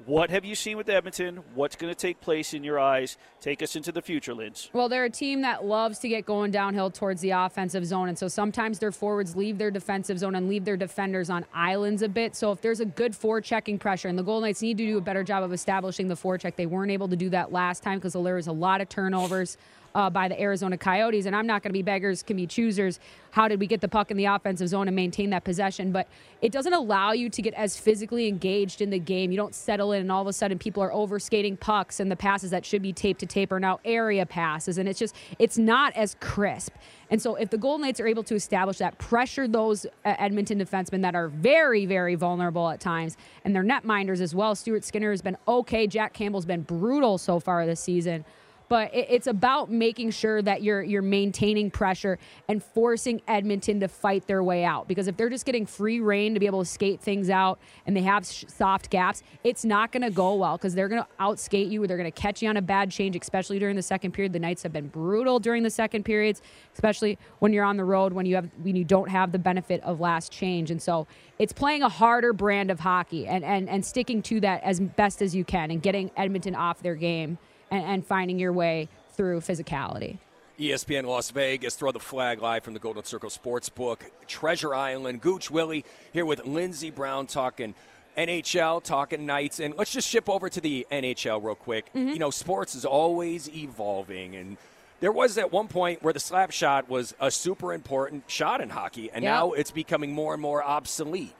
What 0.05 0.31
have 0.31 0.43
you 0.43 0.55
seen 0.55 0.77
with 0.77 0.89
Edmonton? 0.89 1.43
What's 1.53 1.75
going 1.75 1.93
to 1.93 1.97
take 1.97 2.21
place 2.21 2.55
in 2.55 2.63
your 2.63 2.79
eyes? 2.79 3.17
Take 3.39 3.61
us 3.61 3.75
into 3.75 3.91
the 3.91 4.01
future, 4.01 4.33
Linz. 4.33 4.69
Well, 4.73 4.89
they're 4.89 5.05
a 5.05 5.11
team 5.11 5.41
that 5.41 5.65
loves 5.65 5.99
to 5.99 6.09
get 6.09 6.25
going 6.25 6.49
downhill 6.49 6.89
towards 6.89 7.21
the 7.21 7.31
offensive 7.31 7.85
zone. 7.85 8.09
And 8.09 8.17
so 8.17 8.27
sometimes 8.27 8.79
their 8.79 8.91
forwards 8.91 9.35
leave 9.35 9.59
their 9.59 9.69
defensive 9.69 10.17
zone 10.17 10.33
and 10.33 10.49
leave 10.49 10.65
their 10.65 10.77
defenders 10.77 11.29
on 11.29 11.45
islands 11.53 12.01
a 12.01 12.09
bit. 12.09 12.35
So 12.35 12.51
if 12.51 12.61
there's 12.61 12.79
a 12.79 12.85
good 12.85 13.13
forechecking 13.13 13.79
pressure, 13.79 14.07
and 14.07 14.17
the 14.17 14.23
Golden 14.23 14.47
Knights 14.47 14.63
need 14.63 14.77
to 14.79 14.85
do 14.85 14.97
a 14.97 15.01
better 15.01 15.23
job 15.23 15.43
of 15.43 15.53
establishing 15.53 16.07
the 16.07 16.15
forecheck, 16.15 16.55
they 16.55 16.65
weren't 16.65 16.91
able 16.91 17.07
to 17.07 17.15
do 17.15 17.29
that 17.29 17.51
last 17.51 17.83
time 17.83 17.99
because 17.99 18.13
there 18.13 18.35
was 18.35 18.47
a 18.47 18.51
lot 18.51 18.81
of 18.81 18.89
turnovers. 18.89 19.57
Uh, 19.93 20.09
by 20.09 20.29
the 20.29 20.39
Arizona 20.39 20.77
Coyotes, 20.77 21.25
and 21.25 21.35
I'm 21.35 21.45
not 21.45 21.63
going 21.63 21.69
to 21.71 21.73
be 21.73 21.81
beggars, 21.81 22.23
can 22.23 22.37
be 22.37 22.47
choosers. 22.47 22.99
How 23.31 23.47
did 23.47 23.59
we 23.59 23.67
get 23.67 23.81
the 23.81 23.87
puck 23.87 24.09
in 24.09 24.15
the 24.15 24.25
offensive 24.25 24.69
zone 24.69 24.87
and 24.87 24.95
maintain 24.95 25.29
that 25.31 25.43
possession? 25.43 25.91
But 25.91 26.07
it 26.41 26.51
doesn't 26.51 26.73
allow 26.73 27.11
you 27.11 27.29
to 27.29 27.41
get 27.41 27.53
as 27.55 27.77
physically 27.77 28.27
engaged 28.27 28.81
in 28.81 28.89
the 28.89 28.99
game. 28.99 29.31
You 29.31 29.37
don't 29.37 29.55
settle 29.55 29.91
in, 29.91 30.01
and 30.01 30.11
all 30.11 30.21
of 30.21 30.27
a 30.27 30.33
sudden, 30.33 30.57
people 30.59 30.81
are 30.81 30.93
overskating 30.93 31.57
pucks, 31.57 31.99
and 31.99 32.09
the 32.09 32.15
passes 32.15 32.51
that 32.51 32.65
should 32.65 32.81
be 32.81 32.93
tape 32.93 33.17
to 33.19 33.25
tape 33.25 33.51
are 33.51 33.59
now 33.59 33.79
area 33.83 34.25
passes, 34.25 34.77
and 34.77 34.87
it's 34.87 34.99
just 34.99 35.15
it's 35.39 35.57
not 35.57 35.93
as 35.95 36.15
crisp. 36.19 36.73
And 37.09 37.21
so, 37.21 37.35
if 37.35 37.49
the 37.49 37.57
Golden 37.57 37.85
Knights 37.85 37.99
are 37.99 38.07
able 38.07 38.23
to 38.23 38.35
establish 38.35 38.77
that, 38.77 38.97
pressure 38.97 39.47
those 39.47 39.85
uh, 39.85 40.15
Edmonton 40.17 40.59
defensemen 40.59 41.01
that 41.01 41.15
are 41.15 41.27
very, 41.27 41.85
very 41.85 42.15
vulnerable 42.15 42.69
at 42.69 42.79
times, 42.79 43.17
and 43.43 43.53
their 43.53 43.63
netminders 43.63 44.21
as 44.21 44.33
well. 44.33 44.55
Stuart 44.55 44.85
Skinner 44.85 45.11
has 45.11 45.21
been 45.21 45.37
okay. 45.47 45.87
Jack 45.87 46.13
Campbell's 46.13 46.45
been 46.45 46.61
brutal 46.61 47.17
so 47.17 47.39
far 47.39 47.65
this 47.65 47.81
season 47.81 48.23
but 48.71 48.93
it- 48.93 49.07
it's 49.09 49.27
about 49.27 49.69
making 49.69 50.09
sure 50.11 50.41
that 50.41 50.63
you're 50.63 50.81
you're 50.81 51.01
maintaining 51.01 51.69
pressure 51.69 52.17
and 52.47 52.63
forcing 52.63 53.21
Edmonton 53.27 53.81
to 53.81 53.89
fight 53.89 54.27
their 54.27 54.41
way 54.41 54.63
out. 54.63 54.87
Because 54.87 55.09
if 55.09 55.17
they're 55.17 55.27
just 55.29 55.45
getting 55.45 55.65
free 55.65 55.99
reign 55.99 56.33
to 56.35 56.39
be 56.39 56.45
able 56.45 56.59
to 56.63 56.65
skate 56.69 57.01
things 57.01 57.29
out 57.29 57.59
and 57.85 57.97
they 57.97 58.01
have 58.03 58.25
sh- 58.25 58.45
soft 58.47 58.89
gaps, 58.89 59.23
it's 59.43 59.65
not 59.65 59.91
going 59.91 60.03
to 60.03 60.09
go 60.09 60.35
well 60.35 60.55
because 60.55 60.73
they're 60.73 60.87
going 60.87 61.03
to 61.03 61.07
outskate 61.19 61.69
you. 61.69 61.83
Or 61.83 61.87
they're 61.87 61.97
going 61.97 62.09
to 62.09 62.17
catch 62.21 62.41
you 62.41 62.47
on 62.47 62.55
a 62.55 62.61
bad 62.61 62.89
change, 62.91 63.13
especially 63.17 63.59
during 63.59 63.75
the 63.75 63.81
second 63.81 64.13
period. 64.13 64.31
The 64.31 64.39
Knights 64.39 64.63
have 64.63 64.71
been 64.71 64.87
brutal 64.87 65.41
during 65.41 65.63
the 65.63 65.69
second 65.69 66.05
periods, 66.05 66.41
especially 66.73 67.17
when 67.39 67.51
you're 67.51 67.65
on 67.65 67.75
the 67.75 67.83
road 67.83 68.13
when 68.13 68.25
you 68.25 68.35
have 68.35 68.47
when 68.63 68.77
you 68.77 68.85
don't 68.85 69.09
have 69.09 69.33
the 69.33 69.39
benefit 69.39 69.83
of 69.83 69.99
last 69.99 70.31
change. 70.31 70.71
And 70.71 70.81
so 70.81 71.07
it's 71.39 71.51
playing 71.51 71.83
a 71.83 71.89
harder 71.89 72.31
brand 72.31 72.71
of 72.71 72.79
hockey 72.79 73.27
and 73.27 73.43
and 73.43 73.67
and 73.67 73.83
sticking 73.83 74.21
to 74.21 74.39
that 74.39 74.63
as 74.63 74.79
best 74.79 75.21
as 75.21 75.35
you 75.35 75.43
can 75.43 75.71
and 75.71 75.81
getting 75.81 76.09
Edmonton 76.15 76.55
off 76.55 76.81
their 76.81 76.95
game 76.95 77.37
and, 77.71 77.83
and 77.83 78.05
finding 78.05 78.37
your 78.37 78.53
way 78.53 78.89
through 79.13 79.39
physicality. 79.39 80.17
ESPN 80.59 81.05
Las 81.05 81.31
Vegas, 81.31 81.73
throw 81.75 81.91
the 81.91 81.99
flag 81.99 82.39
live 82.41 82.63
from 82.63 82.73
the 82.75 82.79
Golden 82.79 83.03
Circle 83.03 83.31
Sportsbook, 83.31 83.97
Treasure 84.27 84.75
Island, 84.75 85.21
Gooch 85.21 85.49
Willie 85.49 85.83
here 86.13 86.25
with 86.25 86.45
Lindsey 86.45 86.91
Brown 86.91 87.25
talking 87.25 87.73
NHL, 88.17 88.83
talking 88.83 89.25
Knights, 89.25 89.59
and 89.59 89.73
let's 89.77 89.91
just 89.91 90.07
ship 90.07 90.29
over 90.29 90.49
to 90.49 90.61
the 90.61 90.85
NHL 90.91 91.43
real 91.43 91.55
quick. 91.55 91.87
Mm-hmm. 91.95 92.09
You 92.09 92.19
know, 92.19 92.29
sports 92.29 92.75
is 92.75 92.85
always 92.85 93.49
evolving, 93.49 94.35
and 94.35 94.57
there 94.99 95.11
was 95.11 95.37
at 95.39 95.51
one 95.51 95.67
point 95.67 96.03
where 96.03 96.13
the 96.13 96.19
slap 96.19 96.51
shot 96.51 96.89
was 96.89 97.15
a 97.19 97.31
super 97.31 97.73
important 97.73 98.29
shot 98.29 98.61
in 98.61 98.69
hockey, 98.69 99.09
and 99.11 99.23
Yeah. 99.23 99.31
now 99.31 99.51
it's 99.53 99.71
becoming 99.71 100.11
more 100.13 100.33
and 100.33 100.41
more 100.41 100.63
obsolete. 100.63 101.33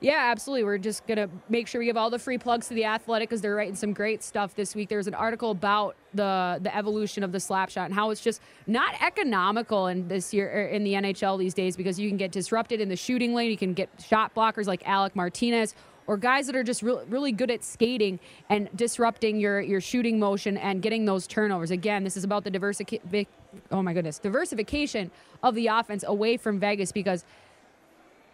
Yeah, 0.00 0.30
absolutely. 0.30 0.64
We're 0.64 0.78
just 0.78 1.06
going 1.06 1.18
to 1.18 1.28
make 1.50 1.66
sure 1.66 1.78
we 1.78 1.84
give 1.84 1.96
all 1.98 2.08
the 2.08 2.18
free 2.18 2.38
plugs 2.38 2.68
to 2.68 2.74
the 2.74 2.86
Athletic 2.86 3.28
because 3.28 3.42
they're 3.42 3.54
writing 3.54 3.74
some 3.74 3.92
great 3.92 4.22
stuff 4.22 4.54
this 4.54 4.74
week. 4.74 4.88
There's 4.88 5.06
an 5.06 5.14
article 5.14 5.50
about 5.50 5.94
the 6.14 6.58
the 6.62 6.74
evolution 6.74 7.22
of 7.22 7.32
the 7.32 7.38
slap 7.38 7.70
shot 7.70 7.84
and 7.84 7.94
how 7.94 8.10
it's 8.10 8.22
just 8.22 8.40
not 8.66 8.94
economical 9.02 9.88
in 9.88 10.08
this 10.08 10.32
year 10.32 10.50
er, 10.50 10.66
in 10.68 10.84
the 10.84 10.94
NHL 10.94 11.38
these 11.38 11.54
days 11.54 11.76
because 11.76 12.00
you 12.00 12.08
can 12.08 12.16
get 12.16 12.32
disrupted 12.32 12.80
in 12.80 12.88
the 12.88 12.96
shooting 12.96 13.34
lane. 13.34 13.50
You 13.50 13.58
can 13.58 13.74
get 13.74 13.90
shot 14.02 14.34
blockers 14.34 14.66
like 14.66 14.82
Alec 14.88 15.14
Martinez 15.14 15.74
or 16.06 16.16
guys 16.16 16.46
that 16.46 16.56
are 16.56 16.64
just 16.64 16.82
re- 16.82 16.98
really 17.08 17.30
good 17.30 17.50
at 17.50 17.62
skating 17.62 18.18
and 18.48 18.68
disrupting 18.74 19.38
your 19.38 19.60
your 19.60 19.82
shooting 19.82 20.18
motion 20.18 20.56
and 20.56 20.80
getting 20.80 21.04
those 21.04 21.26
turnovers. 21.26 21.70
Again, 21.70 22.04
this 22.04 22.16
is 22.16 22.24
about 22.24 22.42
the 22.44 22.50
diversification. 22.50 23.26
Oh 23.70 23.82
my 23.82 23.92
goodness, 23.92 24.18
diversification 24.18 25.10
of 25.42 25.54
the 25.54 25.66
offense 25.66 26.04
away 26.06 26.38
from 26.38 26.58
Vegas 26.58 26.90
because 26.90 27.24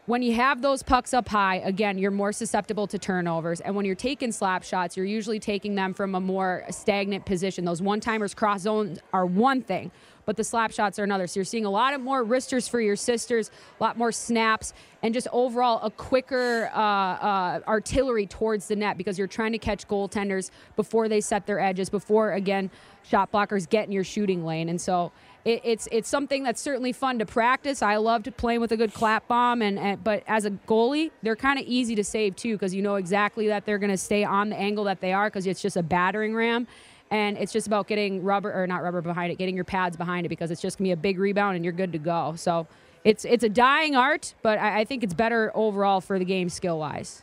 when 0.06 0.22
you 0.22 0.34
have 0.34 0.62
those 0.62 0.84
pucks 0.84 1.12
up 1.12 1.28
high, 1.28 1.56
again, 1.56 1.98
you're 1.98 2.12
more 2.12 2.32
susceptible 2.32 2.86
to 2.86 2.98
turnovers. 2.98 3.60
And 3.60 3.74
when 3.74 3.84
you're 3.84 3.96
taking 3.96 4.30
slap 4.30 4.62
shots, 4.62 4.96
you're 4.96 5.06
usually 5.06 5.40
taking 5.40 5.74
them 5.74 5.92
from 5.94 6.14
a 6.14 6.20
more 6.20 6.64
stagnant 6.70 7.26
position. 7.26 7.64
Those 7.64 7.82
one 7.82 7.98
timers 7.98 8.32
cross 8.32 8.62
zones 8.62 9.00
are 9.12 9.26
one 9.26 9.62
thing, 9.62 9.90
but 10.24 10.36
the 10.36 10.44
slap 10.44 10.70
shots 10.70 11.00
are 11.00 11.04
another. 11.04 11.26
So 11.26 11.40
you're 11.40 11.44
seeing 11.44 11.64
a 11.64 11.70
lot 11.70 11.92
of 11.92 12.00
more 12.00 12.22
wristers 12.22 12.68
for 12.68 12.80
your 12.80 12.94
sisters, 12.94 13.50
a 13.80 13.82
lot 13.82 13.98
more 13.98 14.12
snaps, 14.12 14.74
and 15.02 15.12
just 15.12 15.26
overall 15.32 15.80
a 15.82 15.90
quicker 15.90 16.70
uh, 16.72 16.78
uh, 16.78 17.60
artillery 17.66 18.26
towards 18.26 18.68
the 18.68 18.76
net 18.76 18.96
because 18.96 19.18
you're 19.18 19.26
trying 19.26 19.52
to 19.52 19.58
catch 19.58 19.88
goaltenders 19.88 20.50
before 20.76 21.08
they 21.08 21.20
set 21.20 21.46
their 21.46 21.58
edges, 21.58 21.90
before, 21.90 22.32
again, 22.32 22.70
shot 23.02 23.32
blockers 23.32 23.68
get 23.68 23.86
in 23.86 23.92
your 23.92 24.04
shooting 24.04 24.44
lane. 24.44 24.68
And 24.68 24.80
so 24.80 25.10
it, 25.46 25.60
it's 25.62 25.88
it's 25.92 26.08
something 26.08 26.42
that's 26.42 26.60
certainly 26.60 26.92
fun 26.92 27.20
to 27.20 27.26
practice. 27.26 27.80
I 27.80 27.96
loved 27.96 28.36
playing 28.36 28.60
with 28.60 28.72
a 28.72 28.76
good 28.76 28.92
clap 28.92 29.28
bomb, 29.28 29.62
and, 29.62 29.78
and 29.78 30.02
but 30.02 30.24
as 30.26 30.44
a 30.44 30.50
goalie, 30.50 31.12
they're 31.22 31.36
kind 31.36 31.58
of 31.58 31.64
easy 31.66 31.94
to 31.94 32.04
save 32.04 32.34
too 32.34 32.54
because 32.54 32.74
you 32.74 32.82
know 32.82 32.96
exactly 32.96 33.46
that 33.46 33.64
they're 33.64 33.78
going 33.78 33.90
to 33.90 33.96
stay 33.96 34.24
on 34.24 34.50
the 34.50 34.56
angle 34.56 34.84
that 34.84 35.00
they 35.00 35.12
are 35.12 35.28
because 35.28 35.46
it's 35.46 35.62
just 35.62 35.76
a 35.76 35.82
battering 35.82 36.34
ram. 36.34 36.66
And 37.08 37.38
it's 37.38 37.52
just 37.52 37.68
about 37.68 37.86
getting 37.86 38.24
rubber 38.24 38.52
or 38.52 38.66
not 38.66 38.82
rubber 38.82 39.00
behind 39.00 39.30
it, 39.30 39.38
getting 39.38 39.54
your 39.54 39.64
pads 39.64 39.96
behind 39.96 40.26
it 40.26 40.28
because 40.28 40.50
it's 40.50 40.60
just 40.60 40.76
gonna 40.76 40.88
be 40.88 40.92
a 40.92 40.96
big 40.96 41.20
rebound 41.20 41.54
and 41.54 41.64
you're 41.64 41.72
good 41.72 41.92
to 41.92 41.98
go. 41.98 42.34
So 42.36 42.66
it's 43.04 43.24
it's 43.24 43.44
a 43.44 43.48
dying 43.48 43.94
art, 43.94 44.34
but 44.42 44.58
I, 44.58 44.80
I 44.80 44.84
think 44.84 45.04
it's 45.04 45.14
better 45.14 45.52
overall 45.54 46.00
for 46.00 46.18
the 46.18 46.24
game 46.24 46.48
skill 46.48 46.80
wise. 46.80 47.22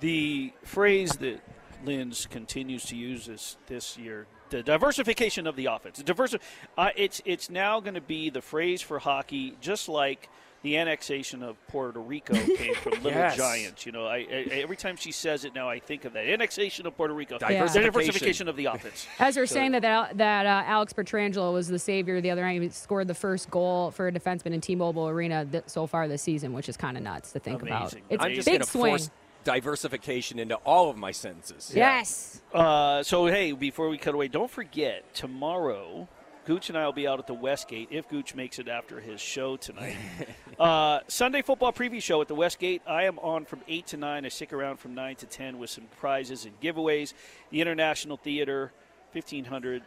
The 0.00 0.52
phrase 0.64 1.12
that 1.18 1.40
Linz 1.84 2.26
continues 2.26 2.86
to 2.86 2.96
use 2.96 3.26
this 3.26 3.56
this 3.68 3.96
year, 3.96 4.26
the 4.54 4.62
diversification 4.62 5.46
of 5.46 5.56
the 5.56 5.66
offense. 5.66 6.00
Diversi- 6.02 6.38
uh, 6.78 6.90
it's 6.96 7.20
it's 7.24 7.50
now 7.50 7.80
going 7.80 7.94
to 7.94 8.00
be 8.00 8.30
the 8.30 8.40
phrase 8.42 8.80
for 8.80 8.98
hockey, 9.00 9.56
just 9.60 9.88
like 9.88 10.28
the 10.62 10.76
annexation 10.78 11.42
of 11.42 11.56
Puerto 11.66 12.00
Rico 12.00 12.32
came 12.56 12.74
from 12.76 12.92
Little 13.02 13.10
Yes. 13.10 13.36
Giants. 13.36 13.84
You 13.84 13.92
know, 13.92 14.06
I, 14.06 14.18
I, 14.18 14.48
every 14.52 14.76
time 14.76 14.96
she 14.96 15.10
says 15.12 15.44
it 15.44 15.54
now, 15.54 15.68
I 15.68 15.78
think 15.80 16.04
of 16.06 16.12
that 16.14 16.24
annexation 16.26 16.86
of 16.86 16.96
Puerto 16.96 17.12
Rico, 17.12 17.36
Diversification. 17.36 17.82
the 17.82 17.86
diversification 17.90 18.48
of 18.48 18.56
the 18.56 18.66
offense. 18.66 19.06
As 19.18 19.34
they're 19.34 19.44
So- 19.46 19.54
saying 19.56 19.72
that 19.72 19.82
that, 19.82 20.16
that 20.18 20.46
uh, 20.46 20.62
Alex 20.66 20.92
Pietrangelo 20.94 21.52
was 21.52 21.68
the 21.68 21.78
savior 21.78 22.20
the 22.22 22.30
other 22.30 22.42
night, 22.42 22.62
he 22.62 22.68
scored 22.70 23.08
the 23.08 23.14
first 23.14 23.50
goal 23.50 23.90
for 23.90 24.08
a 24.08 24.12
defenseman 24.12 24.52
in 24.54 24.60
T-Mobile 24.62 25.08
Arena 25.08 25.44
th- 25.44 25.64
so 25.66 25.86
far 25.86 26.08
this 26.08 26.22
season, 26.22 26.52
which 26.54 26.68
is 26.70 26.76
kind 26.78 26.96
of 26.96 27.02
nuts 27.02 27.32
to 27.32 27.40
think 27.40 27.60
about. 27.60 27.92
It's 28.08 28.24
I'm 28.24 28.30
a 28.32 28.34
just 28.36 28.46
big 28.48 28.64
swing. 28.64 28.92
force 28.92 29.10
diversification 29.44 30.38
into 30.38 30.56
all 30.56 30.90
of 30.90 30.96
my 30.96 31.12
sentences. 31.12 31.72
Yes. 31.74 32.42
Uh, 32.52 33.02
so 33.02 33.26
hey, 33.26 33.52
before 33.52 33.88
we 33.88 33.98
cut 33.98 34.14
away, 34.14 34.28
don't 34.28 34.50
forget 34.50 35.14
tomorrow. 35.14 36.08
Gooch 36.46 36.68
and 36.68 36.76
I 36.76 36.84
will 36.84 36.92
be 36.92 37.06
out 37.06 37.18
at 37.18 37.26
the 37.26 37.34
Westgate 37.34 37.88
if 37.90 38.08
Gooch 38.08 38.34
makes 38.34 38.58
it 38.58 38.68
after 38.68 39.00
his 39.00 39.20
show 39.20 39.56
tonight. 39.56 39.96
uh, 40.58 41.00
Sunday 41.08 41.40
football 41.40 41.72
preview 41.72 42.02
show 42.02 42.20
at 42.20 42.28
the 42.28 42.34
Westgate. 42.34 42.82
I 42.86 43.04
am 43.04 43.18
on 43.20 43.46
from 43.46 43.60
eight 43.66 43.86
to 43.88 43.96
nine. 43.96 44.26
I 44.26 44.28
stick 44.28 44.52
around 44.52 44.78
from 44.78 44.94
nine 44.94 45.16
to 45.16 45.26
ten 45.26 45.58
with 45.58 45.70
some 45.70 45.84
prizes 45.98 46.44
and 46.44 46.60
giveaways. 46.60 47.14
The 47.50 47.62
International 47.62 48.18
Theater, 48.18 48.72
fifteen 49.10 49.46
hundred 49.46 49.82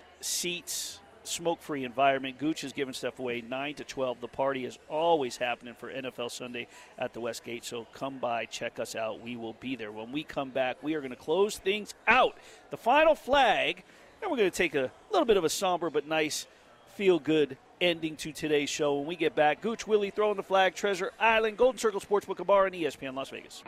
seats, 1.27 1.37
smoke-free 1.37 1.83
environment. 1.83 2.37
Gooch 2.37 2.63
is 2.63 2.73
giving 2.73 2.93
stuff 2.93 3.19
away 3.19 3.41
nine 3.41 3.75
to 3.75 3.83
twelve. 3.83 4.19
The 4.21 4.27
party 4.27 4.65
is 4.65 4.77
always 4.89 5.37
happening 5.37 5.75
for 5.75 5.91
NFL 5.91 6.31
Sunday 6.31 6.67
at 6.97 7.13
the 7.13 7.21
Westgate. 7.21 7.65
So 7.65 7.85
come 7.93 8.17
by, 8.19 8.45
check 8.45 8.79
us 8.79 8.95
out. 8.95 9.21
We 9.21 9.35
will 9.35 9.53
be 9.53 9.75
there. 9.75 9.91
When 9.91 10.11
we 10.11 10.23
come 10.23 10.49
back, 10.49 10.81
we 10.81 10.95
are 10.95 11.01
going 11.01 11.11
to 11.11 11.17
close 11.17 11.57
things 11.57 11.93
out. 12.07 12.37
The 12.71 12.77
final 12.77 13.15
flag, 13.15 13.83
and 14.21 14.31
we're 14.31 14.37
going 14.37 14.51
to 14.51 14.57
take 14.57 14.75
a 14.75 14.91
little 15.11 15.25
bit 15.25 15.37
of 15.37 15.43
a 15.43 15.49
somber 15.49 15.89
but 15.89 16.07
nice, 16.07 16.47
feel-good 16.95 17.57
ending 17.79 18.15
to 18.17 18.31
today's 18.31 18.69
show. 18.69 18.97
When 18.97 19.07
we 19.07 19.15
get 19.15 19.35
back, 19.35 19.61
Gooch 19.61 19.85
Willie 19.87 20.09
throwing 20.09 20.37
the 20.37 20.43
flag, 20.43 20.75
Treasure 20.75 21.11
Island, 21.19 21.57
Golden 21.57 21.77
Circle 21.77 22.01
Sportsbook 22.01 22.45
Bar, 22.45 22.65
and 22.67 22.75
ESPN 22.75 23.13
Las 23.13 23.29
Vegas. 23.29 23.63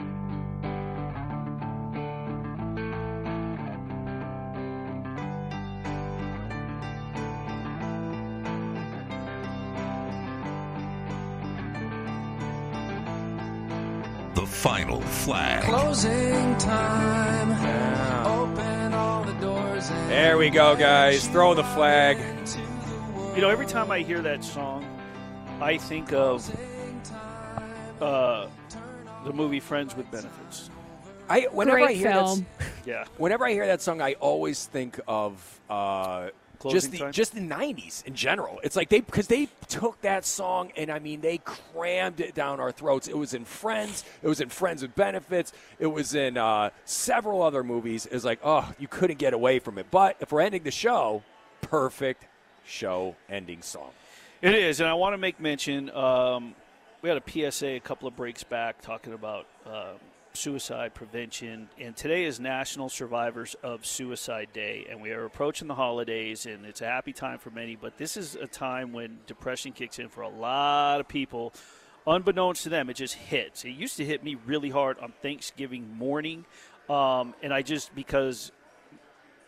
Final 14.60 15.00
flag. 15.02 15.64
Closing 15.64 16.58
time. 16.58 17.52
Open 18.28 18.94
all 18.94 19.24
the 19.24 19.34
doors. 19.34 19.90
and 19.90 20.10
There 20.12 20.38
we 20.38 20.50
go, 20.50 20.76
guys. 20.76 21.28
Throw 21.30 21.54
the 21.54 21.64
flag. 21.64 22.18
You 23.36 23.42
know, 23.42 23.50
every 23.50 23.66
time 23.66 23.90
I 23.90 24.00
hear 24.00 24.22
that 24.22 24.44
song, 24.44 24.84
I 25.62 25.78
think 25.78 26.12
of 26.12 26.50
uh, 28.02 28.48
the 29.24 29.32
movie 29.34 29.62
Friends 29.62 29.96
with 29.96 30.12
Benefits. 30.12 30.70
I 31.30 31.42
whenever 31.52 31.78
Great 31.78 31.90
I 31.90 31.94
hear 31.94 32.12
film. 32.12 32.46
that, 32.58 32.68
Yeah. 32.86 33.06
whenever 33.18 33.46
I 33.46 33.52
hear 33.52 33.68
that 33.68 33.82
song, 33.82 34.02
I 34.02 34.14
always 34.16 34.66
think 34.66 35.00
of 35.08 35.62
uh, 35.70 36.30
just 36.68 36.92
the 36.92 36.98
time? 36.98 37.12
just 37.12 37.34
the 37.34 37.42
'90s 37.42 38.06
in 38.06 38.16
general. 38.16 38.60
It's 38.64 38.76
like 38.76 38.90
they 38.90 39.00
because 39.00 39.28
they 39.28 39.48
took 39.68 40.02
that 40.02 40.26
song 40.26 40.72
and 40.76 40.92
I 40.92 41.00
mean 41.00 41.22
they 41.22 41.40
crammed 41.40 42.20
it 42.20 42.36
down 42.36 42.60
our 42.60 42.72
throats. 42.72 43.08
It 43.08 43.18
was 43.18 43.34
in 43.34 43.46
Friends. 43.46 44.04
It 44.22 44.28
was 44.28 44.42
in 44.42 44.50
Friends 44.50 44.82
with 44.82 44.96
Benefits. 44.96 45.54
It 45.80 45.88
was 45.88 46.16
in 46.16 46.38
uh, 46.38 46.72
several 46.86 47.42
other 47.42 47.64
movies. 47.64 48.08
It's 48.12 48.26
like 48.26 48.40
oh, 48.44 48.72
you 48.78 48.88
couldn't 48.88 49.20
get 49.20 49.34
away 49.34 49.60
from 49.60 49.78
it. 49.78 49.88
But 49.90 50.18
if 50.20 50.32
we're 50.32 50.42
ending 50.42 50.64
the 50.64 50.72
show, 50.72 51.24
perfect 51.62 52.26
show 52.66 53.16
ending 53.30 53.62
song. 53.62 53.92
It 54.42 54.56
is, 54.56 54.80
and 54.80 54.90
I 54.90 54.94
want 54.94 55.14
to 55.14 55.18
make 55.18 55.40
mention. 55.40 55.90
Um, 55.92 56.56
we 57.02 57.10
had 57.10 57.18
a 57.18 57.52
PSA 57.52 57.68
a 57.68 57.80
couple 57.80 58.08
of 58.08 58.16
breaks 58.16 58.44
back 58.44 58.82
talking 58.82 59.14
about 59.14 59.46
um 59.66 60.00
suicide 60.40 60.94
prevention, 60.94 61.68
and 61.78 61.98
today 61.98 62.24
is 62.24 62.40
National 62.40 62.88
Survivors 62.88 63.58
of 63.62 63.86
Suicide 63.86 64.48
Day, 64.54 64.88
and 64.90 65.02
we 65.02 65.12
are 65.12 65.26
approaching 65.26 65.68
the 65.68 65.76
holidays, 65.76 66.46
and 66.46 66.66
it's 66.66 66.80
a 66.80 66.86
happy 66.86 67.12
time 67.12 67.40
for 67.40 67.50
many. 67.50 67.76
But 67.76 67.98
this 67.98 68.16
is 68.16 68.36
a 68.36 68.48
time 68.48 68.94
when 68.94 69.20
depression 69.28 69.74
kicks 69.74 70.00
in 70.00 70.08
for 70.08 70.22
a 70.22 70.30
lot 70.30 71.02
of 71.02 71.10
people. 71.10 71.52
Unbeknownst 72.08 72.64
to 72.64 72.70
them, 72.70 72.90
it 72.90 72.94
just 72.94 73.16
hits. 73.16 73.66
It 73.66 73.72
used 73.72 73.98
to 73.98 74.06
hit 74.06 74.24
me 74.24 74.38
really 74.46 74.70
hard 74.70 74.98
on 75.00 75.12
Thanksgiving 75.22 75.98
morning, 75.98 76.46
um, 76.90 77.34
and 77.44 77.54
I 77.54 77.62
just 77.62 77.94
because 77.94 78.54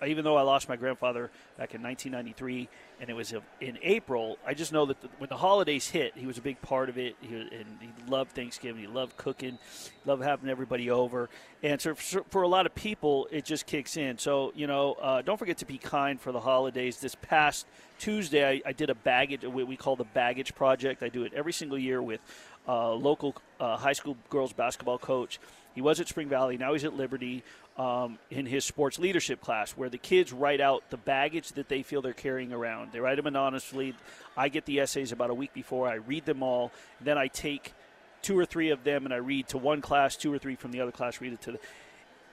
even 0.06 0.26
though 0.26 0.36
I 0.36 0.42
lost 0.42 0.68
my 0.68 0.76
grandfather 0.76 1.32
back 1.58 1.74
in 1.74 1.82
1993, 1.82 2.68
and 3.02 3.10
it 3.10 3.16
was 3.16 3.34
in 3.60 3.80
April, 3.82 4.38
I 4.46 4.54
just 4.54 4.72
know 4.72 4.86
that 4.86 4.98
when 5.18 5.28
the 5.28 5.36
holidays 5.36 5.90
hit, 5.90 6.14
he 6.16 6.28
was 6.28 6.38
a 6.38 6.42
big 6.42 6.62
part 6.62 6.88
of 6.88 7.00
it. 7.00 7.16
He, 7.20 7.34
and 7.34 7.66
he 7.82 7.90
loved 8.08 8.34
Thanksgiving. 8.34 8.80
He 8.80 8.88
loved 8.88 9.18
cooking. 9.18 9.58
Loved 10.06 10.22
having 10.22 10.48
everybody 10.50 10.92
over. 10.92 11.28
And 11.64 11.82
so 11.82 11.96
for, 11.96 12.44
a 12.44 12.48
lot 12.48 12.68
of 12.68 12.76
people, 12.76 13.28
it 13.32 13.44
just 13.44 13.66
kicks 13.66 13.98
in. 13.98 14.20
So 14.20 14.54
you 14.56 14.68
know, 14.68 14.94
uh, 15.02 15.24
don't 15.24 15.38
forget 15.38 15.58
to 15.58 15.66
be 15.66 15.80
kind 15.80 16.22
for 16.22 16.32
the 16.32 16.40
holidays. 16.40 17.00
This 17.00 17.16
past 17.16 17.66
Tuesday, 17.98 18.48
I, 18.48 18.70
I 18.70 18.72
did 18.72 18.92
a 18.92 18.96
baggage. 18.96 19.44
What 19.44 19.66
we 19.66 19.78
call 19.78 19.96
the 19.96 20.04
baggage 20.04 20.54
project. 20.54 21.02
I 21.02 21.10
do 21.10 21.24
it 21.24 21.34
every 21.34 21.54
single 21.54 21.80
year 21.80 22.04
with 22.04 22.22
uh, 22.68 22.94
local 22.94 23.36
uh, 23.60 23.78
high 23.78 23.94
school 23.94 24.16
girls 24.30 24.54
basketball 24.54 25.00
coach. 25.00 25.40
He 25.74 25.82
was 25.82 26.00
at 26.00 26.08
Spring 26.08 26.30
Valley. 26.30 26.58
Now 26.58 26.74
he's 26.74 26.84
at 26.84 26.96
Liberty 26.96 27.44
um, 27.78 28.20
in 28.30 28.46
his 28.46 28.66
sports 28.66 29.00
leadership 29.00 29.42
class, 29.42 29.72
where 29.72 29.90
the 29.90 29.98
kids 29.98 30.34
write 30.34 30.62
out 30.62 30.84
the 30.90 30.98
baggage 30.98 31.50
that 31.54 31.70
they 31.70 31.84
feel 31.84 32.02
they're 32.02 32.14
carrying 32.14 32.54
around. 32.54 32.92
They 32.92 33.00
write 33.00 33.16
them 33.16 33.28
anonymously. 33.28 33.96
I 34.36 34.50
get 34.50 34.66
the 34.66 34.80
essays 34.80 35.12
about 35.12 35.30
a 35.30 35.34
week 35.34 35.54
before. 35.54 35.88
I 35.88 35.96
read 35.96 36.26
them 36.26 36.44
all. 36.44 36.72
Then 37.00 37.18
I 37.18 37.28
take 37.28 37.74
two 38.22 38.38
or 38.38 38.46
three 38.46 38.70
of 38.70 38.84
them 38.84 39.06
and 39.06 39.14
I 39.14 39.18
read 39.18 39.48
to 39.50 39.58
one 39.58 39.82
class, 39.82 40.16
two 40.16 40.34
or 40.34 40.38
three 40.38 40.56
from 40.56 40.72
the 40.72 40.82
other 40.82 40.92
class, 40.92 41.22
read 41.22 41.34
it 41.34 41.42
to 41.42 41.54
the. 41.54 41.60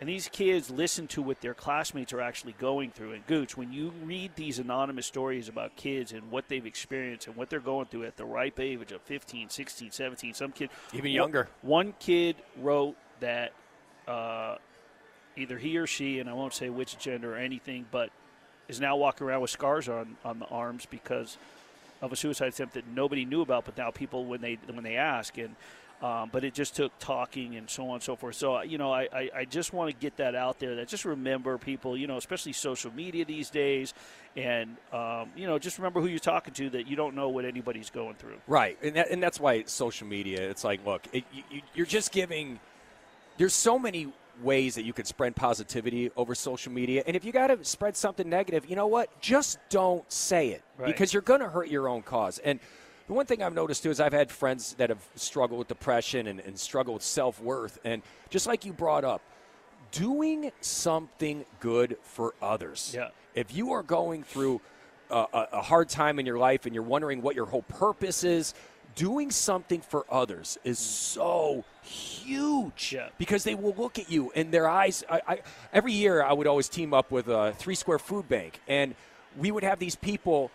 And 0.00 0.08
these 0.08 0.28
kids 0.28 0.70
listen 0.70 1.08
to 1.08 1.22
what 1.22 1.40
their 1.40 1.54
classmates 1.54 2.12
are 2.12 2.20
actually 2.20 2.52
going 2.52 2.92
through. 2.92 3.14
And 3.14 3.26
Gooch, 3.26 3.56
when 3.56 3.72
you 3.72 3.92
read 4.04 4.30
these 4.36 4.60
anonymous 4.60 5.06
stories 5.06 5.48
about 5.48 5.74
kids 5.74 6.12
and 6.12 6.30
what 6.30 6.46
they've 6.48 6.64
experienced 6.64 7.26
and 7.26 7.34
what 7.34 7.50
they're 7.50 7.58
going 7.58 7.86
through 7.86 8.04
at 8.04 8.16
the 8.16 8.24
ripe 8.24 8.60
age 8.60 8.92
of 8.92 9.02
15, 9.02 9.48
16, 9.48 9.90
17, 9.90 10.34
some 10.34 10.52
kid. 10.52 10.70
Even 10.92 11.10
younger. 11.10 11.48
One 11.62 11.94
kid 11.98 12.36
wrote 12.60 12.94
that 13.18 13.52
uh, 14.06 14.58
either 15.38 15.58
he 15.58 15.78
or 15.78 15.86
she, 15.86 16.18
and 16.18 16.28
I 16.28 16.32
won't 16.34 16.52
say 16.54 16.68
which 16.68 16.98
gender 16.98 17.34
or 17.34 17.36
anything, 17.38 17.86
but 17.90 18.10
is 18.68 18.80
now 18.80 18.96
walking 18.96 19.26
around 19.26 19.40
with 19.40 19.50
scars 19.50 19.88
on, 19.88 20.16
on 20.24 20.38
the 20.38 20.46
arms 20.46 20.86
because 20.90 21.38
of 22.02 22.12
a 22.12 22.16
suicide 22.16 22.48
attempt 22.48 22.74
that 22.74 22.86
nobody 22.86 23.24
knew 23.24 23.40
about, 23.40 23.64
but 23.64 23.76
now 23.78 23.90
people 23.90 24.24
when 24.24 24.40
they 24.40 24.58
when 24.72 24.84
they 24.84 24.96
ask 24.96 25.36
and 25.38 25.56
um, 26.00 26.28
but 26.30 26.44
it 26.44 26.54
just 26.54 26.76
took 26.76 26.96
talking 27.00 27.56
and 27.56 27.68
so 27.68 27.88
on 27.88 27.94
and 27.94 28.02
so 28.04 28.14
forth. 28.14 28.36
So 28.36 28.60
you 28.62 28.78
know, 28.78 28.92
I, 28.92 29.08
I, 29.12 29.30
I 29.38 29.44
just 29.46 29.72
want 29.72 29.90
to 29.90 29.96
get 29.96 30.18
that 30.18 30.36
out 30.36 30.60
there. 30.60 30.76
That 30.76 30.86
just 30.86 31.04
remember 31.04 31.58
people, 31.58 31.96
you 31.96 32.06
know, 32.06 32.16
especially 32.16 32.52
social 32.52 32.92
media 32.94 33.24
these 33.24 33.50
days, 33.50 33.94
and 34.36 34.76
um, 34.92 35.30
you 35.34 35.48
know, 35.48 35.58
just 35.58 35.76
remember 35.78 36.00
who 36.00 36.06
you're 36.06 36.20
talking 36.20 36.54
to. 36.54 36.70
That 36.70 36.86
you 36.86 36.94
don't 36.94 37.16
know 37.16 37.30
what 37.30 37.44
anybody's 37.44 37.90
going 37.90 38.14
through. 38.14 38.36
Right, 38.46 38.78
and 38.80 38.94
that, 38.94 39.10
and 39.10 39.20
that's 39.20 39.40
why 39.40 39.64
social 39.64 40.06
media. 40.06 40.48
It's 40.48 40.62
like, 40.62 40.86
look, 40.86 41.02
it, 41.12 41.24
you- 41.32 41.62
you're 41.74 41.86
just 41.86 42.12
giving. 42.12 42.60
There's 43.38 43.54
so 43.54 43.76
many 43.76 44.12
ways 44.42 44.74
that 44.76 44.84
you 44.84 44.92
could 44.92 45.06
spread 45.06 45.34
positivity 45.36 46.10
over 46.16 46.34
social 46.34 46.72
media, 46.72 47.02
and 47.06 47.16
if 47.16 47.24
you 47.24 47.32
got 47.32 47.48
to 47.48 47.64
spread 47.64 47.96
something 47.96 48.28
negative, 48.28 48.68
you 48.68 48.76
know 48.76 48.86
what? 48.86 49.20
Just 49.20 49.58
don't 49.70 50.10
say 50.10 50.48
it 50.50 50.62
Right. 50.76 50.86
because 50.86 51.12
you're 51.12 51.22
going 51.22 51.40
to 51.40 51.48
hurt 51.48 51.68
your 51.68 51.88
own 51.88 52.02
cause. 52.02 52.38
And 52.38 52.60
the 53.06 53.14
one 53.14 53.26
thing 53.26 53.42
I've 53.42 53.54
noticed 53.54 53.82
too 53.82 53.90
is 53.90 54.00
I've 54.00 54.12
had 54.12 54.30
friends 54.30 54.74
that 54.74 54.90
have 54.90 55.02
struggled 55.16 55.58
with 55.58 55.68
depression 55.68 56.26
and, 56.26 56.40
and 56.40 56.58
struggled 56.58 56.94
with 56.94 57.02
self 57.02 57.40
worth, 57.40 57.78
and 57.84 58.02
just 58.30 58.46
like 58.46 58.64
you 58.64 58.72
brought 58.72 59.04
up, 59.04 59.22
doing 59.92 60.52
something 60.60 61.44
good 61.60 61.96
for 62.02 62.34
others. 62.42 62.92
Yeah. 62.94 63.08
If 63.34 63.54
you 63.54 63.72
are 63.72 63.82
going 63.82 64.22
through 64.24 64.60
a, 65.10 65.26
a 65.52 65.62
hard 65.62 65.88
time 65.88 66.18
in 66.18 66.26
your 66.26 66.38
life 66.38 66.66
and 66.66 66.74
you're 66.74 66.84
wondering 66.84 67.22
what 67.22 67.34
your 67.34 67.46
whole 67.46 67.62
purpose 67.62 68.24
is, 68.24 68.52
doing 68.98 69.30
something 69.30 69.80
for 69.80 70.04
others 70.10 70.58
is 70.64 70.78
so 70.78 71.64
huge 71.82 72.92
Yeah. 72.92 73.08
because 73.16 73.44
they 73.44 73.54
will 73.54 73.74
look 73.78 73.96
at 73.98 74.10
you 74.10 74.32
and 74.34 74.52
their 74.52 74.68
eyes. 74.68 75.04
I, 75.08 75.20
I, 75.26 75.38
every 75.72 75.92
year, 75.92 76.20
I 76.22 76.32
would 76.32 76.48
always 76.48 76.68
team 76.68 76.92
up 76.92 77.12
with 77.12 77.28
a 77.28 77.52
three 77.56 77.76
square 77.76 78.00
food 78.00 78.28
bank, 78.28 78.60
and 78.66 78.96
we 79.36 79.50
would 79.52 79.62
have 79.62 79.78
these 79.78 79.94
people. 79.94 80.50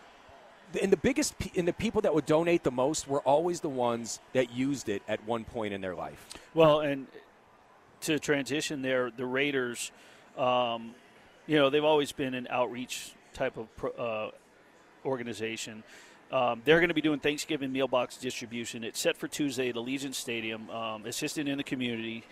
And 0.82 0.92
the 0.92 0.98
biggest, 0.98 1.36
and 1.56 1.68
the 1.68 1.74
people 1.74 2.02
that 2.02 2.14
would 2.14 2.26
donate 2.26 2.64
the 2.64 2.72
most 2.72 3.08
were 3.08 3.22
always 3.22 3.62
the 3.62 3.70
ones 3.70 4.20
that 4.34 4.52
used 4.52 4.90
it 4.90 5.02
at 5.08 5.24
one 5.26 5.46
point 5.46 5.74
in 5.74 5.80
their 5.82 5.96
life. 5.96 6.28
Well, 6.54 6.82
and 6.82 7.08
to 8.02 8.20
transition 8.20 8.82
there, 8.82 9.10
the 9.10 9.26
Raiders, 9.26 9.92
um, 10.38 10.96
you 11.48 11.58
know, 11.58 11.70
they've 11.70 11.84
always 11.84 12.12
been 12.12 12.34
an 12.34 12.48
outreach 12.50 13.14
type 13.34 13.56
of 13.58 13.68
uh, 13.98 14.32
organization. 15.06 15.84
Um, 16.34 16.64
they're 16.66 16.80
going 16.80 16.90
to 16.90 16.96
be 16.96 17.02
doing 17.02 17.20
Thanksgiving 17.20 17.72
meal 17.72 17.88
box 17.88 18.18
distribution. 18.18 18.84
It's 18.84 19.00
set 19.00 19.18
for 19.18 19.28
Tuesday 19.28 19.70
at 19.70 19.76
Allegiant 19.76 20.16
Stadium. 20.16 20.68
Um, 20.72 21.06
assisting 21.06 21.48
in 21.48 21.58
the 21.58 21.64
community. 21.64 22.24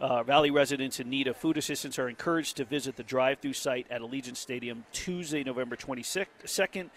Uh, 0.00 0.22
Valley 0.22 0.50
residents 0.50 0.98
in 0.98 1.10
need 1.10 1.28
of 1.28 1.36
food 1.36 1.58
assistance 1.58 1.98
are 1.98 2.08
encouraged 2.08 2.56
to 2.56 2.64
visit 2.64 2.96
the 2.96 3.02
drive-through 3.02 3.52
site 3.52 3.86
at 3.90 4.00
Allegiant 4.00 4.36
Stadium 4.36 4.84
Tuesday, 4.92 5.44
November 5.44 5.76
22nd. 5.76 6.88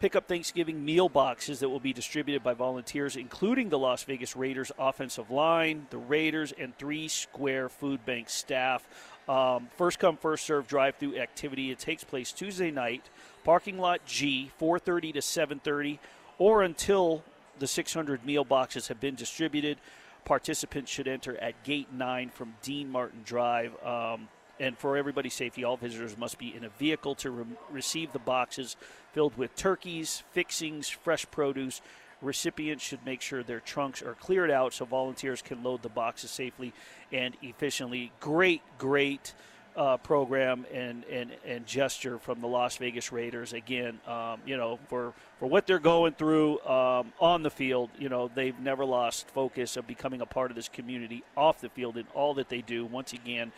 Pick 0.00 0.16
up 0.16 0.26
Thanksgiving 0.26 0.84
meal 0.84 1.08
boxes 1.08 1.60
that 1.60 1.68
will 1.68 1.78
be 1.78 1.92
distributed 1.92 2.42
by 2.42 2.52
volunteers, 2.52 3.14
including 3.14 3.68
the 3.68 3.78
Las 3.78 4.02
Vegas 4.02 4.34
Raiders 4.34 4.72
offensive 4.76 5.30
line, 5.30 5.86
the 5.90 5.98
Raiders, 5.98 6.52
and 6.58 6.76
three 6.76 7.06
Square 7.06 7.68
Food 7.68 8.04
Bank 8.04 8.28
staff. 8.28 8.84
Um, 9.28 9.68
first 9.76 10.00
come, 10.00 10.16
first 10.16 10.44
serve 10.44 10.66
drive-through 10.66 11.16
activity. 11.16 11.70
It 11.70 11.78
takes 11.78 12.02
place 12.02 12.32
Tuesday 12.32 12.72
night, 12.72 13.08
parking 13.44 13.78
lot 13.78 14.04
G, 14.06 14.50
4:30 14.58 15.12
to 15.12 15.22
7:30, 15.22 15.98
or 16.38 16.62
until 16.62 17.24
the 17.58 17.66
600 17.66 18.24
meal 18.24 18.44
boxes 18.44 18.88
have 18.88 19.00
been 19.00 19.14
distributed. 19.14 19.78
Participants 20.24 20.90
should 20.90 21.08
enter 21.08 21.36
at 21.38 21.62
Gate 21.64 21.92
9 21.92 22.30
from 22.30 22.54
Dean 22.62 22.90
Martin 22.90 23.22
Drive. 23.24 23.72
Um, 23.84 24.28
and 24.60 24.78
for 24.78 24.96
everybody's 24.96 25.34
safety, 25.34 25.64
all 25.64 25.76
visitors 25.76 26.16
must 26.16 26.38
be 26.38 26.54
in 26.54 26.64
a 26.64 26.68
vehicle 26.68 27.14
to 27.16 27.30
re- 27.30 27.44
receive 27.70 28.12
the 28.12 28.18
boxes 28.18 28.76
filled 29.12 29.36
with 29.36 29.54
turkeys, 29.56 30.22
fixings, 30.32 30.88
fresh 30.88 31.28
produce. 31.30 31.80
Recipients 32.20 32.84
should 32.84 33.04
make 33.04 33.20
sure 33.20 33.42
their 33.42 33.60
trunks 33.60 34.02
are 34.02 34.14
cleared 34.14 34.50
out 34.50 34.72
so 34.72 34.84
volunteers 34.84 35.42
can 35.42 35.62
load 35.64 35.82
the 35.82 35.88
boxes 35.88 36.30
safely 36.30 36.72
and 37.10 37.36
efficiently. 37.42 38.12
Great, 38.20 38.62
great 38.78 39.34
uh, 39.76 39.96
program 39.98 40.66
and, 40.72 41.04
and, 41.04 41.30
and 41.46 41.66
gesture 41.66 42.18
from 42.18 42.40
the 42.40 42.46
Las 42.46 42.76
Vegas 42.76 43.12
Raiders. 43.12 43.52
Again, 43.52 44.00
um, 44.06 44.40
you 44.46 44.56
know, 44.56 44.78
for, 44.88 45.14
for 45.38 45.46
what 45.46 45.66
they're 45.66 45.78
going 45.78 46.12
through 46.12 46.60
um, 46.60 47.12
on 47.20 47.42
the 47.42 47.50
field, 47.50 47.90
you 47.98 48.08
know, 48.08 48.30
they've 48.34 48.58
never 48.58 48.84
lost 48.84 49.28
focus 49.28 49.76
of 49.76 49.86
becoming 49.86 50.20
a 50.20 50.26
part 50.26 50.50
of 50.50 50.56
this 50.56 50.68
community 50.68 51.24
off 51.36 51.60
the 51.60 51.68
field 51.70 51.96
in 51.96 52.06
all 52.14 52.34
that 52.34 52.48
they 52.48 52.60
do. 52.60 52.84
Once 52.84 53.12
again, 53.12 53.52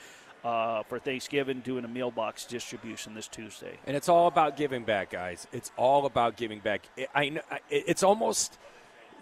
uh, 0.45 0.83
for 0.85 0.99
Thanksgiving, 0.99 1.61
doing 1.61 1.85
a 1.85 1.89
meal 1.89 2.11
box 2.11 2.45
distribution 2.45 3.15
this 3.15 3.29
Tuesday. 3.29 3.79
And 3.87 3.97
it's 3.97 4.09
all 4.09 4.27
about 4.27 4.57
giving 4.57 4.85
back, 4.85 5.11
guys. 5.11 5.47
It's 5.53 5.73
all 5.77 6.05
about 6.07 6.37
giving 6.37 6.61
back. 6.61 6.87
It, 6.97 7.09
I, 7.15 7.41
it's 7.71 8.03
almost 8.03 8.59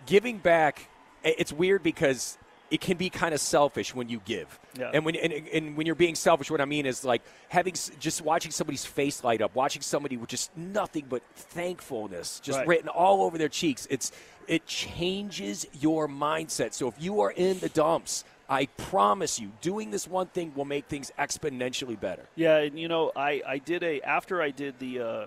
giving 0.05 0.39
back. 0.39 0.89
It's 1.23 1.53
weird 1.53 1.85
because 1.85 2.37
it 2.73 2.81
can 2.81 2.97
be 2.97 3.11
kind 3.11 3.35
of 3.35 3.41
selfish 3.41 3.95
when 3.95 4.09
you 4.09 4.21
give. 4.25 4.59
Yeah. 4.79 4.91
And 4.95 5.05
when 5.05 5.15
and, 5.15 5.31
and 5.33 5.77
when 5.77 5.85
you're 5.87 5.95
being 5.95 6.15
selfish, 6.15 6.51
what 6.51 6.63
I 6.63 6.65
mean 6.65 6.87
is 6.87 7.05
like 7.05 7.21
having 7.51 7.75
just 8.01 8.23
watching 8.23 8.51
somebody's 8.51 8.85
face 8.85 9.23
light 9.23 9.43
up, 9.43 9.55
watching 9.55 9.83
somebody 9.83 10.17
with 10.17 10.31
just 10.31 10.57
nothing 10.57 11.05
but 11.07 11.23
thankfulness 11.35 12.41
just 12.41 12.59
Right. 12.61 12.67
written 12.69 12.89
all 12.89 13.23
over 13.25 13.37
their 13.37 13.51
cheeks. 13.51 13.87
It's 13.91 14.11
it 14.49 14.65
changes 14.67 15.67
your 15.81 16.09
mindset. 16.09 16.73
So 16.73 16.89
if 16.89 16.95
you 16.99 17.21
are 17.21 17.31
in 17.31 17.61
the 17.61 17.69
dumps, 17.69 18.25
I 18.49 18.67
promise 18.67 19.39
you, 19.39 19.53
doing 19.61 19.91
this 19.91 20.09
one 20.09 20.29
thing 20.29 20.53
will 20.55 20.65
make 20.65 20.87
things 20.87 21.13
exponentially 21.19 22.01
better. 22.01 22.25
Yeah, 22.37 22.57
and 22.57 22.79
you 22.79 22.89
know, 22.89 23.13
I, 23.15 23.43
I 23.47 23.59
did 23.59 23.83
a 23.83 24.01
after 24.01 24.41
I 24.41 24.51
did 24.51 24.79
the 24.79 25.01
uh, 25.01 25.27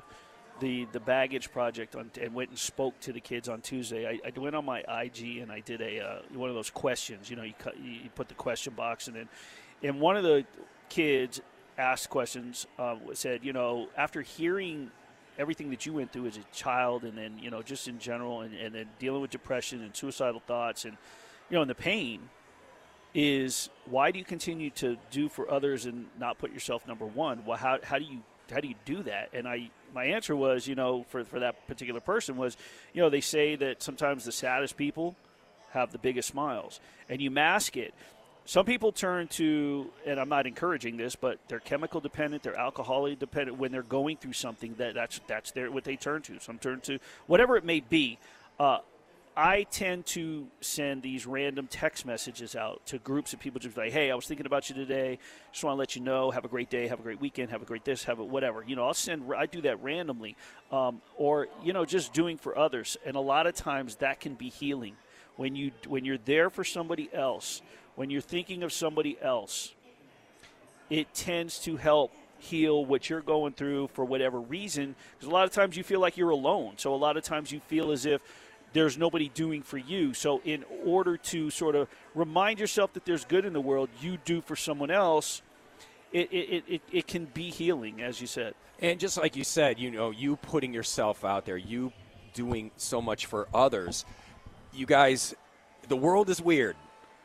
the 0.60 0.88
the 0.92 1.00
baggage 1.00 1.52
project 1.52 1.96
on, 1.96 2.12
and 2.22 2.34
went 2.34 2.50
and 2.50 2.60
spoke 2.60 3.00
to 3.02 3.14
the 3.14 3.20
kids 3.20 3.50
on 3.50 3.62
Tuesday. 3.62 4.08
I, 4.08 4.20
I 4.28 4.40
went 4.40 4.56
on 4.56 4.66
my 4.66 4.80
IG 4.80 5.38
and 5.38 5.52
I 5.52 5.60
did 5.60 5.82
a 5.82 6.00
uh, 6.00 6.20
one 6.34 6.50
of 6.50 6.56
those 6.56 6.70
questions. 6.70 7.30
You 7.30 7.36
know, 7.36 7.44
you 7.44 7.54
cut, 7.58 7.78
you 7.80 8.10
put 8.16 8.28
the 8.28 8.36
question 8.36 8.74
box 8.74 9.08
and 9.08 9.16
then, 9.16 9.30
and 9.84 10.00
one 10.00 10.18
of 10.18 10.24
the 10.24 10.46
kids 10.90 11.42
asked 11.78 12.10
questions 12.10 12.68
uh, 12.80 12.96
said, 13.14 13.44
you 13.44 13.54
know, 13.54 13.88
after 13.98 14.22
hearing 14.22 14.92
everything 15.38 15.70
that 15.70 15.86
you 15.86 15.94
went 15.94 16.12
through 16.12 16.28
as 16.28 16.38
a 16.38 16.44
child 16.54 17.04
and 17.04 17.18
then 17.18 17.38
you 17.40 17.50
know 17.50 17.62
just 17.62 17.88
in 17.88 18.00
general 18.00 18.42
and, 18.42 18.54
and 18.56 18.74
then 18.74 18.88
dealing 19.00 19.22
with 19.22 19.32
depression 19.32 19.84
and 19.84 19.96
suicidal 19.96 20.42
thoughts 20.48 20.86
and 20.86 20.96
you 21.50 21.56
know 21.56 21.62
and 21.62 21.70
the 21.70 21.76
pain 21.76 22.30
is 23.14 23.70
why 23.86 24.12
do 24.12 24.20
you 24.20 24.26
continue 24.26 24.70
to 24.70 24.98
do 25.12 25.28
for 25.28 25.50
others 25.52 25.86
and 25.86 26.06
not 26.20 26.38
put 26.38 26.54
yourself 26.54 26.88
number 26.88 27.06
one 27.06 27.44
well 27.46 27.58
how, 27.58 27.78
how 27.84 27.98
do 27.98 28.06
you 28.06 28.22
how 28.50 28.60
do 28.60 28.68
you 28.68 28.76
do 28.86 29.04
that 29.04 29.30
and 29.34 29.48
i 29.48 29.70
my 29.96 30.06
answer 30.06 30.36
was 30.36 30.68
you 30.68 30.76
know 30.76 31.06
for, 31.10 31.24
for 31.24 31.40
that 31.40 31.66
particular 31.68 32.02
person 32.02 32.38
was 32.38 32.58
you 32.94 33.02
know 33.02 33.10
they 33.10 33.22
say 33.22 33.56
that 33.56 33.82
sometimes 33.82 34.26
the 34.26 34.32
saddest 34.32 34.78
people 34.78 35.16
have 35.72 35.92
the 35.92 35.98
biggest 35.98 36.28
smiles 36.28 36.80
and 37.10 37.22
you 37.22 37.32
mask 37.32 37.76
it. 37.78 37.94
Some 38.48 38.66
people 38.66 38.92
turn 38.92 39.28
to 39.30 39.90
and 40.06 40.20
i'm 40.20 40.30
not 40.30 40.46
encouraging 40.46 40.98
this 40.98 41.16
but 41.16 41.40
they're 41.48 41.60
chemical 41.60 42.00
dependent 42.00 42.44
they're 42.44 42.60
alcoholic 42.60 43.18
dependent 43.18 43.58
when 43.58 43.72
they're 43.72 43.82
going 43.82 44.18
through 44.18 44.34
something 44.34 44.76
that 44.76 44.94
that's 44.94 45.20
that's 45.26 45.52
their 45.52 45.72
what 45.72 45.84
they 45.84 45.96
turn 45.96 46.22
to. 46.24 46.40
Some 46.40 46.60
turn 46.60 46.82
to 46.82 47.00
whatever 47.26 47.58
it 47.58 47.64
may 47.64 47.80
be 47.80 48.20
uh, 48.60 48.80
I 49.38 49.64
tend 49.64 50.06
to 50.08 50.48
send 50.62 51.02
these 51.02 51.26
random 51.26 51.68
text 51.68 52.06
messages 52.06 52.56
out 52.56 52.86
to 52.86 53.00
groups 53.00 53.34
of 53.34 53.40
people 53.42 53.60
just 53.60 53.76
like, 53.76 53.92
hey, 53.92 54.10
I 54.10 54.16
was 54.16 54.26
thinking 54.26 54.46
about 54.46 54.70
you 54.70 54.76
today. 54.76 55.20
Just 55.52 55.62
want 55.64 55.76
to 55.76 55.80
let 55.80 55.96
you 55.96 56.02
know. 56.02 56.32
Have 56.32 56.46
a 56.46 56.48
great 56.48 56.70
day. 56.70 56.88
Have 56.88 57.02
a 57.02 57.04
great 57.04 57.20
weekend. 57.20 57.50
Have 57.50 57.62
a 57.62 57.66
great 57.66 57.84
this. 57.84 58.06
Have 58.06 58.20
a 58.20 58.24
whatever. 58.24 58.64
You 58.66 58.78
know, 58.78 58.86
I'll 58.86 58.94
send. 58.94 59.30
I 59.38 59.46
do 59.46 59.62
that 59.62 59.84
randomly, 59.84 60.38
um, 60.72 61.02
or 61.18 61.48
you 61.62 61.74
know, 61.74 61.84
just 61.84 62.14
doing 62.14 62.38
for 62.38 62.58
others. 62.58 62.96
And 63.06 63.18
a 63.18 63.22
lot 63.22 63.46
of 63.46 63.56
times 63.56 63.98
that 63.98 64.22
can 64.22 64.36
be 64.36 64.50
healing 64.50 64.96
when 65.36 65.54
you 65.54 65.72
when 65.86 66.06
you're 66.06 66.18
there 66.18 66.50
for 66.50 66.64
somebody 66.64 67.10
else. 67.12 67.62
When 67.96 68.10
you're 68.10 68.22
thinking 68.22 68.64
of 68.64 68.72
somebody 68.72 69.18
else, 69.22 69.74
it 70.90 71.14
tends 71.14 71.60
to 71.60 71.76
help 71.76 72.14
heal 72.40 72.86
what 72.86 73.10
you're 73.10 73.22
going 73.22 73.54
through 73.54 73.90
for 73.94 74.06
whatever 74.06 74.40
reason. 74.40 74.96
Because 75.14 75.30
a 75.30 75.34
lot 75.34 75.46
of 75.46 75.52
times 75.52 75.76
you 75.76 75.84
feel 75.84 76.00
like 76.00 76.16
you're 76.16 76.30
alone. 76.30 76.74
So 76.78 76.94
a 76.94 76.96
lot 76.96 77.18
of 77.18 77.24
times 77.24 77.52
you 77.52 77.60
feel 77.60 77.92
as 77.92 78.06
if 78.06 78.22
there's 78.76 78.98
nobody 78.98 79.30
doing 79.30 79.64
for 79.64 79.78
you. 79.78 80.14
So, 80.14 80.42
in 80.44 80.66
order 80.86 81.16
to 81.16 81.50
sort 81.50 81.76
of 81.76 81.88
remind 82.14 82.60
yourself 82.60 82.92
that 82.94 83.06
there's 83.06 83.24
good 83.24 83.46
in 83.46 83.54
the 83.54 83.62
world, 83.62 83.90
you 84.02 84.18
do 84.26 84.42
for 84.42 84.58
someone 84.58 84.92
else, 84.92 85.42
it, 86.12 86.32
it, 86.32 86.64
it, 86.68 86.82
it 86.92 87.08
can 87.08 87.24
be 87.26 87.50
healing, 87.50 88.02
as 88.02 88.20
you 88.20 88.28
said. 88.28 88.54
And 88.82 89.00
just 89.00 89.18
like 89.18 89.38
you 89.38 89.46
said, 89.46 89.80
you 89.80 89.92
know, 89.92 90.12
you 90.12 90.36
putting 90.36 90.74
yourself 90.74 91.24
out 91.24 91.46
there, 91.46 91.56
you 91.56 91.94
doing 92.34 92.72
so 92.76 93.02
much 93.02 93.28
for 93.28 93.48
others. 93.54 94.04
You 94.74 94.86
guys, 94.86 95.34
the 95.88 95.96
world 95.96 96.30
is 96.30 96.42
weird. 96.42 96.76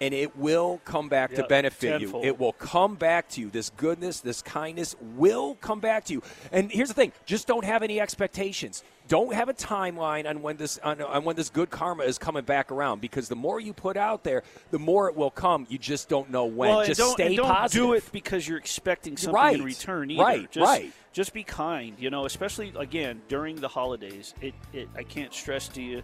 And 0.01 0.14
it 0.14 0.35
will 0.36 0.81
come 0.86 1.09
back 1.10 1.35
to 1.35 1.44
benefit 1.47 2.01
tenfold. 2.01 2.24
you. 2.24 2.31
It 2.31 2.39
will 2.39 2.55
come 2.55 2.94
back 2.94 3.28
to 3.31 3.40
you. 3.43 3.51
This 3.51 3.70
goodness, 3.77 4.20
this 4.20 4.40
kindness 4.40 4.97
will 5.16 5.56
come 5.56 5.78
back 5.81 6.05
to 6.06 6.14
you. 6.14 6.22
And 6.52 6.70
here's 6.72 6.89
the 6.89 6.94
thing: 6.94 7.12
just 7.27 7.47
don't 7.47 7.64
have 7.64 7.82
any 7.82 8.01
expectations. 8.01 8.82
Don't 9.09 9.35
have 9.35 9.48
a 9.48 9.55
timeline 9.55 10.28
on 10.28 10.40
when 10.40 10.56
this 10.56 10.78
on, 10.78 11.02
on 11.02 11.24
when 11.24 11.35
this 11.36 11.51
good 11.51 11.68
karma 11.68 12.05
is 12.05 12.16
coming 12.16 12.44
back 12.44 12.70
around. 12.70 13.01
Because 13.01 13.28
the 13.28 13.36
more 13.36 13.60
you 13.60 13.72
put 13.72 13.97
out 13.97 14.24
there, 14.24 14.43
the 14.70 14.78
more 14.78 15.09
it 15.09 15.16
will 15.16 15.31
come. 15.32 15.66
You 15.68 15.78
just 15.78 16.09
don't 16.09 16.31
know 16.31 16.44
when. 16.47 16.70
Well, 16.70 16.86
just 16.86 17.01
don't, 17.01 17.12
stay 17.12 17.36
don't 17.36 17.48
positive. 17.48 17.82
do 17.86 17.93
it 17.94 18.05
because 18.12 18.47
you're 18.48 18.59
expecting 18.59 19.16
something 19.16 19.35
Right. 19.35 19.56
in 19.56 19.64
return 19.64 20.10
either. 20.10 20.22
Right, 20.22 20.51
Just, 20.51 20.64
right. 20.66 20.93
Just 21.12 21.35
be 21.35 21.43
kind, 21.43 21.97
you 21.98 22.09
know, 22.09 22.24
especially, 22.24 22.72
again, 22.78 23.20
during 23.27 23.56
the 23.56 23.66
holidays. 23.66 24.32
It, 24.40 24.55
it 24.72 24.89
I 24.97 25.02
can't 25.02 25.35
stress 25.35 25.66
to 25.70 25.82
you, 25.82 26.02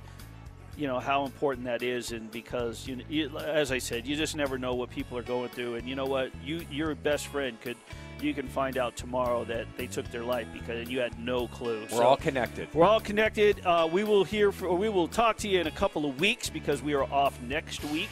you 0.76 0.86
know, 0.86 0.98
how 0.98 1.24
important 1.24 1.66
that 1.66 1.82
is. 1.82 2.12
And 2.12 2.30
because, 2.30 2.86
you, 2.86 3.00
you, 3.08 3.36
as 3.38 3.72
I 3.72 3.78
said, 3.78 4.06
you 4.06 4.16
just 4.16 4.36
never 4.36 4.58
know 4.58 4.74
what 4.74 4.90
people 4.90 5.16
are 5.18 5.22
going 5.22 5.48
through. 5.48 5.76
And 5.76 5.88
you 5.88 5.94
know 5.94 6.06
what? 6.06 6.30
You 6.44 6.64
Your 6.70 6.94
best 6.94 7.28
friend 7.28 7.60
could, 7.60 7.76
you 8.20 8.34
can 8.34 8.46
find 8.48 8.76
out 8.78 8.96
tomorrow 8.96 9.44
that 9.44 9.66
they 9.76 9.86
took 9.86 10.10
their 10.10 10.24
life 10.24 10.46
because 10.52 10.88
you 10.88 11.00
had 11.00 11.18
no 11.18 11.48
clue. 11.48 11.86
We're 11.92 12.02
all 12.02 12.16
connected. 12.16 12.72
We're 12.74 12.86
all 12.86 13.00
connected. 13.00 13.64
Uh, 13.64 13.88
we 13.90 14.04
will 14.04 14.24
hear. 14.24 14.52
For, 14.52 14.74
we 14.74 14.88
will 14.88 15.08
talk 15.08 15.36
to 15.38 15.48
you 15.48 15.60
in 15.60 15.66
a 15.66 15.72
couple 15.72 16.04
of 16.04 16.20
weeks 16.20 16.50
because 16.50 16.82
we 16.82 16.94
are 16.94 17.04
off 17.04 17.40
next 17.42 17.84
week. 17.86 18.08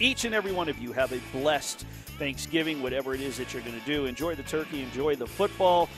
Each 0.00 0.24
and 0.24 0.34
every 0.34 0.52
one 0.52 0.68
of 0.68 0.78
you 0.78 0.92
have 0.92 1.12
a 1.12 1.20
blessed 1.32 1.86
Thanksgiving, 2.18 2.82
whatever 2.82 3.14
it 3.14 3.20
is 3.20 3.36
that 3.38 3.52
you're 3.52 3.62
going 3.62 3.78
to 3.78 3.86
do. 3.86 4.06
Enjoy 4.06 4.34
the 4.34 4.42
turkey. 4.42 4.82
Enjoy 4.82 5.16
the 5.16 5.26
football. 5.26 5.88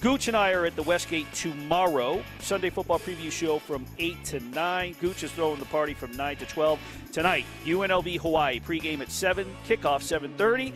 Gooch 0.00 0.28
and 0.28 0.36
I 0.36 0.52
are 0.52 0.66
at 0.66 0.76
the 0.76 0.82
Westgate 0.82 1.32
tomorrow. 1.32 2.22
Sunday 2.40 2.70
football 2.70 2.98
preview 2.98 3.32
show 3.32 3.58
from 3.58 3.86
8 3.98 4.22
to 4.24 4.40
9. 4.40 4.96
Gooch 5.00 5.22
is 5.22 5.32
throwing 5.32 5.58
the 5.58 5.66
party 5.66 5.94
from 5.94 6.12
9 6.12 6.36
to 6.36 6.46
12. 6.46 6.78
Tonight, 7.12 7.46
UNLV 7.64 8.18
Hawaii 8.18 8.60
pregame 8.60 9.00
at 9.00 9.10
7, 9.10 9.46
kickoff 9.66 10.02
7.30 10.02 10.72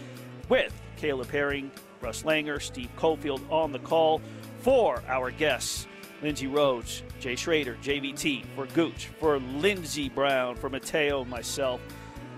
with 0.48 0.72
Caleb 0.96 1.30
Herring, 1.30 1.70
Russ 2.00 2.22
Langer, 2.22 2.60
Steve 2.60 2.90
Cofield 2.96 3.42
on 3.50 3.70
the 3.72 3.78
call 3.80 4.22
for 4.60 5.02
our 5.08 5.30
guests. 5.30 5.86
Lindsay 6.22 6.46
Rhodes, 6.46 7.02
Jay 7.20 7.36
Schroeder, 7.36 7.76
JVT, 7.82 8.44
for 8.56 8.66
Gooch, 8.66 9.08
for 9.20 9.38
Lindsey 9.38 10.08
Brown, 10.08 10.56
for 10.56 10.68
Mateo, 10.68 11.24
myself. 11.24 11.80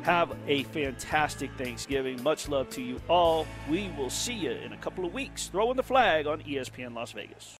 Have 0.03 0.35
a 0.49 0.65
fantastic 0.65 1.51
Thanksgiving. 1.59 2.23
Much 2.23 2.49
love 2.49 2.71
to 2.71 2.83
you 2.83 3.01
all. 3.09 3.47
We 3.69 3.93
will 3.99 4.11
see 4.11 4.33
you 4.35 4.53
in 4.53 4.73
a 4.73 4.77
couple 4.79 5.05
of 5.05 5.13
weeks. 5.13 5.49
Throwing 5.49 5.77
the 5.77 5.83
flag 5.83 6.27
on 6.27 6.41
ESPN 6.43 6.95
Las 6.95 7.13
Vegas. 7.13 7.49